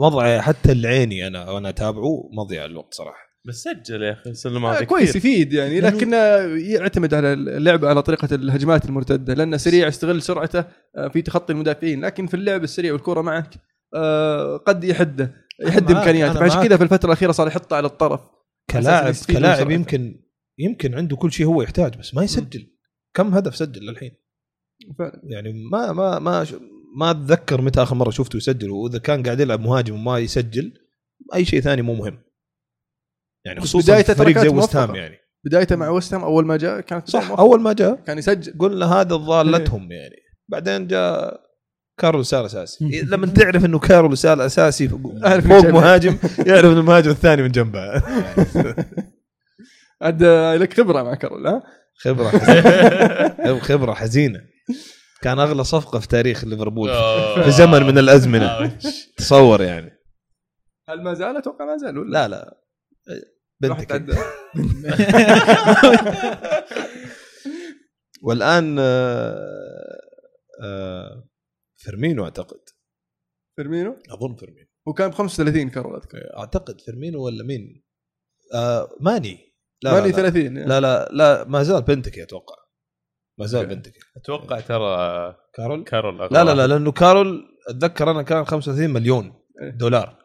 مضيع 0.00 0.40
حتى 0.40 0.72
العيني 0.72 1.26
أنا 1.26 1.50
وأنا 1.50 1.68
أتابعه 1.68 2.30
مضيع 2.32 2.66
للوقت 2.66 2.94
صراحة. 2.94 3.30
بس 3.48 3.54
سجل 3.54 4.02
يا 4.02 4.12
أخي 4.12 4.30
السنة 4.30 4.78
آه 4.78 4.84
كويس. 4.84 5.16
يفيد 5.16 5.52
يعني 5.52 5.80
لكن 5.80 6.12
يعتمد 6.58 7.14
على 7.14 7.32
اللعب 7.32 7.84
على 7.84 8.02
طريقة 8.02 8.34
الهجمات 8.34 8.84
المرتدة 8.84 9.34
لأنه 9.34 9.56
سريع 9.56 9.86
يستغل 9.86 10.22
سرعته 10.22 10.64
آه، 10.96 11.08
في 11.08 11.22
تخطي 11.22 11.52
المدافعين. 11.52 12.04
لكن 12.04 12.26
في 12.26 12.34
اللعب 12.34 12.64
السريع 12.64 12.92
والكرة 12.92 13.20
معك 13.20 13.54
آه، 13.94 14.56
قد 14.56 14.84
يحده. 14.84 15.34
يحد 15.66 15.90
امكانياته 15.90 16.40
فعشان. 16.40 16.62
كذا 16.62 16.76
في 16.76 16.82
الفترة 16.82 17.06
الأخيرة 17.06 17.32
صار 17.32 17.46
يحطها 17.46 17.76
على 17.76 17.86
الطرف 17.86 18.20
كلاعب 18.70 19.14
كلاعب. 19.28 19.70
يمكن 19.70 20.24
يمكن 20.58 20.94
عنده 20.94 21.16
كل 21.16 21.32
شيء 21.32 21.46
هو 21.46 21.62
يحتاج 21.62 21.98
بس 21.98 22.14
ما 22.14 22.22
يسجل 22.22 22.66
كم 23.14 23.34
هدف 23.34 23.56
سجل 23.56 23.86
للحين 23.86 24.12
فعلا. 24.98 25.20
يعني 25.24 25.52
ما 25.52 25.92
ما 25.92 26.18
ما 26.18 26.46
ما 26.96 27.10
أتذكر 27.10 27.60
متى 27.60 27.82
آخر 27.82 27.94
مرة 27.94 28.10
شفته 28.10 28.36
يسجل 28.36 28.70
وإذا 28.70 28.98
كان 28.98 29.22
قاعد 29.22 29.40
يلعب 29.40 29.60
مهاجم 29.60 29.94
وما 29.94 30.18
يسجل 30.18 30.72
أي 31.34 31.44
شيء 31.44 31.60
ثاني 31.60 31.82
مو 31.82 31.94
مهم 31.94 32.18
يعني 33.46 33.60
خصوصا 33.60 33.92
بدايته 33.92 34.14
في 34.14 34.18
فريق 34.18 34.38
زي 34.38 34.48
كانت 34.48 34.58
وست 34.58 34.76
هام 34.76 34.88
موفقة. 34.88 35.00
يعني 35.00 35.16
بدايته 35.44 35.76
مع 35.76 35.88
ويست 35.88 36.14
هام 36.14 36.22
أول 36.22 36.46
ما 36.46 36.56
جاء 36.56 36.80
كانت 36.80 37.08
بداية 37.08 37.22
صح 37.22 37.28
موفقة. 37.28 37.42
أول 37.42 37.60
ما 37.60 37.72
جاء 37.72 37.94
كان 37.94 38.18
يسجل 38.18 38.58
قلنا 38.58 38.86
هذا 38.86 39.16
ضالتهم 39.16 39.92
يعني 39.92 40.16
بعدين 40.48 40.86
جاء 40.86 41.40
كارول 42.00 42.26
سال 42.26 42.44
أساسي. 42.44 43.00
لما 43.02 43.26
تعرف 43.26 43.64
إنه 43.64 43.78
كارول 43.78 44.18
سال 44.18 44.40
أساسي 44.40 44.88
فوق 44.88 45.64
مهاجم 45.66 46.16
يعرف 46.46 46.64
إنه 46.64 46.80
المهاجم 46.80 47.10
الثاني 47.10 47.42
من 47.42 47.50
جنبه. 47.50 48.02
عاد 50.02 50.22
آه، 50.22 50.56
لك 50.56 50.74
خبرة 50.74 51.02
مع 51.02 51.14
كارول 51.14 51.46
ها؟ 51.46 51.62
خبرة 51.96 52.28
حزينة. 52.38 53.58
خبرة 53.60 53.92
حزينة. 53.94 54.40
كان 55.22 55.38
أغلى 55.38 55.64
صفقة 55.64 55.98
في 55.98 56.08
تاريخ 56.08 56.44
ليفربول. 56.44 56.88
في 57.44 57.50
زمن 57.50 57.82
من 57.82 57.98
الأزمنة. 57.98 58.78
تصور 59.16 59.62
يعني. 59.62 59.90
هل 60.88 61.02
ما 61.02 61.14
زال؟ 61.14 61.36
أتوقع 61.36 61.64
ما 61.64 61.76
زال 61.76 61.98
ولا؟ 61.98 62.10
لا 62.10 62.28
لا. 62.28 62.56
بنتيكي. 63.60 64.02
والآن 68.22 68.76
آه، 68.78 69.36
آه، 70.62 71.24
فيرمينو 71.84 72.24
أعتقد. 72.24 72.60
فيرمينو؟ 73.56 73.98
أظن 74.10 74.36
فيرمينو. 74.36 74.66
هو 74.88 74.92
كان 74.92 75.10
ب 75.10 75.14
35 75.14 75.70
كارول 75.70 75.96
اذكر 75.96 76.18
أعتقد 76.36 76.80
فيرمينو 76.80 77.24
ولا 77.24 77.44
مين؟ 77.44 77.84
آه 78.54 78.88
ماني. 79.00 79.38
لا 79.82 79.92
ماني 79.92 80.10
لا, 80.10 80.16
لا, 80.16 80.30
30 80.30 80.58
لا 80.58 80.80
لا 80.80 81.08
لا 81.12 81.44
ما 81.48 81.62
زال 81.62 81.82
بنتكي 81.82 82.22
أتوقع. 82.22 82.56
ما 83.38 83.46
زال. 83.46 83.66
بنتكي. 83.66 83.98
أتوقع 84.16 84.60
ترى 84.60 85.36
كارول؟ 85.54 85.84
كارول 85.84 86.18
لا 86.18 86.44
لا 86.44 86.54
لا. 86.54 86.66
لأنه 86.66 86.92
كارول 86.92 87.42
أتذكر 87.68 88.10
أنا 88.10 88.22
كان 88.22 88.44
35 88.44 88.90
مليون 88.90 89.32
إيه. 89.62 89.70
دولار. 89.70 90.18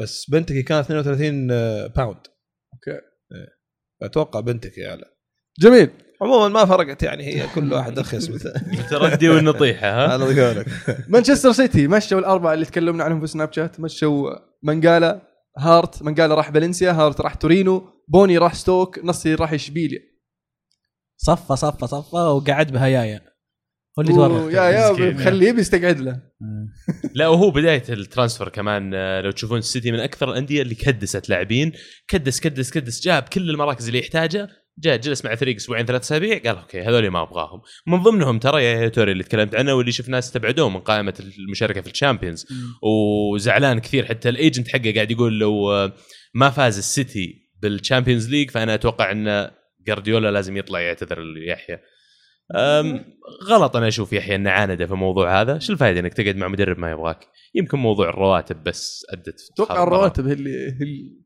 بس 0.00 0.30
بنتكي 0.30 0.62
كانت 0.62 0.84
32 0.84 1.50
آه، 1.50 1.86
pound 1.86 2.26
okay. 2.74 3.00
أتوقع 4.02 4.40
بنتكي 4.40 4.88
أعلى. 4.88 5.04
جميل. 5.58 5.90
عموما 6.22 6.48
ما 6.48 6.64
فرقت 6.64 7.02
يعني 7.02 7.24
هي 7.24 7.46
كل 7.54 7.72
واحد 7.72 7.98
رخص 7.98 8.30
مثل 8.30 8.52
المتردية 8.90 9.28
والنطيحه 9.28 9.86
ها؟ 9.86 10.14
أنا 10.14 10.24
قولك 10.24 10.66
مانشستر 11.08 11.52
سيتي 11.52 11.88
مشوا 11.88 12.18
الأربعة 12.18 12.54
اللي 12.54 12.64
تكلمنا 12.64 13.04
عنهم 13.04 13.20
في 13.20 13.26
سناب 13.26 13.52
شات؟ 13.52 13.80
مشوا 13.80 14.30
مانقالا 14.62 15.22
هارت 15.58 16.02
منقالا 16.02 16.34
راح 16.34 16.50
فالنسيا 16.50 16.92
هارت 16.92 17.20
راح 17.20 17.34
تورينو 17.34 17.88
بوني 18.08 18.38
راح 18.38 18.54
ستوك 18.54 18.98
نصي 19.04 19.34
راح 19.34 19.52
إشبيليا. 19.52 19.98
صفى 21.16 21.56
صفى 21.56 21.86
صفى 21.86 22.16
وقعد 22.16 22.72
بهيايا 22.72 23.20
هو 23.98 24.02
اللي 24.02 24.12
تورط 24.12 24.52
يا 24.52 24.62
يا. 24.62 24.92
بخليه 24.92 25.52
بيستقعد 25.52 26.00
له. 26.00 26.20
لا 27.14 27.28
وهو 27.28 27.50
بداية 27.50 27.82
ال 27.88 27.95
transfer 27.95 28.48
كمان 28.48 28.94
آه، 28.94 29.20
لو 29.20 29.30
تشوفون 29.30 29.58
السيتي 29.58 29.92
من 29.92 30.00
أكثر 30.00 30.30
الأندية 30.30 30.62
اللي 30.62 30.74
كدست 30.74 31.28
لاعبين. 31.28 31.72
كدس 32.08 32.40
كدس 32.40 32.70
كدس 32.70 33.02
جاب 33.02 33.22
كل 33.22 33.50
المراكز 33.50 33.86
اللي 33.86 33.98
يحتاجها 33.98 34.48
جاء 34.78 34.96
جلس 34.96 35.24
مع 35.24 35.34
فريق 35.34 35.56
أسبوعين 35.56 35.86
ثلاث 35.86 36.02
أسابيع 36.02 36.38
قال 36.38 36.56
okay 36.58 36.80
هذول 36.82 37.08
ما 37.08 37.22
أبغاهم. 37.22 37.60
من 37.86 38.02
ضمنهم 38.02 38.38
ترى 38.38 38.64
يايا 38.64 38.88
توري 38.88 39.12
اللي 39.12 39.24
تكلمت 39.24 39.54
عنه 39.54 39.74
واللي 39.74 39.92
شفناه 39.92 40.18
استبعدوه 40.18 40.68
من 40.68 40.80
قائمة 40.80 41.14
المشاركة 41.38 41.80
في 41.80 41.90
الشامبيونز. 41.90 42.46
وزعلان 42.82 43.78
كثير 43.78 44.06
حتى 44.06 44.28
ال 44.28 44.35
agent 44.35 44.68
حقه 44.68 44.92
قاعد 44.94 45.10
يقول 45.10 45.38
لو 45.38 45.90
ما 46.34 46.50
فاز 46.50 46.78
السيتي 46.78 47.50
بال 47.62 47.74
Champions 47.74 48.30
League 48.30 48.50
فأنا 48.50 48.74
أتوقع 48.74 49.12
إن 49.12 49.50
جارديولا 49.86 50.30
لازم 50.30 50.56
يطلع 50.56 50.80
يعتذر 50.80 51.20
ليحيى. 51.20 51.78
غلط 53.48 53.76
أنا 53.76 53.88
أشوف 53.88 54.12
يحيى 54.12 54.34
إنه 54.34 54.50
عاند 54.50 54.84
في 54.84 54.92
الموضوع 54.92 55.40
هذا، 55.40 55.58
شو 55.58 55.72
الفائده 55.72 56.00
إنك 56.00 56.14
تقعد 56.14 56.36
مع 56.36 56.48
مدرب 56.48 56.78
ما 56.78 56.90
يبغاك؟ 56.90 57.18
يمكن 57.54 57.78
موضوع 57.78 58.08
الرواتب 58.08 58.64
بس 58.64 59.06
أدت 59.12 59.40
أتوقع. 59.52 59.82
الرواتب 59.82 60.26
هي 60.26 60.32
اللي 60.32 61.25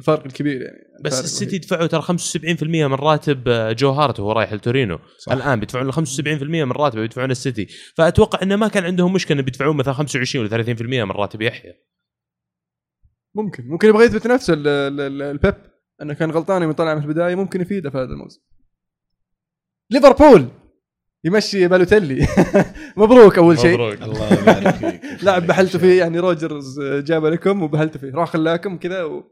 الفرق 0.00 0.24
الكبير 0.26 0.62
يعني 0.62 0.78
بس 1.04 1.24
السيتي 1.24 1.44
الوحيد. 1.56 1.60
دفعوا 1.66 1.86
ترى 1.86 2.02
75% 2.02 2.62
من 2.64 2.94
راتب 2.94 3.48
آه، 3.48 3.72
جو 3.72 3.90
هارت 3.90 4.20
وهو 4.20 4.32
رايح 4.32 4.52
لتورينو. 4.52 4.98
صح. 5.18 5.32
الآن 5.32 5.60
بيدفعون 5.60 5.86
له 5.86 5.92
75% 5.92 6.42
من 6.64 6.72
راتبه 6.72 7.00
بيدفعون 7.00 7.30
السيتي. 7.30 7.66
فأتوقع 7.96 8.42
إنه 8.42 8.56
ما 8.56 8.68
كان 8.68 8.84
عندهم 8.84 9.12
مشكلة 9.12 9.34
إنه 9.34 9.42
بيدفعون 9.44 9.76
مثلا 9.76 9.94
25 9.94 10.44
ولا 10.44 10.64
30% 10.64 10.82
من 11.04 11.10
راتب 11.10 11.42
يحيى. 11.42 11.72
ممكن. 13.34 13.64
ممكن 13.68 13.88
يبغى 13.88 14.04
يثبت 14.04 14.26
نفسه 14.26 14.54
ال- 14.54 14.68
ال- 14.68 15.00
ال- 15.00 15.22
البيب 15.22 15.54
إنه 16.02 16.14
كان 16.14 16.30
غلطان 16.30 16.62
يوم 16.62 16.72
طلع 16.72 16.94
من 16.94 17.02
البداية 17.02 17.34
ممكن 17.34 17.60
يفيده 17.60 17.90
في 17.90 17.98
هذا 17.98 18.04
الموسم. 18.04 18.40
ليفربول! 19.90 20.48
يمشي 21.24 21.68
بالوتيلي. 21.68 22.26
مبروك 22.96 23.38
أول 23.38 23.58
شيء. 23.58 23.72
مبروك. 23.74 24.02
الله 24.02 24.32
يبارك 24.32 24.74
فيك. 24.74 25.00
لاعب 25.24 25.46
بحلتوا 25.46 25.80
فيه 25.80 25.98
يعني 25.98 26.18
روجرز 26.18 26.80
جابه 26.82 27.30
لكم 27.30 27.62
وبهلتوا 27.62 28.00
فيه. 28.00 28.10
راح 28.14 28.28
خلاكم 28.32 28.78
كذا 28.78 29.02
و... 29.04 29.24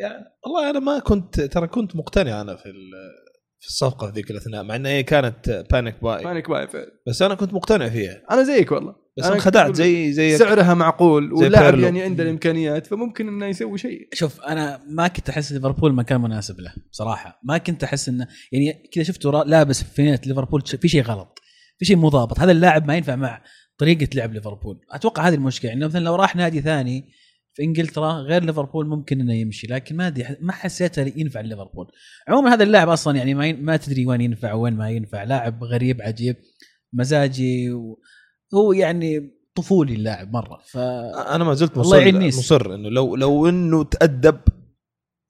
يعني 0.00 0.24
والله 0.44 0.70
أنا 0.70 0.78
ما 0.78 0.98
كنت 0.98 1.40
ترى 1.40 1.66
كنت 1.66 1.96
مقتنع 1.96 2.40
أنا 2.40 2.56
في 2.56 2.66
ال- 2.66 3.22
في 3.60 3.68
الصفقة 3.68 4.06
في 4.06 4.12
ذيك 4.12 4.30
الأثناء 4.30 4.62
مع 4.62 4.76
انها 4.76 4.90
هي 4.90 5.02
كانت 5.02 5.64
panic 5.70 6.02
buy 6.02 6.24
panic 6.24 6.50
buy 6.50 6.68
فعلا. 6.68 6.90
بس 7.08 7.22
أنا 7.22 7.34
كنت 7.34 7.54
مقتنع 7.54 7.88
فيها. 7.88 8.22
أنا 8.30 8.42
زيك 8.42 8.72
والله. 8.72 8.94
بس 9.18 9.24
أنا 9.24 9.34
انخدعت 9.34 9.74
زي 9.76 10.12
زي 10.12 10.36
سعرها 10.38 10.74
معقول 10.74 11.32
واللاعب. 11.32 11.78
يعني 11.78 12.02
عنده 12.02 12.22
الإمكانيات 12.24 12.86
فممكن 12.86 13.28
إنه 13.28 13.46
يسوي 13.46 13.78
شيء. 13.78 14.08
شوف 14.12 14.40
أنا 14.40 14.80
ما 14.88 15.08
كنت 15.08 15.28
أحس 15.28 15.52
ليفربول 15.52 15.94
مكان 15.94 16.20
مناسب 16.20 16.60
له 16.60 16.72
بصراحة. 16.92 17.40
ما 17.44 17.58
كنت 17.58 17.84
أحس 17.84 18.08
إنه 18.08 18.26
يعني 18.52 18.88
كذا 18.94 19.04
شفته 19.04 19.30
را- 19.30 19.44
لابس 19.44 19.82
في 19.82 19.94
فينية 19.94 20.20
ليفربول 20.26 20.62
في 20.80 20.88
شيء 20.88 21.02
غلط 21.02 21.38
في 21.78 21.84
شيء 21.84 21.96
مو 21.96 22.08
ضابط. 22.08 22.40
هذا 22.40 22.52
اللاعب 22.52 22.86
ما 22.86 22.96
ينفع 22.96 23.16
مع 23.16 23.42
طريقة 23.78 24.08
لعب 24.14 24.32
ليفربول. 24.32 24.80
أتوقع 24.92 25.28
هذه 25.28 25.34
المشكلة 25.34 25.70
يعني 25.70 25.84
مثلا 25.84 26.00
لو 26.04 26.14
راح 26.14 26.36
نادي 26.36 26.60
ثاني 26.60 27.08
في 27.54 27.62
إنجلترا 27.62 28.12
غير 28.12 28.44
ليفربول 28.44 28.86
ممكن 28.88 29.20
إنه 29.20 29.34
يمشي 29.34 29.66
لكن 29.66 29.96
ما 29.96 30.06
أدري 30.06 30.36
ما 30.40 30.52
حسيته 30.52 31.12
ينفع 31.16 31.40
ليفربول. 31.40 31.86
عموما 32.28 32.54
هذا 32.54 32.62
اللاعب 32.64 32.88
أصلا 32.88 33.16
يعني 33.16 33.34
ما 33.34 33.46
ين- 33.46 33.62
ما 33.64 33.76
تدري 33.76 34.06
وين 34.06 34.20
ينفع 34.20 34.52
وين 34.52 34.74
ما 34.74 34.90
ينفع 34.90 35.22
لاعب 35.22 35.64
غريب 35.64 36.02
عجيب 36.02 36.36
مزاجي 36.92 37.72
و... 37.72 38.00
هو 38.54 38.72
يعني 38.72 39.30
طفولي 39.54 39.94
اللاعب 39.94 40.32
مرة 40.32 40.58
ف 40.66 40.76
أنا 40.76 41.44
ما 41.44 41.54
زلت 41.54 41.78
مصر. 41.78 42.12
مصر 42.38 42.74
إنه 42.74 42.88
لو 42.88 43.16
لو 43.16 43.48
إنه 43.48 43.84
تأدب 43.84 44.40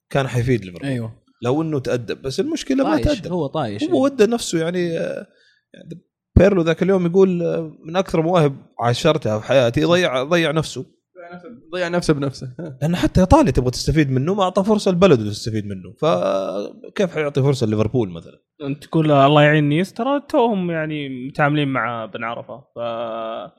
كان 0.09 0.27
حيفيد 0.27 0.65
ليفربول. 0.65 0.89
أيوه. 0.89 1.23
لو 1.41 1.61
إنه 1.61 1.79
تأدب 1.79 2.21
بس 2.21 2.39
المشكلة 2.39 2.83
ما 2.83 2.97
تأدب. 3.01 3.31
هو 3.31 3.47
طايش 3.47 3.83
هو 3.83 4.03
ودى 4.03 4.25
نفسه 4.25 4.59
يعني 4.59 4.89
يعني 5.73 6.01
بيرلو 6.37 6.61
ذاك 6.61 6.83
اليوم 6.83 7.05
يقول 7.05 7.29
من 7.85 7.95
أكثر 7.95 8.21
مواهب 8.21 8.55
عاشرتها 8.79 9.39
في 9.39 9.45
حياتي 9.47 9.83
ضيع 9.83 10.23
ضيع 10.23 10.51
نفسه. 10.51 10.85
ضيع 11.73 11.87
نفسه 11.87 12.13
بنفسه. 12.13 12.55
لأنه 12.81 12.97
حتى 12.97 13.21
إيطاليا 13.21 13.51
تبغى 13.51 13.71
تستفيد 13.71 14.11
منه 14.11 14.33
ما 14.33 14.43
أعطى 14.43 14.63
فرصة 14.63 14.91
لبلده 14.91 15.29
تستفيد 15.29 15.65
منه. 15.65 15.93
فكيف 15.99 17.15
حيعطي 17.15 17.41
فرصة 17.41 17.67
ليفربول 17.67 18.09
مثلا؟ 18.09 18.41
أنت 18.63 18.83
تقول 18.83 19.11
الله 19.11 19.41
يعين 19.43 19.69
نيس 19.69 19.93
ترى 19.93 20.21
توهم 20.29 20.71
يعني 20.71 21.27
متعاملين 21.27 21.67
مع 21.67 22.05
بن 22.05 22.23
عرفة. 22.23 22.59
ف 22.75 22.77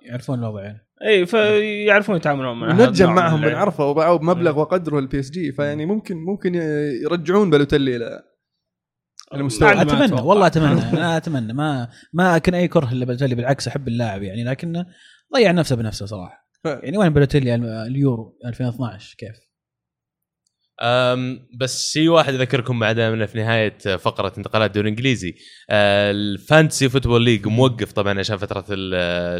يعرفون 0.03 0.39
الوضع 0.39 0.63
يعني. 0.63 0.89
إي 1.07 1.27
فيعرفون 1.27 2.17
يتعاملون 2.17 2.61
مع 2.61 2.73
هذا 2.73 2.91
نجم 2.91 3.13
معهم 3.13 3.37
اللعب. 3.37 3.51
بن 3.51 3.63
عرفة 3.63 3.87
وباعوه 3.87 4.19
بمبلغ 4.19 4.59
وقدره 4.59 4.99
ال 4.99 5.21
PSG 5.21 5.53
فيعني 5.53 5.87
ممكن 5.87 6.17
ممكن 6.17 6.55
يرجعون 7.03 7.51
بالوتيلي 7.51 7.97
إلى 7.97 8.23
المستوى 9.35 9.83
أتمنى 9.83 10.05
أتوقع. 10.05 10.23
والله 10.23 10.47
أتمنى 10.47 10.83
أنا 10.83 11.17
أتمنى. 11.17 11.53
ما 11.53 11.89
ما 12.13 12.37
أكن 12.37 12.55
أي 12.55 12.69
كره 12.69 12.95
لبلوتيلي 12.95 13.35
بالعكس 13.35 13.69
أحب 13.69 13.89
اللاعب. 13.89 14.23
يعني 14.23 14.45
لكنه 14.45 14.87
ضيع 15.35 15.53
نفسه 15.53 15.77
بنفسه 15.77 16.07
صراحة. 16.07 16.44
يعني 16.65 16.99
وين 16.99 17.13
بلوتيلي 17.13 17.55
اليورو 17.87 18.39
2012 18.47 19.15
كيف؟ 19.19 19.37
أم 20.83 21.49
بس 21.61 21.93
شيء 21.93 22.09
واحد 22.09 22.35
أذكركم 22.35 22.79
بعد 22.81 23.01
من 23.01 23.27
في 23.27 23.39
نهاية 23.39 23.79
فقرة 23.97 24.33
انتقالات 24.39 24.71
الدوري 24.71 24.89
الإنجليزي. 24.89 25.35
أه، 25.71 26.11
ال 26.11 26.21
Fantasy 26.21 26.89
Football 26.89 27.23
League 27.23 27.47
موقف 27.47 27.93
طبعا 27.93 28.19
عشان 28.19 28.37
فترة 28.37 28.65
ال- 28.71 28.95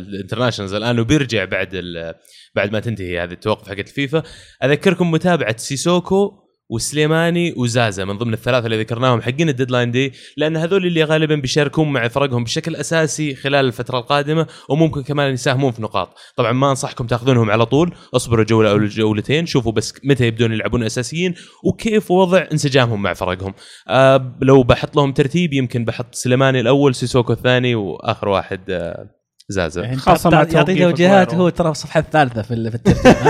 ال 0.09 0.13
internationals 0.13 0.75
الآن 0.75 0.99
وبيرجع 1.01 1.45
بعد 1.45 1.69
ال- 1.75 2.15
بعد 2.55 2.73
ما 2.73 2.81
تنتهي 2.81 3.21
هذه 3.21 3.33
التوقف 3.33 3.69
حقت 3.69 3.79
الفيفا. 3.89 4.23
أذكركم 4.65 5.11
متابعة 5.11 5.57
سيسوكو 5.57 6.44
وسليماني 6.71 7.55
وزازا 7.57 8.05
من 8.05 8.19
ضمن 8.19 8.33
الثلاثة 8.33 8.67
اللي 8.67 8.81
ذكرناهم 8.81 9.23
حقين 9.23 9.49
ال 9.49 9.54
deadline 9.54 9.91
day 9.91 10.13
لأن 10.37 10.57
هذول 10.57 10.87
اللي 10.87 11.05
غالبا 11.05 11.35
بيشاركون 11.35 11.93
مع 11.93 12.09
فرقهم 12.09 12.45
بشكل 12.45 12.77
أساسي 12.77 13.35
خلال 13.35 13.67
الفترة 13.67 13.99
القادمة 13.99 14.47
وممكن 14.69 15.03
كمان 15.03 15.33
يساهمون 15.33 15.73
في 15.73 15.83
نقاط. 15.83 16.17
طبعا 16.37 16.53
ما 16.53 16.71
أنصحكم 16.71 17.07
تأخذونهم 17.07 17.51
على 17.51 17.67
طول 17.67 17.95
اصبروا 18.15 18.45
جولة 18.45 18.71
أو 18.71 18.79
جولتين 18.79 19.47
شوفوا 19.47 19.73
بس 19.73 19.95
متى 20.05 20.27
يبدون 20.27 20.53
يلعبون 20.53 20.83
أساسيين 20.83 21.35
وكيف 21.65 22.11
وضع 22.11 22.47
انسجامهم 22.53 23.03
مع 23.03 23.13
فرقهم. 23.13 23.55
آه 23.89 24.39
لو 24.43 24.63
بحط 24.63 24.97
لهم 24.97 25.13
ترتيب 25.13 25.53
يمكن 25.53 25.85
بحط 25.85 26.15
سليماني 26.15 26.61
الأول 26.61 26.95
سيسوكو 26.95 27.33
الثاني 27.33 27.75
وآخر 27.75 28.29
واحد 28.29 28.61
آه 28.71 29.24
زازا 29.49 29.83
يعني 29.83 29.97
خاصة 29.97 30.31
مع 30.31 30.39
يعطي 30.39 30.75
توجيهات. 30.75 31.35
هو 31.35 31.49
ترى 31.49 31.65
في 31.67 31.71
الصفحة 31.71 32.01
الثالثة 32.01 32.43
في 32.43 32.55
ال- 32.55 32.71
في 32.71 32.77
الترتيب؟ 32.77 33.15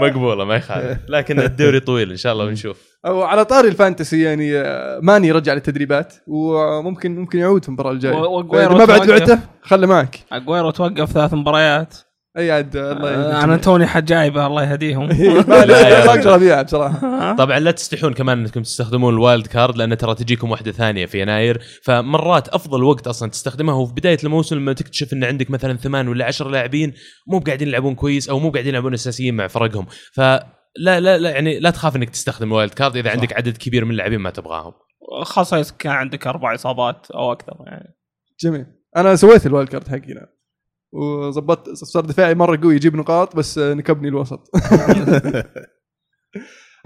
مقبولة 0.00 0.44
ما 0.44 0.56
يخالف 0.56 0.98
لكن 1.08 1.40
الدوري 1.40 1.80
طويل 1.80 2.10
إن 2.10 2.16
شاء 2.16 2.32
الله 2.32 2.46
بنشوف 2.46 2.98
أو 3.06 3.22
على 3.22 3.44
طاري 3.44 3.68
ال 3.68 3.75
Fantasy 3.75 4.22
يعني 4.22 4.56
آه، 4.58 5.00
ماني 5.02 5.32
رجع 5.32 5.52
للتدريبات 5.54 6.14
وممكن 6.26 7.16
ممكن 7.18 7.38
يعود 7.38 7.62
في 7.62 7.68
المباراة 7.68 7.92
الجاية 7.92 8.14
ما 8.68 8.84
بعد. 8.84 9.08
بعته 9.08 9.38
خله 9.62 9.86
معك 9.86 10.20
أجويرو 10.32 10.70
توقف 10.70 11.12
ثلاث 11.12 11.34
مباريات 11.34 11.94
أي 12.36 12.50
عاد 12.50 12.76
الله 12.76 13.08
آه، 13.08 13.12
يهديك. 13.12 13.44
أنا 13.44 13.56
توني 13.56 13.86
حد 13.86 14.04
جايبه 14.04 14.46
الله 14.46 14.62
يهديهم. 14.62 15.06
ما 15.48 15.64
لا 15.64 15.88
يا 15.88 16.06
ما. 16.06 16.10
أقدر 16.10 16.34
ابيعها 16.34 16.62
بصراحة. 16.62 17.36
طبعا 17.44 17.58
لا 17.58 17.70
تستحون 17.70 18.14
كمان 18.14 18.38
إنكم 18.38 18.62
تستخدمون 18.62 19.14
ال 19.14 19.20
wild 19.20 19.46
card 19.46 19.76
لأن 19.76 19.96
ترى 19.96 20.14
تجيكم 20.14 20.50
واحدة 20.50 20.72
ثانية 20.72 21.06
في 21.06 21.20
يناير. 21.20 21.60
فمرات 21.82 22.48
أفضل 22.48 22.84
وقت 22.84 23.06
أصلا 23.06 23.30
تستخدمها 23.30 23.74
هو 23.74 23.86
في 23.86 23.92
بداية 23.92 24.18
الموسم 24.24 24.56
لما 24.56 24.72
تكتشف 24.72 25.12
إن 25.12 25.24
عندك 25.24 25.50
مثلا 25.50 25.76
ثمان 25.76 26.08
ولا 26.08 26.24
عشر 26.24 26.48
لاعبين 26.48 26.94
مو 27.28 27.38
قاعدين 27.38 27.68
يلعبون 27.68 27.94
كويس 27.94 28.28
أو 28.28 28.38
مو 28.38 28.50
قاعدين 28.50 28.68
يلعبون 28.70 28.94
أساسيين 28.94 29.34
مع 29.34 29.46
فرقهم. 29.46 29.86
فلا 30.12 30.46
لا 30.76 31.18
لا 31.18 31.30
يعني 31.30 31.58
لا 31.60 31.70
تخاف 31.70 31.96
إنك 31.96 32.10
تستخدم 32.10 32.48
ال 32.48 32.53
wild 32.53 32.74
card 32.74 32.96
إذا 32.96 33.08
صح. 33.08 33.14
عندك 33.14 33.32
عدد 33.32 33.56
كبير 33.56 33.84
من 33.84 33.90
اللاعبين 33.90 34.18
ما 34.18 34.30
تبغاهم. 34.30 34.72
خاصة 35.22 35.60
إذا 35.60 35.72
كان 35.78 35.92
عندك 35.92 36.26
أربع 36.26 36.54
إصابات 36.54 37.06
أو 37.10 37.32
أكثر 37.32 37.56
يعني. 37.66 37.96
جميل. 38.40 38.66
أنا 38.96 39.16
سويت 39.16 39.46
ال 39.46 39.50
wild 39.50 39.68
card 39.68 39.88
حقي 39.88 40.14
نعم 40.14 40.39
وظبطت 40.92 41.70
صار 41.70 42.04
دفاعي 42.04 42.34
مرة 42.34 42.60
قوي 42.62 42.74
يجيب 42.74 42.96
نقاط 42.96 43.36
بس 43.36 43.58
نكبني 43.58 44.08
الوسط. 44.08 44.50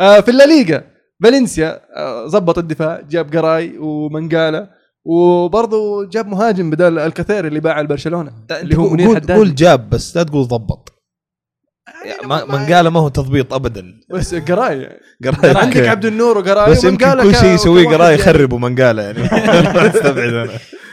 آه، 0.00 0.20
في 0.20 0.30
الليغا 0.30 0.84
فالنسيا 1.24 1.80
آه، 1.96 2.26
ظبط 2.26 2.58
الدفاع 2.58 3.00
جاب 3.00 3.36
قراي 3.36 3.78
ومانقالا 3.78 4.68
وبرضه 5.04 6.08
جاب 6.08 6.26
مهاجم 6.28 6.70
بدل 6.70 6.98
ألكاسير 6.98 7.46
اللي 7.46 7.60
باع 7.60 7.80
لبرشلونه 7.80 8.32
اللي 8.50 8.76
هو 8.76 8.88
منير, 8.88 9.36
قول 9.36 9.41
حدادي, 9.41 9.49
قول 9.49 9.54
جاب 9.54 9.90
بس 9.90 10.16
لا 10.16 10.22
تقول 10.22 10.48
ضبط. 10.48 10.94
يعني 12.04 12.26
ما 12.26 12.44
مانقالا 12.44 12.90
ما 12.90 13.00
هو 13.00 13.08
تضبيط 13.08 13.54
ابدا. 13.54 14.00
بس 14.10 14.34
قراي. 14.34 14.98
قراي. 15.24 15.56
عندك. 15.56 15.86
عبد 15.88 16.04
النور 16.04 16.38
وقراي 16.38 16.70
بس 16.70 16.84
يمكن 16.84 17.22
كل 17.22 17.34
شيء 17.34 17.54
يسويه 17.54 17.86
قراي 17.86 18.10
يعني. 18.10 18.14
يخرب 18.14 18.54
مانقالا 18.54 19.02
يعني. 19.02 19.22
ما 19.74 19.86
أستبعد 19.86 20.32
أنا. 20.32 20.52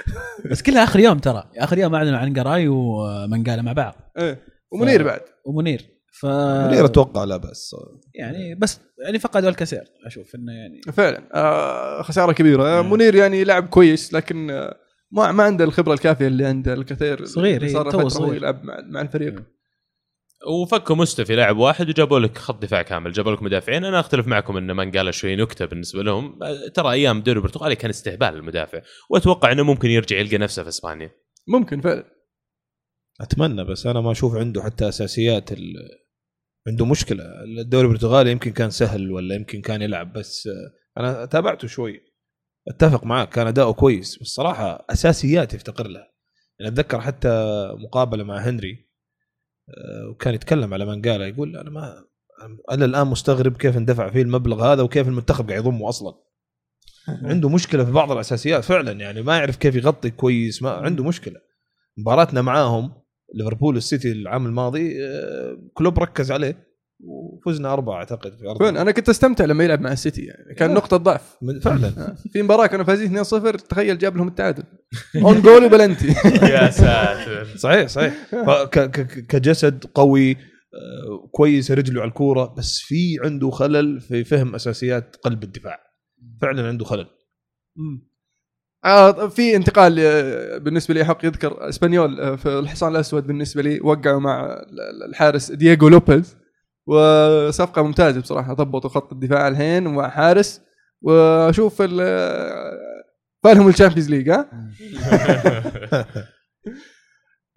بس 0.51 0.61
كلها 0.61 0.83
آخر 0.83 0.99
يوم 0.99 1.19
ترى 1.19 1.43
آخر 1.57 1.77
يوم 1.77 1.95
أعلنوا 1.95 2.17
عن 2.17 2.39
قراي 2.39 2.67
ومنقاله 2.67 3.61
مع 3.61 3.73
بعض 3.73 3.95
إيه. 4.17 4.39
ومنير 4.71 5.03
بعد 5.03 5.21
ومنير 5.45 5.85
ف 6.13 6.25
منير 6.25 6.85
أتوقع 6.85 7.23
لا 7.23 7.37
بس 7.37 7.75
يعني 8.15 8.55
بس 8.55 8.79
يعني 9.05 9.19
فقدوا 9.19 9.49
الكثير 9.49 9.83
أشوف 10.05 10.35
إنه 10.35 10.51
يعني 10.51 10.81
فعلا 10.81 11.23
آه 11.33 12.01
خسارة 12.01 12.31
كبيرة 12.31 12.79
آه. 12.79 12.81
منير 12.81 13.15
يعني 13.15 13.43
لاعب 13.43 13.67
كويس 13.67 14.13
لكن 14.13 14.49
آه 14.49 14.77
ما 15.11 15.31
ما 15.31 15.43
عنده 15.43 15.63
الخبرة 15.63 15.93
الكافية 15.93 16.27
اللي 16.27 16.45
عند 16.45 16.67
الكثير 16.67 17.25
صغير، 17.25 17.61
إيه، 17.63 17.73
صار 17.73 17.89
فترة 17.89 18.07
صغير. 18.07 18.35
يلعب 18.35 18.63
مع, 18.63 18.81
مع 18.81 19.01
الفريق 19.01 19.33
مم. 19.33 19.43
وفكوا 20.47 20.95
مستفي 20.95 21.35
لاعب 21.35 21.57
واحد 21.57 21.89
وجابوا 21.89 22.19
لك 22.19 22.37
خط 22.37 22.61
دفاع 22.61 22.81
كامل 22.81 23.11
جابوا 23.11 23.31
لك 23.31 23.43
مدافعين. 23.43 23.85
أنا 23.85 23.99
أختلف 23.99 24.27
معكم 24.27 24.57
إن 24.57 24.75
منقاله 24.75 25.11
شوي 25.11 25.35
نكتة 25.35 25.65
بالنسبة 25.65 26.03
لهم. 26.03 26.39
ترى 26.73 26.91
أيام 26.91 27.17
الدوري 27.17 27.37
البرتغالي 27.37 27.75
كان 27.75 27.89
استهبال 27.89 28.27
المدافع 28.27 28.81
وأتوقع 29.09 29.51
إنه 29.51 29.63
ممكن 29.63 29.89
يرجع 29.89 30.17
يلقى 30.17 30.37
نفسه 30.37 30.63
في 30.63 30.69
إسبانيا. 30.69 31.11
ممكن 31.47 31.81
فعلا. 31.81 32.05
أتمنى 33.21 33.63
بس 33.63 33.85
أنا 33.87 34.01
ما 34.01 34.11
أشوف 34.11 34.35
عنده 34.35 34.63
حتى 34.63 34.89
أساسيات 34.89 35.51
ال... 35.51 35.73
عنده 36.67 36.85
مشكلة. 36.85 37.23
الدوري 37.61 37.87
البرتغالي 37.87 38.31
يمكن 38.31 38.51
كان 38.51 38.69
سهل 38.69 39.11
ولا 39.11 39.35
يمكن 39.35 39.61
كان 39.61 39.81
يلعب 39.81 40.13
بس 40.13 40.49
أنا 40.97 41.25
تابعته 41.25 41.67
شوي. 41.67 42.01
أتفق 42.67 43.03
معك 43.03 43.29
كان 43.29 43.47
أداؤه 43.47 43.73
كويس 43.73 44.19
بس 44.21 44.27
صراحة 44.27 44.85
أساسيات 44.89 45.53
يفتقر 45.53 45.87
لها. 45.87 46.11
يعني 46.59 46.73
أتذكر 46.73 47.01
حتى 47.01 47.67
مقابلة 47.77 48.23
مع 48.23 48.37
هنري 48.37 48.90
وكان 50.09 50.33
يتكلم 50.33 50.73
على 50.73 50.85
منقاله 50.85 51.25
يقول 51.25 51.57
أنا 51.57 51.69
ما 51.69 52.03
أنا 52.71 52.85
الآن 52.85 53.07
مستغرب 53.07 53.57
كيف 53.57 53.77
اندفع 53.77 54.09
فيه 54.09 54.21
المبلغ 54.21 54.73
هذا 54.73 54.81
وكيف 54.81 55.07
المنتخب 55.07 55.49
قاعد 55.49 55.65
يضمه 55.65 55.89
أصلا. 55.89 56.13
عنده 57.29 57.49
مشكلة 57.49 57.85
في 57.85 57.91
بعض 57.91 58.11
الأساسيات 58.11 58.63
فعلا 58.63 58.91
يعني 58.91 59.21
ما 59.21 59.37
يعرف 59.37 59.55
كيف 59.57 59.75
يغطي 59.75 60.09
كويس 60.09 60.63
ما 60.63 60.71
عنده 60.71 61.03
مشكلة. 61.03 61.41
مباراتنا 61.97 62.41
معاهم 62.41 62.93
ليفربول 63.35 63.77
السيتي 63.77 64.11
العام 64.11 64.45
الماضي 64.45 65.05
آه، 65.05 65.57
كلوب 65.73 65.99
ركز 65.99 66.31
عليه. 66.31 66.70
وفزنا 67.03 67.73
أربعة 67.73 67.95
أعتقد 67.95 68.31
في 68.31 68.55
فعلا 68.59 68.81
أنا 68.81 68.91
كنت 68.91 69.09
أستمتع 69.09 69.45
لما 69.45 69.63
يلعب 69.63 69.81
مع 69.81 69.91
السيتي 69.91 70.21
يعني. 70.21 70.55
كان 70.55 70.69
لا. 70.69 70.75
نقطة 70.75 70.97
ضعف. 70.97 71.37
فعلا. 71.61 71.87
آه. 71.87 72.15
في 72.33 72.41
مباراة 72.41 72.67
كانوا 72.67 72.85
فايزين 72.85 73.23
2-0 73.23 73.27
تخيل 73.69 73.97
جاب 73.97 74.17
لهم 74.17 74.27
التعادل. 74.27 74.63
own 75.25 75.41
goal 75.41 75.65
و 75.65 75.70
penalty. 75.70 76.07
يا 76.41 76.69
ساتر. 76.69 77.45
صحيح 77.57 77.87
صحيح. 77.87 78.13
ك- 78.65 79.25
كجسد 79.27 79.85
قوي 79.95 80.31
آه، 80.31 81.29
كويس 81.31 81.71
رجله 81.71 82.01
على 82.01 82.07
الكورة 82.09 82.53
بس 82.57 82.79
في 82.79 83.17
عنده 83.23 83.49
خلل 83.51 83.99
في 84.01 84.23
فهم 84.23 84.55
أساسيات 84.55 85.15
قلب 85.23 85.43
الدفاع. 85.43 85.79
فعلا 86.41 86.67
عنده 86.67 86.85
خلل. 86.85 87.07
آه 88.85 89.27
في 89.27 89.55
انتقال 89.55 89.95
آه، 89.99 90.57
بالنسبة 90.57 90.93
لي 90.93 91.05
حق 91.05 91.25
يذكر 91.25 91.69
إسبانيول 91.69 92.19
آه، 92.19 92.35
في 92.35 92.59
الحصان 92.59 92.91
الأسود 92.91 93.27
بالنسبة 93.27 93.61
لي 93.61 93.79
وقعوا 93.81 94.19
مع 94.19 94.45
ال- 94.53 95.03
الحارس 95.09 95.51
دييغو 95.51 95.89
لوبيز. 95.89 96.35
وصفقة 96.91 97.81
ممتازة 97.81 98.21
بصراحة 98.21 98.53
ضبطوا 98.53 98.89
خط 98.89 99.11
الدفاع 99.13 99.47
الحين 99.47 99.87
ومع 99.87 100.09
حارس. 100.09 100.61
وأشوف 101.01 101.77
ال- 101.81 102.77
فالهم 103.43 103.67
ال 103.67 103.72
Champions 103.72 104.09
League 104.09 104.29
ها؟ 104.29 104.49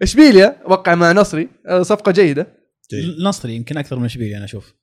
إشبيليا 0.01 0.61
وقع 0.65 0.95
مع 0.95 1.11
نصري. 1.11 1.49
صفقة 1.81 2.11
جيدة. 2.11 2.47
نصري 3.19 3.55
يمكن 3.55 3.77
أكثر 3.77 3.99
من 3.99 4.05
اشبيلي 4.05 4.37
أنا 4.37 4.45
أشوف. 4.45 4.73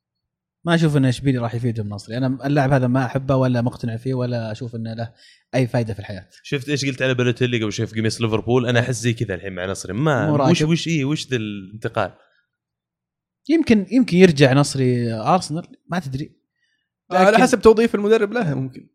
ما 0.65 0.75
أشوف 0.75 0.97
إن 0.97 1.05
اشبيلي 1.05 1.39
راح 1.39 1.55
يفيدهم 1.55 1.89
نصري. 1.89 2.17
أنا 2.17 2.47
اللاعب 2.47 2.73
هذا 2.73 2.87
ما 2.87 3.05
أحبه 3.05 3.37
ولا 3.37 3.63
مقتنع 3.63 3.97
فيه 3.97 4.15
ولا 4.15 4.53
أشوف 4.53 4.75
إنه 4.77 4.95
له 4.95 5.13
أي 5.55 5.67
فائده 5.67 5.95
في 5.95 6.01
الحياة. 6.01 6.29
شفت 6.43 6.69
إيش 6.69 6.85
قلت 6.85 7.03
على 7.03 7.15
بالوتيلي 7.15 7.63
قبل 7.63 7.73
شوي 7.73 7.87
في 7.87 8.01
قميص 8.01 8.21
ليفربول؟ 8.21 8.67
أنا 8.67 8.81
أحس 8.81 9.01
زي 9.01 9.13
كذا 9.13 9.35
الحين 9.35 9.53
مع 9.53 9.67
نصري. 9.67 9.93
ما 9.93 10.31
وش. 10.51 10.63
وش 10.63 10.89
إيه 10.89 11.05
وش 11.05 11.29
ذا 11.29 11.37
الانتقال؟ 11.37 12.13
يمكن 13.49 13.87
يمكن 13.91 14.17
يرجع 14.17 14.53
نصري 14.53 15.13
أرسنال 15.13 15.67
ما 15.89 15.99
تدري. 15.99 16.37
آه، 17.11 17.17
على 17.17 17.31
لكن- 17.31 17.43
حسب 17.43 17.61
توظيف 17.61 17.95
المدرب 17.95 18.33
له 18.33 18.55
ممكن. 18.55 18.89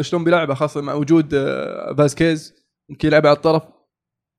شلون 0.00 0.24
بيلعبها 0.24 0.54
خاصة 0.54 0.80
مع 0.80 0.94
وجود 0.94 1.34
آه، 1.34 1.94
فاسكيز 1.98 2.54
ممكن 2.88 3.08
يلعب 3.08 3.26
على 3.26 3.36
الطرف. 3.36 3.62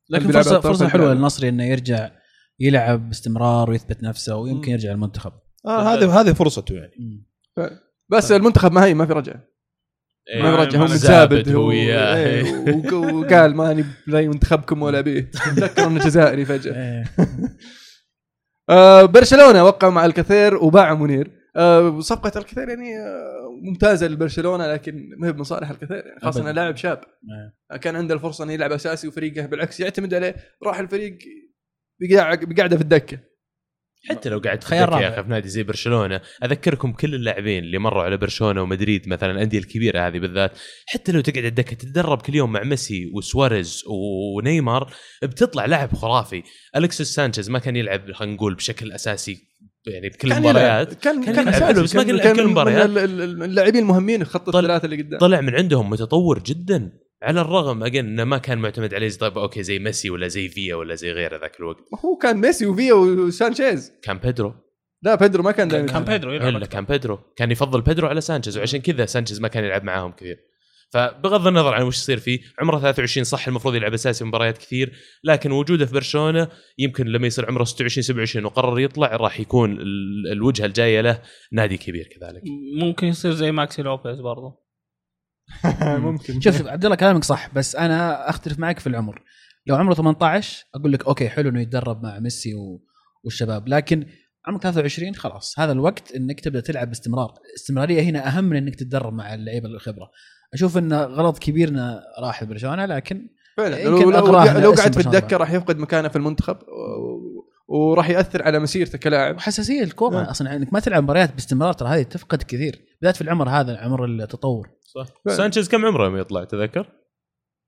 لكن 0.10 0.26
فرصه 0.32 0.50
على 0.50 0.58
الطرف 0.58 0.78
فرصة 0.78 0.88
حلوة 0.88 1.04
بيلعب. 1.06 1.18
للنصري 1.18 1.50
إنه 1.50 1.64
يرجع 1.66 2.12
يلعب 2.60 3.08
باستمرار 3.08 3.70
ويثبت 3.70 4.04
نفسه 4.04 4.36
ويمكن. 4.36 4.72
يرجع 4.72 4.92
المنتخب. 4.92 5.32
آه 5.66 5.94
هذه 5.94 6.22
هذه 6.22 6.34
فرصته 6.34 6.76
يعني. 6.76 7.24
بس 8.10 8.32
المنتخب 8.32 8.72
ما 8.72 8.86
هي 8.86 8.94
ما 8.94 9.06
في 9.06 9.14
رجعه 9.14 9.44
إيه، 10.34 10.44
ما 10.44 10.52
في 10.52 10.62
رجعه 10.62 10.72
زابد 10.88 10.92
متزابد 10.94 11.50
هو 11.50 11.62
هو 11.62 11.68
وياه. 11.68 12.16
إيه، 12.16 12.54
وق- 12.76 12.94
وقال 13.14 13.56
ماني 13.56 13.86
بلاي 14.08 14.28
منتخبكم 14.28 14.82
ولا 14.82 15.02
بيه 15.02 15.22
تذكر 15.56 15.88
إنه 15.88 16.06
جزائري 16.06 16.46
فجأة. 16.46 16.74
إيه. 16.76 17.04
آه، 18.70 19.06
برشلونة 19.06 19.64
وقع 19.64 19.90
مع 19.90 20.06
الكثير 20.06 20.56
وباع 20.56 20.94
منير 20.94 21.32
آه، 21.56 22.00
صفقة 22.00 22.40
الكثير 22.40 22.70
يعني 22.70 23.00
آه، 23.00 23.60
ممتازة 23.64 24.08
لبرشلونة 24.08 24.74
لكن 24.74 25.10
ما 25.18 25.28
هي 25.28 25.32
بمصالح 25.32 25.70
الكثير 25.70 26.06
يعني 26.06 26.20
خاصة 26.20 26.42
انه. 26.42 26.52
لاعب 26.52 26.76
شاب 26.76 27.02
إيه. 27.72 27.78
كان 27.78 27.96
عنده 27.96 28.14
الفرصة 28.14 28.44
إنه 28.44 28.54
يلعب 28.54 28.72
أساسي 28.72 29.08
وفريقه 29.08 29.46
بالعكس 29.46 29.80
يعتمد 29.80 30.14
عليه 30.14 30.36
راح 30.64 30.80
الفريق 30.80 31.18
بقاعده 32.02 32.78
في 32.78 32.84
الدكة 32.84 33.20
حتى 34.10 34.30
لو 34.30 34.40
قاعد 34.40 34.64
خيار 34.64 34.88
تفكر 34.88 35.02
يا. 35.02 35.10
أخي 35.14 35.24
في 35.24 35.30
نادي 35.30 35.50
زي 35.50 35.64
برشلونة 35.64 36.22
أذكركم 36.44 36.92
كل 36.94 37.16
اللاعبين 37.16 37.64
اللي 37.64 37.78
مروا 37.78 38.04
على 38.04 38.18
برشلونة 38.18 38.62
ومدريد 38.62 39.10
مثلا 39.10 39.32
الأندية 39.32 39.58
الكبيرة 39.60 40.08
هذه 40.08 40.20
بالذات 40.20 40.52
حتى 40.88 41.12
لو 41.12 41.22
تقعد 41.22 41.38
على 41.38 41.48
الدكة 41.48 41.76
تتدرب 41.76 42.22
كل 42.22 42.36
يوم 42.36 42.52
مع 42.52 42.64
ميسي 42.64 43.12
وسواريز 43.14 43.84
ونيمار 43.88 44.94
بتطلع 45.24 45.66
لاعب 45.66 45.94
خرافي 45.96 46.44
الكسيس 46.76 47.08
سانشيز 47.16 47.50
ما 47.50 47.60
كان 47.60 47.76
يلعب 47.76 48.12
خلينا 48.12 48.36
نقول 48.36 48.56
بشكل 48.56 48.92
أساسي 48.92 49.48
يعني 49.88 50.10
بكل 50.10 50.32
المباريات. 50.32 50.94
كان 50.94 51.24
كان 51.24 51.36
كان. 51.36 51.52
حلو، 51.54 51.84
بس 51.84 51.96
ما 51.96 52.04
كان 52.04 52.16
يلعب 52.16 52.36
كل 52.36 52.42
المباريات. 52.42 52.86
ال- 52.86 52.98
ال- 52.98 53.44
اللاعبين 53.44 53.82
المهمين 53.82 54.24
في 54.24 54.30
خط 54.30 54.56
الثلاثه 54.56 54.86
اللي 54.86 55.02
قدام 55.02 55.20
طلع 55.20 55.42
من 55.42 55.56
عندهم 55.56 55.90
متطور 55.90 56.40
جدا 56.40 56.92
على 57.28 57.42
الرغم 57.42 57.84
again 57.84 58.06
إنه 58.06 58.24
ما 58.24 58.38
كان 58.38 58.58
معتمد 58.58 58.94
عليه 58.94 59.08
زي 59.08 59.18
طيب 59.18 59.38
okay 59.38 59.64
زي 59.64 59.80
ميسي 59.80 60.10
ولا 60.10 60.28
زي 60.28 60.48
فيا 60.50 60.76
ولا 60.76 60.96
زي 60.96 61.12
غيره 61.12 61.38
ذاك 61.38 61.60
الوقت. 61.60 61.78
هو 62.06 62.18
كان 62.22 62.38
ميسي 62.38 62.66
وفيا 62.66 62.94
وسانشيز. 62.94 63.92
كان 64.04 64.18
بيدرو. 64.18 64.54
لا 65.04 65.16
بيدرو 65.16 65.44
ما 65.44 65.52
كان 65.52 65.86
كان 65.86 66.04
بيدرو 66.04 66.32
يلعب. 66.34 66.64
كان 66.66 66.86
بيدرو. 66.86 67.20
كان 67.36 67.52
يفضل 67.52 67.82
بيدرو 67.82 68.08
على 68.08 68.22
سانشيز 68.22 68.58
وعشان 68.58 68.80
كذا 68.82 69.06
سانشيز 69.06 69.42
ما 69.42 69.48
كان 69.48 69.64
يلعب 69.64 69.84
معاهم 69.84 70.12
كثير. 70.12 70.38
فبغض 70.94 71.48
النظر 71.48 71.74
عن 71.74 71.84
وش 71.84 71.96
يصير 71.98 72.18
فيه 72.18 72.40
عمره 72.60 72.80
23 72.80 73.24
صح 73.24 73.48
المفروض 73.48 73.76
يلعب 73.76 73.94
أساسي 73.94 74.26
مباريات 74.26 74.58
كثير 74.58 74.94
لكن 75.24 75.52
وجوده 75.52 75.86
في 75.86 75.94
برشلونة 75.94 76.48
يمكن 76.78 77.08
لما 77.08 77.28
يصير 77.28 77.46
عمره 77.46 77.64
26 77.64 78.04
27 78.04 78.46
وقرر 78.46 78.80
يطلع 78.80 79.16
راح 79.16 79.40
يكون 79.40 79.72
ال- 79.72 80.32
الوجهة 80.32 80.66
الجاية 80.66 81.02
له 81.02 81.22
نادي 81.52 81.78
كبير 81.78 82.08
كذلك. 82.20 82.42
ممكن 82.80 83.08
يصير 83.08 83.32
زي 83.32 83.52
ماكسي 83.52 83.82
لوبيز 83.82 84.20
برضو. 84.20 84.67
ممكن. 86.08 86.42
شوف 86.42 86.68
عبد 86.68 86.86
الله 86.86 86.96
كلامك 86.96 87.24
صح 87.24 87.54
بس 87.54 87.76
أنا 87.76 88.30
أختلف 88.30 88.60
معك 88.60 88.80
في 88.80 88.88
العمر. 88.88 89.22
لو 89.68 89.76
عمره 89.76 89.94
18 89.94 90.66
أقول 90.76 90.94
لك 90.94 91.08
okay 91.08 91.30
حلو 91.30 91.50
إنه 91.50 91.62
يتدرب 91.62 92.04
مع 92.04 92.20
ميسي 92.20 92.54
و... 92.54 92.84
والشباب 93.24 93.68
لكن 93.68 94.06
عمرك 94.48 94.64
23 94.64 95.16
خلاص. 95.16 95.60
هذا 95.60 95.72
الوقت 95.72 96.12
إنك 96.12 96.40
تبدأ 96.40 96.60
تلعب 96.60 96.88
باستمرار. 96.88 97.34
الاستمراريه 97.50 98.02
هنا 98.02 98.28
أهم 98.28 98.44
من 98.44 98.56
إنك 98.56 98.76
تتدرب 98.76 99.14
مع 99.14 99.34
اللعيبة 99.34 99.68
الخبرة. 99.68 100.10
أشوف 100.54 100.78
انه 100.78 101.04
غلط 101.04 101.40
كبير 101.40 101.70
إنه 101.70 102.00
راح 102.20 102.44
برشلونه 102.44 102.86
لكن 102.86 103.28
فعلا. 103.58 103.84
لو 103.84 104.12
لو, 104.12 104.28
لو 104.60 104.72
قعد 104.72 104.94
في 104.94 105.00
الدكه. 105.00 105.38
راح 105.38 105.52
يفقد 105.52 105.78
مكانه 105.78 106.08
في 106.08 106.16
المنتخب 106.16 106.58
وراح 107.68 108.10
يأثر 108.10 108.44
على 108.44 108.60
مسيرته 108.60 108.98
كلاعب. 108.98 109.36
وحساسية 109.36 109.84
الكورة 109.84 110.16
نعم. 110.16 110.26
أصلا 110.26 110.56
إنك 110.56 110.74
ما 110.74 110.80
تلعب 110.80 111.04
مباريات 111.04 111.34
باستمرار 111.34 111.74
ترى 111.74 111.90
هذه 111.90 112.04
تفقد 112.04 112.44
كثير. 112.44 112.86
بالذات 113.02 113.16
في 113.16 113.22
العمر 113.22 113.50
هذا 113.50 113.78
عمر 113.78 114.06
التطور. 114.06 114.77
صح. 114.88 115.08
سانشيز 115.28 115.70
كم 115.70 115.86
عمره 115.86 116.06
يوم 116.06 116.18
يطلع 116.18 116.44
تذكر؟ 116.44 116.92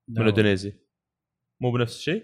من 0.10 0.28
أودينيزي 0.28 0.74
مو 1.62 1.72
بنفس 1.72 1.96
الشيء؟ 1.98 2.24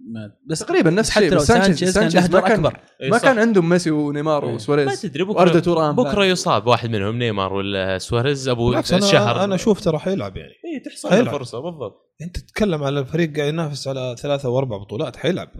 ما- 0.00 0.36
بس 0.50 0.58
تقريبا 0.58 0.90
نفس 0.90 1.10
حتى 1.10 1.18
الشيء 1.18 1.32
لو 1.34 1.40
بس 1.40 1.46
سانشيز 1.46 1.94
سانشيز 1.94 2.26
كان 2.26 2.32
ما 2.32 2.48
كان 2.48 2.52
أكبر. 2.66 2.80
إيه 3.00 3.10
ما. 3.10 3.18
كان 3.18 3.38
عندهم 3.38 3.68
ميسي 3.68 3.90
ونيمار 3.90 4.42
إيه. 4.42 4.48
ما 4.48 4.54
وسواريز 4.54 5.02
تدري 5.02 5.22
واردا 5.22 5.58
بكره 5.60 5.90
بكرة 5.90 6.24
يصاب 6.24 6.66
واحد 6.66 6.90
منهم 6.90 7.18
نيمار 7.18 7.52
ولا 7.52 7.98
سواريز 7.98 8.48
أبو 8.48 8.78
الشهر. 8.78 9.44
أنا 9.44 9.54
أشوف 9.54 9.80
ترى 9.80 9.98
حيلعب 9.98 10.36
يعني. 10.36 10.52
اي 10.52 10.80
تحصل 10.84 11.08
حيلعب. 11.10 11.24
له 11.24 11.30
فرصه 11.32 11.60
بالضبط. 11.60 12.14
أنت 12.22 12.38
تتكلم 12.38 12.82
على 12.82 13.00
الفريق 13.00 13.36
قاعد 13.36 13.48
ينافس 13.48 13.88
على 13.88 14.16
ثلاثة 14.18 14.48
واربع 14.48 14.76
بطولات 14.76 15.16
حيلعب. 15.16 15.50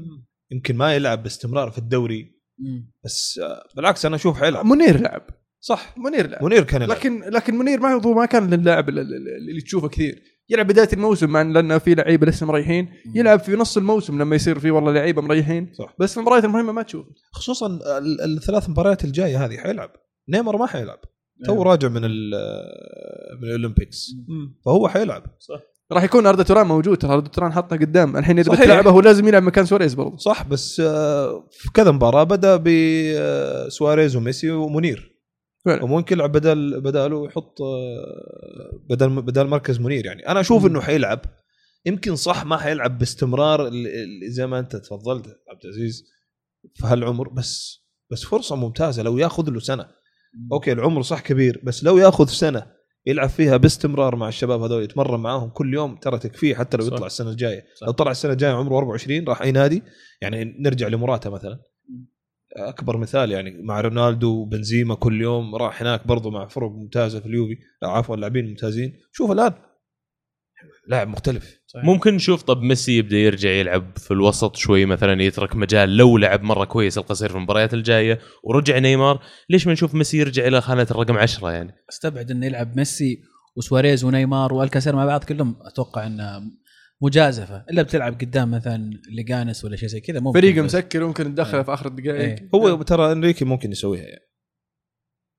يمكن 0.53 0.77
ما 0.77 0.95
يلعب 0.95 1.23
باستمرار 1.23 1.71
في 1.71 1.79
الدوري 1.79 2.39
مم. 2.59 2.93
بس 3.05 3.39
آه، 3.43 3.69
بالعكس 3.77 4.07
أنا 4.07 4.17
أشوف 4.17 4.41
حيلعب. 4.41 4.65
منير 4.67 5.01
لعب. 5.01 5.27
صح. 5.61 5.95
منير 5.99 6.27
لعب 6.31 6.45
منير 6.45 6.65
كان 6.65 6.83
يلعب. 6.83 6.99
لكن 6.99 7.21
لكن 7.21 7.59
منير 7.59 7.81
ما 7.81 7.93
هو 8.07 8.13
ما 8.15 8.27
كان 8.27 8.53
اللاعب 8.53 8.89
اللي- 8.89 9.61
تشوفه 9.61 9.89
كثير. 9.89 10.23
يلعب 10.51 10.67
بداية 10.67 10.89
الموسم 10.93 11.31
مع 11.31 11.43
لأنه 11.43 11.79
في 11.79 11.95
لعيبة 11.95 12.27
لسه 12.27 12.47
مريحين. 12.47 12.89
يلعب 13.15 13.41
في 13.41 13.53
نص 13.57 13.77
الموسم 13.77 14.23
لما 14.23 14.37
يصير 14.37 14.59
في 14.59 14.71
والله 14.71 14.93
لعيبة 14.93 15.23
مريحين. 15.23 15.73
صح. 15.79 15.95
بس 16.01 16.13
في 16.13 16.17
المباريات 16.21 16.45
المهمة 16.45 16.73
ما 16.73 16.83
تشوفه. 16.83 17.09
خصوصا 17.33 17.67
ال- 17.99 18.37
الثلاث 18.37 18.69
مباريات 18.69 19.05
الجاية 19.05 19.45
هذه 19.45 19.57
حيلعب. 19.57 19.91
نيمار 20.29 20.57
ما 20.57 20.67
حيلعب. 20.67 20.99
تو 21.45 21.63
راجع 21.63 21.89
من 21.89 22.01
من 22.01 23.45
الأولمبيكس. 23.45 24.11
فهو 24.65 24.89
حيلعب. 24.89 25.23
راح 25.93 26.03
يكون 26.05 26.27
أردا 26.27 26.43
توران 26.43 26.67
موجود. 26.67 26.99
ترى 26.99 27.13
أردا 27.15 27.29
توران 27.29 27.53
حطه 27.53 27.77
قدام. 27.77 28.17
الحين 28.17 28.39
إذا. 28.39 28.53
بتلعبه 28.53 28.91
هو 28.91 29.01
لازم 29.01 29.29
يلعب 29.29 29.43
مكان 29.43 29.65
سواريز 29.65 29.95
برضه. 29.95 30.17
صح 30.17 30.49
بس 30.49 30.81
آه، 30.81 31.49
في 31.51 31.71
كذا 31.75 31.91
مباراة 31.91 32.25
بدأ 32.25 32.57
بسواريز 32.57 34.17
وميسي 34.17 34.51
ومنير. 34.51 35.18
فعلا. 35.69 35.85
وممكن 35.85 36.17
يلعب 36.17 36.33
بدل 36.33 36.81
بداله 36.81 37.27
يحط 37.27 37.63
آه، 37.63 38.81
بدل 38.91 39.23
بدل 39.23 39.47
مركز 39.47 39.81
منير 39.81 40.07
يعني. 40.07 40.29
أنا 40.29 40.41
أشوف 40.41 40.67
إنه 40.67 40.81
حيلعب. 40.81 41.21
يمكن 41.87 42.17
صح 42.17 42.45
ما 42.45 42.57
حيلعب 42.57 42.99
باستمرار 42.99 43.71
زي 44.29 44.47
ما 44.47 44.59
أنت 44.59 44.77
تفضلت 44.77 45.27
عبد 45.27 45.65
العزيز 45.65 46.05
في 46.75 46.87
هالعمر 46.87 47.29
بس 47.29 47.85
بس 48.11 48.25
فرصة 48.25 48.57
ممتازة. 48.57 49.03
لو 49.03 49.19
ياخذ 49.19 49.51
له 49.51 49.61
سنة. 49.61 49.89
okay 50.53 50.73
العمر 50.73 51.03
صح 51.03 51.21
كبير 51.21 51.61
بس 51.65 51.85
لو 51.85 51.99
ياخذ 51.99 52.27
سنة 52.27 52.67
يلعب 53.07 53.29
فيها 53.29 53.57
باستمرار 53.57 54.17
مع 54.17 54.29
الشباب 54.29 54.63
هذول 54.63 54.83
يتمرن 54.83 55.21
معاهم 55.21 55.51
كل 55.51 55.75
يوم 55.75 55.97
ترى 55.97 56.19
تكفيه 56.19 56.55
حتى 56.55 56.77
لو 56.77 56.85
صح. 56.85 56.93
يطلع 56.93 57.07
السنة 57.07 57.31
الجاية. 57.31 57.65
صح. 57.81 57.87
لو 57.87 57.93
طلع 57.93 58.11
السنة 58.11 58.33
الجاية 58.33 58.53
عمره 58.53 58.79
24 58.79 59.25
راح 59.29 59.43
أي 59.43 59.53
نادي 59.53 59.83
يعني 60.23 60.57
نرجع 60.61 60.89
لمراته 60.89 61.31
مثلا. 61.31 61.61
أكبر 62.57 62.97
مثال 62.97 63.33
يعني 63.33 63.63
مع 63.63 63.81
رونالدو 63.81 64.29
وبنزيما 64.29 64.95
كل 64.95 65.21
يوم 65.21 65.55
راح 65.55 65.83
هناك 65.83 66.07
برضو 66.07 66.31
مع 66.31 66.49
فرق 66.49 66.71
ممتازة 66.71 67.21
في 67.21 67.27
اليوفي. 67.27 67.57
عفوا 67.83 68.17
لاعبين 68.17 68.49
ممتازين. 68.49 68.93
شوف 69.13 69.31
الآن 69.31 69.53
لاعب 70.89 71.09
مختلف. 71.09 71.59
ممكن 71.77 72.15
نشوف 72.15 72.43
طب 72.43 72.63
ميسي 72.63 72.99
يبدأ 72.99 73.17
يرجع 73.17 73.51
يلعب 73.51 73.99
في 73.99 74.11
الوسط 74.11 74.57
شوي 74.57 74.87
مثلا 74.87 75.23
يترك 75.23 75.57
مجال 75.57 75.97
لو 75.97 76.19
لعب 76.19 76.43
مرة 76.43 76.65
كويس 76.65 76.99
القصير 76.99 77.29
في 77.29 77.35
المباريات 77.37 77.75
الجاية 77.75 78.19
ورجع 78.45 78.79
نيمار. 78.79 79.23
ليش 79.51 79.67
ما 79.67 79.73
نشوف 79.73 79.95
ميسي 79.95 80.19
يرجع 80.19 80.47
إلى 80.47 80.61
خانة 80.61 80.87
الرقم 80.91 81.17
10 81.17 81.51
يعني؟ 81.51 81.75
أستبعد 81.91 82.31
انه 82.31 82.47
يلعب 82.47 82.77
ميسي 82.77 83.23
وسواريز 83.57 84.05
ونيمار 84.05 84.55
والكاسير 84.55 84.97
مع 84.97 85.05
بعض 85.05 85.25
كلهم. 85.25 85.57
أتوقع 85.61 86.07
انه 86.07 86.41
مجازفة 87.03 87.65
إلا 87.71 87.83
بتلعب 87.83 88.21
قدام 88.21 88.51
مثلا 88.51 88.91
ليجانيس 89.11 89.65
ولا 89.65 89.77
شيء 89.77 89.89
زي 89.89 90.01
كذا 90.01 90.21
ممكن 90.21 90.41
فريق 90.41 90.65
مسكر 90.65 91.07
ممكن 91.07 91.25
تدخله 91.25 91.63
في 91.63 91.75
آخر 91.75 91.87
الدقائق 91.87 92.21
إيه. 92.21 92.51
هو 92.55 92.83
ترى 92.83 93.13
إنريكي 93.13 93.45
ممكن 93.45 93.73
يسويها 93.73 94.03
يعني. 94.03 94.29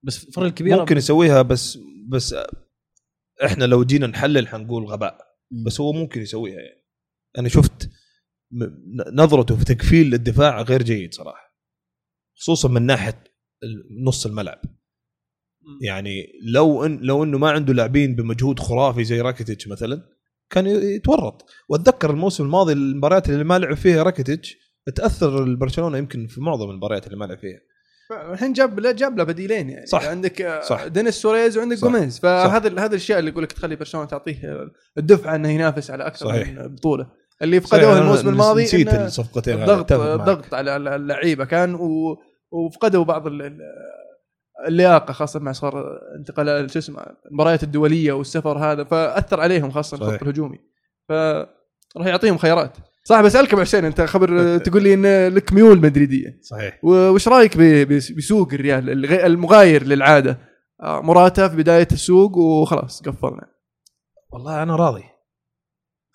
بس 0.05 0.27
الفرق 0.27 0.45
الكبيرة 0.45 0.79
ممكن 0.79 0.97
يسويها 0.97 1.41
بس 1.41 1.77
بس 2.07 2.35
إحنا 3.45 3.65
لو 3.65 3.83
جينا 3.83 4.07
نحلل 4.07 4.47
حنقول 4.47 4.85
غباء. 4.85 5.17
بس 5.65 5.81
هو 5.81 5.91
ممكن 5.91 6.21
يسويها 6.21 6.59
يعني. 6.59 6.85
أنا 7.37 7.49
شفت 7.49 7.89
نظرته 9.13 9.55
في 9.55 9.65
تقفيل 9.65 10.13
الدفاع 10.13 10.61
غير 10.61 10.83
جيد 10.83 11.13
صراحة. 11.13 11.55
خصوصا 12.37 12.69
من 12.69 12.81
ناحية 12.81 13.23
نص 14.05 14.25
الملعب. 14.25 14.61
يعني 15.81 16.27
لو 16.53 16.85
إن 16.85 16.99
لو 17.01 17.23
إنه 17.23 17.37
ما 17.37 17.51
عنده 17.51 17.73
لاعبين 17.73 18.15
بمجهود 18.15 18.59
خرافي 18.59 19.03
زي 19.03 19.21
راكيتيتش 19.21 19.67
مثلا 19.67 20.18
كان 20.49 20.67
يتورط 20.67 21.45
وأتذكر 21.69 22.09
الموسم 22.09 22.43
الماضي 22.43 22.73
المباريات 22.73 23.29
اللي 23.29 23.43
ما 23.43 23.59
لعب 23.59 23.73
فيها 23.75 24.03
راكيتيتش 24.03 24.57
تأثر 24.95 25.43
البرشلونة 25.43 25.97
يمكن 25.97 26.27
في 26.27 26.41
معظم 26.41 26.69
المباريات 26.69 27.05
اللي 27.05 27.17
ما 27.17 27.25
لعب 27.25 27.37
فيها 27.37 27.59
الحين 28.31 28.53
جاب 28.53 28.79
لا 28.79 28.91
جاب 28.91 29.17
له 29.17 29.23
بديلين 29.23 29.69
يعني 29.69 29.85
صح. 29.85 30.05
عندك 30.05 30.41
آه، 30.41 30.61
صح. 30.61 30.87
دينيس 30.87 31.15
سواريز 31.15 31.57
وعندك. 31.57 31.77
جوميز 31.77 32.19
فهذا 32.19 32.69
هذا 32.69 32.87
الاشياء 32.87 33.19
اللي 33.19 33.31
يقول 33.31 33.43
لك 33.43 33.51
تخلي 33.51 33.75
برشلونة 33.75 34.07
تعطيه 34.07 34.67
الدفعة 34.97 35.35
إنه 35.35 35.49
ينافس 35.49 35.91
على 35.91 36.07
أكثر 36.07 36.25
صحيح. 36.25 36.49
من 36.49 36.75
بطولة 36.75 37.07
اللي 37.41 37.61
فقدوه 37.61 37.99
الموسم 37.99 38.29
الماضي 38.29 38.63
نسيت 38.63 38.93
الصفقتين 38.93 39.61
الضغط. 39.61 39.91
الضغط 39.91 40.53
على 40.53 40.75
اللعيبة 40.95 41.45
كان 41.45 41.75
و... 41.75 42.17
وفقدوا 42.51 43.03
بعض 43.03 43.27
اللياقة 44.67 45.11
خاصة 45.11 45.39
مع 45.39 45.51
صار 45.51 45.99
انتقال 46.19 46.71
شو 46.71 46.79
اسمه 46.79 47.05
المباريات 47.31 47.63
الدولية 47.63 48.11
والسفر 48.13 48.57
هذا 48.57 48.83
فأثر 48.83 49.39
عليهم 49.39 49.71
خاصة 49.71 49.97
صحيح. 49.97 50.09
الخط 50.09 50.23
الهجومي. 50.23 50.57
ف 51.09 51.11
راح 51.97 52.07
يعطيهم 52.07 52.37
خيارات. 52.37 52.77
صح 53.03 53.21
بسالك 53.21 53.53
أبو 53.53 53.61
حسين 53.61 53.85
أنت 53.85 54.01
خبر 54.01 54.57
تقول 54.57 54.83
لي 54.83 54.93
إن 54.93 55.33
لك 55.33 55.53
ميول 55.53 55.77
مدريدية. 55.77 56.39
صحيح. 56.41 56.79
وش 56.83 57.27
رأيك 57.27 57.57
بسوق 58.17 58.53
الريال 58.53 59.05
المغاير 59.25 59.83
للعادة؟ 59.83 60.39
آه، 60.81 61.01
موراتا 61.01 61.47
في 61.47 61.55
بداية 61.55 61.87
السوق 61.91 62.37
وخلاص 62.37 63.01
قفلنا. 63.01 63.47
والله 64.33 64.63
أنا 64.63 64.75
راضي. 64.75 65.03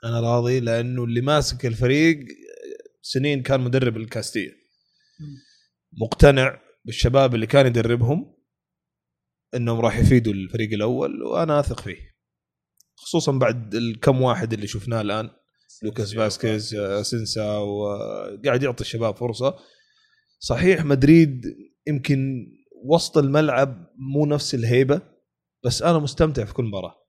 أنا 0.04 0.20
راضي 0.20 0.60
لأنه 0.60 1.04
اللي 1.04 1.20
ماسك 1.20 1.66
الفريق 1.66 2.18
سنين 3.02 3.42
كان 3.42 3.60
مدرب 3.60 3.96
الكاستية. 3.96 4.50
مقتنع 6.02 6.60
بالشباب 6.84 7.34
اللي 7.34 7.46
كان 7.46 7.66
يدربهم 7.66 8.34
إنهم 9.54 9.80
راح 9.80 9.98
يفيدوا 9.98 10.32
الفريق 10.32 10.72
الأول 10.72 11.22
وأنا 11.22 11.60
أثق 11.60 11.80
فيه. 11.80 12.14
خصوصا 12.96 13.32
بعد 13.32 13.74
الكم 13.74 14.22
واحد 14.22 14.52
اللي 14.52 14.66
شفناه 14.66 15.00
الآن 15.00 15.30
لوكاس 15.82 16.14
فاسكيز 16.14 16.74
آه، 16.74 17.02
أسينسيو 17.02 17.56
وقاعد 17.56 18.62
يعطي 18.62 18.80
الشباب 18.80 19.16
فرصة. 19.16 19.56
صحيح 20.38 20.84
مدريد 20.84 21.56
يمكن 21.86 22.46
وسط 22.84 23.18
الملعب 23.18 23.86
مو 24.14 24.26
نفس 24.26 24.54
الهيبة 24.54 25.00
بس 25.64 25.82
أنا 25.82 25.98
مستمتع 25.98 26.44
في 26.44 26.54
كل 26.54 26.64
مباراة. 26.64 27.04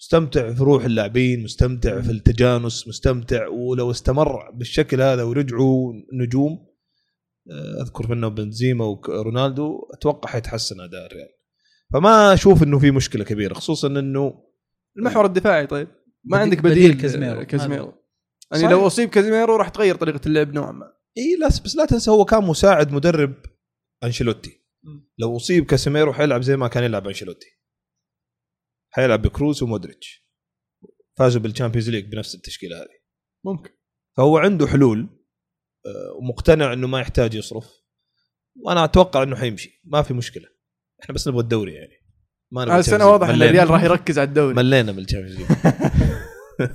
مستمتع 0.00 0.52
في 0.52 0.62
روح 0.62 0.84
اللاعبين 0.84 1.42
مستمتع 1.42 2.00
في 2.00 2.10
التجانس 2.10 2.88
مستمتع 2.88 3.48
ولو 3.48 3.90
استمر 3.90 4.50
بالشكل 4.50 5.02
هذا 5.02 5.22
ورجعوا 5.22 5.92
نجوم 6.12 6.71
أذكر 7.82 8.14
منه 8.14 8.28
بنزيما 8.28 8.84
ورونالدو 8.84 9.88
أتوقع 9.92 10.30
حيتحسن 10.30 10.80
أداء 10.80 11.06
الريال. 11.06 11.28
فما 11.92 12.32
أشوف 12.32 12.62
إنه 12.62 12.78
في 12.78 12.90
مشكلة 12.90 13.24
كبيرة 13.24 13.54
خصوصا 13.54 13.88
إنه 13.88 14.44
المحور 14.98 15.26
الدفاعي 15.26 15.66
طيب. 15.66 15.88
ما 16.24 16.38
عندك 16.38 16.58
بديل 16.58 16.88
بديل 16.88 17.00
كازيميرو. 17.00 17.46
كازيميرو. 17.46 17.94
يعني. 18.52 18.68
لو 18.68 18.86
أصيب 18.86 19.08
كازيميرو 19.08 19.56
راح 19.56 19.68
تغير 19.68 19.96
طريقة 19.96 20.20
اللعب 20.26 20.54
نوعا 20.54 20.72
ما. 20.72 20.92
إي 21.18 21.36
لا 21.40 21.46
بس 21.46 21.76
لا 21.76 21.84
تنسى 21.84 22.10
هو 22.10 22.24
كان 22.24 22.44
مساعد 22.44 22.92
مدرب 22.92 23.34
أنشيلوتي. 24.04 24.62
لو 25.18 25.36
أصيب 25.36 25.64
كاسيميرو 25.64 26.12
حيلعب 26.12 26.42
زي 26.42 26.56
ما 26.56 26.68
كان 26.68 26.84
يلعب 26.84 27.06
أنشيلوتي. 27.06 27.46
حيلعب 28.90 29.22
بكروس 29.22 29.62
ومودريتش. 29.62 30.28
فازوا 31.18 31.42
بال 31.42 31.51
Champions 31.51 31.90
League 31.90 32.12
بنفس 32.12 32.34
التشكيلة 32.34 32.76
هذه. 32.76 33.02
ممكن. 33.44 33.70
فهو 34.16 34.38
عنده 34.38 34.66
حلول. 34.66 35.00
آه، 35.00 35.21
ومقتنع 36.18 36.72
إنه 36.72 36.86
ما 36.86 37.00
يحتاج 37.00 37.34
يصرف. 37.34 37.70
وأنا 38.56 38.84
أتوقع 38.84 39.22
إنه 39.22 39.36
حيمشي 39.36 39.80
ما 39.84 40.02
في 40.02 40.14
مشكلة. 40.14 40.44
إحنا 41.02 41.14
بس 41.14 41.28
نبغى 41.28 41.40
الدوري 41.40 41.72
يعني. 41.74 41.92
ما 42.52 42.64
نبغى 42.64 42.78
السنة 42.78 43.06
واضح 43.06 43.28
إن. 43.28 43.42
الريال 43.42 43.70
راح 43.70 43.82
يركز 43.82 44.18
على 44.18 44.28
الدوري. 44.28 44.54
ملينا 44.54 44.92
من 44.92 44.98
ال 44.98 45.02
Champions 45.02 45.36
League. 45.38 45.46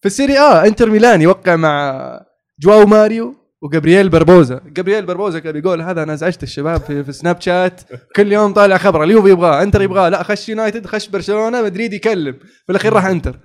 في 0.00 0.06
السيري 0.06 0.38
آ 0.38 0.64
إنتر 0.64 0.90
ميلان 0.90 1.22
يوقع 1.22 1.56
مع 1.56 2.20
جواو 2.60 2.86
ماريو 2.86 3.34
وجابرييل 3.62 4.08
بربوزا 4.08 4.60
جابرييل 4.66 5.06
بربوزا 5.06 5.38
كان 5.38 5.52
بيقول 5.52 5.82
هذا 5.82 6.02
أنا 6.02 6.14
ازعجت 6.14 6.42
الشباب 6.42 6.80
في, 6.80 7.04
في 7.04 7.12
سناب 7.12 7.40
شات. 7.40 7.80
كل 8.16 8.32
يوم 8.32 8.52
طالع 8.52 8.78
خبر 8.78 9.02
اليوفي 9.04 9.30
يبغاه 9.30 9.62
إنتر 9.62 9.82
يبغاه 9.82 10.08
لا 10.08 10.22
خش 10.22 10.48
يونايتد 10.48 10.86
خش 10.86 11.08
برشلونة 11.08 11.62
مدريد 11.62 11.92
يكلم. 11.92 12.32
في 12.66 12.70
الأخير 12.72 12.92
راح 12.92 13.06
إنتر. 13.06 13.38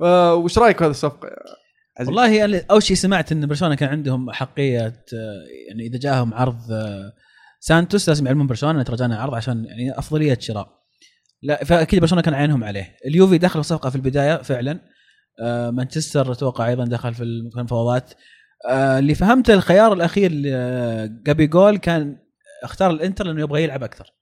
آه 0.00 0.34
وش 0.34 0.58
رأيك 0.58 0.78
في 0.78 0.84
هذه 0.84 0.90
الصفقة؟ 0.90 1.28
عزيز؟ 1.98 2.08
والله 2.08 2.44
أنا 2.44 2.62
أول 2.70 2.82
شيء 2.82 2.96
سمعت 2.96 3.32
إن 3.32 3.46
برشلونة 3.46 3.74
كان 3.74 3.88
عندهم 3.88 4.32
أحقية 4.32 5.04
يعني 5.68 5.86
إذا 5.86 5.98
جاهم 5.98 6.34
عرض 6.34 6.72
آه، 6.72 7.12
سانتوس 7.60 8.08
لازم 8.08 8.26
يعلمون 8.26 8.46
برشلونة 8.46 8.82
ترى 8.82 8.96
جانا 8.96 9.16
عرض 9.18 9.34
عشان 9.34 9.64
يعني 9.64 9.98
أفضلية 9.98 10.38
شراء. 10.40 10.82
لا 11.42 11.64
فأكيد 11.64 12.00
برشلونة 12.00 12.22
كان 12.22 12.34
عينهم 12.34 12.64
عليه. 12.64 12.96
اليوفي 13.06 13.38
دخل 13.38 13.60
الصفقه 13.60 13.90
في 13.90 13.96
البداية 13.96 14.36
فعلا. 14.36 14.80
آه، 15.42 15.70
مانشستر 15.70 16.32
أتوقع 16.32 16.68
أيضا 16.68 16.84
دخل 16.84 17.14
في 17.14 17.22
المفاوضات. 17.22 18.14
آه 18.68 18.98
اللي 18.98 19.14
فهمته 19.14 19.54
الخيار 19.54 19.92
الأخير 19.92 20.32
لجابي 20.32 21.46
جول 21.46 21.76
كان 21.76 22.18
اختار 22.62 22.90
الإنتر 22.90 23.26
لأنه 23.26 23.40
يبغى 23.40 23.62
يلعب 23.62 23.82
أكثر. 23.82 24.12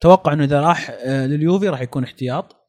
توقع 0.00 0.32
إنه 0.32 0.44
إذا 0.44 0.60
راح 0.60 0.90
لليوفي 1.06 1.68
راح 1.68 1.80
يكون 1.80 2.04
احتياط. 2.04 2.65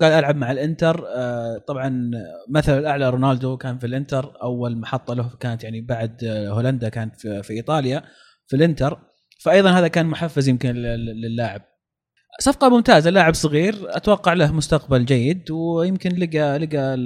قال 0.00 0.12
ألعب 0.12 0.36
مع 0.36 0.52
الإنتر. 0.52 1.04
آه 1.08 1.58
طبعا 1.68 2.10
مثل 2.50 2.78
الأعلى 2.78 3.10
رونالدو 3.10 3.56
كان 3.56 3.78
في 3.78 3.86
الإنتر. 3.86 4.32
أول 4.42 4.76
محطة 4.78 5.14
له 5.14 5.30
كانت 5.40 5.64
يعني 5.64 5.80
بعد 5.80 6.24
آه، 6.24 6.48
هولندا 6.48 6.88
كانت 6.88 7.20
في, 7.20 7.50
إيطاليا 7.52 8.02
في 8.46 8.56
الإنتر. 8.56 8.98
فايضا 9.40 9.70
هذا 9.70 9.88
كان 9.88 10.06
محفز 10.06 10.48
يمكن 10.48 10.74
لل- 10.74 11.20
للاعب 11.20 11.62
صفقة 12.40 12.68
ممتازة 12.68 13.10
لاعب 13.10 13.34
صغير 13.34 13.74
أتوقع 13.96 14.32
له 14.32 14.52
مستقبل 14.52 15.04
جيد 15.04 15.50
ويمكن 15.50 16.10
لقى 16.10 16.58
لقى 16.58 16.96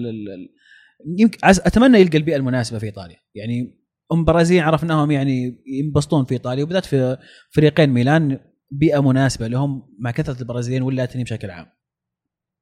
يمكن 1.18 1.38
أتمنى 1.44 2.00
يلقى 2.00 2.18
البيئة 2.18 2.36
المناسبة 2.36 2.78
في 2.78 2.86
إيطاليا. 2.86 3.16
يعني 3.34 3.80
هم 4.12 4.24
برازيل 4.24 4.62
عرفناهم 4.62 5.10
يعني 5.10 5.64
ينبسطون 5.66 6.24
في 6.24 6.32
إيطاليا 6.34 6.62
وبالذات 6.64 6.84
في 6.84 7.16
فريقين 7.50 7.90
ميلان 7.90 8.38
بيئة 8.70 9.00
مناسبة 9.02 9.46
لهم 9.48 9.82
مع 10.00 10.10
كثرة 10.10 10.40
البرازيليين 10.40 10.82
واللاتينيين 10.82 11.24
بشكل 11.24 11.50
عام. 11.50 11.66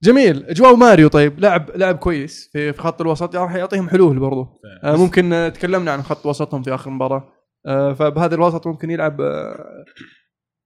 جميل. 0.05 0.47
جواو 0.55 0.77
ماريو 0.77 1.09
طيب. 1.09 1.39
لاعب 1.41 1.71
لاعب 1.77 1.97
كويس 1.97 2.51
في 2.53 2.73
في 2.73 2.83
خط 2.83 3.01
الوسط. 3.01 3.37
راح 3.37 3.55
يعطيهم 3.55 3.89
حلول 3.89 4.19
برضو. 4.19 4.47
آه 4.85 4.97
ممكن 4.97 5.33
آه، 5.33 5.49
تكلمنا 5.49 5.91
عن 5.93 6.03
خط 6.03 6.27
وسطهم 6.27 6.63
في 6.63 6.75
آخر 6.75 6.91
مباراة. 6.91 7.29
آه 7.67 7.93
فبهذا 7.93 8.35
الوسط 8.35 8.67
ممكن 8.67 8.91
يلعب 8.91 9.21
آه 9.21 9.85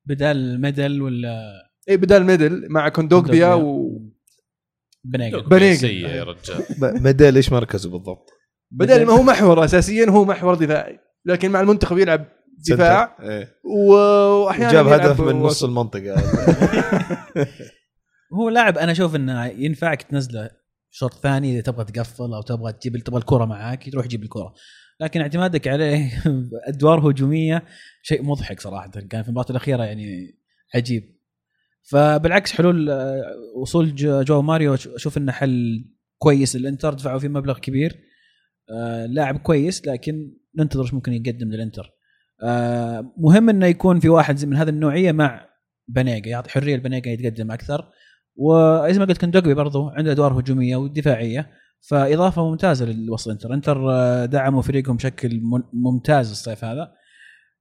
بدال 0.09 0.61
ميديل 0.61 1.03
ولا 1.03 1.43
اي 1.89 1.97
بدال 1.97 2.25
ميديل 2.25 2.67
مع 2.71 2.89
كوندوجبيا 2.89 3.55
بانيجا 5.05 5.43
بانيجا. 5.43 5.77
سيء 5.77 6.07
يا 6.09 6.25
رجال. 6.25 6.65
ميديل 7.05 7.37
إيش 7.37 7.53
مركزه 7.53 7.91
بالضبط؟ 7.91 8.31
ما 8.73 9.13
هو 9.13 9.23
محور 9.23 9.65
اساسيا 9.65 10.11
هو 10.11 10.25
محور 10.25 10.55
دفاعي. 10.55 10.99
لكن 11.25 11.51
مع 11.51 11.61
المنتخب 11.61 11.99
يلعب 11.99 12.25
دفاع. 12.71 13.17
إيه. 13.21 13.49
و- 13.65 13.93
واحيانا 14.45 14.73
جاب 14.73 14.87
هدف 14.87 15.21
من. 15.21 15.43
نص 15.43 15.65
المنطقة. 15.65 16.15
هو 18.33 18.49
لاعب 18.49 18.79
أنا 18.79 18.93
أشوف 18.93 19.17
إنه 19.17 19.47
ينفعك 19.47 20.03
تنزله 20.03 20.51
شوط 20.91 21.15
ثاني 21.15 21.53
إذا 21.53 21.61
تبغى 21.61 21.85
تقفل 21.85 22.35
أو 22.35 22.43
تبغى 22.43 22.73
تجيب 22.73 22.97
تبغى 22.97 23.21
الكرة 23.21 23.45
معاك 23.45 23.91
تروح 23.93 24.07
تجيب 24.07 24.23
الكرة. 24.23 24.55
لكن 25.01 25.21
اعتمادك 25.21 25.69
عليه 25.69 26.23
أدوار 26.69 27.11
هجومية 27.11 27.65
شيء 28.03 28.23
مضحك 28.23 28.61
صراحة 28.61 28.91
كان 28.91 29.23
في 29.23 29.29
المباراة 29.29 29.51
الأخيرة 29.51 29.85
يعني 29.85 30.37
عجيب. 30.75 31.19
فبالعكس 31.83 32.53
حلول 32.53 32.91
آه، 32.91 33.23
وصول 33.57 33.95
جو 34.25 34.43
ماريو 34.43 34.75
أشوف 34.75 35.19
إنه 35.19 35.33
حل 35.33 35.85
كويس. 36.19 36.57
للانتر 36.57 36.95
دفعوا 36.95 37.19
فيه 37.19 37.29
مبلغ 37.29 37.59
كبير 37.59 37.99
آه، 38.71 39.07
لاعب 39.07 39.39
كويس 39.39 39.87
لكن 39.87 40.33
ننتظر 40.59 40.83
إيش 40.83 40.95
ممكن 40.95 41.13
يقدم 41.13 41.49
للإنتر. 41.49 41.91
آه، 42.43 43.15
مهم 43.17 43.49
إنه 43.49 43.67
يكون 43.67 44.01
في 44.01 44.09
واحد 44.09 44.45
من 44.45 44.57
هذه 44.57 44.69
النوعية 44.69 45.13
مع 45.13 45.49
بنيجا 45.89 46.31
يعطي 46.31 46.51
حرية 46.51 46.77
لبنيجا 46.77 47.11
يتقدم 47.11 47.51
أكثر. 47.51 47.91
وزي 48.39 48.99
ما 48.99 49.05
قلت 49.05 49.21
كندوجبي 49.21 49.55
برضو 49.55 49.89
عنده 49.89 50.13
أدوار 50.13 50.41
هجومية 50.41 50.77
ودفاعية 50.77 51.51
فإضافة 51.81 52.51
ممتازة 52.51 52.87
للوسط 52.87 53.29
انتر. 53.31 53.55
انتر 53.55 53.91
آه، 53.91 54.25
دعموا 54.25 54.63
فريقهم 54.63 54.97
بشكل 54.97 55.41
ممتاز 55.73 56.31
الصيف 56.31 56.65
هذا 56.65 56.93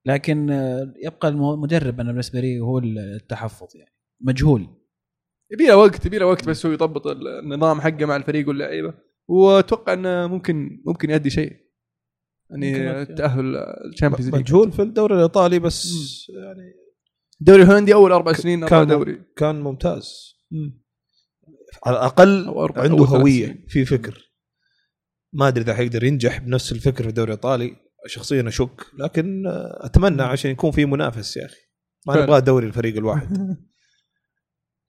لكن 0.06 0.50
آه، 0.52 0.94
يبقى 1.04 1.28
المدرب 1.28 2.00
أنا 2.00 2.12
بالنسبة 2.12 2.40
لي 2.40 2.60
هو 2.60 2.80
التحفظ 2.80 3.68
يعني. 3.76 3.94
مجهول. 4.22 4.68
يبي 5.52 5.68
له 5.68 5.78
وقت 5.78 6.06
يبي 6.06 6.18
له 6.18 6.26
وقت 6.26 6.50
بس 6.50 6.66
هو 6.66 6.72
يضبط 6.72 7.08
النظام 7.08 7.82
حقه 7.82 8.06
مع 8.06 8.16
الفريق 8.16 8.48
واللعيبة. 8.48 8.94
وأتوقع 9.28 9.94
إنه 9.94 10.28
ممكن 10.28 10.84
ممكن 10.86 11.10
يؤدي 11.10 11.30
شيء. 11.30 11.54
يعني. 12.50 13.02
التاهل 13.02 13.56
ال 13.94 13.97
Champions 13.97 14.30
League. 14.30 14.36
مجهول 14.36 14.72
في 14.72 14.82
الدوري 14.82 15.16
الإيطالي 15.16 15.60
بس 15.60 15.86
يعني 16.30 16.74
الدوري 17.42 17.62
الهولندي 17.62 17.94
أول 17.94 18.12
أربع 18.12 18.34
سنين 18.34 18.66
كان 18.66 18.88
دوري. 18.88 19.22
كان 19.36 19.62
ممتاز. 19.62 20.37
على 21.86 21.98
الأقل 21.98 22.54
عنده 22.78 23.06
هوية 23.06 23.46
سنين. 23.46 23.66
في 23.68 23.86
فكر. 23.86 24.32
ما 25.34 25.48
أدري 25.48 25.64
إذا 25.64 25.74
حيقدر 25.74 26.04
ينجح 26.04 26.38
بنفس 26.38 26.72
الفكر 26.72 27.04
في 27.04 27.10
الدوري 27.10 27.28
الإيطالي. 27.28 27.76
شخصيا 28.06 28.48
أشك 28.48 28.86
لكن 29.00 29.44
أتمنى 29.82 30.22
عشان 30.22 30.52
يكون 30.52 30.72
في 30.72 30.86
منافس 30.86 31.38
يا 31.38 31.46
أخي. 31.46 31.62
ما. 32.08 32.24
نبغى 32.24 32.42
دوري 32.42 32.68
الفريق 32.68 32.98
الواحد. 32.98 33.38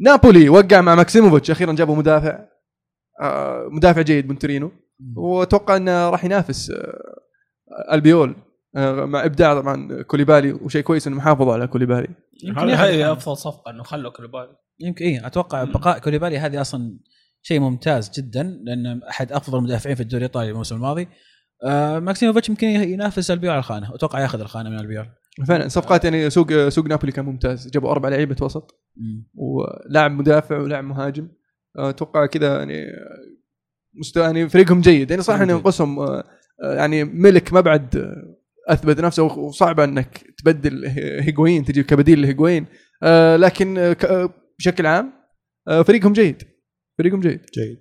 نابولي 0.01 0.49
وقع 0.49 0.81
مع 0.81 0.95
ماكسيموفيتش. 0.95 1.51
أخيرا 1.51 1.73
جابوا 1.73 1.97
مدافع 1.97 2.49
آه، 3.21 3.69
مدافع 3.73 4.03
جيد 4.03 4.29
من 4.29 4.39
تورينو. 4.39 4.73
وأتوقع 5.17 5.77
إنه 5.77 6.11
راح 6.11 6.25
ينافس 6.25 6.71
آه، 6.71 7.93
البيول 7.93 8.37
آه، 8.77 9.05
مع 9.05 9.25
إبداع 9.25 9.61
طبعا 9.61 10.03
كوليبالي. 10.03 10.53
وشيء 10.53 10.83
كويس 10.83 11.07
إنه 11.07 11.17
محافظ 11.17 11.49
على 11.49 11.67
كوليبالي. 11.67 12.09
يمكن 12.45 12.69
هذه 12.69 12.91
هي. 12.91 13.13
أفضل 13.13 13.37
صفقة 13.37 13.71
إنه 13.71 13.83
خلوا 13.83 14.13
كوليبالي. 14.13 14.57
يمكن 14.81 15.05
إيه 15.05 15.27
أتوقع 15.27 15.65
بقاء 15.65 15.99
كوليبالي 15.99 16.39
هذه 16.39 16.61
أصلا 16.61 16.99
شيء 17.43 17.61
ممتاز 17.61 18.11
جدا 18.11 18.43
لأنه 18.65 19.01
أحد 19.11 19.33
أفضل 19.33 19.59
المدافعين 19.59 19.97
في 19.97 20.03
الدوري 20.03 20.25
الإيطالي 20.25 20.51
الموسم 20.51 20.77
الماضي. 20.77 21.09
آه 21.65 21.99
ماكسيموفيتش 21.99 22.49
يمكن 22.49 22.67
ينافس 22.67 23.31
البيول 23.31 23.51
على 23.53 23.59
الخانه 23.59 23.95
أتوقع 23.95 24.21
ياخذ 24.21 24.41
الخانة 24.41 24.71
من 24.71 24.79
البيول. 24.81 25.07
فعلا 25.49 25.69
صفقات 25.69 26.05
يعني 26.05 26.31
سوق 26.31 26.69
سوق 26.69 26.87
نابولي 26.87 27.13
كان 27.13 27.25
ممتاز. 27.25 27.69
جابوا 27.71 27.91
أربع 27.91 28.09
لعيبة 28.09 28.37
وسط 28.43 28.81
ولاعب 29.35 30.11
مدافع 30.11 30.59
ولاعب 30.59 30.85
مهاجم. 30.85 31.29
أتوقع 31.77 32.27
كذا 32.27 32.59
يعني 32.59 32.87
مستوى 34.01 34.23
يعني 34.25 34.49
فريقهم 34.49 34.81
جيد. 34.81 35.11
يعني 35.11 35.23
صح 35.23 35.35
ان 35.41 35.51
ينقصهم 35.51 35.99
آه، 36.01 36.25
آه، 36.65 36.75
يعني 36.75 37.05
ميليك 37.05 37.53
ما 37.53 37.61
بعد 37.61 37.97
آه، 37.97 38.37
أثبت 38.73 39.01
نفسه 39.01 39.23
وصعب 39.23 39.81
إنك 39.81 40.25
تبدل 40.39 40.85
هي- 40.87 41.21
هيغوين 41.23 41.65
تجيب 41.65 41.85
كبديل 41.85 42.23
لهيغوين. 42.23 42.67
آه، 43.03 43.37
لكن 43.37 43.79
آه، 43.79 43.97
آه، 44.05 44.31
بشكل 44.59 44.87
عام 44.87 45.13
آه، 45.69 45.83
فريقهم 45.83 46.13
جيد. 46.13 46.43
فريقهم 46.99 47.21
جيد. 47.21 47.41
جيد. 47.55 47.79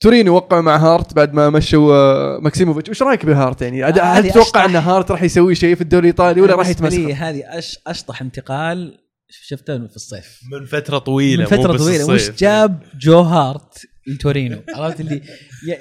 تورينو 0.00 0.34
وقع 0.34 0.60
مع 0.60 0.76
هارت 0.76 1.14
بعد 1.14 1.34
ما 1.34 1.50
مشوا 1.50 1.94
آه، 1.94 2.38
ماكسيموفيتش. 2.38 2.88
وش 2.90 3.02
رأيك 3.02 3.26
بهارت 3.26 3.62
يعني؟ 3.62 3.84
هل 3.84 4.00
هذه 4.00 4.30
تتوقع. 4.30 4.64
إن 4.64 4.76
هارت 4.76 5.10
راح 5.10 5.22
يسوي 5.22 5.54
شيء 5.54 5.74
في 5.74 5.80
الدوري 5.80 6.00
الإيطالي 6.08 6.40
ولا 6.40 6.54
راح 6.54 6.68
يتمسك 6.68 6.98
هذه 7.00 7.58
أش 7.58 7.78
أشطح 7.86 8.22
انتقال 8.22 8.98
شفته 9.30 9.86
في 9.86 9.96
الصيف؟ 9.96 10.40
من 10.52 10.66
فترة 10.66 10.98
طويلة 10.98 11.40
من 11.40 11.46
فترة 11.46 11.66
مو 11.68 11.74
بس 11.74 11.80
طويلة. 11.80 12.14
الصيف. 12.14 12.34
وش 12.34 12.40
جاب 12.40 12.82
جو 13.00 13.20
هارت 13.20 13.86
لتورينو؟ 14.06 14.62
عرفت 14.74 15.00
اللي 15.00 15.22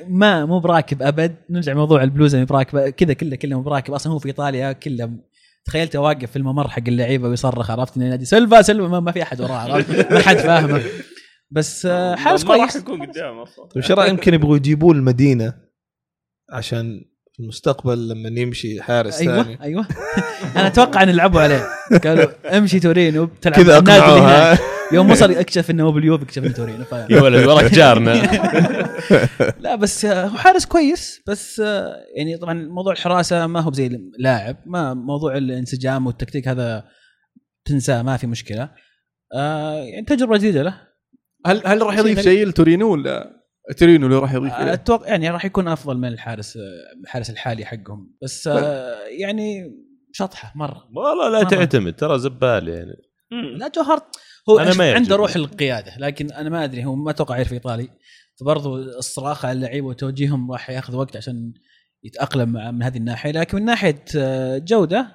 ما 0.07 0.45
مو 0.45 0.59
براكب 0.59 1.01
أبد. 1.01 1.35
نرجع 1.49 1.73
موضوع 1.73 2.03
البلوزه 2.03 2.39
مو 2.39 2.45
براكب 2.45 2.89
كذا 2.89 3.13
كله 3.13 3.35
كله 3.35 3.55
مو 3.55 3.63
براكب. 3.63 3.93
أصلا 3.93 4.13
هو 4.13 4.19
في 4.19 4.27
إيطاليا 4.27 4.71
كله 4.71 5.11
تخيلته 5.65 5.99
واقف 5.99 6.31
في 6.31 6.35
الممر 6.35 6.67
حق 6.67 6.81
اللعيبة 6.87 7.27
ويصرخ 7.29 7.71
عرفت؟ 7.71 7.97
إنه 7.97 8.05
ينادي 8.05 8.25
سلفا 8.25 8.61
سلفا 8.61 8.87
ما, 8.87 8.99
ما 8.99 9.11
في 9.11 9.23
أحد 9.23 9.41
وراه 9.41 9.55
عرفت؟ 9.55 10.11
ما 10.11 10.19
حد 10.19 10.37
فاهمه. 10.37 10.81
بس 11.51 11.85
آه، 11.85 12.15
حارس 12.15 12.45
ما 12.45 12.55
راح 12.55 12.59
كويس. 12.71 12.75
يكون 12.75 13.05
قدام 13.05 13.39
أصلا. 13.39 13.65
طيب 13.65 13.83
إيش 13.83 13.91
رأيك؟ 13.91 14.09
يمكن 14.09 14.33
يبغوا 14.33 14.57
يجيبوا 14.57 14.93
المدينة 14.93 15.53
عشان 16.51 17.01
في 17.33 17.39
المستقبل 17.39 18.09
لما 18.09 18.39
يمشي 18.41 18.81
حارس 18.81 19.21
أيوه 19.21 19.43
ثاني. 19.43 19.61
أيوه. 19.61 19.87
أنا 20.55 20.67
أتوقع 20.67 21.03
ان 21.03 21.09
لعبوا 21.09 21.41
عليه. 21.41 21.67
قالوا 22.03 22.57
أمشي 22.57 22.79
تورينو 22.79 23.25
بتلعب 23.25 23.55
كذا 23.63 23.77
أقنعوها. 23.77 24.59
يوم 24.91 25.11
وصل 25.11 25.31
اكتشف 25.31 25.71
إنه 25.71 25.83
هو 25.83 25.91
باليوفي 25.91 26.23
اكتشف 26.23 26.43
انه 26.43 26.53
تورينو 26.53 26.83
ف... 26.83 26.91
يا 26.91 27.21
ولد 27.21 27.47
وراك 27.47 27.73
جارنا. 27.73 28.13
لا 29.65 29.75
بس 29.75 30.05
آه، 30.05 30.25
هو 30.25 30.37
حارس 30.37 30.65
كويس 30.65 31.21
بس 31.27 31.59
آه، 31.59 31.95
يعني 32.17 32.37
طبعا 32.37 32.53
موضوع 32.53 32.93
الحراسة 32.93 33.47
ما 33.47 33.59
هو 33.59 33.71
زي 33.71 33.87
اللاعب 33.87 34.57
ما 34.65 34.93
موضوع 34.93 35.37
الانسجام 35.37 36.07
والتكتيك 36.07 36.47
هذا 36.47 36.85
تنساه 37.65 38.01
ما 38.01 38.17
في 38.17 38.27
مشكلة. 38.27 38.71
آه 39.33 39.73
يعني 39.73 40.05
تجربة 40.05 40.37
جديدة 40.37 40.63
له. 40.63 40.81
هل 41.45 41.61
هل 41.65 41.81
راح 41.81 41.97
يضيف. 41.97 42.19
شيء 42.19 42.47
لتورينو 42.47 42.91
ولا 42.91 43.41
تورينو 43.77 44.05
اللي 44.07 44.17
راح 44.17 44.33
يضيف؟ 44.33 44.53
أتوقع 44.53 45.07
يعني 45.07 45.29
راح 45.29 45.45
يكون 45.45 45.67
أفضل 45.67 45.97
من 45.97 46.07
الحارس 46.07 46.57
الحارس 47.03 47.29
الحالي 47.29 47.65
حقهم. 47.65 48.15
بس 48.23 48.47
آه 48.47 48.95
يعني 49.19 49.71
شطحة 50.11 50.53
مرة. 50.55 50.87
والله 50.95 51.29
لا 51.29 51.39
مرة. 51.39 51.49
تعتمد 51.49 51.95
ترى 51.95 52.19
زبال 52.19 52.67
يعني. 52.67 52.95
لا 53.57 53.67
جوهر 53.67 54.01
هو 54.49 54.59
أنا 54.59 54.73
ما 54.73 54.93
عنده. 54.93 55.15
روح 55.15 55.35
القيادة 55.35 55.93
لكن 55.97 56.31
أنا 56.31 56.49
ما 56.49 56.63
أدري 56.63 56.85
هو 56.85 56.95
ما 56.95 57.11
أتوقع 57.11 57.35
يعرف 57.35 57.53
إيطالي. 57.53 57.89
فبرضه 58.39 58.75
الصراخ 58.77 59.45
على 59.45 59.55
اللعيبة 59.57 59.87
وتوجيههم 59.87 60.51
راح 60.51 60.69
ياخذ 60.69 60.95
وقت 60.95 61.17
عشان 61.17 61.53
يتأقلم 62.03 62.49
مع 62.51 62.71
من 62.71 62.83
هذه 62.83 62.97
الناحية. 62.97 63.31
لكن 63.31 63.57
من 63.57 63.65
ناحية 63.65 64.03
آه، 64.17 64.57
جودة 64.57 65.07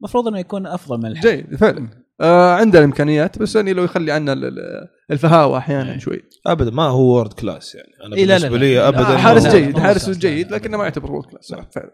المفروض 0.00 0.28
إنه 0.28 0.38
يكون 0.38 0.66
أفضل 0.66 0.98
من 0.98 1.06
الحالي 1.06 1.36
جيد 1.36 1.56
فعلا. 1.56 2.02
آه 2.20 2.54
عنده 2.54 2.78
الإمكانيات 2.78 3.38
بس 3.38 3.56
يعني 3.56 3.72
لو 3.72 3.84
يخلي 3.84 4.12
عنا 4.12 4.32
ال- 4.32 4.44
ال- 4.44 4.88
الفهاوة 5.10 5.58
أحيانا 5.58 5.98
شوي. 5.98 6.22
ابدا 6.46 6.70
ما 6.70 6.82
هو 6.82 7.00
world 7.14 7.32
class 7.32 7.74
يعني. 7.74 7.88
أنا 8.06 8.16
إيه 8.16 8.24
لا 8.24 8.38
لا 8.38 8.48
بالنسبة 8.48 8.58
لا. 8.58 8.64
لي 8.64 8.88
ابدا 8.88 9.14
آه 9.14 9.16
حارس 9.16 9.46
جيد 9.46 9.78
حارس 9.78 10.10
جيد. 10.10 10.52
لكنه 10.52 10.76
ما 10.78 10.84
يعتبر 10.84 11.12
world 11.12 11.26
class 11.26 11.44
صح 11.44 11.70
فعلا. 11.74 11.90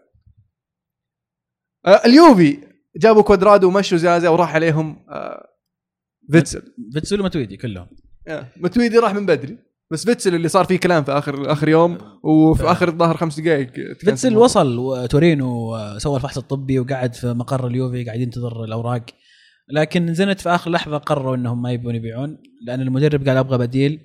آه 1.85 2.01
اليوفي 2.05 2.57
جابوا 2.97 3.21
كوادرادو 3.21 3.67
ومشوا 3.67 3.97
زازا 3.97 4.29
وراح 4.29 4.55
عليهم. 4.55 5.05
آه 5.09 5.45
فيتسل. 6.31 6.61
فيتسول 6.93 7.19
وماتويدي 7.19 7.57
كلهم. 7.57 7.87
آه، 8.27 8.47
متويدي 8.57 8.97
راح 8.97 9.13
من 9.13 9.25
بدري. 9.25 9.57
بس 9.91 10.05
فيتسل 10.05 10.35
اللي 10.35 10.47
صار 10.47 10.65
فيه 10.65 10.77
كلام 10.77 11.03
في 11.03 11.11
اخر 11.11 11.51
آخر 11.51 11.69
يوم 11.69 11.97
وفي 12.23 12.63
آخر 12.63 12.87
الظاهر 12.87 13.17
خمس 13.17 13.39
دقائق 13.39 13.71
فيتسل 13.73 14.37
وصل 14.37 14.77
وتورينو 14.77 15.77
سوى 15.97 16.15
الفحص 16.15 16.37
الطبي 16.37 16.79
وقعد 16.79 17.15
في 17.15 17.27
مقر 17.33 17.67
اليوفي 17.67 18.03
قاعد 18.03 18.19
ينتظر 18.19 18.63
الأوراق. 18.63 19.05
لكن 19.71 20.13
زينيت 20.13 20.41
في 20.41 20.49
آخر 20.49 20.71
لحظة 20.71 20.97
قرروا 20.97 21.35
إنهم 21.35 21.61
ما 21.61 21.71
يبون 21.71 21.95
يبيعون 21.95 22.37
لأن 22.65 22.81
المدرب 22.81 23.27
قال 23.27 23.37
أبغى 23.37 23.57
بديل 23.57 23.99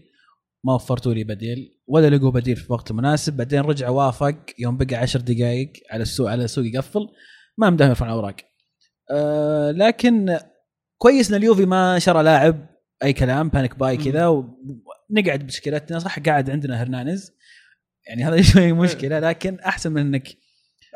ما 0.64 0.74
وفرتوا 0.74 1.14
لي 1.14 1.24
بديل. 1.24 1.70
ولا 1.86 2.16
لقوا 2.16 2.30
بديل 2.30 2.56
في 2.56 2.66
الوقت 2.66 2.90
المناسب 2.90 3.36
بعدين 3.36 3.60
رجع 3.60 3.88
وافق 3.88 4.36
يوم 4.58 4.76
بقى 4.76 4.96
عشر 4.96 5.20
دقائق 5.20 5.72
على 5.90 6.02
السوق 6.02 6.30
على 6.30 6.44
السوق 6.44 6.64
يقفل 6.66 7.08
ما 7.58 7.70
مداهم 7.70 7.88
يرفعون 7.88 8.10
أوراق. 8.10 8.36
أه 9.10 9.70
لكن 9.70 10.38
كويس 11.04 11.30
إن 11.30 11.36
اليوفي 11.36 11.66
ما 11.66 11.98
شرى 11.98 12.22
لاعب 12.22 12.66
أي 13.02 13.12
كلام 13.12 13.48
panic 13.48 13.78
buy 13.78 13.96
كذا 13.96 14.26
ونقعد 14.26 15.40
بمشكلتنا 15.40 15.98
صح 15.98 16.18
قاعد 16.18 16.50
عندنا 16.50 16.82
هرنانيز. 16.82 17.32
يعني 18.08 18.24
هذا 18.24 18.42
شوي 18.52 18.72
مشكلة 18.72 19.18
لكن 19.18 19.58
أحسن 19.60 19.92
من 19.92 20.00
إنك 20.00 20.28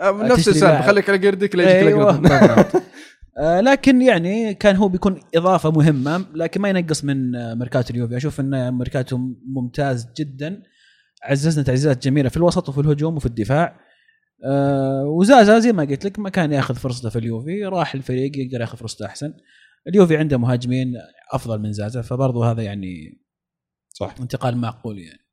آه، 0.00 0.22
نفس 0.22 0.48
السالفة. 0.48 0.86
خليك 0.86 1.10
على 1.10 1.28
قردك 1.28 1.60
أيوة،. 1.60 2.16
بالضبط. 2.16 2.82
آه، 3.38 3.60
لكن 3.60 4.02
يعني 4.02 4.54
كان 4.54 4.76
هو 4.76 4.88
بيكون 4.88 5.20
إضافة 5.34 5.70
مهمة 5.70 6.24
لكن 6.34 6.60
ما 6.60 6.68
ينقص 6.68 7.04
من 7.04 7.32
ميركاتو 7.58 7.94
اليوفي. 7.94 8.16
أشوف 8.16 8.40
إن 8.40 8.78
ميركاتو 8.78 9.18
ممتاز 9.46 10.06
جدا. 10.18 10.62
عززنا 11.22 11.64
تعزيزات 11.64 12.04
جميلة 12.04 12.28
في 12.28 12.36
الوسط 12.36 12.68
وفي 12.68 12.80
الهجوم 12.80 13.16
وفي 13.16 13.26
الدفاع. 13.26 13.80
آه، 14.44 15.04
وزازا 15.04 15.58
زي 15.58 15.72
ما 15.72 15.84
قلت 15.84 16.04
لك 16.04 16.18
ما 16.18 16.30
كان 16.30 16.52
ياخذ 16.52 16.74
فرصته 16.74 17.08
في 17.08 17.18
اليوفي 17.18 17.64
راح 17.64 17.94
الفريق 17.94 18.38
يقدر 18.38 18.60
ياخذ 18.60 18.78
فرصته 18.78 19.06
أحسن. 19.06 19.34
اليوفي 19.88 20.16
عنده 20.16 20.36
مهاجمين 20.38 20.94
أفضل 21.32 21.58
من 21.60 21.72
زازا 21.72 22.02
فبرضه 22.02 22.50
هذا 22.50 22.62
يعني 22.62 23.22
صح. 23.88 24.14
انتقال 24.20 24.56
معقول 24.56 24.98
يعني. 24.98 25.28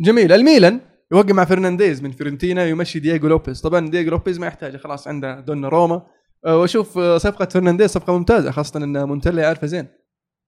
جميل. 0.00 0.32
الميلان 0.32 0.80
يوقع 1.12 1.32
مع 1.32 1.44
فرنانديز 1.44 2.02
من 2.02 2.10
فيرنتينا 2.10 2.66
يمشي 2.66 2.98
دييغو 2.98 3.28
لوبيز. 3.28 3.60
طبعا 3.60 3.90
دييغو 3.90 4.10
لوبيز 4.10 4.38
ما 4.38 4.46
يحتاج 4.46 4.76
خلاص 4.76 5.08
عنده 5.08 5.40
دوناروما. 5.40 6.06
أه، 6.46 6.56
وأشوف 6.58 6.98
أه، 6.98 7.18
صفقة 7.18 7.46
فرنانديز 7.46 7.90
صفقة 7.90 8.18
ممتازة 8.18 8.50
خاصة 8.50 8.84
إن 8.84 9.04
مونتلا 9.04 9.42
يعرفه 9.42 9.66
زين. 9.66 9.86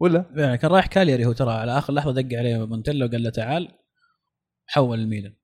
ولا؟ 0.01 0.25
يعني 0.37 0.59
كان 0.59 0.71
رايح 0.71 0.87
كالياري 0.87 1.27
هو 1.27 1.33
ترى 1.33 1.51
على 1.51 1.79
آخر 1.79 1.93
لحظة 1.93 2.13
دق 2.13 2.39
عليه 2.39 2.67
مونتيلا 2.67 3.07
وقال 3.07 3.23
له 3.23 3.31
تعال 3.31 3.69
حول 4.67 5.01
الميلان. 5.01 5.35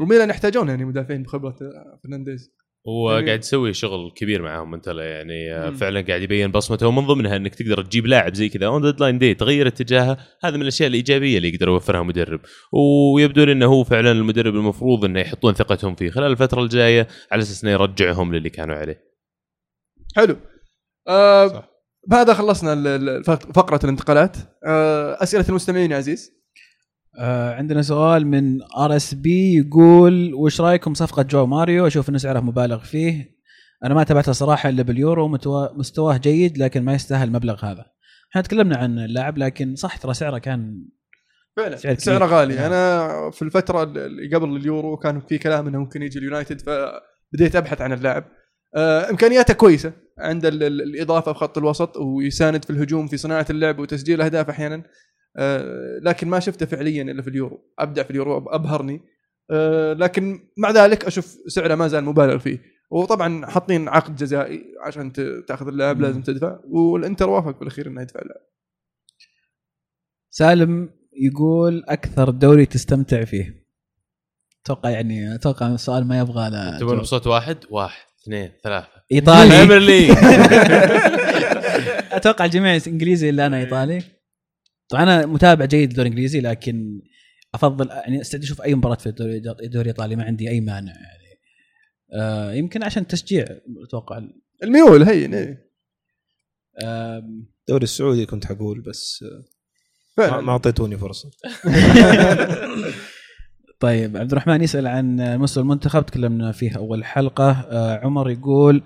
وميلان 0.00 0.30
يحتاجون 0.30 0.68
يعني 0.68 0.84
مدافعين 0.84 1.22
بخبرة 1.22 1.56
أه، 1.62 2.00
فرنانديز. 2.02 2.50
هو 2.88 3.12
يعني- 3.12 3.26
قاعد 3.26 3.38
يسوي 3.38 3.72
شغل 3.72 4.10
كبير 4.16 4.42
معاهم 4.42 4.70
مونتيلا 4.70 5.04
يعني 5.04 5.54
آه، 5.54 5.70
مم. 5.70 5.76
فعلا 5.76 6.00
قاعد 6.00 6.22
يبين 6.22 6.50
بصمته 6.50 6.86
ومن 6.88 7.06
ضمنها 7.06 7.36
انك 7.36 7.54
تقدر 7.54 7.82
تجيب 7.82 8.06
لاعب 8.06 8.34
زي 8.34 8.48
كذا 8.48 8.66
on 8.66 8.82
deadline 8.82 9.18
day 9.18 9.34
تغير 9.34 9.66
اتجاهه 9.66 10.18
هذا 10.44 10.56
من 10.56 10.62
الأشياء 10.62 10.88
الإيجابية 10.88 11.36
اللي 11.36 11.48
يقدر 11.48 11.68
يوفرها 11.68 12.02
مدرب. 12.02 12.40
ويبدو 12.72 13.44
لي 13.44 13.52
إنه 13.52 13.66
هو 13.66 13.84
فعلا 13.84 14.12
المدرب 14.12 14.54
المفروض 14.54 15.04
إنه 15.04 15.20
يحطون 15.20 15.54
ثقتهم 15.54 15.94
فيه. 15.94 16.10
خلال 16.10 16.30
الفترة 16.30 16.62
الجاية 16.62 17.08
على 17.32 17.42
أساس 17.42 17.64
إنه 17.64 17.72
يرجعهم 17.72 18.34
للي 18.34 18.50
كانوا 18.50 18.76
عليه. 18.76 19.04
حلو. 20.16 20.36
أه. 21.08 21.68
بهذا 22.08 22.34
خلصنا 22.34 23.22
فقرة 23.54 23.80
الانتقالات. 23.84 24.36
أه 24.66 25.22
أسئلة 25.22 25.44
المستمعين 25.48 25.90
يا 25.90 25.96
عزيز. 25.96 26.43
آه 27.18 27.54
عندنا 27.54 27.82
سؤال 27.82 28.26
من 28.26 28.58
آر 28.78 28.96
إس 28.96 29.14
بي 29.14 29.54
يقول 29.54 30.34
وش 30.34 30.60
رأيكم 30.60 30.94
صفقة 30.94 31.22
جواو 31.22 31.46
ماريو؟ 31.46 31.86
أشوف 31.86 32.08
انه 32.08 32.18
سعره 32.18 32.40
مبالغ 32.40 32.78
فيه. 32.78 33.34
أنا 33.84 33.94
ما 33.94 34.04
تابعته 34.04 34.32
صراحة 34.32 34.68
إلا 34.68 34.82
باليورو 34.82 35.28
مستواه 35.76 36.16
جيد 36.16 36.58
لكن 36.58 36.82
ما 36.84 36.94
يستاهل 36.94 37.28
المبلغ 37.28 37.64
هذا. 37.64 37.86
إحنا 38.30 38.42
تكلمنا 38.42 38.76
عن 38.76 38.98
اللاعب 38.98 39.38
لكن 39.38 39.74
صح 39.76 39.96
ترى 39.96 40.14
سعره 40.14 40.38
كان 40.38 40.84
فعلا 41.56 41.76
سعر 41.76 41.94
سعره. 41.94 42.24
غالي. 42.26 42.54
نعم. 42.54 42.64
أنا 42.64 43.30
في 43.30 43.42
الفترة 43.42 43.82
اللي 43.82 44.36
قبل 44.36 44.56
اليورو 44.56 44.96
كان 44.96 45.20
في 45.20 45.38
كلام 45.38 45.66
إنه 45.66 45.78
ممكن 45.78 46.02
يجي 46.02 46.18
اليونايتد 46.18 46.60
فبديت 46.60 47.56
أبحث 47.56 47.80
عن 47.80 47.92
اللاعب. 47.92 48.24
آه، 48.76 49.10
إمكانياته 49.10 49.54
كويسة 49.54 49.92
عند 50.18 50.46
ال- 50.46 50.62
ال- 50.62 50.82
الإضافة 50.82 51.32
في 51.32 51.38
خط 51.38 51.58
الوسط 51.58 51.96
ويساند 51.96 52.64
في 52.64 52.70
الهجوم 52.70 53.06
في 53.06 53.16
صناعة 53.16 53.46
اللعب 53.50 53.78
وتسجيل 53.78 54.22
أهداف 54.22 54.48
أحيانا. 54.50 54.82
آه، 55.36 55.98
لكن 56.02 56.28
ما 56.28 56.40
شفته 56.40 56.66
فعليا 56.66 57.02
إلا 57.02 57.22
في 57.22 57.28
اليورو. 57.28 57.60
أبدع 57.78 58.02
في 58.02 58.10
اليورو 58.10 58.38
أبهرني. 58.38 59.00
آه، 59.50 59.92
لكن 59.92 60.48
مع 60.56 60.70
ذلك 60.70 61.04
أشوف 61.04 61.38
سعره 61.46 61.74
ما 61.74 61.88
زال 61.88 62.04
مبالغ 62.04 62.38
فيه. 62.38 62.62
وطبعا 62.90 63.46
حاطين 63.46 63.88
عقد 63.88 64.16
جزائي 64.16 64.64
عشان 64.86 65.12
تأخذ 65.46 65.68
اللاعب. 65.68 66.00
لازم 66.00 66.22
تدفع. 66.22 66.58
والإنتر 66.64 67.30
وافق 67.30 67.58
بالأخير 67.58 67.86
إنه 67.86 68.02
يدفع 68.02 68.20
اللاعب 68.20 68.40
سالم 70.30 70.90
يقول 71.16 71.84
أكثر 71.88 72.30
دوري 72.30 72.66
تستمتع 72.66 73.24
فيه. 73.24 73.64
أتوقع 74.64 74.90
يعني 74.90 75.34
أتوقع 75.34 75.66
السؤال 75.66 76.08
ما 76.08 76.18
يبغى 76.18 76.50
له 76.50 76.78
تبون. 76.78 76.98
بصوت 76.98 77.26
واحد؟ 77.26 77.58
واحد 77.70 78.04
اثنين 78.22 78.52
ثلاثة. 78.64 78.88
إيطالي. 79.12 80.12
أتوقع 82.16 82.44
الجميع 82.44 82.78
إنجليزي 82.86 83.30
إلا 83.30 83.46
أنا 83.46 83.58
إيطالي. 83.58 84.13
طبعا 84.88 85.02
أنا 85.02 85.26
متابع 85.26 85.64
جيد 85.64 85.88
للدوري 85.88 86.08
الإنجليزي 86.08 86.40
لكن 86.40 87.02
أفضل 87.54 87.88
يعني 87.88 88.20
استعد 88.20 88.42
أشوف 88.42 88.62
أي 88.62 88.74
مباراة 88.74 88.94
في 88.96 89.06
الدوري 89.06 89.36
الدوري 89.36 89.90
الإيطالي 89.90 90.16
ما 90.16 90.24
عندي 90.24 90.50
أي 90.50 90.60
مانع 90.60 90.92
يعني 90.92 91.40
آه 92.12 92.52
يمكن 92.52 92.82
عشان 92.82 93.02
التشجيع 93.02 93.44
أتوقع 93.84 94.22
الميول 94.62 95.02
هين. 95.02 95.34
آم، 96.82 97.46
الدوري 97.60 97.84
السعودي 97.84 98.26
كنت 98.26 98.44
حقول 98.46 98.80
بس 98.80 99.22
آه، 99.22 99.44
فعلا 100.16 100.40
ما 100.40 100.52
أعطيتوني 100.52 100.98
فرصة 100.98 101.30
طيب 103.80 104.16
عبد 104.16 104.30
الرحمن 104.32 104.62
يسأل 104.62 104.86
عن 104.86 105.38
مستوى 105.38 105.62
المنتخب 105.62 106.06
تكلمنا 106.06 106.52
فيه 106.52 106.76
أول 106.76 107.04
حلقة 107.04 107.50
آه 107.50 107.98
عمر 107.98 108.30
يقول 108.30 108.82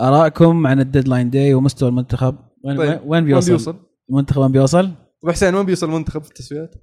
ارائكم 0.00 0.66
عن 0.66 0.80
ال 0.80 0.86
deadline 0.86 1.30
day 1.30 1.54
ومستوى 1.54 1.88
المنتخب 1.88 2.38
وين 2.64 2.76
طيب، 2.76 3.00
وين-؟ 3.04 3.24
بيوصل؟ 3.24 3.76
المنتخب 4.10 4.40
وين 4.40 4.52
بيوصل؟ 4.52 4.90
ابو 5.26 5.32
حسين 5.32 5.54
وين 5.54 5.66
بيوصل 5.66 5.86
المنتخب 5.86 6.22
في 6.22 6.28
التصفيات؟ 6.28 6.74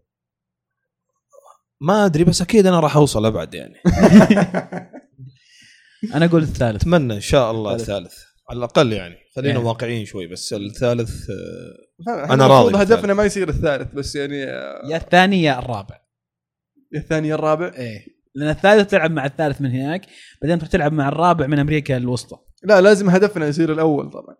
ما 1.82 2.06
أدري 2.06 2.24
بس 2.24 2.42
أكيد 2.42 2.68
أنا 2.68 2.80
راح 2.80 2.96
أوصل 2.96 3.26
أبعد 3.26 3.54
يعني. 3.54 3.76
أنا 6.16 6.26
أقول 6.26 6.42
الثالث. 6.44 6.82
أتمنى 6.82 7.14
إن 7.14 7.22
شاء 7.22 7.52
الله 7.52 7.76
الثالث. 7.76 8.14
على 8.50 8.58
الأقل 8.58 8.94
يعني. 8.94 9.16
خلينا 9.36 9.54
يعني. 9.54 9.66
واقعيين 9.66 10.06
شوي 10.06 10.28
بس 10.28 10.54
الثالث 10.54 11.30
آه، 11.30 12.14
أنا 12.14 12.34
أنا 12.34 12.48
راضي 12.48 12.84
هدفنا. 12.84 13.14
ما 13.14 13.24
يصير 13.24 13.50
الثالث 13.50 13.94
بس 13.94 14.16
يعني 14.16 14.44
آه، 14.44 14.82
يا 14.92 14.98
الثاني 14.98 15.44
يا 15.44 15.60
الرابع. 15.60 16.00
الثاني 16.96 17.28
يا 17.28 17.36
الرابع؟ 17.36 17.72
إيه. 17.78 18.06
لأن 18.36 18.50
الثالث 18.50 18.92
تلعب 18.92 19.12
مع 19.12 19.26
الثالث 19.26 19.62
من 19.62 19.72
هناك 19.72 20.06
بعدين 20.42 20.58
تروح 20.60 20.72
تلعب 20.72 20.94
مع 20.94 21.08
الرابع 21.08 21.48
من 21.48 21.60
أمريكا 21.60 21.98
الوسطى. 21.98 22.38
لا 22.64 22.82
لازم 22.82 23.10
هدفنا 23.10 23.48
يصير 23.48 23.72
الأول 23.74 24.10
طبعا. 24.10 24.36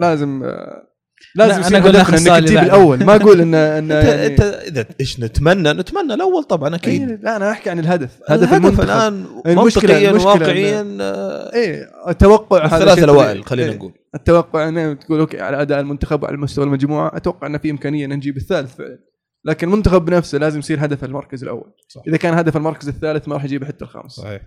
لازم 0.00 0.44
آه، 0.44 0.93
لازم 1.36 1.60
لا، 1.60 1.68
هدفنا 1.68 1.92
ناخذ 1.92 2.28
إنك 2.28 2.44
تجيب. 2.44 2.58
الأول. 2.58 3.04
ما 3.04 3.16
أقول 3.16 3.40
ان 3.40 3.54
ان 3.54 3.92
انت 3.92 4.08
يعني 4.08 4.26
أنت 4.26 4.40
إذا 4.40 4.86
إيش 5.00 5.20
نتمنى؟ 5.20 5.72
نتمنى 5.72 6.14
الأول 6.14 6.44
طبعا 6.44 6.68
إيه، 6.68 6.74
أكيد. 6.74 7.24
لا 7.24 7.36
أنا 7.36 7.50
أحكي 7.50 7.70
عن 7.70 7.78
الهدف. 7.78 8.18
هدف 8.28 8.52
الهدف 8.52 8.80
الآن 8.80 9.24
المشكلة- 9.48 9.58
منطقيا 9.58 10.12
واقعيا 10.12 10.98
آه، 11.00 11.54
إيه 11.54 11.90
التوقع 12.08 12.64
الثلاث 12.64 12.98
الأوائل. 12.98 13.44
خلينا 13.44 13.70
إيه. 13.70 13.76
نقول. 13.76 13.92
التوقع 14.14 14.68
انه 14.68 14.92
تقول 14.94 15.20
أوكي 15.20 15.40
على 15.40 15.62
أداء 15.62 15.80
المنتخب 15.80 16.22
وعلى 16.22 16.36
مستوى 16.36 16.64
المجموعة 16.64 17.16
أتوقع 17.16 17.46
إنه 17.46 17.58
في 17.58 17.70
إمكانية 17.70 18.04
إن 18.04 18.12
نجيب 18.12 18.36
الثالث 18.36 18.76
فعلا. 18.76 18.98
لكن 19.44 19.66
المنتخب 19.66 20.04
بنفسه 20.04 20.38
لازم 20.38 20.58
يصير 20.58 20.84
هدف 20.84 21.04
المركز 21.04 21.42
الأول. 21.42 21.72
صح. 21.88 22.02
إذا 22.08 22.16
كان 22.16 22.34
هدف 22.34 22.56
المركز 22.56 22.88
الثالث 22.88 23.28
ما 23.28 23.34
راح 23.34 23.44
يجيب 23.44 23.64
حتى 23.64 23.84
الخامس. 23.84 24.12
صحيح. 24.12 24.42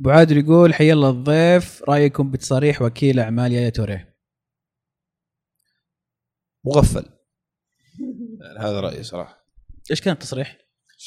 أبو 0.00 0.10
عادل 0.10 0.36
يقول 0.38 0.74
حي 0.74 0.92
الله 0.92 1.10
الضيف 1.10 1.82
رأيكم 1.88 2.30
بتصاريح 2.30 2.82
وكيل 2.82 3.20
أعمال 3.20 3.52
يايا 3.52 3.68
توريه. 3.68 4.11
مغفل. 6.64 7.04
يعني 8.42 8.58
هذا 8.68 8.80
رأيي 8.80 9.02
صراحة. 9.02 9.46
إيش 9.90 10.00
كان 10.00 10.12
التصريح؟ 10.12 10.58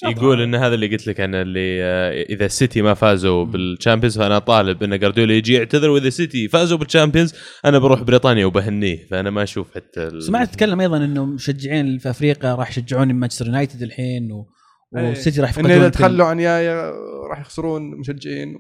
يقول 0.03 0.41
إن 0.41 0.55
هذا 0.55 0.73
اللي 0.75 0.87
قلت 0.87 1.07
لك 1.07 1.19
أنا 1.21 1.41
اللي 1.41 1.83
آه، 1.83 2.23
إذا 2.23 2.45
السيتي 2.45 2.81
ما 2.81 2.93
فازوا 2.93 3.45
بال 3.45 3.58
Champions 3.58 4.17
فأنا 4.17 4.39
طالب 4.39 4.83
إن 4.83 4.99
جارديولا 4.99 5.33
يجي 5.33 5.53
يعتذر 5.53 5.89
وإذا 5.89 6.07
السيتي 6.07 6.47
فازوا 6.47 6.77
بال 6.77 6.88
Champions 6.88 7.33
أنا 7.65 7.79
بروح 7.79 8.01
بريطانيا 8.01 8.45
وبهنيه 8.45 9.05
فأنا 9.07 9.29
ما 9.29 9.43
أشوف 9.43 9.75
حتى 9.75 10.07
ال- 10.07 10.23
سمعت 10.23 10.49
تتكلم 10.49 10.81
أيضا 10.81 10.97
إنه 10.97 11.25
مشجعين 11.25 11.97
في 11.97 12.09
افريقيا 12.09 12.55
راح 12.55 12.69
يشجعون 12.69 13.13
مانشستر 13.13 13.45
يونايتد 13.45 13.81
الحين 13.81 14.31
و... 14.31 14.45
إيه. 14.97 15.07
والسيتي 15.09 15.41
راح 15.41 15.49
يفقدون 15.49 15.71
إذا 15.71 15.89
تخلوا 15.89 16.25
عن 16.25 16.39
يايا 16.39 16.91
راح 17.29 17.39
يخسرون 17.39 17.81
مشجعين 17.99 18.55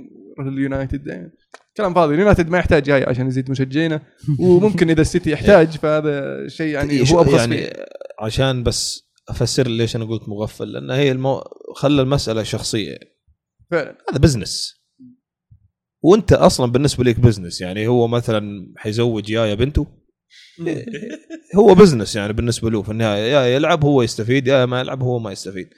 اليونايتد 0.47 1.07
يعني 1.07 1.31
كلام 1.77 1.93
فاضي. 1.93 2.13
اليونايتد 2.13 2.49
ما 2.49 2.57
يحتاج 2.57 2.87
يايا 2.87 3.09
عشان 3.09 3.27
يزيد 3.27 3.51
مشجعينه. 3.51 4.01
وممكن 4.39 4.89
إذا 4.89 5.01
السيتي 5.01 5.31
يحتاج 5.31 5.67
فهذا 5.67 6.47
شيء 6.47 6.67
يعني 6.67 7.11
هو 7.11 7.21
ابخص 7.21 7.33
يعني 7.33 7.57
فيه 7.57 7.85
عشان 8.19 8.63
بس 8.63 9.09
أفسر 9.29 9.67
ليش 9.67 9.95
أنا 9.95 10.05
قلت 10.05 10.29
مغفل. 10.29 10.71
لأن 10.71 10.91
هي 10.91 11.11
المو... 11.11 11.41
خلى 11.75 12.01
المسألة 12.01 12.43
شخصية. 12.43 12.97
فعلا. 13.71 13.97
هذا 14.09 14.19
business 14.19 14.85
وأنت 16.03 16.33
أصلا 16.33 16.71
بالنسبة 16.71 17.03
لك 17.03 17.19
business 17.19 17.61
يعني 17.61 17.87
هو 17.87 18.07
مثلا 18.07 18.73
حيزوج 18.77 19.29
يايا 19.29 19.53
بنته. 19.53 19.87
هو 21.57 21.75
business 21.75 22.15
يعني 22.15 22.33
بالنسبة 22.33 22.69
له. 22.69 22.81
في 22.81 22.91
النهايه 22.91 23.33
يا 23.33 23.55
يلعب 23.55 23.85
هو 23.85 24.01
يستفيد 24.01 24.47
يا 24.47 24.65
ما 24.65 24.79
يلعب 24.79 25.03
هو 25.03 25.19
ما 25.19 25.31
يستفيد. 25.31 25.69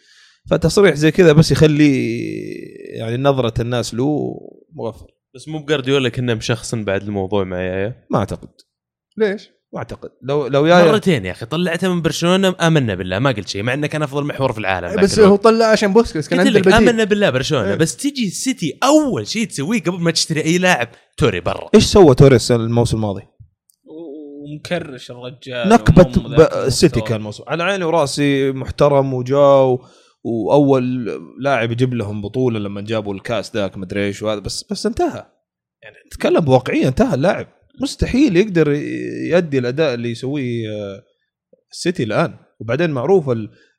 فتصريح 0.50 0.96
زي 0.96 1.12
كذا 1.12 1.32
بس 1.32 1.52
يخلي 1.52 2.18
يعني 2.98 3.18
نظرة 3.18 3.62
الناس 3.62 3.94
له 3.94 4.40
مغفل. 4.74 5.17
بس 5.38 5.48
مو 5.48 5.60
بجارديولا 5.60 6.10
كنا 6.10 6.36
مشخصن 6.36 6.86
بعد 6.86 7.04
الموضوع 7.04 7.44
مع 7.44 7.62
يايا 7.62 8.06
ما 8.10 8.20
أعتقد 8.20 8.50
ليش؟ 9.18 9.50
ما 9.74 9.80
أعتقد 9.80 10.10
لو 10.22 10.48
لو 10.48 10.66
يا 10.66 10.92
مرتين 10.92 11.26
يا 11.26 11.32
أخي 11.32 11.46
طلعته 11.46 11.94
من 11.94 12.02
برشلونة 12.02 12.56
آمنا 12.62 12.96
بالله 12.96 13.20
ما 13.20 13.32
قلت 13.32 13.48
شيء 13.48 13.64
مع 13.64 13.74
إنه 13.74 13.88
كان 13.88 14.04
أفضل 14.04 14.24
محور 14.24 14.52
في 14.52 14.60
العالم 14.60 15.02
بس. 15.02 15.20
هو 15.20 15.36
طلع 15.36 15.66
عشان 15.66 15.94
بوسكيتس 15.94 16.28
كان 16.30 16.40
عنده 16.40 16.52
البديل 16.52 16.74
آمنا 16.74 17.04
بالله 17.04 17.30
برشلونة 17.30 17.70
إيه. 17.70 17.76
بس 17.76 17.98
تجي 17.98 18.28
السيتي 18.28 18.80
أول 18.84 19.28
شيء 19.28 19.48
تسويه 19.48 19.84
قبل 19.84 20.00
ما 20.00 20.12
تشتري 20.12 20.44
أي 20.44 20.58
لاعب 20.58 20.88
توريه 21.18 21.40
برا 21.40 21.70
إيش 21.76 21.84
سوى 21.84 22.16
توريه 22.16 22.52
الموسم 22.52 22.98
الماضي؟ 22.98 23.22
ومكرش 23.86 25.12
الرجال 25.12 25.70
نكبة 25.70 26.12
السيتي. 26.66 27.02
كان 27.02 27.22
موسم 27.22 27.44
على 27.48 27.64
عيني 27.64 27.86
وراسي 27.86 28.52
محترم 28.52 29.14
وجاو 29.14 29.86
وأول 30.24 31.12
لاعب 31.40 31.72
يجيب 31.72 31.94
لهم 31.94 32.22
بطولة 32.22 32.60
لما 32.60 32.82
جابوا 32.82 33.14
الكاس 33.14 33.56
ذاك 33.56 33.78
مدري 33.78 34.06
إيش 34.06 34.24
وهذا 34.24 34.40
بس 34.40 34.66
بس 34.72 34.86
انتهى. 34.86 35.26
يعني 35.84 35.96
نتكلم 36.08 36.40
بواقعية 36.40 36.88
انتهى 36.88 37.14
اللاعب. 37.16 37.48
مستحيل 37.82 38.38
يقدر 38.38 38.72
يؤدي 39.32 39.58
الأداء 39.60 39.94
اللي 39.94 40.12
يسويه 40.12 40.70
آه، 40.70 41.04
السيتي 41.72 42.04
الآن. 42.04 42.34
وبعدين 42.60 42.90
معروف 42.90 43.32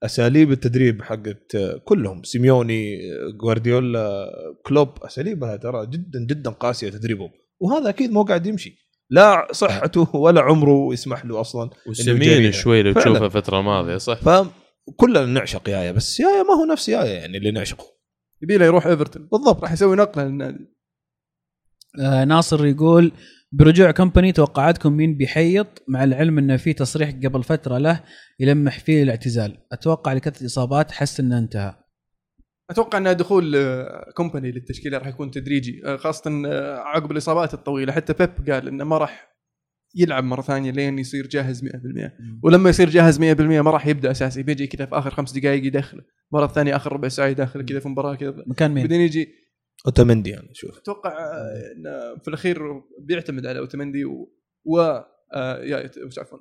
اساليب 0.05 0.53
التدريب 0.53 1.03
حقت 1.03 1.55
آه، 1.55 1.81
كلهم. 1.85 2.23
سيميوني 2.23 2.97
آه، 3.13 3.31
جوارديولا 3.43 4.29
كلوب 4.67 4.89
اساليبها 5.03 5.57
ترى 5.57 5.87
جدا 5.87 6.27
جدا 6.31 6.51
قاسية 6.51 6.91
تدريبهم. 6.91 7.31
وهذا 7.61 7.89
أكيد 7.89 8.13
مو 8.13 8.23
قاعد 8.23 8.47
يمشي. 8.47 8.89
لا 9.11 9.47
صحته 9.53 10.17
ولا 10.17 10.41
عمره 10.41 10.93
يسمح 10.93 11.25
له 11.25 11.41
أصلا 11.41 11.71
وسمين. 11.87 12.53
شوي 12.53 12.83
لو. 12.83 12.93
تشوفه 12.93 13.25
الفترة 13.25 13.59
الماضية 13.59 13.97
صح. 13.97 14.49
فكلنا 14.89 15.27
نعشق 15.27 15.69
يايا 15.69 15.93
بس 15.93 16.21
يايا 16.21 16.43
ما 16.43 16.55
هو 16.55 16.65
نفس 16.73 16.89
يايا 16.89 17.21
يعني 17.21 17.39
اللي 17.39 17.51
نعشقه. 17.51 17.85
يبي 18.43 18.57
له 18.57 18.65
يروح 18.65 18.87
إيفرتون. 18.87 19.29
بالضبط 19.33 19.63
راح 19.63 19.73
يسوي 19.73 19.97
نقلة 19.97 20.25
للنادي. 20.25 20.75
آه 22.01 22.25
ناصر 22.25 22.67
يقول 22.67 23.13
برجوع 23.53 23.91
كومباني 23.91 24.33
توقعاتكم 24.33 24.93
مين 24.93 25.17
بيحيط؟ 25.17 25.83
مع 25.89 26.05
العلم 26.05 26.39
إنه 26.39 26.57
في 26.57 26.73
تصريح 26.73 27.11
قبل 27.11 27.43
فترة 27.43 27.79
له 27.79 28.05
يلمح 28.41 28.79
فيه 28.79 29.03
الاعتزال. 29.03 29.67
أتوقع 29.73 30.13
لكثرة 30.13 30.41
الإصابات 30.41 30.91
حس 30.91 31.21
إنه 31.21 31.39
انتهى. 31.39 31.75
أتوقع 32.71 32.99
ان 32.99 33.17
دخول 33.17 33.57
آه، 33.57 34.11
كومباني 34.15 34.53
للتشكيلة 34.53 34.99
راح 34.99 35.07
يكون 35.07 35.31
تدريجي. 35.31 35.83
آه، 35.87 35.97
خاصة 35.97 36.43
آه، 36.47 36.79
عقب 36.79 37.13
الإصابات 37.13 37.55
الطويلة. 37.55 37.93
حتى 37.93 38.13
بيب 38.13 38.51
قال 38.51 38.69
إنه 38.69 38.85
ما 38.85 38.99
راح 38.99 39.38
يلعب 39.95 40.25
مرة 40.25 40.43
ثانية 40.43 40.71
لين 40.71 40.99
يصير 40.99 41.27
جاهز 41.27 41.65
100% 41.65 41.69
ولما 42.43 42.71
يصير 42.71 42.91
جاهز 42.91 43.19
100% 43.19 43.23
ما 43.41 43.71
راح 43.71 43.87
يبدأ 43.87 44.11
اساسي 44.11 44.43
بيجي 44.43 44.67
كذا 44.67 44.87
في 44.87 44.95
آخر 44.99 45.11
خمس 45.11 45.33
دقائق 45.33 45.67
يدخله 45.67 46.03
مرة 46.33 46.47
ثانية 46.47 46.77
آخر 46.77 46.93
ربع 46.93 47.09
ساعة 47.09 47.27
يدخله 47.27 47.63
كذا 47.63 47.81
في 47.81 47.89
مباراة 47.89 48.15
كذا. 48.15 48.45
مكان 48.47 48.71
مين؟ 48.71 48.83
بعدين 48.83 49.01
يجي 49.01 49.29
اوتامندي 49.87 50.39
أنا 50.39 50.51
أشوف 50.51 50.79
أتوقع 50.79 51.11
آه، 51.11 51.73
إنه 51.77 52.23
في 52.23 52.29
الأخير 52.29 52.59
بيعتمد 53.01 53.47
على 53.47 53.59
اوتامندي 53.59 54.05
و, 54.05 54.33
و... 54.65 54.81
آه، 55.35 55.63
يا 55.65 55.91
وش 56.07 56.19
عفوا 56.19 56.39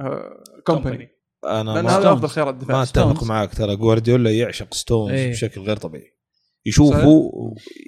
آه، 0.00 0.42
كومباني 0.66 1.08
أنا 1.44 1.70
لأن 1.70 1.84
ما, 1.84 1.90
هذا. 1.90 2.12
أفضل 2.12 2.28
خيارات 2.28 2.54
ما 2.54 2.60
دفاع 2.60 2.82
اتفق. 2.82 3.24
معاك 3.24 3.54
ترى. 3.54 3.76
جوارديولا 3.76 4.30
يعشق 4.30 4.74
ستونز 4.74 5.12
إيه. 5.12 5.30
بشكل 5.30 5.60
غير 5.60 5.76
طبيعي. 5.76 6.19
يشوفه 6.66 7.30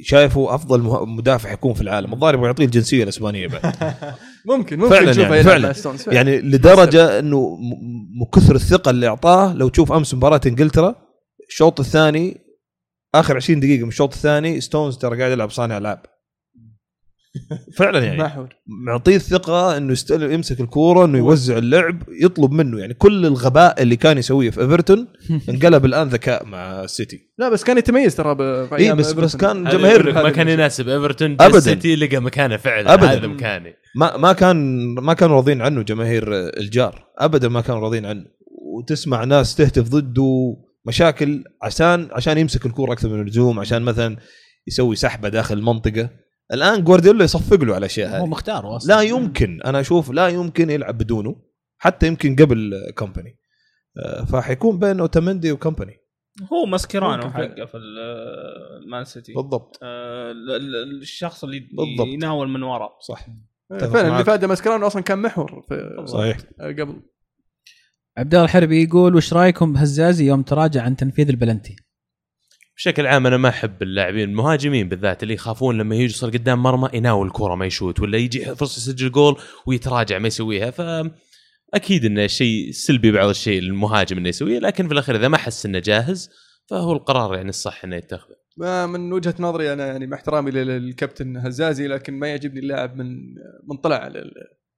شايفه 0.02 0.54
أفضل 0.54 0.80
مدافع 1.08 1.52
يكون 1.52 1.74
في 1.74 1.80
العالم. 1.80 2.12
الظاهر 2.12 2.44
يعطيه 2.44 2.64
الجنسية 2.64 3.02
الإسبانية 3.02 3.46
بعد. 3.46 3.62
ممكن 4.48 4.78
ممكن 4.78 4.90
فعلاً 4.90 5.12
يعني، 5.22 5.42
فعلاً. 5.44 5.74
يعني 6.14 6.40
لدرجة 6.40 7.18
إنه 7.18 7.56
م- 7.56 8.22
م- 8.22 8.24
كثر 8.34 8.54
الثقة 8.54 8.90
اللي 8.90 9.08
أعطاه 9.08 9.54
لو 9.54 9.68
تشوف 9.68 9.92
أمس 9.92 10.14
مباراة 10.14 10.40
إنجلترا 10.46 10.94
الشوط 11.48 11.80
الثاني 11.80 12.36
آخر 13.14 13.36
20 13.36 13.60
دقيقة 13.60 13.82
من 13.82 13.88
الشوط 13.88 14.14
الثاني 14.14 14.60
ستونز 14.60 14.98
ترى 14.98 15.18
قاعد 15.18 15.32
يلعب 15.32 15.50
صانع 15.50 15.78
العاب 15.78 16.02
فعلا 17.76 17.98
يعني. 18.04 18.18
محور 18.22 18.48
معطيه 18.86 19.16
الثقه 19.16 19.76
إنه 19.76 19.92
يستلم 19.92 20.32
يمسك 20.32 20.60
الكورة 20.60 21.04
إنه 21.04 21.18
يوزع 21.18 21.58
اللعب 21.58 22.02
يطلب 22.22 22.52
منه. 22.52 22.78
يعني 22.80 22.94
كل 22.94 23.26
الغباء 23.26 23.82
اللي 23.82 23.96
كان 23.96 24.18
يسويه 24.18 24.50
في 24.50 24.60
إيفرتون 24.60 25.08
انقلب 25.48 25.84
الآن 25.84 26.08
ذكاء 26.08 26.46
مع 26.46 26.84
السيتي 26.84 27.20
لا 27.38 27.48
بس 27.48 27.64
كان 27.64 27.78
يتميز 27.78 28.16
ترى 28.16 28.34
ب- 28.34 28.66
في 28.68 28.76
اي 28.76 28.84
أيام 28.84 28.96
بس 28.96 29.12
بس. 29.12 29.36
كان 29.36 29.64
جماهير 29.64 30.12
ما 30.14 30.30
كان 30.30 30.48
يناسب 30.48 30.88
إيفرتون 30.88 31.32
أبداً. 31.40 31.58
السيتي 31.58 31.96
لقى 31.96 32.20
مكانه 32.20 32.56
فعلا. 32.56 32.94
أبداً. 32.94 33.12
هذا 33.12 33.26
مكاني. 33.26 33.74
ما 33.96 34.16
ما 34.16 34.32
كان 34.32 34.84
ما 34.94 35.14
كانوا 35.14 35.36
راضين 35.36 35.62
عنه 35.62 35.82
جماهير 35.82 36.24
الجار. 36.32 37.04
ابدا 37.18 37.48
ما 37.48 37.60
كانوا 37.60 37.80
راضين 37.80 38.06
عنه. 38.06 38.24
وتسمع 38.76 39.24
ناس 39.24 39.54
تهتف 39.54 39.88
ضده 39.88 40.56
مشاكل 40.86 41.44
عشان 41.62 42.08
عشان 42.12 42.38
يمسك 42.38 42.66
الكورة 42.66 42.92
أكثر 42.92 43.08
من 43.08 43.20
اللزوم 43.20 43.60
عشان 43.60 43.82
مثلا 43.82 44.16
يسوي 44.66 44.96
سحبة 44.96 45.28
داخل 45.28 45.58
المنطقة. 45.58 46.10
الآن 46.52 46.84
جوارديولا 46.84 47.24
يصفق 47.24 47.56
له 47.64 47.74
على 47.74 47.78
الاشياء 47.78 48.10
هو 48.10 48.14
هذه. 48.14 48.26
مختار 48.26 48.76
أصلا. 48.76 48.94
لا 48.94 49.00
يمكن 49.02 49.60
أنا 49.64 49.80
أشوف 49.80 50.10
لا 50.10 50.28
يمكن 50.28 50.70
يلعب 50.70 50.98
بدونه 50.98 51.36
حتى 51.78 52.06
يمكن 52.06 52.36
قبل 52.36 52.72
كومباني. 52.94 53.38
آه، 53.98 54.24
فحيكون 54.24 54.78
بين 54.78 55.00
أوتامندي 55.00 55.52
وكومباني. 55.52 55.96
هو 56.52 56.66
ماسكيرانو 56.66 57.30
حقه 57.30 57.64
في 57.64 57.76
المان 57.76 59.04
سيتي. 59.04 59.32
بالضبط. 59.32 59.78
آه، 59.82 60.30
ال- 60.30 60.50
ال- 60.50 61.00
الشخص 61.02 61.44
اللي 61.44 61.60
بالضبط. 61.60 62.06
يناول 62.08 62.48
من 62.48 62.62
وراء 62.62 62.98
صح. 63.08 63.26
إيه، 63.72 63.78
فعلا 63.78 64.00
اللي 64.00 64.10
معك. 64.12 64.24
ماسكيرانو 64.24 64.86
أصلا 64.86 65.02
كان 65.02 65.18
محور 65.18 65.64
في 65.68 66.04
صحيح. 66.06 66.36
آه، 66.60 66.66
قبل. 66.72 67.02
عبد 68.18 68.34
الله 68.34 68.44
الحربي 68.44 68.82
يقول 68.82 69.14
وش 69.16 69.32
رأيكم 69.32 69.72
بهزازي 69.72 70.26
يوم 70.26 70.42
تراجع 70.42 70.82
عن 70.82 70.96
تنفيذ 70.96 71.28
البلنتي؟ 71.28 71.76
بشكل 72.82 73.06
عام 73.06 73.26
أنا 73.26 73.36
ما 73.36 73.48
أحب 73.48 73.82
اللاعبين 73.82 74.28
المهاجمين 74.28 74.88
بالذات 74.88 75.22
اللي 75.22 75.34
يخافون 75.34 75.78
لما 75.78 75.96
يوصل 75.96 76.30
قدام 76.30 76.62
مرمى 76.62 76.88
يناول 76.92 77.26
الكرة 77.26 77.54
ما 77.54 77.66
يشوت 77.66 78.00
ولا 78.00 78.18
يجي 78.18 78.44
فرصة 78.44 78.76
يسجل 78.76 79.12
جول 79.12 79.36
ويتراجع 79.66 80.18
ما 80.18 80.26
يسويها. 80.26 80.70
ف 80.70 80.80
أكيد 81.74 82.04
انه 82.04 82.26
شيء 82.26 82.70
سلبي 82.70 83.12
بعض 83.12 83.28
الشيء 83.28 83.58
المهاجم 83.58 84.18
إنه 84.18 84.28
يسويه 84.28 84.58
لكن 84.58 84.86
في 84.86 84.92
الأخير 84.92 85.16
إذا 85.16 85.28
ما 85.28 85.36
حس 85.36 85.66
إنه 85.66 85.78
جاهز 85.78 86.30
فهو 86.66 86.92
القرار 86.92 87.34
يعني 87.34 87.48
الصح 87.48 87.84
إنه 87.84 87.96
يتخذه. 87.96 88.36
من 88.86 89.12
وجهة 89.12 89.34
نظري 89.38 89.72
أنا 89.72 89.86
يعني 89.86 90.06
مع 90.06 90.16
احترامي 90.16 90.50
للكابتن 90.50 91.36
هزازي 91.36 91.86
لكن 91.86 92.18
ما 92.18 92.28
يعجبني 92.28 92.60
اللاعب 92.60 92.96
من 92.96 93.34
من 93.68 93.76
طلع 93.76 94.12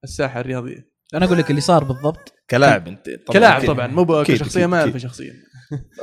الساحة 0.04 0.40
الرياضية. 0.40 0.93
أنا 1.14 1.24
أقول 1.24 1.38
لك 1.38 1.50
اللي 1.50 1.60
صار 1.60 1.84
بالضبط. 1.84 2.32
كلاعب 2.50 2.88
أنت 2.88 3.10
كلاعب. 3.32 3.66
طبعا 3.66 3.86
مو 3.86 4.22
كشخصيه 4.22 4.66
ما. 4.66 4.80
اعرفه 4.80 4.98
شخصيا 4.98 5.32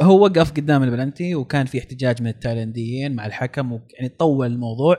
هو 0.01 0.23
وقف 0.23 0.51
قدام 0.51 0.83
البلنتي 0.83 1.35
وكان 1.35 1.65
في 1.65 1.79
احتجاج 1.79 2.21
من 2.21 2.27
التايلنديين 2.27 3.15
مع 3.15 3.25
الحكم 3.25 3.79
يعني 3.93 4.09
طول 4.09 4.47
الموضوع. 4.47 4.97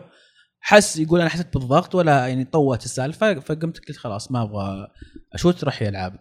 حس 0.60 0.96
يقول 0.96 1.20
أنا 1.20 1.30
حسيت 1.30 1.54
بالضغط 1.54 1.94
ولا 1.94 2.26
يعني 2.26 2.44
طوت 2.44 2.84
السالفة 2.84 3.34
فقمت 3.40 3.78
قلت 3.88 3.96
خلاص 3.96 4.30
ما 4.30 4.42
أبغى 4.42 4.86
أشوت 5.34 5.64
راح 5.64 5.82
يلعب. 5.82 6.18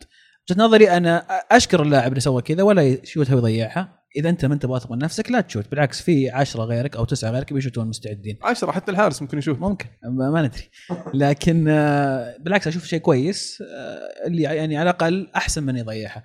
وجهة 0.52 0.64
نظري 0.64 0.90
أنا 0.90 1.18
أشكر 1.52 1.82
اللاعب 1.82 2.12
اللي 2.12 2.20
سوى 2.20 2.42
كذا 2.42 2.64
ولا 2.64 2.82
يشوتها 2.82 3.36
ويضيعها 3.36 4.01
إذا 4.16 4.30
أنت 4.30 4.46
ما 4.46 4.54
أنت 4.54 4.66
واثق 4.66 4.92
من 4.92 4.98
نفسك 4.98 5.32
لا 5.32 5.42
تشوت. 5.42 5.72
بالعكس 5.72 6.02
في 6.02 6.30
عشرة 6.30 6.64
غيرك 6.64 6.96
أو 6.96 7.06
تسعة 7.06 7.32
غيرك 7.32 7.54
بيشوتون 7.54 7.88
مستعدين. 7.88 8.38
عشرة 8.44 8.72
حتى 8.72 8.92
الحارس 8.92 9.22
ممكن 9.22 9.38
يشوف 9.38 9.60
ممكن. 9.60 9.86
ما, 10.04 10.42
ندري. 10.42 10.70
لكن 11.14 11.68
آه، 11.68 12.38
بالعكس 12.40 12.68
أشوف 12.68 12.86
شيء 12.86 13.00
كويس 13.00 13.62
آه، 13.62 14.28
اللي 14.28 14.42
يعني 14.42 14.78
على 14.78 14.90
الأقل 14.90 15.30
أحسن 15.36 15.64
من 15.64 15.78
يضيعها. 15.78 16.24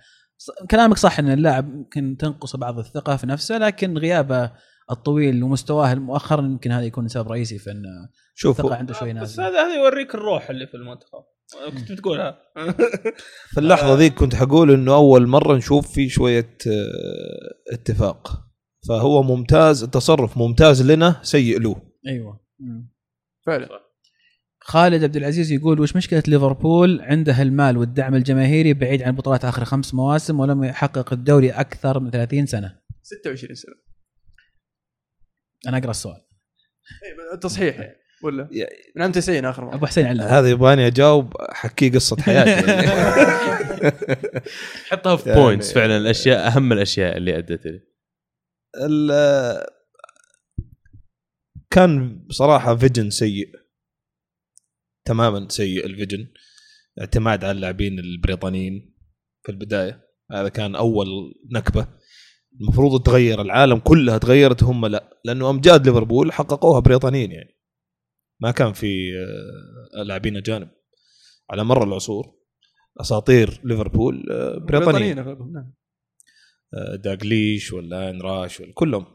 كلامك 0.71 0.97
صح 0.97 1.19
إن 1.19 1.33
اللاعب 1.33 1.75
ممكن 1.75 2.17
تنقص 2.17 2.57
بعض 2.57 2.79
الثقة 2.79 3.17
في 3.17 3.27
نفسه 3.27 3.59
لكن 3.59 3.99
غيابه 3.99 4.53
الطويل 4.91 5.43
ومستواه 5.43 5.95
مؤخرا 5.95 6.43
يمكن 6.43 6.73
هذا 6.73 6.85
يكون 6.85 7.09
سبب 7.09 7.33
رئيسي 7.33 7.59
في 7.59 7.71
إن 7.71 7.85
شوف 8.35 8.61
الثقة 8.61 8.77
عنده 8.77 8.95
شوي 8.95 9.13
بس 9.13 9.19
نازلة. 9.19 9.49
هذا 9.49 9.61
هذا 9.61 9.75
يوريك 9.75 10.15
الروح 10.15 10.51
اللي 10.51 10.67
في 10.67 10.75
المنتخب. 10.75 11.25
كنت 11.53 11.93
بتقولها. 11.93 12.39
في 13.55 13.61
اللحظة 13.61 13.95
ذيك 13.95 14.15
كنت 14.15 14.35
حقول 14.35 14.71
إنه 14.71 14.95
أول 14.95 15.27
مرة 15.27 15.57
نشوف 15.57 15.93
في 15.93 16.09
شوية 16.09 16.57
آه، 16.67 17.75
اتفاق. 17.75 18.43
فهو 18.89 19.23
ممتاز 19.23 19.83
التصرف 19.83 20.39
ممتاز 20.39 20.83
لنا 20.83 21.21
سيء 21.23 21.61
له. 21.61 21.83
أيوه. 22.07 22.41
فعلا. 23.47 23.69
خالد 24.61 25.05
عبد 25.05 25.17
العزيز 25.17 25.53
يقول 25.53 25.81
وش 25.81 25.97
مشكلة 25.97 26.23
ليفربول 26.29 27.01
عنده 27.01 27.43
المال 27.43 27.77
والدعم 27.77 28.15
الجماهيري 28.15 28.75
بعيد 28.75 29.03
عن 29.03 29.17
بطولات 29.17 29.45
آخر 29.45 29.65
خمس 29.65 29.95
مواسم 29.95 30.41
ولم 30.41 30.65
يحقق 30.65 31.13
الدوري 31.13 31.51
أكثر 31.51 32.01
من 32.01 32.11
30 32.11 32.47
سنة؟ 32.47 32.79
26 33.03 33.55
سنة. 33.55 33.75
أنا 35.69 35.79
أقرأ 35.79 35.91
السؤال. 35.91 36.27
إيه، 37.33 37.39
تصحيح. 37.39 37.93
ولا؟ 38.23 38.49
من 38.97 39.03
عام 39.03 39.13
90 39.13 39.45
آخر 39.45 39.65
مرة. 39.65 39.75
أبو 39.75 39.87
حسين 39.87 40.07
علم 40.07 40.21
هذا 40.21 40.51
يبغاني 40.51 40.87
أجاوب 40.87 41.33
حكي 41.51 41.91
قصة 41.91 42.17
حياتي. 42.23 42.51
يعني. 42.51 42.87
حطها 44.91 45.17
في 45.17 45.29
يعني- 45.31 45.41
points 45.43 45.73
فعلا 45.73 45.97
الاشياء 45.97 46.47
أهم 46.47 46.73
الأشياء 46.73 47.17
اللي 47.17 47.39
ادت 47.39 47.67
لي. 47.67 47.81
ال- 48.85 49.67
كان 51.71 52.25
بصراحة 52.29 52.77
vision 52.77 53.11
سيء. 53.11 53.49
تماما 55.07 55.49
سيء 55.49 55.87
ال 55.87 55.92
vision 55.92 56.27
اعتماد 57.01 57.45
على 57.45 57.53
اللاعبين 57.57 57.99
البريطانيين 57.99 58.97
في 59.43 59.53
البداية. 59.53 60.07
هذا 60.33 60.49
كان 60.49 60.77
أول 60.77 61.07
نكبة. 61.53 61.87
المفروض 62.61 63.03
تغير 63.03 63.41
العالم 63.43 63.79
كلها 63.79 64.19
تغيرت 64.19 64.63
هم 64.63 64.87
لا. 64.87 65.21
لأنه 65.25 65.51
أمجاد 65.51 65.87
ليفربول 65.89 66.33
حققوها 66.33 66.81
بريطانيين 66.81 67.33
يعني. 67.33 67.56
ما 68.41 68.51
كان 68.51 68.73
في 68.73 69.13
آه، 69.99 70.03
لاعبين 70.03 70.37
أجانب. 70.37 70.69
على 71.51 71.65
مر 71.65 71.85
العصور 71.85 72.35
أساطير 73.01 73.61
ليفربول 73.65 74.25
آه، 74.33 74.59
بريطانيين 74.59 75.17
نعم. 75.17 75.73
آه، 76.75 76.97
داغليش 76.97 77.73
ولا 77.73 78.11
إيان 78.11 78.23
راش 78.23 78.61
ولا 78.61 78.73
كلهم 78.75 79.07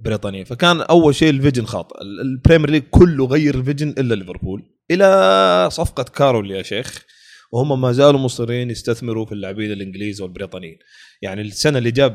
بريطانيين. 0.00 0.44
فكان 0.44 0.80
أول 0.80 1.14
شيء 1.14 1.30
ال 1.30 1.35
vision 1.35 1.64
خاطئ 1.66 2.00
ال- 2.02 2.20
البريمير 2.20 2.70
ليج 2.70 2.82
كله 2.90 3.26
غير 3.26 3.54
ال 3.54 3.59
vision 3.59 3.88
إلا 3.88 4.14
ليفربول. 4.14 4.76
إلى 4.90 5.68
صفقة 5.72 6.02
كارول 6.02 6.50
يا 6.50 6.62
شيخ 6.62 7.06
وهم 7.52 7.80
ما 7.80 7.92
زالوا 7.92 8.20
مصرين 8.20 8.70
يستثمروا 8.70 9.26
في 9.26 9.32
اللاعبين 9.32 9.72
الإنجليز 9.72 10.20
والبريطانيين. 10.20 10.78
يعني 11.22 11.42
السنة 11.42 11.78
اللي 11.78 11.90
جاب 11.90 12.12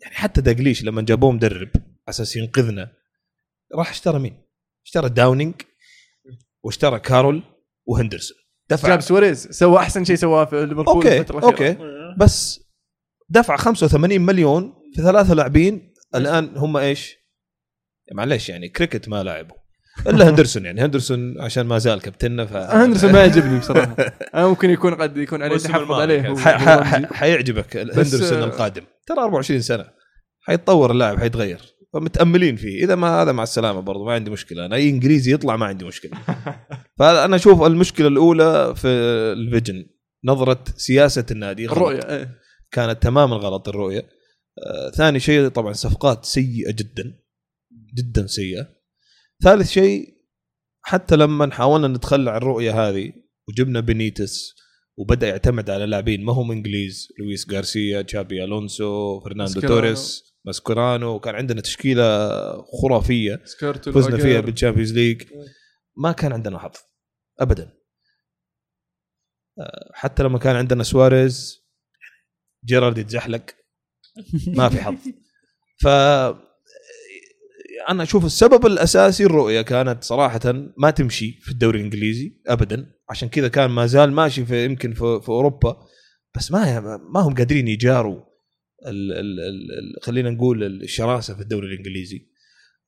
يعني 0.00 0.14
حتى 0.14 0.40
داغليش 0.40 0.84
لما 0.84 1.02
جابوه 1.02 1.32
مدرب 1.32 1.70
أساس 2.08 2.36
ينقذنا 2.36 2.92
راح 3.74 3.90
اشترى 3.90 4.18
مين؟ 4.18 4.44
اشترى 4.84 5.08
داونينج 5.08 5.54
واشترى 6.62 6.98
كارول 6.98 7.42
وهندرسون. 7.86 8.36
دفع 8.70 8.88
جاب 8.88 9.00
سواريز. 9.00 9.48
سوى 9.50 9.78
أحسن 9.78 10.04
شيء 10.04 10.16
سواه 10.16 10.44
في 10.44 10.66
ليفربول 10.66 10.86
okay 10.86 11.18
الفترة. 11.18 11.44
okay. 11.44 11.76
بس 12.18 12.60
دفع 13.28 13.56
85 13.56 14.20
مليون 14.20 14.74
في 14.94 15.02
ثلاثة 15.02 15.34
لاعبين. 15.34 15.94
الآن 16.14 16.56
هم 16.56 16.76
إيش؟ 16.76 17.16
معلش 18.12 18.48
يعني 18.48 18.68
كريكت 18.68 19.08
ما 19.08 19.22
لعبوا. 19.22 19.56
إلا 20.06 20.28
هندرسون 20.28 20.64
يعني. 20.64 20.80
هندرسون 20.80 21.40
عشان 21.40 21.66
ما 21.66 21.78
زال 21.78 22.00
كابتننا 22.00 22.46
ف 22.46 22.56
هندرسون 22.56 23.12
ما 23.12 23.20
يعجبني 23.20 23.58
بصراحة. 23.58 23.96
أنا 24.34 24.46
ممكن 24.46 24.70
يكون 24.70 24.94
قد 24.94 25.16
يكون 25.16 25.42
عليه 25.42 25.56
تحفظ 25.56 25.92
عليه. 25.92 26.34
حيعجبك 27.06 27.76
هندرسون 27.76 28.42
القادم. 28.42 28.82
ترى 29.06 29.18
24 29.18 29.60
سنة. 29.60 29.86
حيتطور 30.40 30.90
اللاعب 30.90 31.18
حيتغير. 31.18 31.73
فمتأملين 31.94 32.56
فيه. 32.56 32.84
إذا 32.84 32.94
ما 32.94 33.22
هذا 33.22 33.32
مع 33.32 33.42
السلامة 33.42 33.80
برضو 33.80 34.04
ما 34.04 34.12
عندي 34.12 34.30
مشكلة. 34.30 34.66
أنا 34.66 34.76
أي 34.76 34.88
إنجليزي 34.88 35.32
يطلع 35.34 35.56
ما 35.56 35.66
عندي 35.66 35.84
مشكلة. 35.84 36.12
فأنا 36.98 37.36
أشوف 37.36 37.62
المشكلة 37.62 38.08
الأولى 38.08 38.74
في 38.76 38.88
الفيجن 39.32 39.86
نظرة 40.24 40.64
سياسة 40.76 41.26
النادي. 41.30 41.66
غلط. 41.66 41.76
الرؤية 41.76 42.16
إيه. 42.16 42.38
كانت 42.70 43.02
تماما 43.02 43.36
غلط 43.36 43.68
الرؤية. 43.68 44.08
آه، 44.66 44.90
ثاني 44.90 45.20
شيء 45.20 45.48
طبعا 45.48 45.72
صفقات 45.72 46.24
سيئة 46.24 46.72
جدا 46.72 47.20
جدا 47.94 48.26
سيئة. 48.26 48.68
ثالث 49.42 49.70
شيء 49.70 50.14
حتى 50.82 51.16
لما 51.16 51.50
حاولنا 51.50 51.88
نتخلى 51.88 52.30
عن 52.30 52.36
الرؤية 52.36 52.88
هذه 52.88 53.12
وجبنا 53.48 53.80
بنيتس 53.80 54.54
وبدأ 54.96 55.28
يعتمد 55.28 55.70
على 55.70 55.86
لاعبين 55.86 56.24
ما 56.24 56.32
هم 56.32 56.52
إنجليز. 56.52 57.08
لويس 57.18 57.50
غارسيا 57.52 58.02
تشابي 58.02 58.44
ألونسو 58.44 59.20
فرناندو. 59.20 59.60
توريس. 59.60 60.33
ماسكورانو 60.44 61.14
وكان 61.14 61.34
عندنا 61.34 61.60
تشكيلة 61.60 62.28
خرافية 62.62 63.42
فزنا 63.84 64.16
فيها 64.16 64.30
الأجر. 64.30 64.46
بالشامبيونز 64.46 64.92
ليج 64.92 65.22
ما 65.96 66.12
كان 66.12 66.32
عندنا 66.32 66.58
حظ 66.58 66.76
ابدا. 67.40 67.72
آه، 69.58 69.90
حتى 69.94 70.22
لما 70.22 70.38
كان 70.38 70.56
عندنا 70.56 70.82
سواريز 70.82 71.64
جيرارد 72.64 72.98
يتزحلق. 72.98 73.44
ما 74.46 74.68
في 74.68 74.82
حظ. 74.82 74.94
ف 75.82 75.86
أنا 77.88 78.02
أشوف 78.02 78.24
السبب 78.24 78.66
الأساسي 78.66 79.24
الرؤية 79.24 79.62
كانت 79.62 80.04
صراحة 80.04 80.40
ما 80.76 80.90
تمشي 80.90 81.32
في 81.40 81.50
الدوري 81.50 81.78
الإنجليزي 81.78 82.40
ابدا. 82.46 82.94
عشان 83.10 83.28
كذا 83.28 83.48
كان 83.48 83.70
ما 83.70 83.86
زال 83.86 84.12
ماشي 84.12 84.44
في 84.44 84.64
يمكن 84.64 84.94
في, 84.94 85.20
في 85.22 85.28
أوروبا. 85.28 85.86
بس 86.36 86.52
ما 86.52 86.80
ما 86.80 87.20
هم 87.20 87.34
قادرين 87.34 87.68
يجاروا. 87.68 88.33
ال 88.86 89.12
ال 89.12 89.40
ال 89.40 90.02
خلينا 90.02 90.30
نقول 90.30 90.64
الشراسة 90.82 91.34
في 91.34 91.40
الدوري 91.40 91.66
الإنجليزي. 91.66 92.28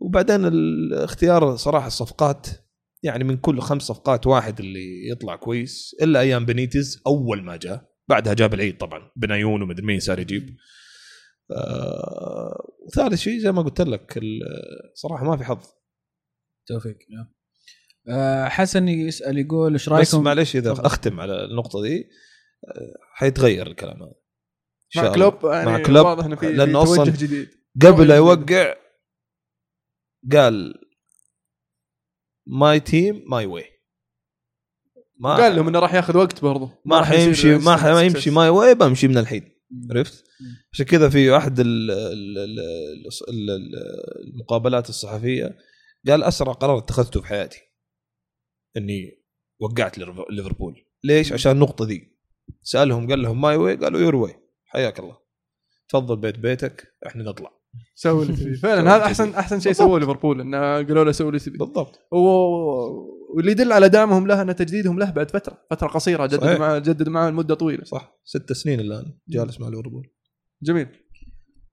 وبعدين 0.00 0.44
الاختيار 0.44 1.56
صراحة 1.56 1.86
الصفقات 1.86 2.46
يعني 3.02 3.24
من 3.24 3.36
كل 3.36 3.60
خمس 3.60 3.82
صفقات 3.82 4.26
واحد 4.26 4.60
اللي 4.60 5.08
يطلع 5.10 5.36
كويس 5.36 5.96
إلا 6.02 6.20
أيام 6.20 6.46
بنيتز 6.46 7.02
أول 7.06 7.42
ما 7.42 7.56
جاء. 7.56 7.90
بعدها 8.08 8.34
جاب 8.34 8.54
العيد 8.54 8.76
طبعا 8.76 9.10
بنايون 9.16 9.62
ومدري 9.62 9.86
مين 9.86 10.00
صار 10.00 10.18
يجيب. 10.18 10.56
آه 11.50 12.74
وثالث 12.86 13.20
شيء 13.20 13.38
زي 13.38 13.52
ما 13.52 13.62
قلت 13.62 13.80
لك 13.80 14.20
صراحة 14.94 15.24
ما 15.24 15.36
في 15.36 15.44
حظ. 15.44 15.66
توفيق 16.66 16.98
نعم. 17.10 17.36
آه، 18.08 18.48
حسن 18.48 18.88
يسأل 18.88 19.38
يقول 19.38 19.72
إيش 19.72 19.82
بس 19.82 19.88
رأيكم؟ 19.88 20.24
معلش 20.24 20.56
إذا. 20.56 20.72
أختم 20.72 21.20
على 21.20 21.44
النقطة 21.44 21.82
دي 21.82 21.98
آه، 21.98 22.94
حيتغير 23.14 23.66
الكلام 23.66 24.02
هذا. 24.02 24.14
مع. 24.96 25.14
كلوب 25.14 25.34
يعني 25.44 25.66
مع 25.70 25.82
كلوب 25.82 26.06
واضح 26.06 26.24
إنه 26.24 26.36
في 26.36 26.56
توجه 26.56 26.82
أصلاً 26.82 27.04
جديد 27.04 27.48
قبل 27.82 28.08
لا 28.08 28.16
يوقع 28.16 28.74
قال 30.32 30.74
my 32.46 32.80
team 32.80 33.24
my 33.30 33.46
way 33.46 33.64
ما 35.20 35.36
قال 35.36 35.56
لهم 35.56 35.68
إنه 35.68 35.78
راح 35.78 35.94
ياخذ 35.94 36.16
وقت 36.16 36.42
برضه 36.42 36.70
ما 36.84 36.98
راح 36.98 37.08
حيمشي 37.08 37.54
ما 37.58 37.76
success. 37.76 37.80
حيمشي 37.80 38.30
my 38.30 38.48
way 38.48 38.74
بمشي 38.74 39.08
من 39.08 39.18
الحين. 39.18 39.56
عرفت؟ 39.90 40.24
عشان 40.72 40.86
كذا 40.86 41.08
في 41.08 41.36
احد 41.36 41.60
ال- 41.60 41.90
ال- 41.90 42.38
ال- 42.38 42.58
ال- 43.28 43.50
ال- 43.50 44.30
المقابلات 44.34 44.88
الصحفية 44.88 45.58
قال 46.08 46.22
أسرع 46.22 46.52
قرار 46.52 46.78
اتخذته 46.78 47.20
في 47.20 47.26
حياتي 47.26 47.58
إني 48.76 49.22
وقعت 49.60 49.98
ليفر- 49.98 50.26
ليفربول 50.30 50.84
ليش؟ 51.04 51.32
عشان 51.32 51.52
النقطة 51.52 51.84
ذي 51.84 52.16
سألهم 52.62 53.08
قال 53.10 53.22
لهم 53.22 53.40
my 53.40 53.56
way 53.56 53.76
قالوا 53.76 54.00
your 54.00 54.16
way 54.16 54.34
حياك 54.76 54.98
الله 55.00 55.16
تفضل 55.88 56.16
بيت 56.16 56.38
بيتك 56.38 56.94
إحنا 57.06 57.24
نطلع 57.24 57.50
سوي 57.94 58.22
اللي 58.22 58.32
تبي 58.36 58.44
سوي 58.44 58.56
فعلا 58.56 58.96
هذا. 58.96 59.04
احسن 59.04 59.34
أحسن 59.34 59.60
شيء. 59.60 59.72
سووه 59.72 60.00
ليفربول 60.00 60.40
إنه 60.40 60.58
قالوا 60.58 61.04
له 61.04 61.12
سوي 61.12 61.28
اللي 61.28 61.38
تبي 61.38 61.58
بالضبط 61.58 62.08
واللي 62.12 63.50
يدل 63.50 63.72
على 63.72 63.88
دعمهم 63.88 64.26
له 64.26 64.42
ان 64.42 64.56
تجديدهم 64.56 64.98
له 64.98 65.10
بعد 65.10 65.30
فترة 65.30 65.58
فترة 65.70 65.88
قصيرة 65.88 66.26
جدد 66.26 66.40
صحيح. 66.40 66.58
معه 66.58 66.78
جدد 66.78 67.08
معه 67.08 67.30
لمدة 67.30 67.54
طويلة 67.54 67.84
صح 67.84 68.20
ست 68.24 68.52
سنين 68.52 68.80
الآن 68.80 69.18
جالس 69.28 69.60
مع 69.60 69.68
ليفربول 69.68 70.10
جميل 70.62 70.88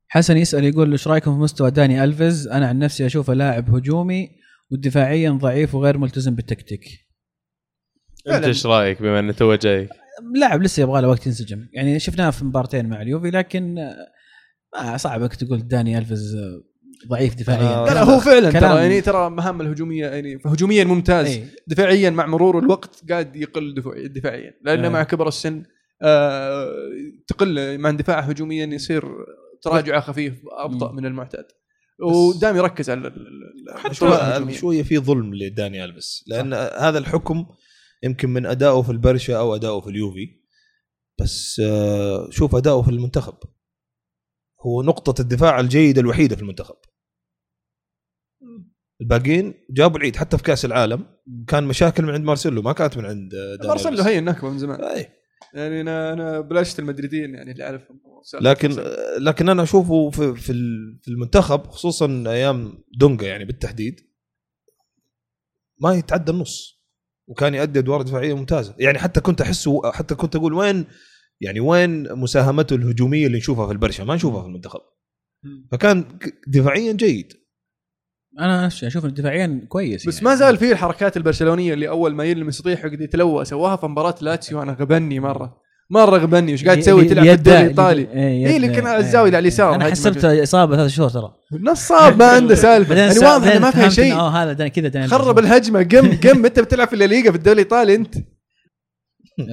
حسن 0.07 0.38
يسأل 0.38 0.63
يقول 0.63 0.91
إيش 0.91 1.07
رأيكم 1.07 1.35
في 1.35 1.39
مستوى 1.41 1.71
داني 1.71 2.03
ألفيز 2.03 2.47
أنا 2.47 2.67
عن 2.67 2.80
نفسي 2.80 3.05
أشوفه 3.05 3.34
لاعب 3.34 3.75
هجومي 3.75 4.30
ودفاعيا 4.71 5.31
ضعيف 5.31 5.75
وغير 5.75 5.97
ملتزم 5.97 6.35
بالتكتيك 6.35 6.85
أنت. 8.27 8.43
إيش 8.43 8.65
رأيك 8.65 9.01
بما 9.01 9.19
انه 9.19 9.31
تو 9.34 9.55
جاي؟ 9.55 9.89
لاعب 10.35 10.64
لسه 10.64 10.84
يبغى 10.84 11.02
له 11.02 11.07
وقت 11.07 11.27
ينسجم 11.27 11.68
يعني 11.73 11.99
شفناه 11.99 12.30
في 12.30 12.45
مبارتين 12.45 12.90
مع 12.90 13.02
اليوفي 13.02 13.30
لكن 13.31 13.77
آه، 13.80 13.95
ما 14.84 14.98
صعب 14.98 15.22
انك 15.22 15.35
تقول 15.35 15.68
داني 15.68 15.98
ألفيز 15.98 16.35
آه، 16.35 16.64
ضعيف 17.07 17.35
دفاعيا 17.35 17.68
آه، 17.68 17.85
لا 17.85 17.94
لا 17.94 18.03
هو 18.03 18.19
فعلا 18.19 18.52
ترى 18.52 18.81
يعني 18.81 19.02
ترى 19.02 19.30
مهام 19.30 19.61
الهجومية 19.61 20.07
يعني 20.07 20.40
هجوميا 20.45 20.84
ممتاز 20.84 21.26
إيه. 21.27 21.45
دفاعيا 21.68 22.10
مع 22.10 22.26
مرور 22.26 22.60
الوقت 22.60 23.03
قاعد 23.10 23.35
يقل 23.35 23.73
دفاعي- 23.73 24.07
دفاعيا 24.07 24.53
لأنه 24.64 24.88
آه. 24.88 24.91
مع 24.91 25.03
كبر 25.03 25.27
السن 25.27 25.64
آه 26.02 26.69
تقل 27.27 27.77
مع 27.77 27.90
اندفاعه 27.90 28.22
هجوميا 28.22 28.65
يصير 28.65 29.03
تراجعه 29.61 30.02
خفيف 30.02 30.34
أبطأ 30.52 30.91
مم. 30.91 30.98
من 30.98 31.06
المعتاد 31.06 31.45
ودام 32.03 32.56
يركز 32.57 32.90
على 32.90 33.14
حتى. 33.76 34.53
شوية 34.53 34.84
في 34.84 34.98
ظلم 34.99 35.35
لداني 35.35 35.85
البس 35.85 36.23
لأن 36.27 36.53
هذا 36.53 36.98
الحكم 36.98 37.45
يمكن 38.03 38.30
من 38.30 38.45
أدائه 38.45 38.81
في 38.81 38.91
البرشا 38.91 39.38
أو 39.38 39.55
أدائه 39.55 39.80
في 39.81 39.89
اليوفي. 39.89 40.43
بس 41.21 41.61
آه، 41.65 42.30
شوف 42.30 42.55
اداؤه 42.55 42.81
في 42.81 42.89
المنتخب. 42.89 43.38
هو 44.61 44.81
نقطة 44.81 45.21
الدفاع 45.21 45.59
الجيدة 45.59 46.01
الوحيدة 46.01 46.35
في 46.35 46.41
المنتخب. 46.41 46.75
الباقيين 49.01 49.53
جابوا 49.69 49.97
العيد 49.97 50.15
حتى 50.15 50.38
في 50.38 50.43
كأس 50.43 50.65
العالم 50.65 51.05
كان 51.47 51.63
مشاكل 51.63 52.03
من 52.03 52.09
عند 52.09 52.25
مارسيلو 52.25 52.61
ما 52.61 52.73
كانت 52.73 52.97
من 52.97 53.05
عند 53.05 53.34
آه، 53.34 53.67
مارسيلو. 53.67 54.03
هي 54.03 54.19
النكبه 54.19 54.49
من 54.49 54.59
زمان. 54.59 54.84
أي. 54.84 55.07
يعني 55.53 55.81
أنا 55.81 56.13
أنا 56.13 56.39
بلشت 56.39 56.80
المدريدين 56.80 57.35
يعني 57.35 57.51
اللي 57.51 57.63
أعرفهم. 57.63 58.01
لكن 58.41 58.69
لكن 59.19 59.49
أنا 59.49 59.63
أشوفه 59.63 60.09
في 60.09 60.35
في 60.35 61.07
المنتخب 61.07 61.67
خصوصا 61.67 62.23
أيام 62.27 62.84
دونجا 62.97 63.27
يعني 63.27 63.45
بالتحديد 63.45 64.13
ما 65.81 65.93
يتعدى 65.93 66.31
النص. 66.31 66.82
وكان 67.28 67.54
يؤدي 67.54 67.80
أدوار 67.80 68.02
دفاعية 68.02 68.34
ممتازة. 68.34 68.76
يعني 68.80 69.00
حتى 69.00 69.22
كنت 69.22 69.41
أحسه 69.41 69.91
حتى 69.91 70.16
كنت 70.16 70.36
أقول 70.36 70.54
وين 70.54 70.86
يعني 71.41 71.60
وين 71.60 72.14
مساهمته 72.14 72.76
الهجومية 72.76 73.28
اللي 73.28 73.38
نشوفها 73.38 73.68
في 73.68 73.74
البرشا؟ 73.74 74.04
ما 74.04 74.16
نشوفها 74.16 74.41
في 74.41 74.48
المنتخب. 74.48 74.80
فكان 75.72 76.20
دفاعيا 76.48 76.94
جيد. 76.94 77.34
أنا 78.40 78.66
نفسي 78.66 78.88
أشوف 78.88 79.06
إنه 79.06 79.14
دفاعيا 79.14 79.66
كويس 79.70 80.08
بس 80.08 80.16
يعني. 80.16 80.26
ما 80.26 80.36
زال 80.36 80.58
فيه 80.58 80.72
الحركات 80.72 81.18
البرشلونية 81.18 81.74
اللي 81.74 81.90
أول 81.90 82.16
ما 82.16 82.24
يلمس 82.24 82.60
يطيح 82.60 82.86
يقعد 82.86 83.02
يتلوى 83.02 83.45
سواها 83.45 83.76
في 83.76 83.86
مباراة 83.86 84.16
لاتسيو. 84.22 84.62
أنا 84.62 84.74
غبني 84.74 85.20
مرة. 85.20 85.62
مره 85.89 86.18
غبني 86.18 86.53
وش 86.53 86.65
قاعد 86.65 86.80
تسوي؟ 86.80 87.05
تلعب 87.05 87.26
في 87.26 87.34
الدوري 87.34 87.61
الإيطالي. 87.61 88.01
إيه 88.14 88.55
اللي 88.55 88.68
كان 88.68 88.88
على. 88.88 88.97
الزاوية 88.97 89.26
اللي 89.26 89.38
على 89.38 89.43
اليسار 89.43 89.76
أنا 89.76 89.85
حسبت. 89.91 90.26
إصابة 90.26 90.76
ثلاث 90.76 90.91
شهور 90.91 91.10
ترى. 91.10 91.34
نصاب 91.51 92.19
ما 92.19 92.26
عنده 92.26 92.55
سالفة. 92.65 92.95
يعني 92.95 93.19
واضح 93.19 93.47
إنه 93.51 93.60
ما 93.60 93.72
فيها 93.72 93.89
شيء. 93.89 94.14
آه 94.14 94.30
هذا 94.30 94.68
كذا 94.68 95.07
خرب 95.07 95.39
الهجمة. 95.39 95.84
قم 95.84 96.18
قم 96.30 96.45
أنت 96.45 96.60
بتلعب 96.60 96.88
في 96.88 96.93
الليغا 96.93 97.31
في 97.31 97.38
الدوري 97.38 97.53
الإيطالي 97.53 97.95
أنت. 97.95 98.15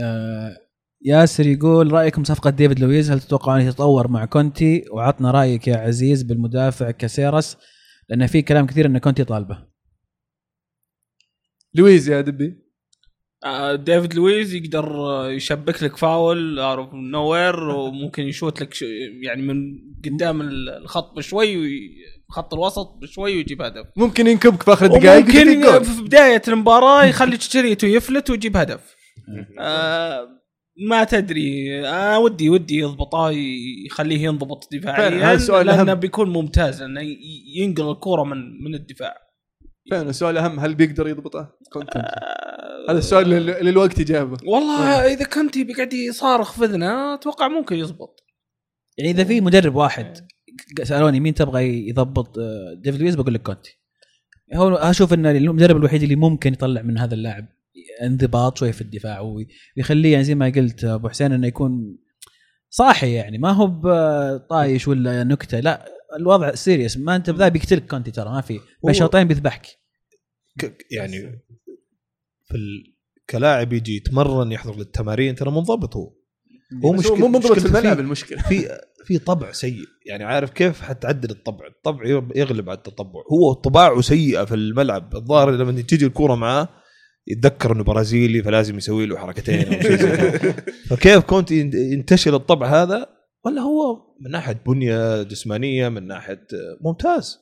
آه، 0.02 0.57
ياسر 1.05 1.47
يقول 1.47 1.93
رأيكم 1.93 2.24
صفقة 2.24 2.51
ديفيد 2.51 2.81
لويز؟ 2.81 3.11
هل 3.11 3.20
تتوقعون 3.20 3.61
يتطور 3.61 4.09
مع 4.09 4.24
كونتي؟ 4.24 4.85
وعطنا 4.93 5.31
رأيك 5.31 5.69
يا 5.69 5.77
عزيز 5.77 6.23
بالمدافع 6.23 6.90
كاسيرس 6.90 7.57
لأن 8.09 8.27
في 8.27 8.43
كلام 8.43 8.66
كثير 8.66 8.86
إن 8.86 8.98
كونتي 8.98 9.24
طالبة. 9.24 9.59
لويز 11.74 12.09
يا 12.09 12.20
دبي. 12.20 12.60
ديفيد 13.75 14.15
لويز 14.15 14.55
يقدر 14.55 14.85
آه، 14.97 15.31
يشبك 15.31 15.83
لك 15.83 15.97
فاول 15.97 16.59
out 16.59 16.95
nowhere 16.95 17.61
وممكن 17.69 18.23
يشوت 18.23 18.61
لك 18.62 18.75
ش- 18.75 18.85
يعني 19.23 19.43
من 19.43 19.57
قدام 20.05 20.41
الخط 20.43 21.17
بشوي 21.17 21.57
وي- 21.57 21.91
خط 22.29 22.55
الوسط 22.55 22.99
بشوي 23.03 23.37
ويجيب 23.37 23.62
هدف. 23.62 23.87
ممكن 23.97 24.27
ينكبك 24.27 24.62
في 24.62 24.73
آخر 24.73 24.87
الدقائق 24.87 25.25
جول. 25.62 25.85
في 25.85 26.03
بداية 26.03 26.43
المباراة 26.49 27.05
يخلي 27.05 27.37
تشتريته 27.37 27.89
يفلت 27.89 28.31
ويجيب 28.31 28.57
هدف. 28.57 28.81
آه 29.61 30.29
ما 30.89 31.05
تدري. 31.05 31.81
آه 31.89 32.19
ودي 32.19 32.51
ودي 32.51 32.79
يضبطه 32.79 33.31
يخليه 33.87 34.19
ينضبط 34.25 34.69
دفاعيا 34.73 35.09
لأنه. 35.77 35.95
بيكون 35.95 36.29
ممتاز 36.31 36.83
لأنه 36.83 37.01
ينقل 37.57 37.91
الكورة 37.91 38.25
من 38.25 38.37
من 38.65 38.75
الدفاع. 38.75 39.15
فعلا 39.90 40.11
السؤال 40.11 40.39
الاهم 40.39 40.61
هل 40.61 40.74
بيقدر 40.74 41.09
يضبطه؟ 41.09 41.57
كونتي. 41.73 41.97
آه 42.05 42.90
هذا 42.90 42.98
السؤال 42.98 43.28
لل- 43.28 43.65
للوقت 43.66 44.01
إجابة 44.01 44.36
والله 44.47 45.12
إذا 45.12 45.24
كنت 45.24 45.59
بيقعد 45.59 45.93
يصارخ 45.93 46.52
في 46.52 46.65
إذنه 46.65 47.15
أتوقع 47.15 47.48
ممكن 47.48 47.77
يزبط 47.77 48.24
يعني 48.98 49.11
إذا 49.11 49.24
في 49.24 49.40
مدرب 49.40 49.74
واحد 49.74 50.28
سألوني 50.82 51.20
مين 51.20 51.35
تبغى 51.35 51.89
يضبط 51.89 52.39
آه، 52.39 52.74
ديفيد 52.82 53.01
لويز 53.01 53.15
بقول 53.15 53.35
لك 53.35 53.43
كونتي 53.43 53.78
هو 54.55 54.74
أشوف 54.74 55.12
إن 55.12 55.27
المدرب 55.27 55.77
الوحيد 55.77 56.02
اللي 56.02 56.16
ممكن 56.16 56.52
يطلع 56.52 56.82
من 56.82 56.98
هذا 56.98 57.15
اللاعب 57.15 57.47
انضباط 58.02 58.59
شوي 58.59 58.73
في 58.73 58.81
الدفاع 58.81 59.20
ويخليه 59.77 60.12
يعني 60.12 60.24
زي 60.24 60.35
ما 60.35 60.52
قلت 60.57 60.85
أبو 60.85 61.09
حسين 61.09 61.32
إنه 61.32 61.47
يكون 61.47 61.97
صاحي 62.70 63.12
يعني 63.12 63.39
ما 63.39 63.51
هو 63.51 63.66
بطايش 63.66 64.89
ولا 64.89 65.24
نكتة 65.24 65.61
لا 65.61 65.86
الوضع 66.16 66.55
سيريس 66.55 66.97
ما 66.97 67.16
أنت 67.16 67.31
بذا 67.31 67.49
بيقتلك 67.49 67.87
كونتي 67.87 68.11
ترى 68.11 68.31
ما 68.31 68.41
في. 68.41 68.61
بشوطين 68.85 69.24
بيذبحك. 69.24 69.66
يعني 70.91 71.43
في 72.45 72.55
ال... 72.55 72.95
كلاعب 73.31 73.73
يجي 73.73 73.97
يتمرن 73.97 74.53
يحضر 74.53 74.77
للتمارين 74.77 75.35
ترى 75.35 75.51
منضبط 75.51 75.97
هو. 75.97 76.12
هو 76.85 76.97
مشكلة- 76.97 77.12
مو 77.19 77.28
منضبط 77.28 77.59
في 77.59 77.66
الملعب. 77.66 78.01
المشكلة. 78.01 78.43
في 78.43 78.78
في 79.05 79.19
طبع 79.19 79.53
سيء. 79.53 79.85
يعني 80.07 80.24
عارف 80.24 80.51
كيف؟ 80.51 80.81
حتعدل 80.82 81.31
الطبع. 81.31 81.66
الطبع 81.66 82.07
يغلب 82.37 82.70
على 82.70 82.77
التطبع. 82.78 83.20
هو 83.32 83.53
طباعه 83.53 84.01
سيئة 84.01 84.45
في 84.45 84.55
الملعب. 84.55 85.16
الظاهر 85.16 85.51
لما 85.51 85.82
تيجي 85.82 86.07
الكورة 86.07 86.35
معاه 86.35 86.69
يتذكر 87.27 87.73
إنه 87.73 87.85
برازيلي 87.85 88.43
فلازم 88.43 88.77
يسوي 88.78 89.07
له 89.07 89.19
حركتين 89.19 89.74
أو 89.74 89.81
شيء 89.81 89.97
زي. 89.97 90.31
فكيف 90.91 91.24
كنت 91.24 91.51
ينتشر 91.51 92.37
الطبع 92.37 92.82
هذا؟ 92.82 93.20
ولا 93.45 93.61
هو 93.62 93.97
من 94.21 94.31
ناحية 94.31 94.61
بنية 94.67 95.23
جسمانية 95.23 95.89
من 95.89 96.07
ناحية 96.07 96.47
ممتاز. 96.81 97.39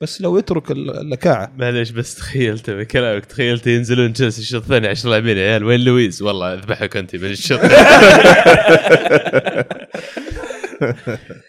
بس 0.00 0.20
لو 0.20 0.38
يترك 0.38 0.70
اللكاعة. 0.70 1.52
معليش 1.56 1.90
بس 1.90 2.14
تخيلت 2.14 2.70
بكلامك 2.70 3.24
تخيلت 3.24 3.66
ينزلون 3.66 4.12
تشيلسي 4.12 4.40
الشوط 4.40 4.62
الثاني 4.62 4.88
10 4.88 5.10
لاعبين 5.10 5.36
يا 5.36 5.42
عيال 5.42 5.64
وين 5.64 5.80
لويز؟ 5.80 6.22
والله 6.22 6.54
اذبحك 6.54 6.96
أنت 6.96 7.16
من 7.16 7.24
الشوط. 7.24 7.60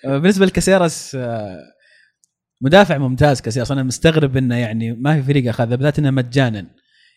آه، 0.05 0.17
بالنسبة 0.17 0.45
لكاسيرس 0.45 1.15
آه، 1.15 1.59
مدافع 2.61 2.97
ممتاز 2.97 3.41
كاسيرس 3.41 3.71
أنا 3.71 3.83
مستغرب 3.83 4.37
إنه 4.37 4.55
يعني 4.57 4.93
ما 4.93 5.21
في 5.21 5.27
فريق 5.27 5.49
اخذه 5.49 5.75
بالذات 5.75 5.99
إنه 5.99 6.11
مجانا. 6.11 6.65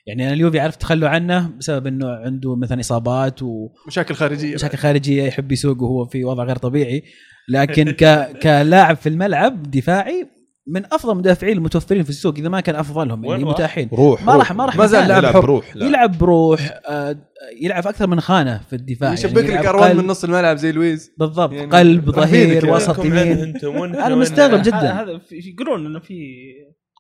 يعني 0.09 0.25
أنا 0.25 0.33
اليوفي 0.33 0.61
عرفت 0.61 0.81
تخلوا 0.81 1.09
عنه 1.09 1.51
بسبب 1.59 1.87
إنه 1.87 2.09
عنده 2.09 2.57
مثلا 2.57 2.81
إصابات 2.81 3.41
مشاكل 3.87 4.15
خارجية 4.15 4.53
ومشاكل 4.53 4.79
خارجية 4.79 5.23
يحب 5.23 5.53
يسوق 5.53 5.83
وهو 5.83 6.05
في 6.05 6.25
وضع 6.25 6.45
غير 6.45 6.57
طبيعي 6.57 7.03
لكن 7.49 7.91
ك 8.01 8.33
كلاعب 8.43 8.97
في 8.97 9.09
الملعب 9.09 9.71
دفاعي 9.71 10.27
من 10.71 10.83
أفضل 10.93 11.13
المدافعين 11.13 11.57
المتوفرين 11.57 12.03
في 12.03 12.11
السوق 12.11 12.35
إذا 12.39 12.49
ما 12.49 12.61
كان 12.61 12.75
أفضلهم 12.77 13.25
اللي 13.25 13.45
راح؟ 13.45 13.55
متاحين 13.55 13.89
روح 13.93 14.23
ما 14.25 14.37
راح 14.37 14.53
ما 14.53 14.65
راح 14.67 14.77
ما 14.77 14.87
زال 14.87 15.11
يلعب. 15.11 15.33
بروح. 15.37 15.77
يلعب 15.77 16.19
بروح 16.19 16.81
آه، 16.89 17.17
يلعب 17.63 17.83
في 17.83 17.89
أكثر 17.89 18.07
من 18.07 18.21
خانة 18.21 18.61
في 18.71 18.77
الدفاع 18.77 19.13
يشبك 19.13 19.45
يعني 19.45 19.57
لك 19.61 19.67
اروان 19.67 19.97
من 19.97 20.07
نص 20.07 20.25
الملعب 20.25 20.57
زي 20.57 20.73
لويز 20.73 21.11
بالضبط 21.19 21.53
يعني 21.53 21.71
قلب 21.71 22.11
ظهير. 22.11 22.71
وسط 22.71 23.05
يمين 23.05 23.55
وين- 23.65 24.19
مستغرب 24.19 24.63
جدا. 24.63 25.03
هذا 25.03 25.19
في- 25.19 25.37
يقولون 25.59 25.87
إنه 25.87 25.99
في 26.01 26.15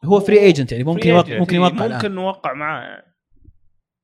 هو 0.04 0.20
free 0.20 0.38
agent 0.40 0.72
يعني 0.72 0.84
ممكن 0.84 1.02
free 1.02 1.06
يوقع 1.06 1.36
agent. 1.36 1.40
ممكن 1.40 1.56
يوقع 1.56 1.86
ممكن. 1.86 2.12
نوقع 2.14 2.52
معاه 2.52 2.82
يعني. 2.82 3.14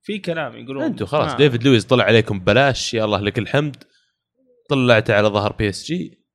في 0.01 0.17
كلام 0.17 0.55
يقولون 0.57 0.83
أنتم 0.83 1.05
خلاص 1.05 1.31
آه. 1.31 1.37
ديفيد 1.37 1.63
لويز 1.63 1.85
طلع 1.85 2.03
عليكم 2.03 2.39
ببلاش 2.39 2.93
يا 2.93 3.05
الله 3.05 3.19
لك 3.19 3.39
الحمد 3.39 3.75
طلعته 4.69 5.13
على 5.13 5.27
ظهر 5.27 5.53
بي 5.53 5.69
اس 5.69 5.85
جي 5.85 6.25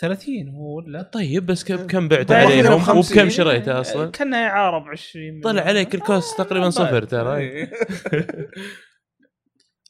30 0.00 0.48
هو 0.48 0.76
ولا 0.76 1.02
طيب 1.02 1.46
بس 1.46 1.64
كم 1.64 1.86
كم 1.86 2.08
بعت 2.08 2.26
كذا 2.28 2.36
عليهم. 2.36 2.72
وبكم 2.72 3.28
شريته 3.28 3.80
أصلا 3.80 4.10
كان 4.10 4.34
اعاره 4.34 4.78
ب 4.78 4.88
20 4.88 5.40
طلع 5.44 5.62
عليك 5.62 5.94
ال 5.94 6.03
cost 6.03 6.38
تقريبا 6.38 6.70
صفر 6.70 7.02
ترى 7.04 7.36
إيه. 7.36 7.70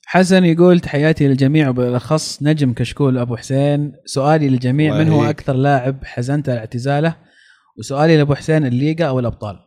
حسن 0.08 0.44
يقول 0.44 0.80
تحياتي 0.80 1.28
للجميع 1.28 1.68
وبالأخص 1.68 2.42
نجم 2.42 2.72
كشكول 2.72 3.18
أبو 3.18 3.36
حسين 3.36 3.92
سؤالي 4.04 4.48
للجميع 4.48 4.94
من 4.98 5.08
هو. 5.08 5.24
أكثر 5.24 5.52
لاعب 5.52 6.04
حزنت 6.04 6.48
على 6.48 6.58
اعتزاله 6.58 7.16
وسؤالي 7.78 8.16
لأبو 8.16 8.34
حسين 8.34 8.66
الليغا 8.66 9.04
أو 9.08 9.18
الأبطال؟ 9.18 9.66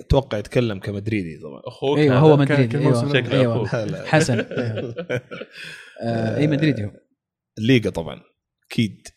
أتوقع 0.00 0.38
يتكلم 0.38 0.80
كمدريدي 0.80 1.38
طبعا. 1.42 1.62
أخوك 1.64 1.98
أيوه. 1.98 2.18
هو 2.18 2.28
كان- 2.36 2.38
مدريد 2.40 2.72
كان 2.72 2.80
أيوه, 2.82 3.08
شكله 3.12 3.40
أيوة. 3.40 3.84
لا 3.84 4.06
حسن. 4.06 4.38
آه 6.02 6.36
أي 6.36 6.46
مدريدي 6.46 6.84
هو؟ 6.84 6.90
الليغا 7.58 7.90
طبعا 7.90 8.20
أكيد. 8.70 9.08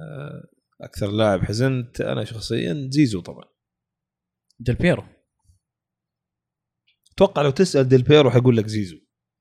آه، 0.00 0.42
أكثر 0.80 1.06
لاعب 1.10 1.40
حزنت 1.44 2.00
أنا 2.00 2.24
شخصيا 2.24 2.88
زيزو 2.92 3.20
طبعا. 3.20 3.44
ديل 4.60 4.74
بيرو. 4.74 5.04
أتوقع 7.14 7.42
لو 7.42 7.50
تسأل 7.50 7.88
ديل 7.88 8.02
بيرو 8.02 8.30
حيقول 8.30 8.56
لك 8.56 8.66
زيزو. 8.66 8.96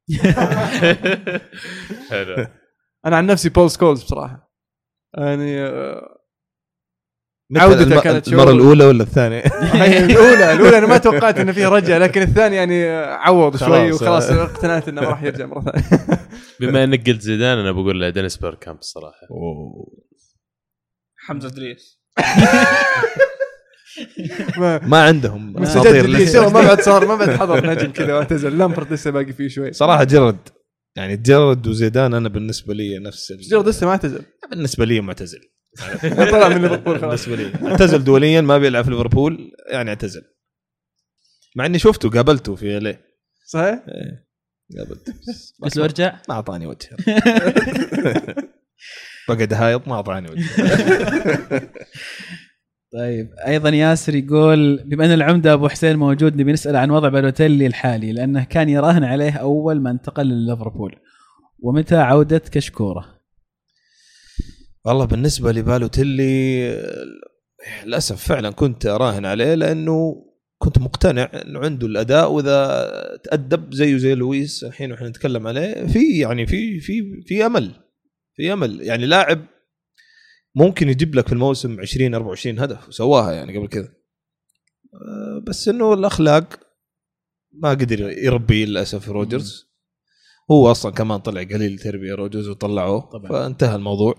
حلو. 2.09 2.47
أنا 3.05 3.15
عن 3.17 3.25
نفسي 3.25 3.49
بول 3.49 3.71
سكولز 3.71 4.03
بصراحة. 4.03 4.50
يعني 5.17 5.61
آه، 5.61 6.17
عودته 7.57 8.01
كانت 8.01 8.27
المرة 8.27 8.43
شعور. 8.45 8.55
الأولى 8.55 8.85
ولا 8.85 9.03
الثانية؟ 9.03 9.39
الأولى 10.05 10.53
الأولى 10.53 10.77
أنا 10.77 10.87
ما 10.87 10.97
توقعت 11.07 11.37
إنه 11.39 11.51
فيه 11.51 11.67
رجعه 11.67 11.97
لكن 11.97 12.21
الثاني 12.21 12.55
يعني 12.55 12.89
عوض 12.99 13.57
شوي 13.57 13.91
خلاص. 13.91 14.01
وخلاص 14.01 14.29
اقتنعت 14.31 14.87
إنه 14.87 15.01
ما 15.01 15.07
راح 15.09 15.23
يرجع 15.23 15.45
مرة 15.45 15.61
ثانية. 15.61 16.19
بما 16.59 16.83
إنك 16.83 17.09
قلت 17.09 17.21
زيدان 17.21 17.57
أنا 17.57 17.71
بقول 17.71 18.01
له 18.01 18.09
دينيس 18.09 18.37
بيركامب 18.37 18.79
الصراحة. 18.79 19.27
حمزة 21.17 21.47
إدريس. 21.47 22.01
ما- 24.57 24.79
ما 24.87 25.03
عندهم. 25.03 25.65
سوى 25.65 26.49
ما 26.49 26.61
بعد 26.61 26.81
صار 26.81 27.07
ما 27.07 27.15
بعد 27.15 27.29
حضر 27.29 27.65
نجم 27.67 27.91
كذا 27.91 28.13
واعتزل 28.15 28.57
لامبرد 28.57 28.93
لسه 28.93 29.11
باقي 29.11 29.33
فيه 29.33 29.47
شوي. 29.47 29.73
صراحة 29.73 30.03
جرد. 30.03 30.37
يعني 30.95 31.17
جرد 31.17 31.67
وزيدان 31.67 32.13
أنا 32.13 32.29
بالنسبة 32.29 32.73
لي 32.73 32.99
نفس 32.99 33.33
جيرد 33.33 33.67
لسه 33.67 33.85
ما 33.85 33.91
اعتزل 33.91 34.23
بالنسبة 34.49 34.85
لي 34.85 35.01
معتزل. 35.01 35.39
طلع 36.31 36.47
من 36.49 36.61
ليفربول 36.61 36.99
خلاص. 36.99 37.29
بالنسبة 37.29 37.59
لي. 37.59 37.71
اعتزل 37.71 38.03
دوليا 38.03 38.41
ما 38.41 38.57
بيلعب 38.57 38.83
في 38.83 38.89
ليفربول 38.91 39.51
يعني 39.71 39.89
اعتزل. 39.89 40.21
مع 41.55 41.65
إني 41.65 41.79
شفته 41.79 42.09
قابلته 42.09 42.55
في 42.55 42.79
ليه 42.79 43.01
صحيح؟ 43.45 43.83
قابلته. 44.77 45.13
قلت 45.63 45.77
له 45.77 45.83
ارجع 45.83 46.21
ما 46.29 46.35
أعطاني 46.35 46.67
وجه. 46.67 46.89
بقعد 49.29 49.53
هايط 49.53 49.87
ما 49.87 49.93
أعطاني 49.95 50.31
وجه. 50.31 50.45
طيب 52.93 53.29
أيضا 53.47 53.69
ياسر 53.69 54.15
يقول 54.15 54.83
بما 54.83 55.05
أن 55.05 55.11
العمدة 55.11 55.53
أبو 55.53 55.67
حسين 55.67 55.95
موجود 55.95 56.35
نبي 56.41 56.51
نسأل 56.51 56.75
عن 56.75 56.91
وضع 56.91 57.09
بالوتيلي 57.09 57.67
الحالي 57.67 58.11
لأنه 58.11 58.43
كان 58.43 58.69
يراهن 58.69 59.03
عليه 59.03 59.31
أول 59.31 59.81
ما 59.81 59.91
انتقل 59.91 60.25
لليفربول. 60.25 60.95
ومتى 61.59 61.95
عودة 61.95 62.41
كشكورة؟ 62.51 63.21
والله 64.85 65.05
بالنسبة 65.05 65.51
لبالوتيلي 65.51 66.83
للأسف 67.85 68.23
فعلا 68.23 68.49
كنت 68.49 68.85
أراهن 68.85 69.25
عليه 69.25 69.53
لأنه 69.53 70.25
كنت 70.57 70.79
مقتنع 70.79 71.31
إنه 71.45 71.59
عنده 71.59 71.87
الأداء 71.87 72.31
وإذا 72.31 72.91
تأدب 73.23 73.73
زيه 73.73 73.97
زي 73.97 74.15
لويس 74.15 74.63
الحين 74.63 74.91
وإحنا 74.91 75.09
نتكلم 75.09 75.47
عليه 75.47 75.85
في 75.87 76.19
يعني 76.19 76.47
في 76.47 76.79
في 76.79 77.21
في 77.25 77.45
أمل 77.45 77.71
في 78.35 78.53
أمل. 78.53 78.81
يعني 78.81 79.05
لاعب 79.05 79.39
ممكن 80.55 80.89
يجيب 80.89 81.15
لك 81.15 81.27
في 81.27 81.33
الموسم 81.33 81.79
20 81.79 82.15
24 82.15 82.59
هدف 82.59 82.87
وسواها 82.87 83.31
يعني 83.31 83.57
قبل 83.57 83.67
كذا. 83.67 83.93
آه، 84.93 85.43
بس 85.47 85.67
إنه 85.67 85.93
الأخلاق 85.93 86.59
ما 87.51 87.69
قدر 87.69 87.99
يربي 88.01 88.65
للأسف 88.65 89.09
روجرز. 89.09 89.71
هو 90.51 90.71
أصلا 90.71 90.91
كمان 90.91 91.19
طلع 91.19 91.43
قليل 91.43 91.79
تربية 91.79 92.13
روجرز 92.15 92.47
وطلعوه 92.49 93.01
طبعاً. 93.01 93.29
فانتهى 93.29 93.75
الموضوع. 93.75 94.15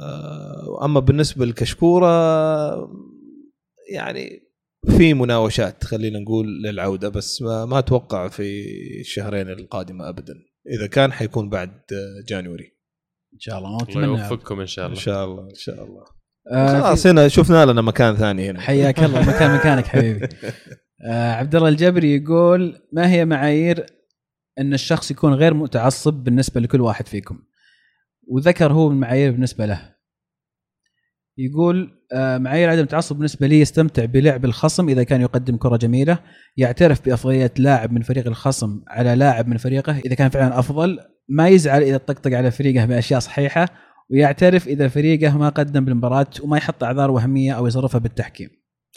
آه، 0.00 0.84
أما 0.84 1.00
بالنسبة 1.00 1.46
لكشكورة 1.46 2.08
يعني 3.92 4.50
في 4.86 5.14
مناوشات 5.14 5.84
خلينا 5.84 6.18
نقول 6.18 6.62
للعودة 6.62 7.08
بس 7.08 7.42
ما, 7.42 7.64
ما 7.64 7.78
أتوقع 7.78 8.28
في 8.28 8.64
الشهرين 9.00 9.48
القادمة 9.50 10.08
ابدا. 10.08 10.34
إذا 10.70 10.86
كان 10.86 11.12
حيكون 11.12 11.48
بعد 11.48 11.70
آه، 11.92 12.24
January. 12.28 12.79
إن 13.34 13.38
شاء 13.38 13.58
الله 13.58 13.68
الله 13.68 13.84
نتمنى 13.90 14.06
يوفقكم 14.06 14.60
إن 14.60 14.66
شاء 14.66 14.86
إن 14.86 14.90
الله. 14.90 15.02
شاء 15.02 15.24
الله 15.24 15.42
إن 15.42 15.54
شاء 15.54 15.84
الله. 15.84 16.04
آه، 16.52 16.80
خلاص 16.80 17.06
هنا 17.06 17.28
شفنا 17.28 17.66
لنا 17.66 17.82
مكان 17.82 18.16
ثاني 18.16 18.50
هنا. 18.50 18.60
حياك 18.60 19.04
الله 19.04 19.20
مكان 19.34 19.54
مكانك 19.54 19.86
حبيبي. 19.86 20.28
آه 21.10 21.32
عبد 21.32 21.54
الله 21.54 21.68
الجبري 21.68 22.16
يقول 22.16 22.82
ما 22.92 23.10
هي 23.10 23.24
معايير 23.24 23.86
إن 24.58 24.74
الشخص 24.74 25.10
يكون 25.10 25.34
غير 25.34 25.54
متعصب 25.54 26.14
بالنسبة 26.14 26.60
لكل 26.60 26.80
واحد 26.80 27.08
فيكم؟ 27.08 27.38
وذكر 28.28 28.72
هو 28.72 28.88
المعايير 28.90 29.30
بالنسبة 29.32 29.66
له. 29.66 29.94
يقول 31.38 31.90
آه 32.12 32.38
معايير 32.38 32.70
عدم 32.70 32.82
التعصب 32.82 33.16
بالنسبة 33.16 33.46
لي 33.46 33.60
يستمتع 33.60 34.04
بلعب 34.04 34.44
الخصم 34.44 34.88
إذا 34.88 35.02
كان 35.02 35.20
يقدم 35.20 35.56
كرة 35.56 35.76
جميلة 35.76 36.18
يعترف 36.56 37.04
بأفضلية 37.04 37.52
لاعب 37.58 37.92
من 37.92 38.02
فريق 38.02 38.26
الخصم 38.26 38.82
على 38.88 39.14
لاعب 39.14 39.48
من 39.48 39.56
فريقه 39.56 39.98
إذا 39.98 40.14
كان 40.14 40.28
فعلا 40.28 40.58
أفضل 40.58 40.98
ما 41.30 41.48
يزعل 41.48 41.82
إذا 41.82 41.96
طقطق 41.96 42.32
على 42.32 42.50
فريقه 42.50 42.84
بأشياء 42.84 43.20
صحيحة 43.20 43.68
ويعترف 44.10 44.66
إذا 44.66 44.88
فريقه 44.88 45.38
ما 45.38 45.48
قدم 45.48 45.84
بالمباراة 45.84 46.26
وما 46.42 46.56
يحط 46.56 46.84
أعذار 46.84 47.10
وهمية 47.10 47.52
أو 47.52 47.66
يصرفها 47.66 47.98
بالتحكيم. 47.98 48.50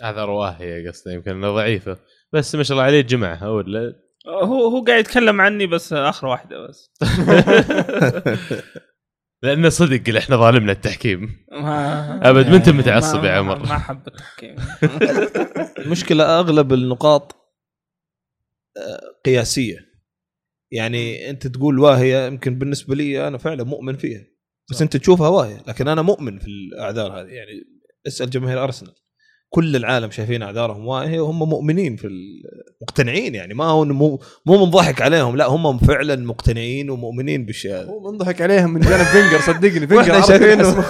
أعذار 0.04 0.30
واهية 0.30 0.90
قصدي 0.90 1.14
يمكن 1.14 1.32
إنها 1.32 1.52
ضعيفة. 1.52 1.98
بس 2.34 2.56
ما 2.56 2.64
شاء 2.64 2.76
الله 2.76 2.84
عليه 2.84 3.02
جمعها 3.02 3.50
ولا 3.50 3.94
هو 4.28 4.68
هو 4.68 4.84
قاعد 4.84 5.00
يتكلم 5.00 5.42
عني 5.42 5.68
بس 5.68 5.94
آخر 5.94 6.28
واحدة 6.28 6.68
بس. 6.68 6.92
لأنه 9.44 9.70
صدق 9.70 10.02
اللي 10.08 10.20
إحنا 10.20 10.36
ظالمنا 10.36 10.72
التحكيم. 10.72 11.46
ما 11.52 12.30
أبد، 12.30 12.50
ما 12.50 12.56
أنت 12.56 12.70
متعصب 12.70 13.24
يا 13.24 13.32
عمر. 13.32 13.60
ما 13.60 13.76
أحب 13.76 14.08
التحكيم. 14.08 14.56
المشكلة 15.86 16.40
أغلب 16.40 16.74
النقاط 16.74 17.36
آه، 18.78 19.02
قياسية. 19.26 19.93
يعني 20.74 21.30
انت 21.30 21.48
تقول 21.48 21.80
واهيه 21.80 22.28
يمكن 22.28 22.60
بالنسبة 22.60 22.96
لي 22.96 23.28
أنا 23.28 23.38
فعلا 23.38 23.64
مؤمن 23.64 23.98
فيها. 23.98 24.26
بس 24.72 24.82
انت 24.82 24.98
تشوفها 24.98 25.28
واهيه 25.28 25.64
لكن 25.68 25.88
أنا 25.88 26.02
مؤمن 26.02 26.40
في 26.40 26.48
الأعذار 26.48 27.22
هذه. 27.22 27.28
يعني 27.28 27.52
اسأل 28.08 28.30
جماهير 28.30 28.64
أرسنال. 28.64 28.96
كل 29.54 29.76
العالم 29.76 30.12
شايفين 30.12 30.42
أعذارهم 30.42 30.88
واهيه 30.88 31.20
وهم 31.20 31.50
مؤمنين 31.50 31.96
في 31.96 32.08
ال- 32.08 32.44
مقتنعين 32.82 33.36
يعني. 33.36 33.54
ما 33.54 33.66
هو 33.66 33.86
مو 33.86 34.20
مو 34.46 34.66
منضحك 34.66 35.02
عليهم. 35.02 35.36
لا 35.36 35.46
هم 35.46 35.78
فعلا 35.78 36.16
مقتنعين 36.16 36.90
ومؤمنين 36.90 37.46
بالشيء 37.46 37.72
هذا. 37.76 37.86
هو 37.86 38.12
منضحك 38.12 38.42
عليهم 38.42 38.74
من 38.74 38.82
جانب 38.82 39.04
فينجر 39.04 39.40
صدقني. 39.40 39.88
فينجر 39.88 40.22
شايفينه. 40.22 40.86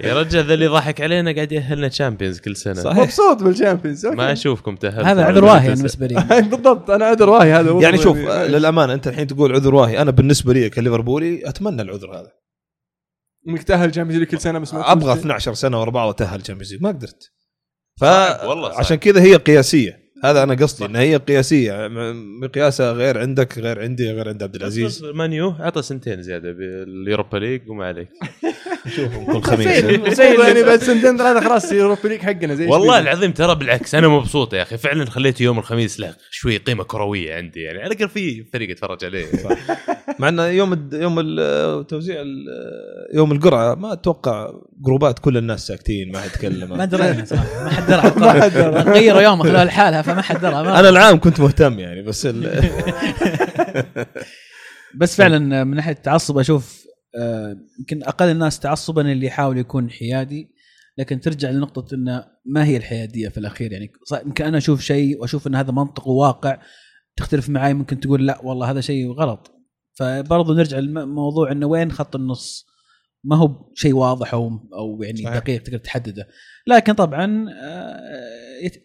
يا 0.00 0.20
رجال 0.20 0.44
ذا 0.46 0.54
اللي 0.54 0.66
ضحك 0.66 1.00
علينا 1.00 1.34
قاعد 1.34 1.52
يأهلنا 1.52 1.88
تشامبيونز 1.88 2.40
كل 2.40 2.56
سنة. 2.56 2.74
صحيح. 2.74 2.98
مبسوط 2.98 3.42
بالشامبيونز 3.42 4.06
okay. 4.06 4.16
ما 4.16 4.32
أشوفكم 4.32 4.76
تاهلت 4.76 5.06
هذا 5.06 5.24
عذر 5.24 5.44
واهي 5.44 5.68
بالنسبة 5.74 6.06
لي. 6.06 6.24
بالضبط. 6.50 6.90
أنا 6.90 7.04
عذر 7.04 7.30
واهي. 7.30 7.52
هذا 7.52 7.70
هو 7.70 7.80
يعني 7.80 7.98
شوف 7.98 8.18
آه، 8.18 8.46
للأمانة 8.46 8.94
أنت 8.94 9.08
الحين 9.08 9.26
تقول 9.26 9.52
عذر 9.54 9.74
واهي. 9.74 10.02
أنا 10.02 10.10
بالنسبة 10.10 10.52
لي 10.52 10.70
كليفربولي 10.70 11.48
أتمنى 11.48 11.82
العذر 11.82 12.10
هذا. 12.12 12.32
إنك 13.48 13.62
تأهل 13.62 13.90
Champions 13.90 14.24
كل 14.24 14.40
سنة 14.40 14.58
بس 14.58 14.74
ما 14.74 14.92
أبغى 14.92 15.12
تفوز. 15.12 15.18
12 15.20 15.54
سنة 15.54 15.80
ورا 15.80 15.90
بعض 15.90 16.08
اتاهل 16.08 16.40
Champions 16.42 16.72
League 16.72 16.82
ما 16.82 16.88
قدرت. 16.88 17.33
ف 18.00 18.02
والله 18.04 18.68
صعب. 18.70 18.78
عشان 18.78 18.96
كذا 18.96 19.22
هي 19.22 19.34
قياسية 19.36 20.03
هذا 20.24 20.42
أنا 20.42 20.54
قصدي 20.54 20.84
انها 20.84 21.00
هي 21.00 21.16
قياسية. 21.16 21.88
مقياسها 22.42 22.92
غير 22.92 23.18
عندك 23.18 23.58
غير 23.58 23.82
عندي 23.82 24.10
غير 24.12 24.28
عند 24.28 24.42
عبد 24.42 24.54
العزيز. 24.56 25.04
مانيو 25.04 25.54
عطى 25.60 25.82
سنتين 25.82 26.22
زيادة 26.22 26.52
بال 26.52 26.73
Europa 26.73 27.36
League 27.38 27.68
وما 27.70 27.86
عليك. 27.86 28.08
نشوفهم 28.86 29.24
كل 29.32 29.42
خميس. 29.42 29.68
زي 30.16 30.34
يعني 30.48 30.62
بعد 30.62 30.78
سنتين 30.80 31.16
ثلاثة 31.18 31.40
خلاص 31.48 31.72
Europa 31.72 32.08
League 32.08 32.20
حقنا 32.20 32.54
زي 32.54 32.66
والله. 32.66 32.98
العظيم 32.98 33.32
ترى 33.32 33.54
بالعكس 33.54 33.94
أنا 33.94 34.08
مبسوط 34.08 34.54
يا 34.54 34.62
أخي. 34.62 34.76
فعلا 34.78 35.04
خليت 35.10 35.40
يوم 35.40 35.58
الخميس 35.58 36.00
له 36.00 36.14
شوي 36.30 36.56
قيمة 36.56 36.84
كروية 36.84 37.34
عندي 37.34 37.60
يعني. 37.60 37.78
على 37.78 37.94
الأقل 37.94 38.08
في 38.08 38.44
فريق 38.52 38.70
اتفرج 38.70 39.04
عليه. 39.04 39.26
مع 40.18 40.28
إنه 40.28 40.46
يوم 40.46 40.72
الد- 40.72 40.94
يوم 40.94 41.16
ال- 41.20 41.86
توزيع 41.86 42.16
ال- 42.20 42.46
يوم 43.14 43.32
القرعة 43.32 43.74
ما 43.74 43.92
أتوقع 43.92 44.52
جروبات 44.84 45.18
كل 45.18 45.36
الناس 45.36 45.66
ساكتين 45.66 46.12
ما 46.12 46.20
حد 46.20 46.26
يتكلم. 46.30 46.70
ما 46.78 46.84
درينا 46.84 47.24
ما 47.32 47.70
حد 47.70 47.86
درى 48.52 48.68
غيروا 48.92 49.20
يوم 49.20 49.42
خلوها 49.42 49.64
لحالها 49.64 50.02
فما 50.14 50.22
حد 50.22 50.40
درى 50.40 50.52
ما 50.52 50.80
أنا 50.80 50.88
العام 50.88 51.20
كنت 51.20 51.40
مهتم 51.40 51.78
يعني 51.78 52.02
بس 52.02 52.26
ال... 52.26 52.70
بس 55.00 55.16
فعلا 55.16 55.64
من 55.64 55.76
ناحية 55.76 55.92
التعصب 55.92 56.38
أشوف 56.38 56.84
آه، 57.16 57.56
يمكن 57.78 58.02
أقل 58.02 58.26
الناس 58.26 58.58
تعصبا 58.60 59.12
اللي 59.12 59.26
يحاول 59.26 59.58
يكون 59.58 59.90
حيادي 59.90 60.54
لكن 60.98 61.20
ترجع 61.20 61.50
لنقطة 61.50 61.94
إنه 61.94 62.24
ما 62.46 62.64
هي 62.64 62.76
الحيادية 62.76 63.28
في 63.28 63.38
الأخير 63.38 63.72
يعني. 63.72 63.92
يمكن 64.26 64.44
أنا 64.44 64.58
أشوف 64.58 64.80
شيء 64.80 65.20
وأشوف 65.20 65.46
إن 65.46 65.54
هذا 65.54 65.72
منطق 65.72 66.08
وواقع 66.08 66.58
تختلف 67.16 67.48
معي 67.48 67.74
ممكن 67.74 68.00
تقول 68.00 68.26
لا 68.26 68.40
والله 68.42 68.70
هذا 68.70 68.80
شيء 68.80 69.12
غلط. 69.12 69.50
فبرضه 69.98 70.54
نرجع 70.54 70.78
لموضوع 70.78 71.52
إنه 71.52 71.66
وين 71.66 71.92
خط 71.92 72.16
النص؟ 72.16 72.66
ما 73.24 73.36
هو 73.36 73.72
شيء 73.74 73.94
واضح 73.94 74.34
أو 74.34 74.50
أو 74.74 75.02
يعني 75.02 75.22
صحيح. 75.22 75.38
دقيق 75.38 75.62
تقدر 75.62 75.78
تحدده. 75.78 76.28
لكن 76.66 76.92
طبعا 76.92 77.46
آه، 77.62 78.00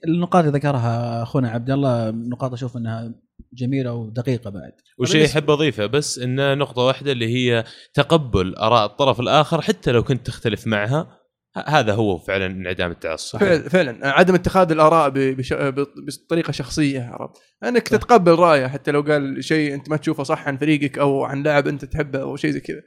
النقاط 0.07 0.45
اللي 0.45 0.57
ذكرها 0.57 1.23
أخونا 1.23 1.49
عبد 1.49 1.69
الله 1.71 2.11
نقاط 2.11 2.53
أشوف 2.53 2.77
إنها 2.77 3.13
جميلة 3.53 3.93
ودقيقة 3.93 4.49
بعد. 4.49 4.71
وشيء 4.99 5.25
أحب 5.25 5.49
أضيفه 5.49 5.85
بس 5.85 6.19
انه 6.19 6.53
نقطة 6.53 6.81
واحدة 6.81 7.11
اللي 7.11 7.27
هي 7.35 7.63
تقبل 7.93 8.55
آراء 8.55 8.85
الطرف 8.85 9.19
الآخر 9.19 9.61
حتى 9.61 9.91
لو 9.91 10.03
كنت 10.03 10.27
تختلف 10.27 10.67
معها 10.67 11.19
هذا 11.67 11.93
هو 11.93 12.17
فعلا 12.17 12.45
انعدام 12.45 12.91
التعصب. 12.91 13.39
فعلا 13.39 13.69
فعلا. 13.69 14.07
عدم 14.07 14.35
اتخاذ 14.35 14.71
الآراء 14.71 15.09
بش... 15.09 15.53
ب- 15.53 15.87
بطريقة 16.25 16.51
شخصية 16.51 17.01
عرفت؟ 17.01 17.37
أنك 17.63 17.87
تتقبل 17.87 18.35
رأيه 18.35 18.67
حتى 18.67 18.91
لو 18.91 19.01
قال 19.01 19.43
شيء 19.43 19.73
أنت 19.73 19.89
ما 19.89 19.97
تشوفه 19.97 20.23
صح 20.23 20.47
عن 20.47 20.57
فريقك 20.57 20.99
أو 20.99 21.23
عن 21.23 21.43
لاعب 21.43 21.67
أنت 21.67 21.85
تحبه 21.85 22.21
أو 22.21 22.35
شيء 22.35 22.51
زي 22.51 22.59
كذا. 22.59 22.81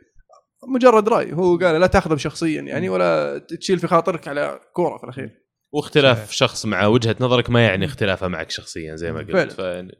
مجرد 0.74 1.08
رأي 1.08 1.32
هو 1.32 1.56
قال 1.56 1.80
لا 1.80 1.86
تاخذه 1.86 2.16
شخصيا 2.16 2.62
يعني 2.62 2.88
ولا 2.88 3.38
تشيل 3.38 3.78
في 3.78 3.86
خاطرك 3.86 4.28
على 4.28 4.60
كورة 4.72 4.96
في 4.98 5.04
الأخير. 5.04 5.41
واختلاف 5.72 6.18
صحيح. 6.18 6.30
شخص 6.32 6.66
مع 6.66 6.86
وجهة 6.86 7.16
نظرك 7.20 7.50
ما 7.50 7.64
يعني 7.66 7.84
اختلافه 7.84 8.28
معك 8.28 8.50
شخصيا 8.50 8.96
زي 8.96 9.12
ما 9.12 9.24
فعلا. 9.24 9.42
قلت 9.42 9.52
فيعني 9.52 9.92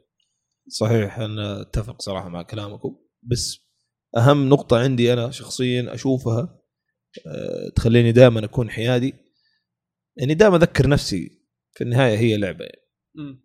صحيح 0.67 1.19
أنا 1.19 1.61
أتفق 1.61 2.01
صراحة 2.01 2.29
مع 2.29 2.41
كلامكم 2.41 2.95
بس 3.23 3.59
أهم 4.17 4.49
نقطة 4.49 4.79
عندي 4.79 5.13
أنا 5.13 5.31
شخصيا 5.31 5.93
أشوفها 5.93 6.59
آه، 7.27 7.69
تخليني 7.75 8.11
دائما 8.11 8.45
أكون 8.45 8.69
حيادي 8.69 9.13
يعني 10.17 10.33
دائما 10.33 10.55
أذكر 10.55 10.87
نفسي 10.89 11.41
في 11.71 11.83
النهاية 11.83 12.17
هي 12.17 12.37
لعبة 12.37 12.65
يعني. 12.65 13.39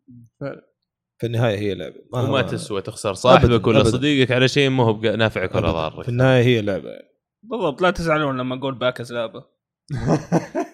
في 1.21 1.27
النهاية 1.27 1.59
هي 1.59 1.75
لعبة 1.75 1.95
ما 2.13 2.21
وما 2.23 2.43
تسوى 2.43 2.83
تخسر 2.83 3.15
صاحبك 3.15 3.45
أبداً، 3.51 3.69
ولا 3.69 3.79
أبداً. 3.81 3.91
صديقك 3.91 4.31
على 4.33 4.49
شيء 4.49 4.69
ما 4.71 4.85
هو 4.85 5.01
نافعك 5.01 5.55
ولا 5.55 5.69
أبداً. 5.71 5.91
في 5.91 5.97
ضارك 5.97 6.09
النهاية 6.09 6.43
هي 6.45 6.63
لعبة 6.63 6.89
يعني. 6.91 7.09
بالضبط 7.43 7.83
لا 7.83 7.91
تزعلون 7.91 8.39
لما 8.39 8.55
أقول 8.59 8.75
باكز 8.75 9.13
لعبة 9.13 9.45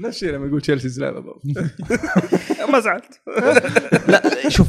نفس 0.00 0.16
الشيء 0.16 0.32
لما 0.32 0.46
يقول 0.46 0.60
تشيلسي 0.60 0.88
زلابه. 0.88 1.34
ما 2.72 2.80
زعلت 2.80 3.20
لا 4.12 4.48
شوف 4.48 4.68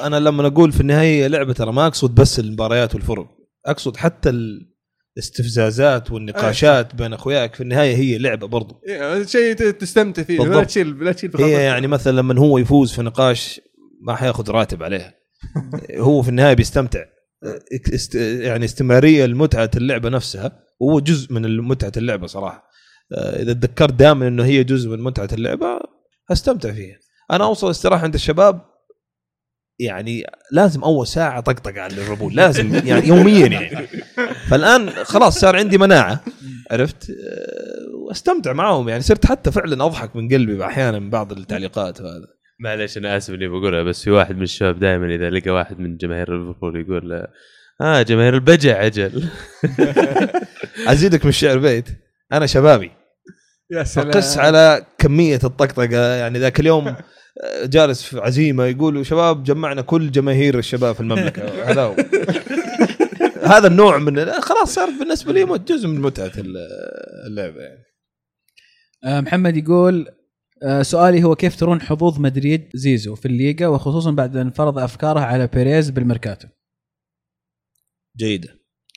أنا 0.00 0.16
لما 0.16 0.46
أقول 0.46 0.72
في 0.72 0.80
النهاية 0.80 1.26
لعبة 1.26 1.52
ترى 1.52 1.72
ما 1.72 1.86
أقصد 1.86 2.14
بس 2.14 2.38
المباريات 2.38 2.94
والفرق 2.94 3.26
أقصد 3.66 3.96
حتى 3.96 4.58
الاستفزازات 5.16 6.10
والنقاشات 6.10 6.94
بين 6.94 7.12
أخوياك 7.12 7.54
في 7.54 7.60
النهاية 7.60 7.96
هي 7.96 8.18
لعبة 8.18 8.46
برضو 8.46 8.80
إيه، 8.88 9.22
شيء 9.22 9.54
تستمتع 9.54 10.22
فيه 10.22 10.38
لا. 10.38 10.64
تشيل 10.64 11.04
لا 11.04 11.12
تشيل 11.12 11.30
في 11.30 11.44
هي. 11.44 11.52
يعني 11.52 11.86
مثلا 11.86 12.16
لما 12.16 12.38
هو 12.38 12.58
يفوز 12.58 12.92
في 12.92 13.02
نقاش 13.02 13.60
ما 14.02 14.14
حياخذ 14.14 14.50
راتب 14.50 14.82
عليها 14.82 15.14
هو 15.96 16.22
في 16.22 16.28
النهاية 16.28 16.54
بيستمتع 16.54 17.04
است 17.94 18.14
يعني 18.14 18.64
استمرارية 18.64 19.26
لمتعة 19.26 19.70
اللعبة 19.76 20.08
نفسها 20.08 20.62
وهو 20.80 21.00
جزء 21.00 21.32
من 21.32 21.60
متعه 21.60 21.92
اللعبة 21.96 22.26
صراحة 22.26 22.71
إذا 23.14 23.52
تذكرت 23.52 23.92
دائما 23.92 24.28
إنه 24.28 24.44
هي 24.44 24.64
جزء 24.64 24.90
من 24.90 25.02
متعة 25.02 25.28
اللعبة 25.32 25.80
أستمتع 26.32 26.72
فيها. 26.72 26.96
أنا 27.30 27.44
أوصل 27.44 27.70
استراحة 27.70 28.02
عند 28.02 28.14
الشباب 28.14 28.60
يعني 29.78 30.24
لازم 30.52 30.84
أول 30.84 31.06
ساعة 31.06 31.40
طقطق 31.40 31.78
على 31.78 31.94
ليفربول 31.94 32.34
لازم 32.34 32.74
يعني 32.86 33.08
يوميا 33.08 33.46
يعني. 33.46 33.86
فالآن 34.48 34.90
خلاص 34.90 35.38
صار 35.38 35.56
عندي 35.56 35.78
مناعة 35.78 36.24
عرفت؟ 36.70 37.10
آه، 37.10 37.96
وأستمتع 38.06 38.52
معهم 38.52 38.88
يعني 38.88 39.02
صرت 39.02 39.26
حتى 39.26 39.50
فعلا 39.50 39.84
أضحك 39.84 40.16
من 40.16 40.28
قلبي 40.28 40.64
أحيانا 40.64 40.98
من 40.98 41.10
بعض 41.10 41.32
التعليقات 41.32 42.00
وهذا. 42.00 42.26
معليش 42.60 42.98
أنا 42.98 43.16
آسف 43.16 43.34
اني 43.34 43.48
بقولها 43.48 43.82
بس 43.82 44.02
في 44.04 44.10
واحد 44.10 44.36
من 44.36 44.42
الشباب 44.42 44.78
دائما 44.78 45.14
إذا 45.14 45.30
لقى 45.30 45.50
واحد 45.50 45.78
من 45.78 45.96
جماهير 45.96 46.38
ليفربول 46.38 46.80
يقول 46.80 47.10
له 47.10 47.26
آه 47.80 48.02
جماهير 48.02 48.34
البجع 48.34 48.86
أجل. 48.86 49.24
أزيدك 50.92 51.24
من 51.24 51.28
الشعر 51.28 51.58
بيت. 51.58 51.88
أنا 52.32 52.46
شبابي. 52.46 53.01
يا 53.72 53.84
سلام. 53.84 54.10
قس 54.10 54.38
على 54.38 54.86
كمية 54.98 55.40
الطقطقة. 55.44 56.14
يعني 56.14 56.38
ذاك 56.38 56.60
اليوم 56.60 56.96
جالس 57.64 58.02
في 58.02 58.18
عزيمة 58.18 58.64
يقولوا 58.64 59.02
شباب 59.02 59.44
جمعنا 59.44 59.82
كل 59.82 60.10
جماهير 60.10 60.58
الشباب 60.58 60.94
في 60.94 61.00
المملكة. 61.00 61.70
هذا 61.70 61.82
هو. 61.82 61.96
هذا 63.52 63.66
النوع 63.66 63.98
من 63.98 64.30
خلاص 64.30 64.74
صار 64.74 64.90
بالنسبة 65.00 65.32
لي 65.32 65.58
جزء 65.58 65.88
من 65.88 66.00
متعة 66.00 66.32
اللعبة 67.26 67.60
يعني. 67.60 67.84
آه، 69.04 69.20
محمد 69.20 69.56
يقول 69.56 70.08
آه، 70.62 70.82
سؤالي 70.82 71.24
هو 71.24 71.34
كيف 71.34 71.56
ترون 71.56 71.80
حظوظ 71.80 72.20
مدريد 72.20 72.68
زيزو 72.74 73.14
في 73.14 73.26
الليغا 73.26 73.66
وخصوصا 73.66 74.10
بعد 74.10 74.36
أن 74.36 74.50
فرض 74.50 74.78
افكاره 74.78 75.20
على 75.20 75.46
بيريز 75.46 75.90
بالميركاتو؟ 75.90 76.48
جيدة. 78.16 78.48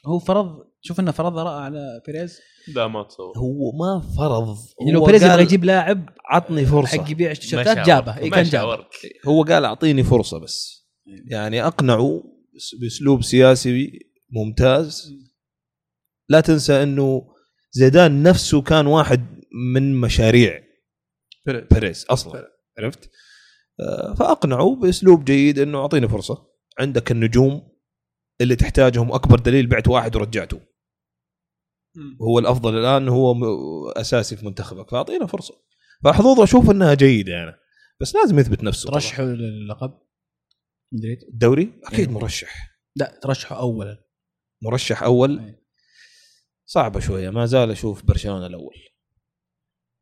هو 0.06 0.20
فرض 0.20 0.48
شوف 0.82 1.00
إنه 1.00 1.12
فرض 1.12 1.38
اراء 1.38 1.62
على 1.62 2.02
بيريز؟ 2.08 2.40
لا 2.68 2.88
ما 2.88 3.04
تصور. 3.04 3.38
هو 3.38 3.72
ما 3.72 4.02
فرض. 4.18 4.58
يعني 4.80 4.92
لو 4.92 5.06
بيريز 5.06 5.24
يبغى 5.24 5.42
يجيب 5.42 5.64
لاعب 5.64 6.10
عطني 6.26 6.66
فرصة. 6.66 7.04
حق 7.04 7.12
يبيع 7.12 7.32
التيشيرتات 7.32 7.86
جابه. 7.88 8.18
اي 8.18 8.30
ما 8.30 8.36
كان 8.36 8.44
جابه. 8.44 8.86
هو 9.28 9.44
قال 9.44 9.66
أعطيني 9.66 10.04
فرصة 10.04 10.40
بس. 10.40 10.88
يعني 11.32 11.68
أقنعه 11.68 12.24
بأسلوب 12.82 13.24
سياسي 13.24 14.00
ممتاز. 14.30 15.14
لا 16.30 16.42
تنسى 16.42 16.84
إنه 16.84 17.28
زيدان 17.72 18.24
نفسه 18.24 18.62
كان 18.62 18.88
واحد 18.88 19.42
من 19.74 20.02
مشاريع 20.02 20.62
بيريز. 21.46 21.64
بيريز 21.72 22.06
أصلا. 22.10 22.48
عرفت؟ 22.80 23.10
آه، 23.80 24.14
فأقنعه 24.14 24.76
بأسلوب 24.76 25.26
جيد 25.26 25.60
إنه 25.60 25.78
أعطيني 25.78 26.08
فرصة. 26.08 26.48
عندك 26.80 27.12
النجوم 27.12 27.62
اللي 28.42 28.56
تحتاجهم 28.56 29.12
أكبر 29.12 29.40
دليل 29.40 29.68
بعت 29.68 29.88
واحد 29.88 30.16
ورجعته. 30.16 30.60
هو 32.22 32.40
الأفضل 32.40 32.78
الآن 32.78 33.08
هو 33.10 33.36
أساسي 33.90 34.36
في 34.36 34.46
منتخبك 34.46 34.90
فأعطينا 34.90 35.26
فرصة. 35.26 35.62
فحظوظه 36.04 36.44
أشوف 36.44 36.70
إنها 36.72 36.94
جيدة 36.94 37.32
يعني 37.34 37.56
بس 38.02 38.16
لازم 38.16 38.40
يثبت 38.40 38.64
نفسه. 38.64 38.90
ترشحوا 38.92 39.26
للقب؟ 39.26 40.00
مدريد 40.94 41.24
الدوري؟ 41.24 41.74
أكيد 41.84 42.08
إيه. 42.08 42.14
مرشح. 42.16 42.78
لا 42.96 43.20
ترشحوا 43.24 43.58
اولا. 43.58 44.04
مرشح 44.64 45.04
أول؟ 45.04 45.40
إيه. 45.40 45.66
صعبة 46.66 47.00
شوية 47.00 47.30
ما 47.30 47.46
زال 47.46 47.72
أشوف 47.72 48.04
برشلونة 48.04 48.46
الأول. 48.46 48.76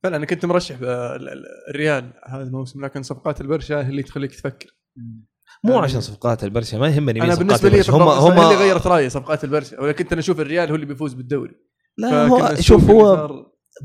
فعلا 0.03 0.15
أنا 0.17 0.25
كنت 0.25 0.45
مرشح 0.45 0.75
آه، 0.83 1.15
ال- 1.15 1.29
ال- 1.29 1.45
الريال 1.69 2.13
هذا 2.25 2.43
الموسم 2.43 2.85
لكن 2.85 3.03
صفقات 3.03 3.41
البرشا 3.41 3.75
هي 3.85 3.89
اللي 3.89 4.03
تخليك 4.03 4.35
تفكر. 4.35 4.77
مو 5.63 5.77
عشان 5.77 6.01
صفقات 6.01 6.43
البرشا 6.43 6.77
ما 6.77 6.87
يهمني 6.87 7.21
أنا 7.21 7.35
صفقات 7.35 7.39
بالنسبة 7.47 7.69
لي 7.69 7.75
البرشا. 7.75 7.93
هم 7.93 8.01
هم 8.01 8.31
اللي 8.31 8.55
غيرت 8.63 8.87
رأيي 8.87 9.09
صفقات 9.09 9.43
البرشا 9.43 9.81
ولا 9.81 9.91
كنت 9.91 10.11
أنا 10.11 10.21
أشوف 10.21 10.39
الريال 10.39 10.69
هو 10.69 10.75
اللي 10.75 10.85
بيفوز 10.85 11.13
بالدوري. 11.13 11.55
لا 11.97 12.27
هو 12.27 12.55
شوف 12.59 12.89
هو 12.89 13.29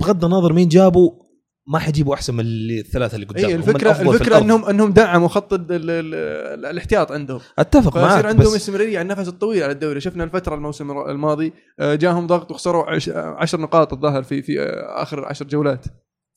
بغض 0.01 0.25
النظر 0.25 0.53
مين 0.53 0.69
جابوا 0.69 1.29
ما 1.67 1.79
حيجيبوا 1.79 2.15
أحسن 2.15 2.35
من 2.35 2.45
الثلاثة 2.47 3.15
اللي 3.15 3.27
قدام 3.27 3.45
اي 3.51 3.55
الفكرة 3.55 3.91
الفكرة 4.13 4.39
انهم 4.39 4.65
إنهم 4.65 4.93
دعموا 4.93 5.29
خط 5.29 5.53
ال- 5.53 5.67
ال- 5.73 5.91
ال- 5.91 6.67
الاحتياط 6.67 7.13
عندهم. 7.13 7.41
أتفق 7.59 7.93
فيصير 7.93 8.09
معك 8.09 8.25
عندهم 8.25 8.47
بس 8.51 8.57
استمرارية 8.57 8.99
على 8.99 9.13
النفس 9.13 9.29
الطويل 9.29 9.63
على 9.63 9.73
الدوري. 9.73 10.01
شفنا 10.01 10.25
الفترة 10.25 10.55
الموسم 10.55 10.91
الماضي 10.91 11.53
آه، 11.81 11.95
جاهم 11.95 12.27
ضغط 12.27 12.51
وخسروا 12.51 12.85
عش- 12.91 13.09
عشر 13.15 13.61
نقاط 13.61 13.93
الظاهر 13.93 14.23
في 14.23 14.43
في 14.43 14.61
آه، 14.63 15.03
آخر 15.03 15.25
عشر 15.25 15.45
جولات. 15.47 15.85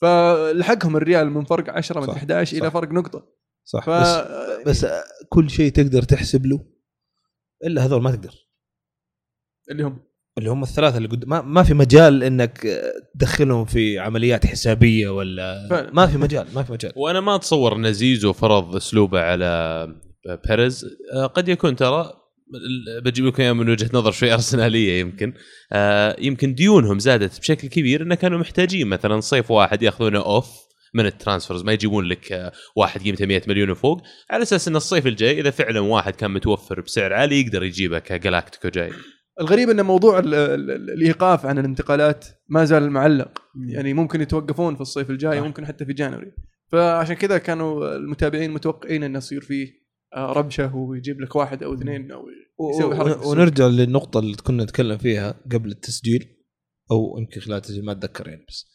فلحقهم 0.01 0.95
الريال 0.97 1.29
من 1.29 1.45
فرق 1.45 1.69
10 1.73 1.99
من 1.99 2.07
صح، 2.07 2.15
11 2.15 2.57
إلى. 2.57 2.71
فرق 2.71 2.91
نقطة. 2.91 3.27
صح 3.65 3.85
ف 3.85 3.89
بس 3.89 4.23
بس 4.67 4.85
كل 5.29 5.49
شيء 5.49 5.71
تقدر 5.71 6.01
تحسب 6.03 6.45
له 6.45 6.65
إلا 7.63 7.85
هذول 7.85 8.01
ما 8.01 8.11
تقدر. 8.11 8.33
اللي 9.71 9.83
هم. 9.83 9.99
اللي 10.37 10.49
هم 10.49 10.63
الثلاثة 10.63 10.97
اللي 10.97 11.07
قدام 11.07 11.29
ما, 11.29 11.41
ما 11.41 11.63
في 11.63 11.73
مجال 11.73 12.23
إنك 12.23 12.67
تدخلهم 13.15 13.65
في 13.65 13.99
عمليات 13.99 14.45
حسابية 14.45 15.09
ولا 15.09 15.67
فعلا. 15.69 15.91
ما 15.93 16.07
في 16.07 16.17
مجال 16.17 16.47
ما 16.55 16.63
في 16.63 16.71
مجال. 16.71 16.91
وأنا 16.95 17.19
ما 17.19 17.35
أتصور 17.35 17.75
إن 17.75 17.93
زيزو 17.93 18.33
فرض 18.33 18.75
أسلوبه 18.75 19.19
على 19.19 19.87
بيريز. 20.47 20.85
آه، 21.13 21.25
قد 21.25 21.47
يكون 21.47 21.75
ترى 21.75 22.13
بجيب 23.03 23.25
لكم 23.25 23.43
إياه 23.43 23.53
من 23.53 23.69
وجهة 23.69 23.89
نظر 23.93 24.11
شوي 24.11 24.33
أرسنالية 24.33 24.99
يمكن. 24.99 25.33
آه، 25.71 26.15
يمكن 26.19 26.53
ديونهم 26.53 26.99
زادت 26.99 27.39
بشكل 27.39 27.67
كبير 27.67 28.01
إنه 28.01 28.15
كانوا 28.15 28.39
محتاجين 28.39 28.87
مثلا 28.87 29.19
صيف 29.19 29.51
واحد 29.51 29.83
يأخذونه 29.83 30.19
off 30.19 30.47
من 30.93 31.05
ال 31.05 31.11
transfers 31.11 31.63
ما 31.63 31.73
يجيبون 31.73 32.05
لك 32.05 32.31
آه، 32.31 32.51
واحد 32.75 33.01
قيمته 33.01 33.25
100 33.25 33.41
مليون 33.47 33.69
وفوق. 33.69 34.01
على 34.29 34.43
أساس 34.43 34.67
إن 34.67 34.75
الصيف 34.75 35.07
الجاي 35.07 35.39
إذا 35.39 35.49
فعلا 35.49 35.79
واحد 35.79 36.15
كان 36.15 36.31
متوفر 36.31 36.81
بسعر 36.81 37.13
عالي 37.13 37.41
يقدر 37.41 37.63
يجيبه 37.63 37.99
ك 37.99 38.06
galáctico 38.06 38.69
جاي. 38.69 38.91
الغريب 39.41 39.69
إن 39.69 39.85
موضوع 39.85 40.19
ال 40.19 40.33
ال 40.33 40.71
ال 40.71 40.89
الإيقاف 40.89 41.45
عن 41.45 41.59
الانتقالات 41.59 42.25
ما 42.49 42.65
زال 42.65 42.91
معلق 42.91 43.41
يعني 43.67 43.93
ممكن 43.93 44.21
يتوقفون 44.21 44.75
في 44.75 44.81
الصيف 44.81 45.09
الجاي 45.09 45.37
صح. 45.37 45.43
وممكن 45.43 45.65
حتى 45.65 45.85
في 45.85 45.93
January 45.93 46.31
فعشان 46.71 47.15
كذا 47.15 47.37
كانوا 47.37 47.95
المتابعين 47.95 48.51
متوقعين 48.51 49.03
إنه 49.03 49.17
يصير 49.17 49.41
فيه 49.41 49.81
آه، 50.15 50.33
ربشه 50.33 50.75
ويجيب 50.75 51.21
لك 51.21 51.35
واحد 51.35 51.63
أو 51.63 51.73
اثنين 51.73 52.11
أو 52.11 52.25
يسوي 52.69 52.95
حركة. 52.95 53.27
ونرجع 53.27 53.67
للنقطة 53.67 54.19
اللي 54.19 54.35
كنا 54.35 54.63
نتكلم 54.63 54.97
فيها 54.97 55.41
قبل 55.51 55.71
التسجيل 55.71 56.27
أو 56.91 57.17
يمكن 57.17 57.41
خلال 57.41 57.57
التسجيل 57.57 57.85
ما 57.85 57.91
أتذكر 57.91 58.27
يعني 58.27 58.45
بس, 58.49 58.65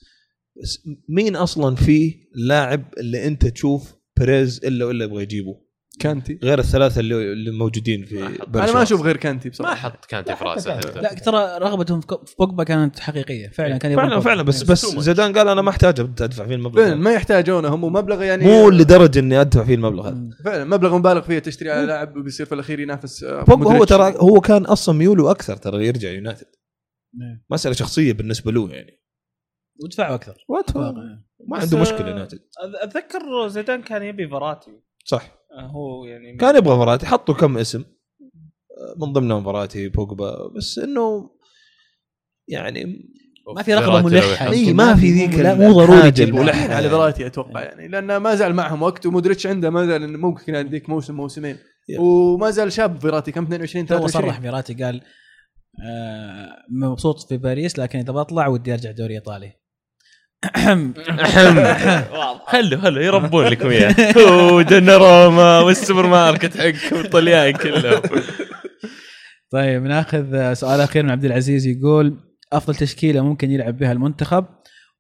بس 0.63 0.89
مين 1.09 1.37
أصلا 1.37 1.77
فيه 1.77 2.15
لاعب 2.35 2.95
اللي 2.99 3.27
أنت 3.27 3.47
تشوف 3.47 3.95
بيريز 4.19 4.65
إلا 4.65 4.85
ولا 4.85 5.05
يبغى 5.05 5.23
يجيبه 5.23 5.66
كانتي؟ 6.01 6.39
غير 6.43 6.59
الثلاثة 6.59 7.01
اللي, 7.01 7.33
اللي 7.33 7.51
موجودين 7.51 8.05
في 8.05 8.15
ما 8.55 8.65
أنا 8.65 8.73
ما 8.73 8.83
أشوف 8.83 9.03
غير 9.03 9.17
كانتي 9.17 9.49
ما 9.49 9.53
بصراحة. 9.53 9.75
حط 9.75 10.05
كانتي 10.05 10.37
في 10.37 10.45
راسه. 10.45 10.81
لا 10.81 11.15
ترى 11.15 11.59
رغبتهم 11.59 12.01
في 12.01 12.17
بوجبا 12.39 12.65
كانت 12.65 12.99
حقيقية. 12.99 13.49
فعلا 13.49 13.77
كان 13.79 13.93
يبغى 13.93 14.09
فعلا. 14.09 14.21
فعلا 14.21 14.43
بس 14.43 14.63
بس. 14.63 14.87
زيدان 14.87 15.33
قال 15.39 15.49
أنا 15.49 15.63
ما 15.63 15.71
أحتاج 15.71 16.01
أدفع 16.01 16.47
فيه 16.47 16.55
المبلغ 16.55 16.83
فعلا. 16.85 16.95
ما 16.95 17.13
يحتاجونه 17.13 17.69
هم 17.69 17.85
مبلغ 17.93 18.23
يعني 18.23 18.45
مو 18.45 18.71
لدرجة 18.71 19.19
إني 19.19 19.41
أدفع 19.41 19.65
فيه 19.65 19.75
المبلغ 19.75 20.09
هذا. 20.09 20.29
فعلا 20.45 20.65
مبلغ 20.65 20.99
مبالغ 20.99 21.21
فيه 21.21 21.39
تشتري 21.39 21.71
على 21.71 21.87
لاعب 21.87 22.17
وبيصير 22.17 22.47
في 22.47 22.55
الأخير 22.55 22.81
ينافس 22.81 23.25
آه، 23.25 23.43
بوجبا 23.43 23.79
هو. 23.79 23.85
ترى 23.85 24.15
هو 24.17 24.41
كان 24.41 24.65
أصلا 24.65 24.95
ميوله 24.95 25.31
أكثر 25.31 25.57
ترى 25.57 25.87
يرجع 25.87 26.11
يونايتد. 26.11 26.47
نعم. 27.19 27.45
مسألة 27.51 27.75
شخصية 27.75 28.13
بالنسبة 28.13 28.53
له 28.53 28.71
يعني. 28.71 29.03
ودفعوا 29.85 30.15
أكثر. 30.15 30.35
ما 31.49 31.59
عنده 31.59 31.79
آه، 31.79 31.81
مشكلة 31.81 32.09
يونايتد. 32.09 32.39
أذ- 32.39 32.83
أتذكر 32.83 33.49
زيدان 33.49 33.83
كان 33.83 34.03
يبي 34.03 34.29
فراتي 34.29 34.71
صح. 35.05 35.23
آه، 35.23 35.36
هو 35.57 36.05
يعني 36.05 36.37
كان 36.37 36.57
يبغى 36.57 36.77
فراتي 36.77 37.07
حطوا 37.07 37.35
كم 37.35 37.59
اسم. 37.59 37.85
من 38.97 39.13
ضمنهم 39.13 39.45
فراتي 39.45 39.89
بوجبا. 39.89 40.53
بس 40.57 40.79
إنه 40.79 41.31
يعني 42.49 42.85
ما 43.57 43.63
في 43.63 43.75
لو 43.75 44.03
ملحه 44.03 44.55
يمكن 44.55 44.77
ما 44.77 44.95
في 44.95 45.11
ذيك 45.11 45.35
لا 45.35 45.55
مو 45.55 45.73
ضروري 45.73 46.11
تجيب. 46.11 46.35
ملحن 46.35 46.71
على 46.71 46.89
ذراتي 46.89 47.27
أتوقع 47.27 47.63
يعني. 47.63 47.89
لأن 47.89 48.17
ما 48.17 48.35
زال 48.35 48.55
معهم 48.55 48.83
وقت 48.83 49.07
ومودريتش 49.07 49.47
عنده 49.47 49.71
ما 49.71 49.87
زال 49.87 50.03
إنه 50.03 50.19
ممكن 50.19 50.55
يديك 50.55 50.89
موسم 50.89 51.15
موسمين. 51.15 51.57
وما 51.99 52.51
زال 52.51 52.73
شاب 52.73 53.01
فيراتي 53.01 53.33
كم 53.33 53.43
22 53.43 53.87
to 53.87 53.95
23 53.95 54.23
صرح 54.23 54.41
فيراتي 54.41 54.75
قال 54.75 55.03
آه 55.89 56.57
مبسوط 56.71 57.29
في 57.29 57.37
باريس 57.37 57.79
لكن 57.79 57.99
إذا 57.99 58.13
بطلع 58.13 58.47
ودي 58.47 58.73
أرجع 58.73 58.91
دوري 58.91 59.15
إيطالي. 59.15 59.53
خلوا 62.47 62.79
خلوا 62.81 63.03
يربون 63.03 63.45
لكم 63.47 63.69
اياه 63.69 63.95
هو 64.29 64.63
دوناروما 64.63 65.61
والسوبر 65.61 66.07
ماركت 66.07 66.57
حقكم 66.59 67.01
الطليان 67.01 67.53
كلهم. 67.53 68.03
طيب 69.51 69.83
ناخذ 69.83 70.53
سؤال 70.53 70.81
أخير 70.81 71.03
من 71.03 71.11
عبد 71.11 71.25
العزيز 71.25 71.67
يقول 71.67 72.21
أفضل 72.53 72.75
تشكيلة 72.75 73.21
ممكن 73.21 73.51
يلعب 73.51 73.79
بها 73.79 73.93
المنتخب 73.93 74.47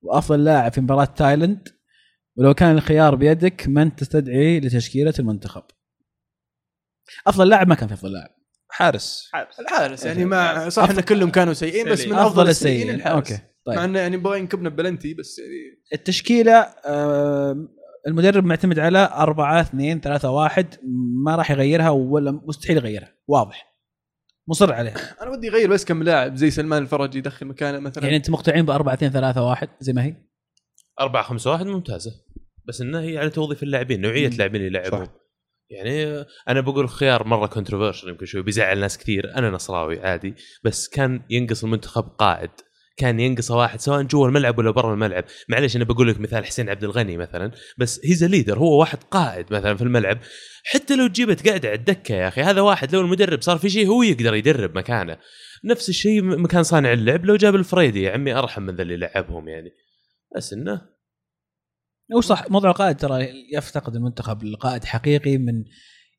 وأفضل 0.02 0.44
لاعب 0.44 0.72
في 0.72 0.80
مباراة 0.80 1.04
تايلاند؟ 1.04 1.68
ولو 2.36 2.54
كان 2.54 2.76
الخيار 2.76 3.14
بيدك 3.14 3.64
من 3.68 3.96
تستدعي 3.96 4.60
لتشكيلة 4.60 5.14
المنتخب؟ 5.18 5.62
أفضل 7.26 7.48
لاعب 7.48 7.68
ما 7.68 7.74
كان 7.74 7.88
في 7.88 7.94
أفضل 7.94 8.12
لاعب. 8.12 8.30
حارس. 8.70 9.30
الحارس 9.60 10.04
يعني 10.04 10.24
مع 10.24 10.68
صح 10.68 10.90
إن 10.90 11.00
كلهم 11.00 11.30
كانوا 11.30 11.52
سيئين 11.52 11.88
بس 11.88 12.06
من 12.06 12.14
أفضل 12.14 12.48
السيئين. 12.48 12.90
الحارس. 12.90 13.14
okay. 13.14 13.42
مع 13.68 13.74
طيب 13.74 13.84
إنه 13.84 13.98
يعني 13.98 14.16
بغى 14.16 14.38
ينكبنا 14.38 14.68
بلنتي 14.68 15.14
بس 15.14 15.38
يعني 15.38 15.82
التشكيلة 15.93 16.52
آه، 16.86 17.68
المدرب 18.06 18.44
معتمد 18.44 18.78
على 18.78 19.10
4 19.12 19.60
2 19.60 20.01
3 20.01 20.30
1 20.30 20.74
ما 21.24 21.36
راح 21.36 21.51
يغيرها 21.51 21.90
ولا 21.90 22.30
مستحيل 22.30 22.76
يغيرها. 22.76 23.14
واضح. 23.28 23.76
مصر 24.48 24.72
عليها 24.72 25.22
أنا 25.22 25.30
ودي 25.30 25.47
يغير 25.47 25.70
بس 25.70 25.84
كم 25.84 26.02
لاعب 26.02 26.34
زي 26.34 26.51
سلمان 26.51 26.82
الفرج 26.82 27.14
يدخل 27.14 27.47
مكانه 27.47 27.78
مثلا. 27.78 28.05
يعني 28.05 28.16
انت 28.16 28.30
مقتنعين 28.30 28.64
ب 28.64 28.70
4 28.70 28.94
2 28.94 29.12
3 29.12 29.43
1 29.43 29.68
زي 29.80 29.93
ما 29.93 30.05
هي؟ 30.05 30.16
4 31.01 31.22
5 31.22 31.51
1 31.51 31.66
ممتازة. 31.66 32.10
بس 32.64 32.80
انها 32.80 33.01
هي 33.01 33.18
على 33.18 33.30
توظيف 33.30 33.62
اللاعبين 33.62 34.01
نوعية. 34.01 34.28
اللاعبين 34.28 34.66
اللي 34.66 34.78
يلعبون. 34.78 35.05
صح. 35.06 35.12
يعني 35.70 36.24
أنا 36.48 36.60
بقول 36.60 36.88
خيار 36.88 37.26
مرة 37.26 37.47
controversial 37.46 38.08
يمكن 38.09 38.26
شوي 38.26 38.43
بيزعل 38.43 38.80
ناس 38.80 38.98
كثير. 38.98 39.34
أنا 39.36 39.51
نصراوي 39.51 40.01
عادي 40.01 40.34
بس 40.64 40.88
كان 40.88 41.22
ينقص 41.30 41.64
المنتخب 41.64 42.02
قائد. 42.02 42.51
كان 42.97 43.20
ينقص 43.20 43.51
واحد 43.51 43.81
سواء 43.81 44.02
جوا 44.02 44.28
الملعب 44.28 44.59
ولا 44.59 44.70
برا 44.70 44.94
الملعب. 44.94 45.24
معليش 45.48 45.77
أنا 45.77 45.85
بقول 45.85 46.09
لك 46.09 46.20
مثال 46.20 46.44
حسين 46.47 46.68
عبد 46.68 46.85
الغني 46.85 47.16
مثلا 47.16 47.51
بس 47.78 48.01
he's 48.04 48.24
leader 48.24 48.58
هو 48.59 48.81
واحد 48.81 48.98
قائد 49.10 49.47
مثلا 49.52 49.77
في 49.77 49.82
الملعب. 49.82 50.18
حتى 50.64 50.97
لو 50.97 51.06
جيبه 51.09 51.35
تقعد 51.35 51.66
على 51.66 51.74
الدكة 51.74 52.14
يا 52.14 52.28
أخي 52.28 52.40
هذا 52.40 52.60
واحد 52.60 52.94
لو 52.94 53.01
المدرب 53.01 53.43
صار 53.43 53.59
في 53.59 53.70
شيء 53.70 53.86
هو 53.86 54.02
يقدر 54.02 54.35
يدرب 54.35 54.78
مكانه. 54.78 55.16
نفس 55.64 55.89
الشيء 55.89 56.23
مكان 56.23 56.62
صانع 56.62 56.93
اللعب 56.93 57.24
لو 57.24 57.36
جاب 57.36 57.55
الفريدي 57.55 58.02
يا 58.02 58.12
عمي 58.12 58.32
أرحم 58.35 58.62
من 58.62 58.77
ذا 58.77 58.82
اللي 58.82 58.97
لعبهم 58.97 59.48
يعني. 59.48 59.70
بس 60.36 60.52
إنه 60.52 60.81
هو 62.14 62.20
صح 62.20 62.51
موضوع 62.51 62.70
القائد 62.70 62.97
ترى 62.97 63.28
يفتقد 63.55 63.94
المنتخب. 63.97 64.43
القائد 64.43 64.85
حقيقي 64.85 65.39
من 65.39 65.64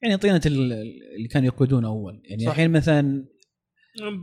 يعني 0.03 0.17
طينة 0.17 0.41
ال- 0.45 0.73
اللي 1.17 1.27
كانوا 1.31 1.47
يقودون 1.47 1.85
أول. 1.85 2.21
يعني. 2.25 2.47
الحين 2.47 2.71
مثلا 2.71 3.25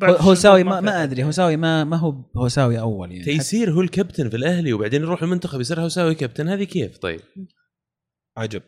هوساوي 0.02 0.64
ما, 0.64 0.80
ما. 0.80 1.02
أدري 1.02 1.24
هوساوي 1.24 1.56
ما 1.56 1.84
ما 1.84 1.96
هو 1.96 2.14
هوساوي 2.36 2.80
أول 2.80 3.12
يعني. 3.12 3.24
تيسير 3.24 3.70
هو 3.70 3.80
الكابتن 3.80 4.30
في 4.30 4.36
الأهلي 4.36 4.72
وبعدين 4.72 5.02
يروح 5.02 5.22
المنتخب 5.22 5.60
يصير 5.60 5.80
هوساوي 5.80 6.14
كابتن 6.14 6.48
هذه 6.48 6.64
كيف؟ 6.64 6.98
طيب؟ 6.98 7.20
عجب. 8.36 8.62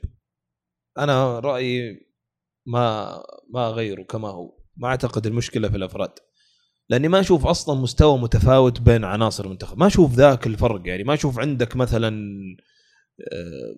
أنا 0.98 1.38
رأيي 1.38 2.00
ما 2.66 3.16
ما 3.54 3.68
أغيره 3.68 4.02
كما 4.02 4.28
هو. 4.28 4.58
ما 4.76 4.88
أعتقد 4.88 5.26
المشكلة 5.26 5.68
في 5.68 5.76
الأفراد. 5.76 6.12
لأني 6.88 7.08
ما 7.08 7.20
أشوف 7.20 7.46
أصلا 7.46 7.80
مستوى 7.80 8.18
متفاوت 8.18 8.80
بين 8.80 9.04
عناصر 9.04 9.44
المنتخب. 9.44 9.78
ما 9.78 9.86
أشوف 9.86 10.14
ذاك 10.14 10.46
الفرق 10.46 10.82
يعني. 10.84 11.04
ما 11.04 11.14
أشوف 11.14 11.38
عندك 11.38 11.76
مثلا 11.76 12.26
آه، 13.32 13.74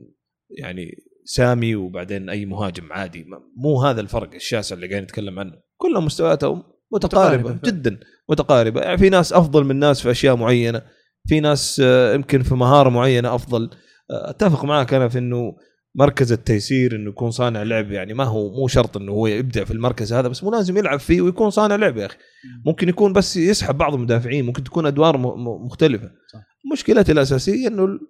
يعني 0.50 0.90
سامي 1.24 1.74
وبعدين 1.74 2.30
أي 2.30 2.46
مهاجم 2.46 2.92
عادي. 2.92 3.26
مو 3.56 3.82
هذا 3.82 4.00
الفرق 4.00 4.34
الشاسع 4.34 4.74
اللي 4.74 4.86
قاعدين 4.86 5.04
نتكلم 5.04 5.38
عنه. 5.38 5.52
كلهم 5.76 6.04
مستوياتهم 6.04 6.77
متقاربة 6.92 7.36
متقاربة. 7.50 7.60
جدا 7.70 7.98
متقاربة. 8.30 8.80
يعني 8.80 8.98
في 8.98 9.08
ناس 9.10 9.32
أفضل 9.32 9.64
من 9.64 9.76
ناس 9.76 10.00
في 10.00 10.10
أشياء 10.10 10.36
معينة 10.36 10.82
في 11.28 11.40
ناس 11.40 11.82
آه، 11.84 12.14
يمكن 12.14 12.42
في 12.42 12.54
مهارة 12.54 12.88
معينة 12.88 13.34
أفضل. 13.34 13.70
آه، 14.10 14.30
أتفق 14.30 14.64
معك 14.64 14.94
أنا 14.94 15.08
في 15.08 15.18
إنه 15.18 15.56
مركز 15.94 16.32
التيسير 16.32 16.96
إنه 16.96 17.10
يكون 17.10 17.30
صانع 17.30 17.62
لعب. 17.62 17.90
يعني 17.92 18.14
ما 18.14 18.24
هو 18.24 18.50
مو 18.60 18.68
شرط 18.68 18.96
إنه 18.96 19.12
هو 19.12 19.26
يبدع 19.26 19.64
في 19.64 19.70
المركز 19.70 20.12
هذا 20.12 20.28
بس 20.28 20.44
مو 20.44 20.50
لازم 20.50 20.76
يلعب 20.76 20.98
فيه 20.98 21.20
ويكون 21.20 21.50
صانع 21.50 21.76
لعب 21.76 21.96
يا 21.96 22.06
أخي. 22.06 22.16
ممكن 22.66 22.88
يكون 22.88 23.12
بس 23.12 23.36
يسحب 23.36 23.78
بعض 23.78 23.94
المدافعين 23.94 24.44
ممكن 24.46 24.64
تكون 24.64 24.86
أدوار 24.86 25.16
مختلفة. 25.64 26.10
صح. 26.32 26.40
مشكلتي 26.72 27.12
الأساسية 27.12 27.68
إنه 27.68 27.84
ال- 27.84 28.00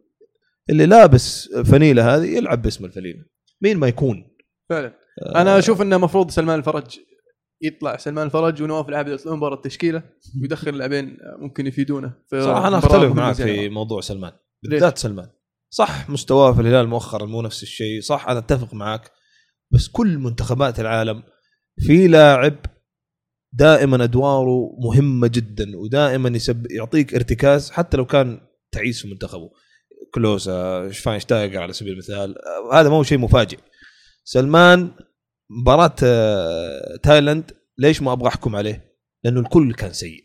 اللي 0.71 0.87
لابس 0.87 1.49
فنيلة 1.65 2.15
هذه 2.17 2.25
يلعب 2.37 2.63
باسم 2.63 2.85
الفنيلة 2.85 3.25
مين 3.63 3.77
ما 3.77 3.89
يكون. 3.89 4.25
فعلا. 4.71 4.95
آه، 5.23 5.41
أنا 5.41 5.59
أشوف 5.59 5.83
إنه 5.83 5.97
المفروض 5.97 6.31
سلمان 6.31 6.59
الفرج 6.59 6.99
يطلع 7.63 7.97
سلمان 7.97 8.27
الفرج 8.27 8.63
ونواف 8.63 8.89
العابد 8.89 9.13
يطلعون 9.13 9.41
برا 9.41 9.55
التشكيلة 9.55 10.03
ويدخل 10.43 10.77
لاعبين 10.77 11.17
ممكن 11.39 11.67
يفيدونه 11.67 12.13
في 12.31 12.43
صراحة 12.43 12.69
أنا 12.69 12.79
أختلف 12.79 13.13
معك 13.13 13.35
في. 13.35 13.69
موضوع 13.69 14.01
سلمان؟ 14.01 14.33
بالذات 14.63 14.99
سلمان. 14.99 15.31
صح 15.71 16.11
مستواه 16.11 16.53
في 16.53 16.61
الهلال 16.61 16.89
مؤخرا 16.89 17.27
مو 17.27 17.43
نفس 17.43 17.63
الشيء. 17.63 18.01
صح 18.01 18.29
أنا 18.29 18.39
أتفق 18.39 18.75
معك. 18.75 19.11
بس 19.75 19.89
كل 19.89 20.19
منتخبات 20.19 20.81
العالم 20.81 21.23
في 21.87 22.09
لاعب 22.09 22.57
دائما 23.53 24.05
أدواره 24.05 24.77
مهمة 24.85 25.29
جدا 25.29 25.77
ودائما 25.77 26.29
يسب 26.29 26.67
يعطيك 26.71 27.15
ارتكاز 27.15 27.71
حتى 27.71 27.97
لو 27.97 28.07
كان 28.07 28.41
تعيس 28.73 29.03
في 29.03 29.09
منتخبه. 29.09 29.51
كلوسا 30.15 30.91
شفاينشتايجر 30.91 31.63
على 31.63 31.73
سبيل 31.73 31.93
المثال 31.93 32.35
هذا 32.73 32.89
ما 32.89 32.97
هو 32.97 33.03
شيء 33.03 33.19
مفاجئ. 33.19 33.59
سلمان 34.25 34.91
مباراة 35.51 35.95
آه، 36.03 36.97
تايلاند 37.03 37.51
ليش 37.79 38.03
ما 38.03 38.13
أبغى 38.13 38.29
أحكم 38.29 38.57
عليه؟ 38.57 38.95
لأنه 39.25 39.41
الكل 39.41 39.75
كان 39.75 39.93
سيء. 39.93 40.25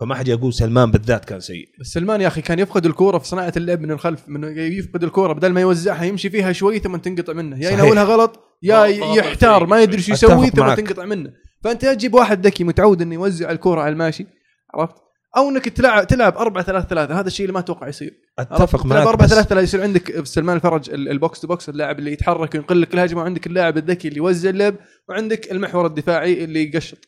فما 0.00 0.14
حد 0.14 0.28
يقول 0.28 0.54
سلمان 0.54 0.90
بالذات 0.90 1.24
كان 1.24 1.40
سيء. 1.40 1.68
بس 1.80 1.86
سلمان 1.86 2.20
يا 2.20 2.26
أخي 2.26 2.42
كان 2.42 2.58
يفقد 2.58 2.86
الكورة 2.86 3.18
في 3.18 3.28
صناعة 3.28 3.52
اللعب 3.56 3.80
من 3.80 3.90
الخلف 3.90 4.28
من 4.28 4.58
يفقد 4.58 5.04
الكورة. 5.04 5.32
بدل 5.32 5.52
ما 5.52 5.60
يوزعها 5.60 6.04
يمشي 6.04 6.30
فيها 6.30 6.52
شوي 6.52 6.78
ثم 6.78 6.96
تنقطع 6.96 7.32
منه. 7.32 7.64
يا. 7.64 7.70
يناولها 7.70 8.04
غلط 8.04 8.40
يا 8.62 8.84
يحتار 8.86 9.66
ما 9.66 9.82
يدري 9.82 10.02
شو 10.02 10.12
يسوي 10.12 10.50
ثم 10.50 10.60
معك. 10.60 10.78
تنقطع 10.78 11.04
منه. 11.04 11.32
فأنت 11.64 11.84
يا 11.84 11.94
تجيب 11.94 12.14
واحد 12.14 12.46
ذكي 12.46 12.64
متعود 12.64 13.02
إنه 13.02 13.14
يوزع 13.14 13.50
الكورة 13.50 13.80
على 13.80 13.92
الماشي 13.92 14.26
عرفت؟ 14.74 14.94
أو 15.36 15.48
إنك 15.48 15.68
تلعب 15.68 16.06
تلعب 16.06 16.36
4 16.36 16.64
3 16.64 16.88
3 16.88 17.20
هذا 17.20 17.26
الشيء 17.26 17.46
اللي 17.46 17.52
ما 17.54 17.58
أتوقع 17.60 17.88
يصير. 17.88 18.20
أتفق 18.38 18.82
تلعب 18.82 18.86
معك 18.86 19.06
4 19.06 19.26
بس 19.26 19.30
3 19.34 19.48
3 19.48 19.62
يصير 19.62 19.82
عندك 19.82 20.24
سلمان 20.24 20.56
الفرج 20.56 20.90
ال- 20.90 21.08
ال 21.08 21.16
box 21.16 21.40
to 21.40 21.48
box 21.48 21.68
اللاعب 21.68 21.98
اللي 21.98 22.12
يتحرك 22.12 22.54
وينقل 22.54 22.80
لك 22.80 22.94
الهجمة 22.94 23.20
وعندك 23.22 23.46
اللاعب 23.46 23.76
الذكي 23.78 24.08
اللي 24.08 24.18
يوزع 24.18 24.50
اللعب 24.50 24.74
وعندك 25.08 25.52
المحور 25.52 25.86
الدفاعي 25.86 26.44
اللي 26.44 26.62
يقشط. 26.64 26.98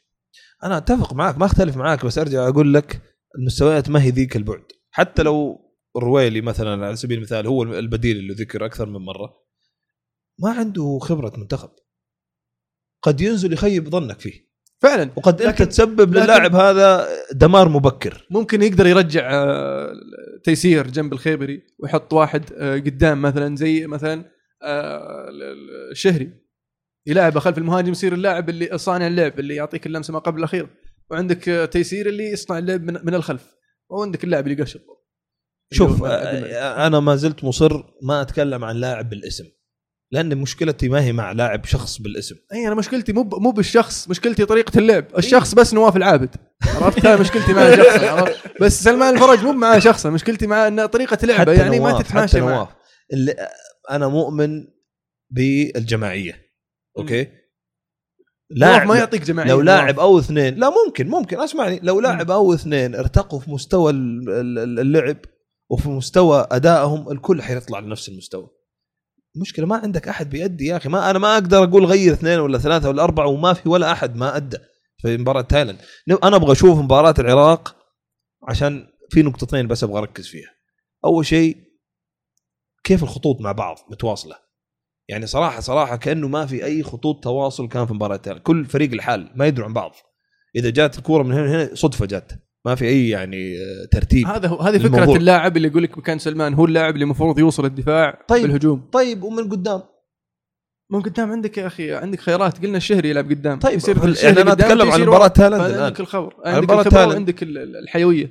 أنا 0.64 0.76
أتفق 0.76 1.12
معك 1.14 1.38
ما 1.38 1.46
أختلف 1.46 1.76
معك 1.76 2.06
بس 2.06 2.18
أرجع 2.18 2.48
أقول 2.48 2.74
لك 2.74 3.00
المستويات 3.38 3.88
ما 3.90 4.02
هي 4.02 4.10
ذيك 4.10 4.36
البعد. 4.36 4.64
حتى 4.90 5.22
لو 5.22 5.60
الرويلي 5.96 6.40
مثلا 6.40 6.86
على 6.86 6.96
سبيل 6.96 7.18
المثال 7.18 7.46
هو 7.46 7.62
البديل 7.62 8.16
اللي 8.16 8.32
ذكر 8.34 8.64
أكثر 8.66 8.86
من 8.88 9.00
مرة 9.04 9.40
ما 10.38 10.50
عنده 10.50 10.98
خبرة 11.02 11.32
منتخب. 11.36 11.70
قد 13.02 13.20
ينزل 13.20 13.52
يخيب 13.52 13.88
ظنك 13.88 14.20
فيه. 14.20 14.49
فعلا. 14.82 15.10
وقد 15.16 15.42
أنت 15.42 15.62
تسبب 15.62 16.14
للاعب 16.14 16.54
هذا 16.54 17.08
دمار 17.32 17.68
مبكر. 17.68 18.26
ممكن 18.30 18.62
يقدر 18.62 18.86
يرجع 18.86 19.30
آه، 19.32 19.92
تيسير 20.44 20.86
جنب 20.86 21.12
الخيبري 21.12 21.62
ويحط 21.78 22.12
واحد 22.12 22.44
آه، 22.56 22.74
قدام 22.76 23.22
مثلا 23.22 23.56
زي 23.56 23.86
مثلا 23.86 24.24
آه، 24.62 25.28
ال- 25.28 25.42
ال- 25.42 25.90
الشهري. 25.90 26.30
يلعبه 27.06 27.40
خلف 27.40 27.58
المهاجم 27.58 27.90
يصير 27.92 28.12
اللاعب 28.12 28.48
اللي 28.48 28.78
صانع 28.78 29.06
اللعب 29.06 29.38
اللي 29.40 29.54
يعطيك 29.54 29.86
اللمسة 29.86 30.12
ما 30.12 30.18
قبل 30.18 30.38
الاخيره 30.38 30.70
وعندك 31.10 31.68
تيسير 31.72 32.06
اللي 32.08 32.24
يصنع 32.30 32.58
اللعب 32.58 32.82
من, 32.82 32.98
من 33.04 33.14
الخلف. 33.14 33.54
وعندك 33.90 34.24
اللاعب 34.24 34.46
اللي 34.46 34.58
يقشط 34.58 34.80
شوف. 35.72 36.04
أنا 36.04 37.00
ما 37.00 37.16
زلت 37.16 37.44
مصر 37.44 37.82
ما 38.02 38.22
أتكلم 38.22 38.64
عن 38.64 38.76
لاعب 38.76 39.10
بالاسم. 39.10 39.44
لأن 40.12 40.38
مشكلتي 40.38 40.88
ما 40.88 41.02
هي 41.02 41.12
مع 41.12 41.32
لاعب 41.32 41.64
شخص 41.64 41.98
بالاسم. 42.00 42.34
اي 42.52 42.66
أنا 42.66 42.74
مشكلتي 42.74 43.12
مو 43.12 43.22
مو 43.22 43.50
بالشخص 43.50 44.08
مشكلتي 44.08 44.44
طريقة 44.44 44.78
اللعب. 44.78 45.04
الشخص 45.18 45.54
بس 45.54 45.74
نواف 45.74 45.96
العابد. 45.96 46.34
عرفت؟ 46.66 47.06
هاي 47.06 47.16
مشكلتي 47.16 47.52
مع 47.52 47.76
شخص 47.76 48.02
عرفت؟ 48.04 48.62
بس 48.62 48.84
سلمان 48.84 49.14
الفرج 49.14 49.38
مو 49.44 49.52
مع 49.52 49.78
شخصه 49.78 50.10
مشكلتي 50.10 50.46
مع 50.46 50.66
إن 50.68 50.86
طريقة 50.86 51.26
لعبه 51.26 51.52
يعني 51.52 51.80
ما 51.80 51.90
نواف- 51.92 52.02
تتماشى 52.08 52.36
حتى 52.36 52.40
معه. 52.46 52.54
نواف. 52.54 52.68
اللي 53.12 53.34
أنا 53.90 54.08
مؤمن 54.08 54.64
بالجماعية. 55.30 56.40
okay؟ 56.98 57.26
نواف 58.56 58.82
ما 58.82 58.96
يعطيك 58.96 59.22
جماعية 59.22 59.50
لو. 59.50 59.60
لاعب 59.60 60.00
أو 60.00 60.18
اثنين 60.18 60.54
لا 60.54 60.70
ممكن 60.86 61.08
ممكن 61.08 61.40
اسمعني. 61.40 61.80
لو 61.82 62.00
لاعب 62.00 62.30
أو 62.30 62.54
اثنين 62.54 62.94
ارتقوا 62.94 63.40
في 63.40 63.50
مستوى 63.50 63.90
ال- 63.92 64.30
ال- 64.58 64.80
اللعب 64.80 65.16
وفي 65.70 65.88
مستوى 65.88 66.46
أدائهم 66.50 67.12
الكل 67.12 67.42
حيطلع 67.42 67.78
لنفس 67.78 68.08
المستوى. 68.08 68.48
المشكلة 69.36 69.66
ما 69.66 69.76
عندك 69.76 70.08
أحد 70.08 70.30
بيأدي 70.30 70.66
يا 70.66 70.76
أخي. 70.76 70.88
ما 70.88 71.10
أنا 71.10 71.18
ما 71.18 71.34
أقدر 71.34 71.64
أقول 71.64 71.84
غير 71.84 72.12
اثنين 72.12 72.38
ولا 72.38 72.58
ثلاثة 72.58 72.88
ولا 72.88 73.04
أربعة 73.04 73.26
وما 73.26 73.52
في 73.52 73.68
ولا 73.68 73.92
أحد 73.92 74.16
ما 74.16 74.36
أدى 74.36 74.58
في 74.98 75.16
مباراة 75.16 75.42
تايلاند. 75.42 75.78
أنا 76.24 76.36
أبغى 76.36 76.52
أشوف 76.52 76.78
مباراة 76.78 77.14
العراق 77.18 77.76
عشان 78.48 78.86
في 79.10 79.22
نقطتين 79.22 79.66
بس 79.66 79.84
أبغى 79.84 79.98
أركز 79.98 80.26
فيها. 80.26 80.50
أول 81.04 81.26
شيء 81.26 81.56
كيف 82.84 83.02
الخطوط 83.02 83.40
مع 83.40 83.52
بعض 83.52 83.76
متواصلة؟ 83.90 84.36
يعني 85.08 85.26
صراحة 85.26 85.60
صراحة 85.60 85.96
كأنه 85.96 86.28
ما 86.28 86.46
في 86.46 86.64
أي 86.64 86.82
خطوط 86.82 87.24
تواصل 87.24 87.68
كان 87.68 87.86
في 87.86 87.94
مباراة 87.94 88.16
تايلاند. 88.16 88.42
كل 88.42 88.64
فريق 88.64 88.90
لحال 88.90 89.32
ما 89.34 89.46
يدروا 89.46 89.66
عن 89.66 89.72
بعض. 89.72 89.92
إذا 90.56 90.70
جات 90.70 90.98
الكورة 90.98 91.22
من 91.22 91.32
هنا 91.32 91.50
هنا 91.50 91.74
صدفة 91.74 92.06
جات. 92.06 92.32
ما 92.66 92.74
في 92.74 92.84
أي 92.84 93.08
يعني 93.08 93.56
ترتيب 93.92 94.26
هذا 94.26 94.48
هو 94.48 94.56
هذه 94.60 94.78
فكرة 94.78 94.86
الموضوع. 94.86 95.16
اللاعب 95.16 95.56
اللي 95.56 95.68
يقول 95.68 95.82
لك 95.82 95.98
مكان 95.98 96.18
سلمان 96.18 96.54
هو 96.54 96.64
اللاعب 96.64 96.94
اللي 96.94 97.02
المفروض 97.04 97.38
يوصل 97.38 97.64
الدفاع 97.64 98.18
طيب. 98.28 98.42
بالهجوم. 98.42 98.88
طيب 98.92 99.22
ومن 99.22 99.48
قدام؟ 99.48 99.82
من 100.92 101.00
قدام 101.02 101.32
عندك 101.32 101.58
يا 101.58 101.66
أخي 101.66 101.92
عندك 101.94 102.20
خيارات. 102.20 102.62
قلنا 102.62 102.76
الشهري 102.76 103.10
يلعب 103.10 103.30
قدام. 103.30 103.58
طيب 103.58 103.76
يصير 103.76 103.96
يعني 104.24 104.40
أنا 104.40 104.52
اتكلم 104.52 104.90
عن 104.90 105.00
مباراة 105.02 105.32
الآن. 105.38 105.82
عندك 105.84 106.00
الخبر. 106.00 106.34
عن 106.44 106.54
عندك 106.54 106.68
تايلاند. 106.90 107.12
وعندك 107.12 107.42
ال- 107.42 107.58
ال- 107.58 107.76
الحيوية. 107.76 108.30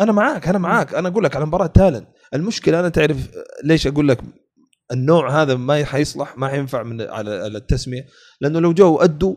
أنا 0.00 0.12
معاك 0.12 0.48
أنا 0.48 0.58
معاك. 0.58 0.94
أنا 0.94 1.08
أقول 1.08 1.24
لك 1.24 1.36
على 1.36 1.46
مباراة 1.46 1.66
تايلاند 1.66 2.06
المشكلة 2.34 2.80
أنا 2.80 2.88
تعرف 2.88 3.16
ليش 3.64 3.86
أقول 3.86 4.08
لك 4.08 4.18
النوع 4.92 5.42
هذا 5.42 5.54
ما 5.54 5.84
حيصلح 5.84 6.38
ما 6.38 6.48
حينفع 6.48 6.82
من 6.82 7.00
على 7.00 7.30
على 7.30 7.58
التسمية. 7.58 8.06
لأنه 8.40 8.60
لو 8.60 8.72
جو 8.72 8.96
أدوا 8.96 9.36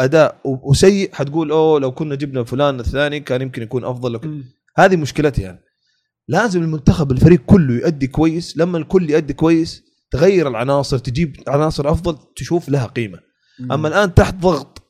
أداء 0.00 0.40
وسيء 0.44 1.14
حتقول 1.14 1.50
أوه 1.50 1.80
لو 1.80 1.92
كنا 1.92 2.14
جبنا 2.14 2.44
فلان 2.44 2.80
الثاني 2.80 3.20
كان 3.20 3.42
يمكن 3.42 3.62
يكون 3.62 3.84
أفضل 3.84 4.12
لو 4.12 4.18
كنا. 4.18 4.44
هذه 4.76 4.96
مشكلتي 4.96 5.42
يعني 5.42 5.60
لازم 6.28 6.62
المنتخب 6.62 7.12
الفريق 7.12 7.40
كله 7.46 7.74
يؤدي 7.74 8.06
كويس. 8.06 8.56
لما 8.56 8.78
الكل 8.78 9.10
يؤدي 9.10 9.32
كويس 9.32 9.84
تغير 10.10 10.48
العناصر 10.48 10.98
تجيب 10.98 11.36
عناصر 11.48 11.90
أفضل 11.90 12.18
تشوف 12.36 12.68
لها 12.68 12.86
قيمة. 12.86 13.18
أما 13.72 13.88
الآن 13.88 14.14
تحت 14.14 14.34
ضغط 14.34 14.82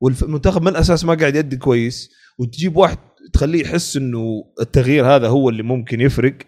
والمنتخب 0.00 0.62
من 0.62 0.68
الأساس 0.68 1.04
ما 1.04 1.14
قاعد 1.14 1.36
يؤدي 1.36 1.56
كويس 1.56 2.10
وتجيب 2.38 2.76
واحد 2.76 2.98
تخليه 3.32 3.62
يحس 3.62 3.96
إنه 3.96 4.44
التغيير 4.60 5.06
هذا 5.06 5.28
هو 5.28 5.48
اللي 5.48 5.62
ممكن 5.62 6.00
يفرق 6.00 6.38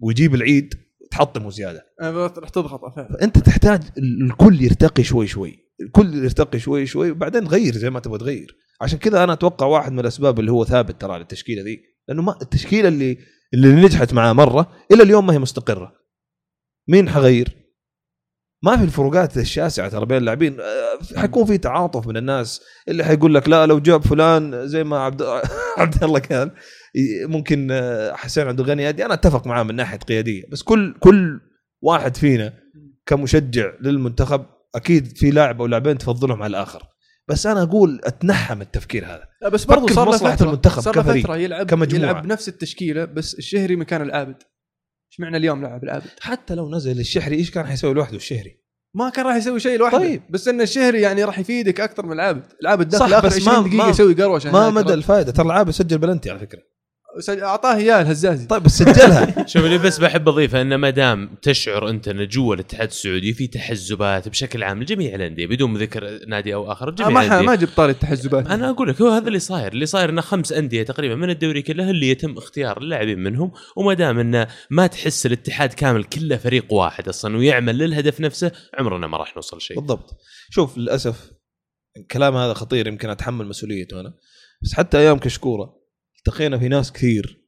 ويجيب 0.00 0.34
العيد 0.34 0.74
تحطمه 1.10 1.50
زيادة. 1.50 1.86
راح 2.02 2.48
تضغط 2.48 2.80
فأنت 2.94 3.38
تحتاج 3.38 3.82
الكل 3.98 4.62
يرتقي 4.62 5.02
شوي 5.02 5.26
شوي. 5.26 5.69
الكل 5.82 6.24
يرتقي 6.24 6.58
شوي 6.58 6.86
شوي 6.86 7.10
وبعدين 7.10 7.44
تغير 7.44 7.72
زي 7.76 7.90
ما 7.90 8.00
تبغى 8.00 8.18
تغير. 8.18 8.56
عشان 8.80 8.98
كذا 8.98 9.24
أنا 9.24 9.32
أتوقع 9.32 9.66
واحد 9.66 9.92
من 9.92 10.00
الأسباب 10.00 10.40
اللي 10.40 10.52
هو 10.52 10.64
ثابت 10.64 11.00
ترى 11.00 11.18
للتشكيله 11.18 11.62
ذي 11.62 11.82
لأنه 12.08 12.22
ما 12.22 12.36
التشكيلة 12.42 12.88
اللي 12.88 13.18
اللي 13.54 13.68
نجحت 13.68 14.12
معاه 14.14 14.32
مرة 14.32 14.72
إلى 14.92 15.02
اليوم 15.02 15.26
ما 15.26 15.32
هي 15.32 15.38
مستقرة. 15.38 15.92
مين 16.88 17.08
حغير؟ 17.08 17.48
ما 18.62 18.76
في 18.76 18.84
الفروقات 18.84 19.38
الشاسعة 19.38 19.88
ترى 19.88 20.06
بين 20.06 20.18
اللاعبين. 20.18 20.60
آه، 20.60 21.20
حيكون 21.20 21.44
في 21.44 21.58
تعاطف 21.58 22.06
من 22.06 22.16
الناس 22.16 22.62
اللي 22.88 23.04
حيقول 23.04 23.34
لك 23.34 23.48
لا 23.48 23.66
لو 23.66 23.78
جاب 23.78 24.02
فلان 24.02 24.68
زي 24.68 24.84
ما 24.84 24.98
عبد 24.98 25.22
عبد 25.78 26.04
الله 26.04 26.18
كان 26.18 26.50
ممكن 27.22 27.68
آه، 27.70 28.12
حسين 28.12 28.46
عبد 28.46 28.60
الغني 28.60 28.82
يأدي 28.82 29.04
أنا 29.04 29.14
أتفق 29.14 29.46
معاه 29.46 29.62
من 29.62 29.74
ناحية 29.74 29.98
قيادية 29.98 30.42
بس 30.52 30.62
كل 30.62 30.94
كل 31.00 31.40
واحد 31.82 32.16
فينا 32.16 32.52
كمشجع 33.06 33.72
للمنتخب 33.80 34.46
أكيد 34.74 35.16
في 35.18 35.30
لاعب 35.30 35.60
أو 35.60 35.66
لاعبين 35.66 35.98
تفضلهم 35.98 36.42
على 36.42 36.50
الآخر 36.50 36.82
بس 37.28 37.46
أنا 37.46 37.62
أقول 37.62 38.00
أتنحى 38.04 38.54
من 38.54 38.62
التفكير 38.62 39.06
هذا 39.06 39.24
لا 39.42 39.48
بس 39.48 39.64
برضه 39.64 39.94
صار 39.94 40.10
له 40.10 40.16
فترة 40.18 40.46
المنتخب 40.46 40.82
صار 40.82 40.96
له 40.96 41.02
كفريق، 41.02 41.24
فترة 41.24 41.36
يلعب 41.36 41.66
كمجموعة. 41.66 42.10
يلعب 42.10 42.26
نفس 42.26 42.48
التشكيلة 42.48 43.04
بس 43.04 43.34
الشهري 43.34 43.76
مكان 43.76 44.02
العابد 44.02 44.36
إيش 45.12 45.20
معنى 45.20 45.36
اليوم 45.36 45.62
لعب 45.62 45.84
العابد؟ 45.84 46.06
حتى 46.20 46.54
لو 46.54 46.70
نزل 46.70 47.00
الشحري 47.00 47.36
إيش 47.36 47.50
كان 47.50 47.66
حيسوي 47.66 47.94
لوحده 47.94 48.16
الشهري 48.16 48.60
ما 48.94 49.10
كان 49.10 49.26
راح 49.26 49.36
يسوي 49.36 49.60
شيء 49.60 49.78
لوحده 49.78 49.98
طيب. 49.98 50.22
بس 50.30 50.48
إن 50.48 50.60
الشهري 50.60 51.00
يعني 51.00 51.24
راح 51.24 51.38
يفيدك 51.38 51.80
أكثر 51.80 52.06
من 52.06 52.12
العابد 52.12 52.42
العابد 52.62 52.88
داخل 52.88 53.14
آخر 53.14 53.26
بس 53.26 53.34
20 53.48 53.62
ما- 53.62 53.68
دقيقة 53.68 53.88
يسوي 53.88 54.14
قروشه 54.14 54.52
ما. 54.52 54.70
مدى 54.70 54.94
الفائده 54.94 55.32
ترى 55.32 55.46
العاب 55.46 55.70
سجل 55.70 55.98
بلنتي 55.98 56.30
على 56.30 56.38
فكرة 56.38 56.62
أعطاه 57.28 57.76
اياه 57.76 58.00
الهزازي. 58.02 58.46
طيب 58.46 58.62
بس 58.62 58.78
سجلها. 58.78 59.46
شوف 59.52 59.64
اللي 59.64 59.78
بس 59.78 59.98
بحب 59.98 60.28
أضيفه 60.28 60.60
إنه 60.62 60.76
ما 60.76 60.90
دام 60.90 61.30
تشعر 61.42 61.88
أنت 61.90 62.08
ان 62.08 62.28
جوا 62.28 62.54
الاتحاد 62.54 62.88
السعودي 62.88 63.32
في 63.32 63.46
تحزبات 63.46 64.28
بشكل 64.28 64.62
عام 64.62 64.82
لجميع 64.82 65.14
الأندية 65.14 65.46
بدون 65.46 65.76
ذكر 65.76 66.18
نادي 66.28 66.54
أو 66.54 66.72
آخر 66.72 66.88
آه، 66.88 66.92
جميع 66.92 67.10
ما 67.10 67.20
ح- 67.20 67.24
الأندية. 67.24 67.46
ما 67.46 67.54
جبت 67.54 67.70
طاري 67.76 67.92
التحزبات. 67.92 68.46
أنا 68.46 68.70
أقول 68.70 68.88
لك 68.88 69.00
هو 69.00 69.08
هذا 69.08 69.28
اللي 69.28 69.38
صاير. 69.38 69.72
اللي 69.72 69.86
صاير 69.86 70.08
إنه 70.10 70.20
خمس 70.20 70.52
أندية 70.52 70.82
تقريبا 70.82 71.14
من 71.14 71.30
الدوري 71.30 71.62
كله 71.62 71.90
اللي 71.90 72.08
يتم 72.10 72.36
اختيار 72.38 72.78
اللاعبين 72.78 73.18
منهم 73.18 73.52
وما 73.76 73.94
دام 73.94 74.18
إنه 74.18 74.46
ما 74.70 74.86
تحس 74.86 75.26
الاتحاد 75.26 75.72
كامل 75.72 76.04
كله 76.04 76.36
فريق 76.36 76.72
واحد 76.72 77.08
أصلا 77.08 77.36
ويعمل 77.36 77.78
للهدف 77.78 78.20
نفسه 78.20 78.52
عمرنا 78.78 79.06
ما 79.06 79.16
راح 79.16 79.36
نوصل 79.36 79.60
شيء. 79.60 79.76
بالضبط. 79.80 80.18
شوف 80.50 80.78
للأسف 80.78 81.30
الكلام 81.96 82.36
هذا 82.36 82.52
خطير 82.54 82.86
يمكن 82.86 83.10
أتحمل 83.10 83.46
مسؤوليته 83.46 84.00
أنا. 84.00 84.14
بس 84.62 84.74
حتى 84.74 84.98
أيام 84.98 85.18
كشكورة 85.18 85.79
التقينا 86.20 86.58
في 86.58 86.68
ناس 86.68 86.92
كثير 86.92 87.40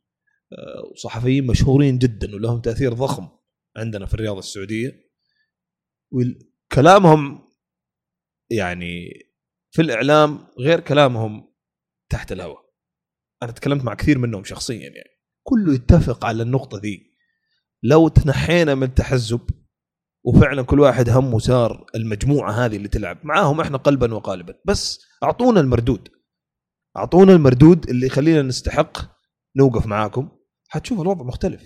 آه، 0.52 0.90
وصحفيين 0.92 1.46
مشهورين 1.46 1.98
جدا 1.98 2.34
ولهم 2.34 2.60
تأثير 2.60 2.92
ضخم 2.92 3.28
عندنا 3.76 4.06
في 4.06 4.14
الرياضه 4.14 4.38
السعودية. 4.38 5.12
وكلامهم 6.12 7.48
يعني 8.50 9.08
في 9.70 9.82
الإعلام 9.82 10.46
غير 10.58 10.80
كلامهم 10.80 11.52
تحت 12.10 12.32
الهواء. 12.32 12.62
أنا 13.42 13.52
تكلمت 13.52 13.84
مع 13.84 13.94
كثير 13.94 14.18
منهم 14.18 14.44
شخصيا 14.44 14.88
يعني. 14.88 15.10
كله 15.42 15.74
يتفق 15.74 16.24
على 16.24 16.42
النقطة 16.42 16.78
ذي. 16.78 17.12
لو 17.82 18.08
تنحينا 18.08 18.74
من 18.74 18.82
التحزب 18.82 19.40
وفعلا 20.24 20.62
كل 20.62 20.80
واحد 20.80 21.08
همه 21.08 21.38
صار 21.38 21.86
المجموعة 21.94 22.52
هذه 22.52 22.76
اللي 22.76 22.88
تلعب 22.88 23.18
معاهم 23.22 23.60
إحنا 23.60 23.78
قلبا 23.78 24.14
وقالبا 24.14 24.54
بس 24.64 25.00
أعطونا 25.22 25.60
المردود. 25.60 26.08
أعطونا 26.96 27.32
المردود 27.32 27.90
اللي 27.90 28.06
يخلينا 28.06 28.42
نستحق 28.42 28.98
نوقف 29.56 29.86
معاكم. 29.86 30.28
حتشوف 30.68 31.00
الوضع 31.00 31.24
مختلف. 31.24 31.62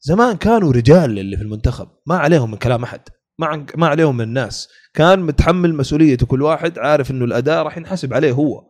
زمان 0.00 0.36
كانوا 0.36 0.72
رجال 0.72 1.18
اللي 1.18 1.36
في 1.36 1.42
المنتخب 1.42 1.88
ما 2.06 2.16
عليهم 2.16 2.50
من 2.50 2.56
كلام 2.56 2.82
أحد 2.82 3.00
ما 3.38 3.66
ما 3.76 3.86
عليهم 3.86 4.16
من 4.16 4.24
الناس. 4.24 4.68
كان 4.94 5.20
متحمل 5.20 5.74
مسؤوليته 5.74 6.26
كل 6.26 6.42
واحد 6.42 6.78
عارف 6.78 7.10
إنه 7.10 7.24
الأداء 7.24 7.62
راح 7.62 7.78
ينحسب 7.78 8.14
عليه 8.14 8.32
هو. 8.32 8.62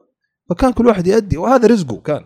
فكان 0.50 0.72
كل 0.72 0.86
واحد 0.86 1.06
يأدي 1.06 1.36
وهذا 1.36 1.68
رزقه 1.68 2.00
كان. 2.00 2.24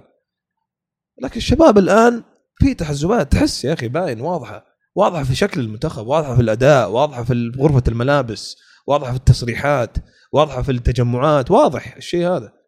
لكن 1.22 1.36
الشباب 1.36 1.78
الآن 1.78 2.22
في 2.58 2.74
تحزبات. 2.74 3.32
تحس 3.32 3.64
يا 3.64 3.72
أخي 3.72 3.88
باين 3.88 4.20
واضحة 4.20 4.64
واضحة 4.94 5.22
في 5.22 5.34
شكل 5.34 5.60
المنتخب 5.60 6.06
واضحة 6.06 6.34
في 6.34 6.42
الأداء 6.42 6.90
واضحة 6.90 7.22
في 7.24 7.52
غرفة 7.58 7.82
الملابس 7.88 8.56
واضحة 8.86 9.10
في 9.10 9.16
التصريحات 9.16 9.96
واضحة 10.32 10.62
في 10.62 10.72
التجمعات 10.72 11.50
واضح 11.50 11.96
الشيء 11.96 12.26
هذا. 12.26 12.59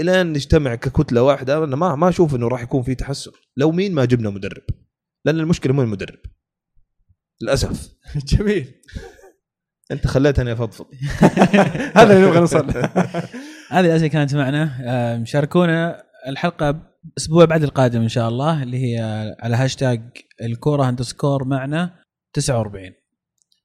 الين 0.00 0.32
نجتمع 0.32 0.74
ككتلة 0.74 1.22
واحدة 1.22 1.64
أنا 1.64 1.76
ما 1.76 1.94
ما 1.94 2.08
أشوف 2.08 2.34
إنه 2.34 2.48
راح 2.48 2.62
يكون 2.62 2.82
في 2.82 2.94
تحسن. 2.94 3.30
لو 3.56 3.70
مين 3.70 3.94
ما 3.94 4.04
جبنا 4.04 4.30
مدرب؟ 4.30 4.62
لأن 5.24 5.40
المشكلة 5.40 5.72
مو 5.72 5.82
المدرب. 5.82 6.18
للأسف. 7.42 7.88
جميل. 8.32 8.74
أنت 9.90 10.06
خليتني 10.06 10.52
أفضفض. 10.52 10.86
هذا 11.96 12.16
اللي 12.16 12.26
نبغى 12.26 12.40
نوصل. 12.40 12.66
له. 12.66 12.92
هذه 13.70 13.86
الاسئله 13.86 14.06
كانت 14.08 14.34
معنا. 14.34 15.24
شاركونا 15.24 16.02
الحلقة 16.28 16.96
الأسبوع 17.04 17.44
بعد 17.44 17.62
القادم 17.62 18.00
إن 18.02 18.08
شاء 18.08 18.28
الله 18.28 18.62
اللي 18.62 18.76
هي 18.84 18.98
على 19.40 19.56
هاشتاج 19.56 20.02
الكورة 20.42 20.88
underscore 20.88 21.44
معنا 21.44 22.02
49 22.32 22.90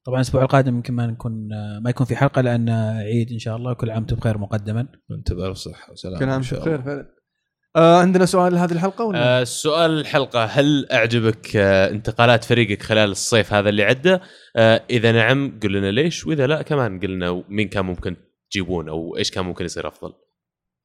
طبعا 0.04 0.16
الأسبوع 0.16 0.42
القادم 0.42 0.76
يمكن 0.76 0.94
ما 0.94 1.06
نكون 1.06 1.48
ما 1.82 1.90
يكون 1.90 2.06
في 2.06 2.16
حلقة 2.16 2.40
لأن 2.40 2.68
عيد 2.98 3.32
إن 3.32 3.38
شاء 3.38 3.56
الله 3.56 3.74
كل 3.74 3.90
عام 3.90 3.98
وأنتم 3.98 4.16
بخير 4.16 4.38
مقدما. 4.38 4.88
انت 5.10 5.32
بألف 5.32 5.56
صحة 5.56 5.92
وسلامة 5.92 6.18
كل 6.18 6.28
عام 6.28 6.42
شاء 6.42 6.60
بخير. 6.60 6.82
فعلا 6.82 7.06
آه 7.76 8.00
عندنا 8.00 8.26
سؤال 8.26 8.54
لهذه 8.54 8.72
الحلقة 8.72 9.04
ولا؟ 9.04 9.40
آه 9.40 9.44
سؤال 9.44 9.90
الحلقة 9.90 10.44
هل 10.44 10.86
أعجبك 10.92 11.56
آه 11.56 11.90
انتقالات 11.90 12.44
فريقك 12.44 12.82
خلال 12.82 13.10
الصيف 13.10 13.52
هذا 13.52 13.68
اللي 13.68 13.84
عدى؟ 13.84 14.18
آه 14.56 14.82
إذا 14.90 15.12
نعم 15.12 15.60
قل 15.62 15.72
لنا 15.72 15.90
ليش 15.90 16.26
وإذا 16.26 16.46
لا 16.46 16.62
كمان 16.62 17.00
قلنا 17.00 17.44
مين 17.48 17.68
كان 17.68 17.84
ممكن 17.84 18.16
تجيبون 18.50 18.88
أو 18.88 19.16
إيش 19.16 19.30
كان 19.30 19.44
ممكن 19.44 19.64
يصير 19.64 19.88
أفضل. 19.88 20.12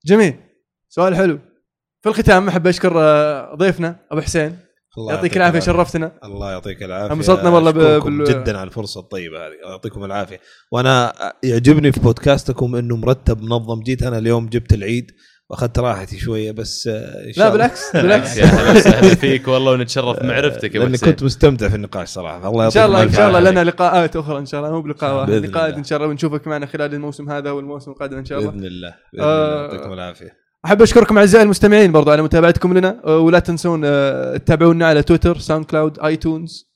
جميل. 0.06 0.34
سؤال 0.90 1.16
حلو. 1.16 1.40
في 2.02 2.10
الختام 2.10 2.48
أحب 2.48 2.68
أشكر 2.68 2.94
آه، 3.02 3.56
ضيفنا 3.56 3.96
أبو 4.12 4.22
حسين. 4.22 4.58
يعطيك 5.10 5.38
العافية 5.38 5.60
شرفتنا. 5.60 6.12
الله 6.24 6.52
يعطيك 6.52 6.84
العافية. 6.84 7.14
انبسطنا 7.14 7.50
والله 7.50 7.72
بال- 7.72 8.24
جدا 8.24 8.58
على 8.58 8.68
الفرصة 8.68 9.00
الطيبة 9.00 9.38
هذه. 9.38 9.54
الله 9.62 9.72
يعطيكم 9.72 10.04
العافية. 10.04 10.40
وأنا 10.72 11.14
يعجبني 11.44 11.92
في 11.92 12.00
بودكاستكم 12.00 12.76
إنه 12.76 12.96
مرتب 12.96 13.42
منظم. 13.42 13.82
جيت 13.84 14.04
أنا 14.04 14.18
اليوم 14.18 14.50
جبت 14.50 14.74
العيد 14.74 15.12
وأخذت 15.50 15.80
راحتي 15.80 16.20
شوية 16.20 16.52
بس 16.52 16.88
إن 17.28 17.34
شاء 17.34 17.46
لا 17.48 17.50
بالعكس 17.54 17.82
بالعكس. 17.96 18.38
يا 18.38 18.44
أهلا 18.46 18.72
وسهلا 18.78 19.16
فيك 19.16 19.48
والله 19.48 19.72
ونتشرف 19.74 20.20
بمعرفتك 20.20 20.76
يا 20.76 20.80
لأني. 20.80 20.98
كنت 20.98 21.24
مستمتع 21.24 21.70
في 21.70 21.76
النقاش 21.76 22.08
صراحة. 22.08 22.50
الله 22.50 22.66
إن 22.66 22.70
شاء 22.72 22.86
الله 22.86 23.04
إن 23.04 23.12
شاء 23.14 23.28
الله. 23.28 23.40
لنا 23.40 23.64
لقاءات 23.64 24.16
أخرى 24.16 24.38
إن 24.40 24.46
شاء 24.46 24.62
الله. 24.62 24.72
مو 24.72 24.82
بلقاء 24.82 25.16
واحد 25.16 25.32
لقاءات. 25.32 25.74
إن 25.74 25.84
شاء 25.84 25.98
الله. 25.98 26.10
ونشوفك 26.10 26.48
معنا 26.48 26.66
خلال 26.66 26.94
الموسم 26.94 27.30
هذا 27.30 27.52
والموسم 27.52 27.92
القادم 27.92 28.18
إن 28.18 28.26
شاء 28.26 28.40
الله. 28.40 28.52
بإذن 28.52 28.66
الله 28.66 28.96
بإذن 29.14 29.24
آه، 29.24 29.54
الله 29.56 29.62
يعطيكم 29.74 29.94
العافية. 29.94 30.47
أحب 30.66 30.82
أشكركم 30.82 31.18
أعزائي 31.18 31.44
المستمعين 31.44 31.92
برضو 31.92 32.12
على 32.12 32.22
متابعتكم 32.22 32.78
لنا. 32.78 33.02
آه، 33.06 33.20
ولا 33.20 33.40
تنسون 33.40 33.82
آه، 33.86 34.38
تتابعونا 34.38 34.88
على 34.88 35.04
تويتر 35.04 35.38
ساوند 35.38 35.66
كلاود 35.66 36.00
آيتونز 36.00 36.68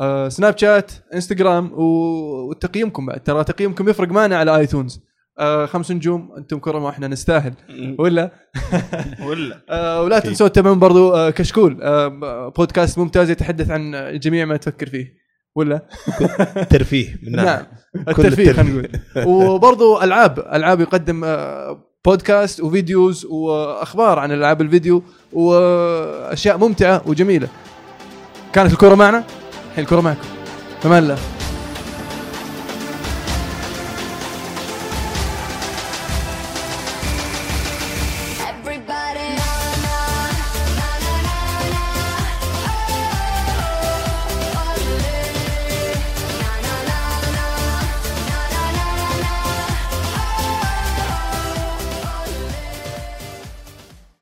آه، 0.00 0.28
سناب 0.28 0.58
شات 0.58 0.92
إنستغرام 1.14 1.70
وتقييمكم 1.74 3.06
بعد. 3.06 3.22
ترى 3.22 3.44
تقييمكم 3.44 3.88
يفرق 3.88 4.08
معنا 4.08 4.36
على 4.36 4.56
آيتونز. 4.56 5.00
آه، 5.38 5.66
خمس 5.66 5.90
نجوم 5.90 6.34
أنتم 6.38 6.58
كرم 6.58 6.82
وإحنا 6.82 7.08
نستاهل. 7.08 7.54
ولا؟ 7.98 8.30
ولا. 9.28 9.60
ولا 10.02 10.18
تنسون 10.18 10.52
تتابعون 10.52 10.78
برضو 10.78 11.30
كشكول. 11.30 11.78
بودكاست 12.56 12.98
ممتاز 12.98 13.30
يتحدث 13.30 13.70
عن 13.70 14.10
جميع 14.20 14.44
ما 14.44 14.56
تفكر 14.56 14.86
فيه. 14.86 15.24
ولا؟ 15.56 15.86
ترفيه 16.70 17.20
من 17.22 17.32
ناحية. 17.32 17.48
نعم 17.48 17.66
الترفيه 18.08 18.52
خلينا 18.52 18.70
نقول. 18.70 18.88
وبرضو 19.26 20.02
ألعاب. 20.02 20.38
ألعاب 20.38 20.80
يقدم 20.80 21.24
بودكاست 22.04 22.60
وفيديوز 22.60 23.24
وأخبار 23.24 24.18
عن 24.18 24.32
ألعاب 24.32 24.60
الفيديو 24.60 25.02
وأشياء 25.32 26.58
ممتعة 26.58 27.02
وجميلة. 27.06 27.48
كانت 28.52 28.72
الكره 28.72 28.94
معنا؟ 28.94 29.24
الحين 29.70 29.84
الكره 29.84 30.00
معكم. 30.00 30.28
فمان 30.82 31.02
الله 31.02 31.18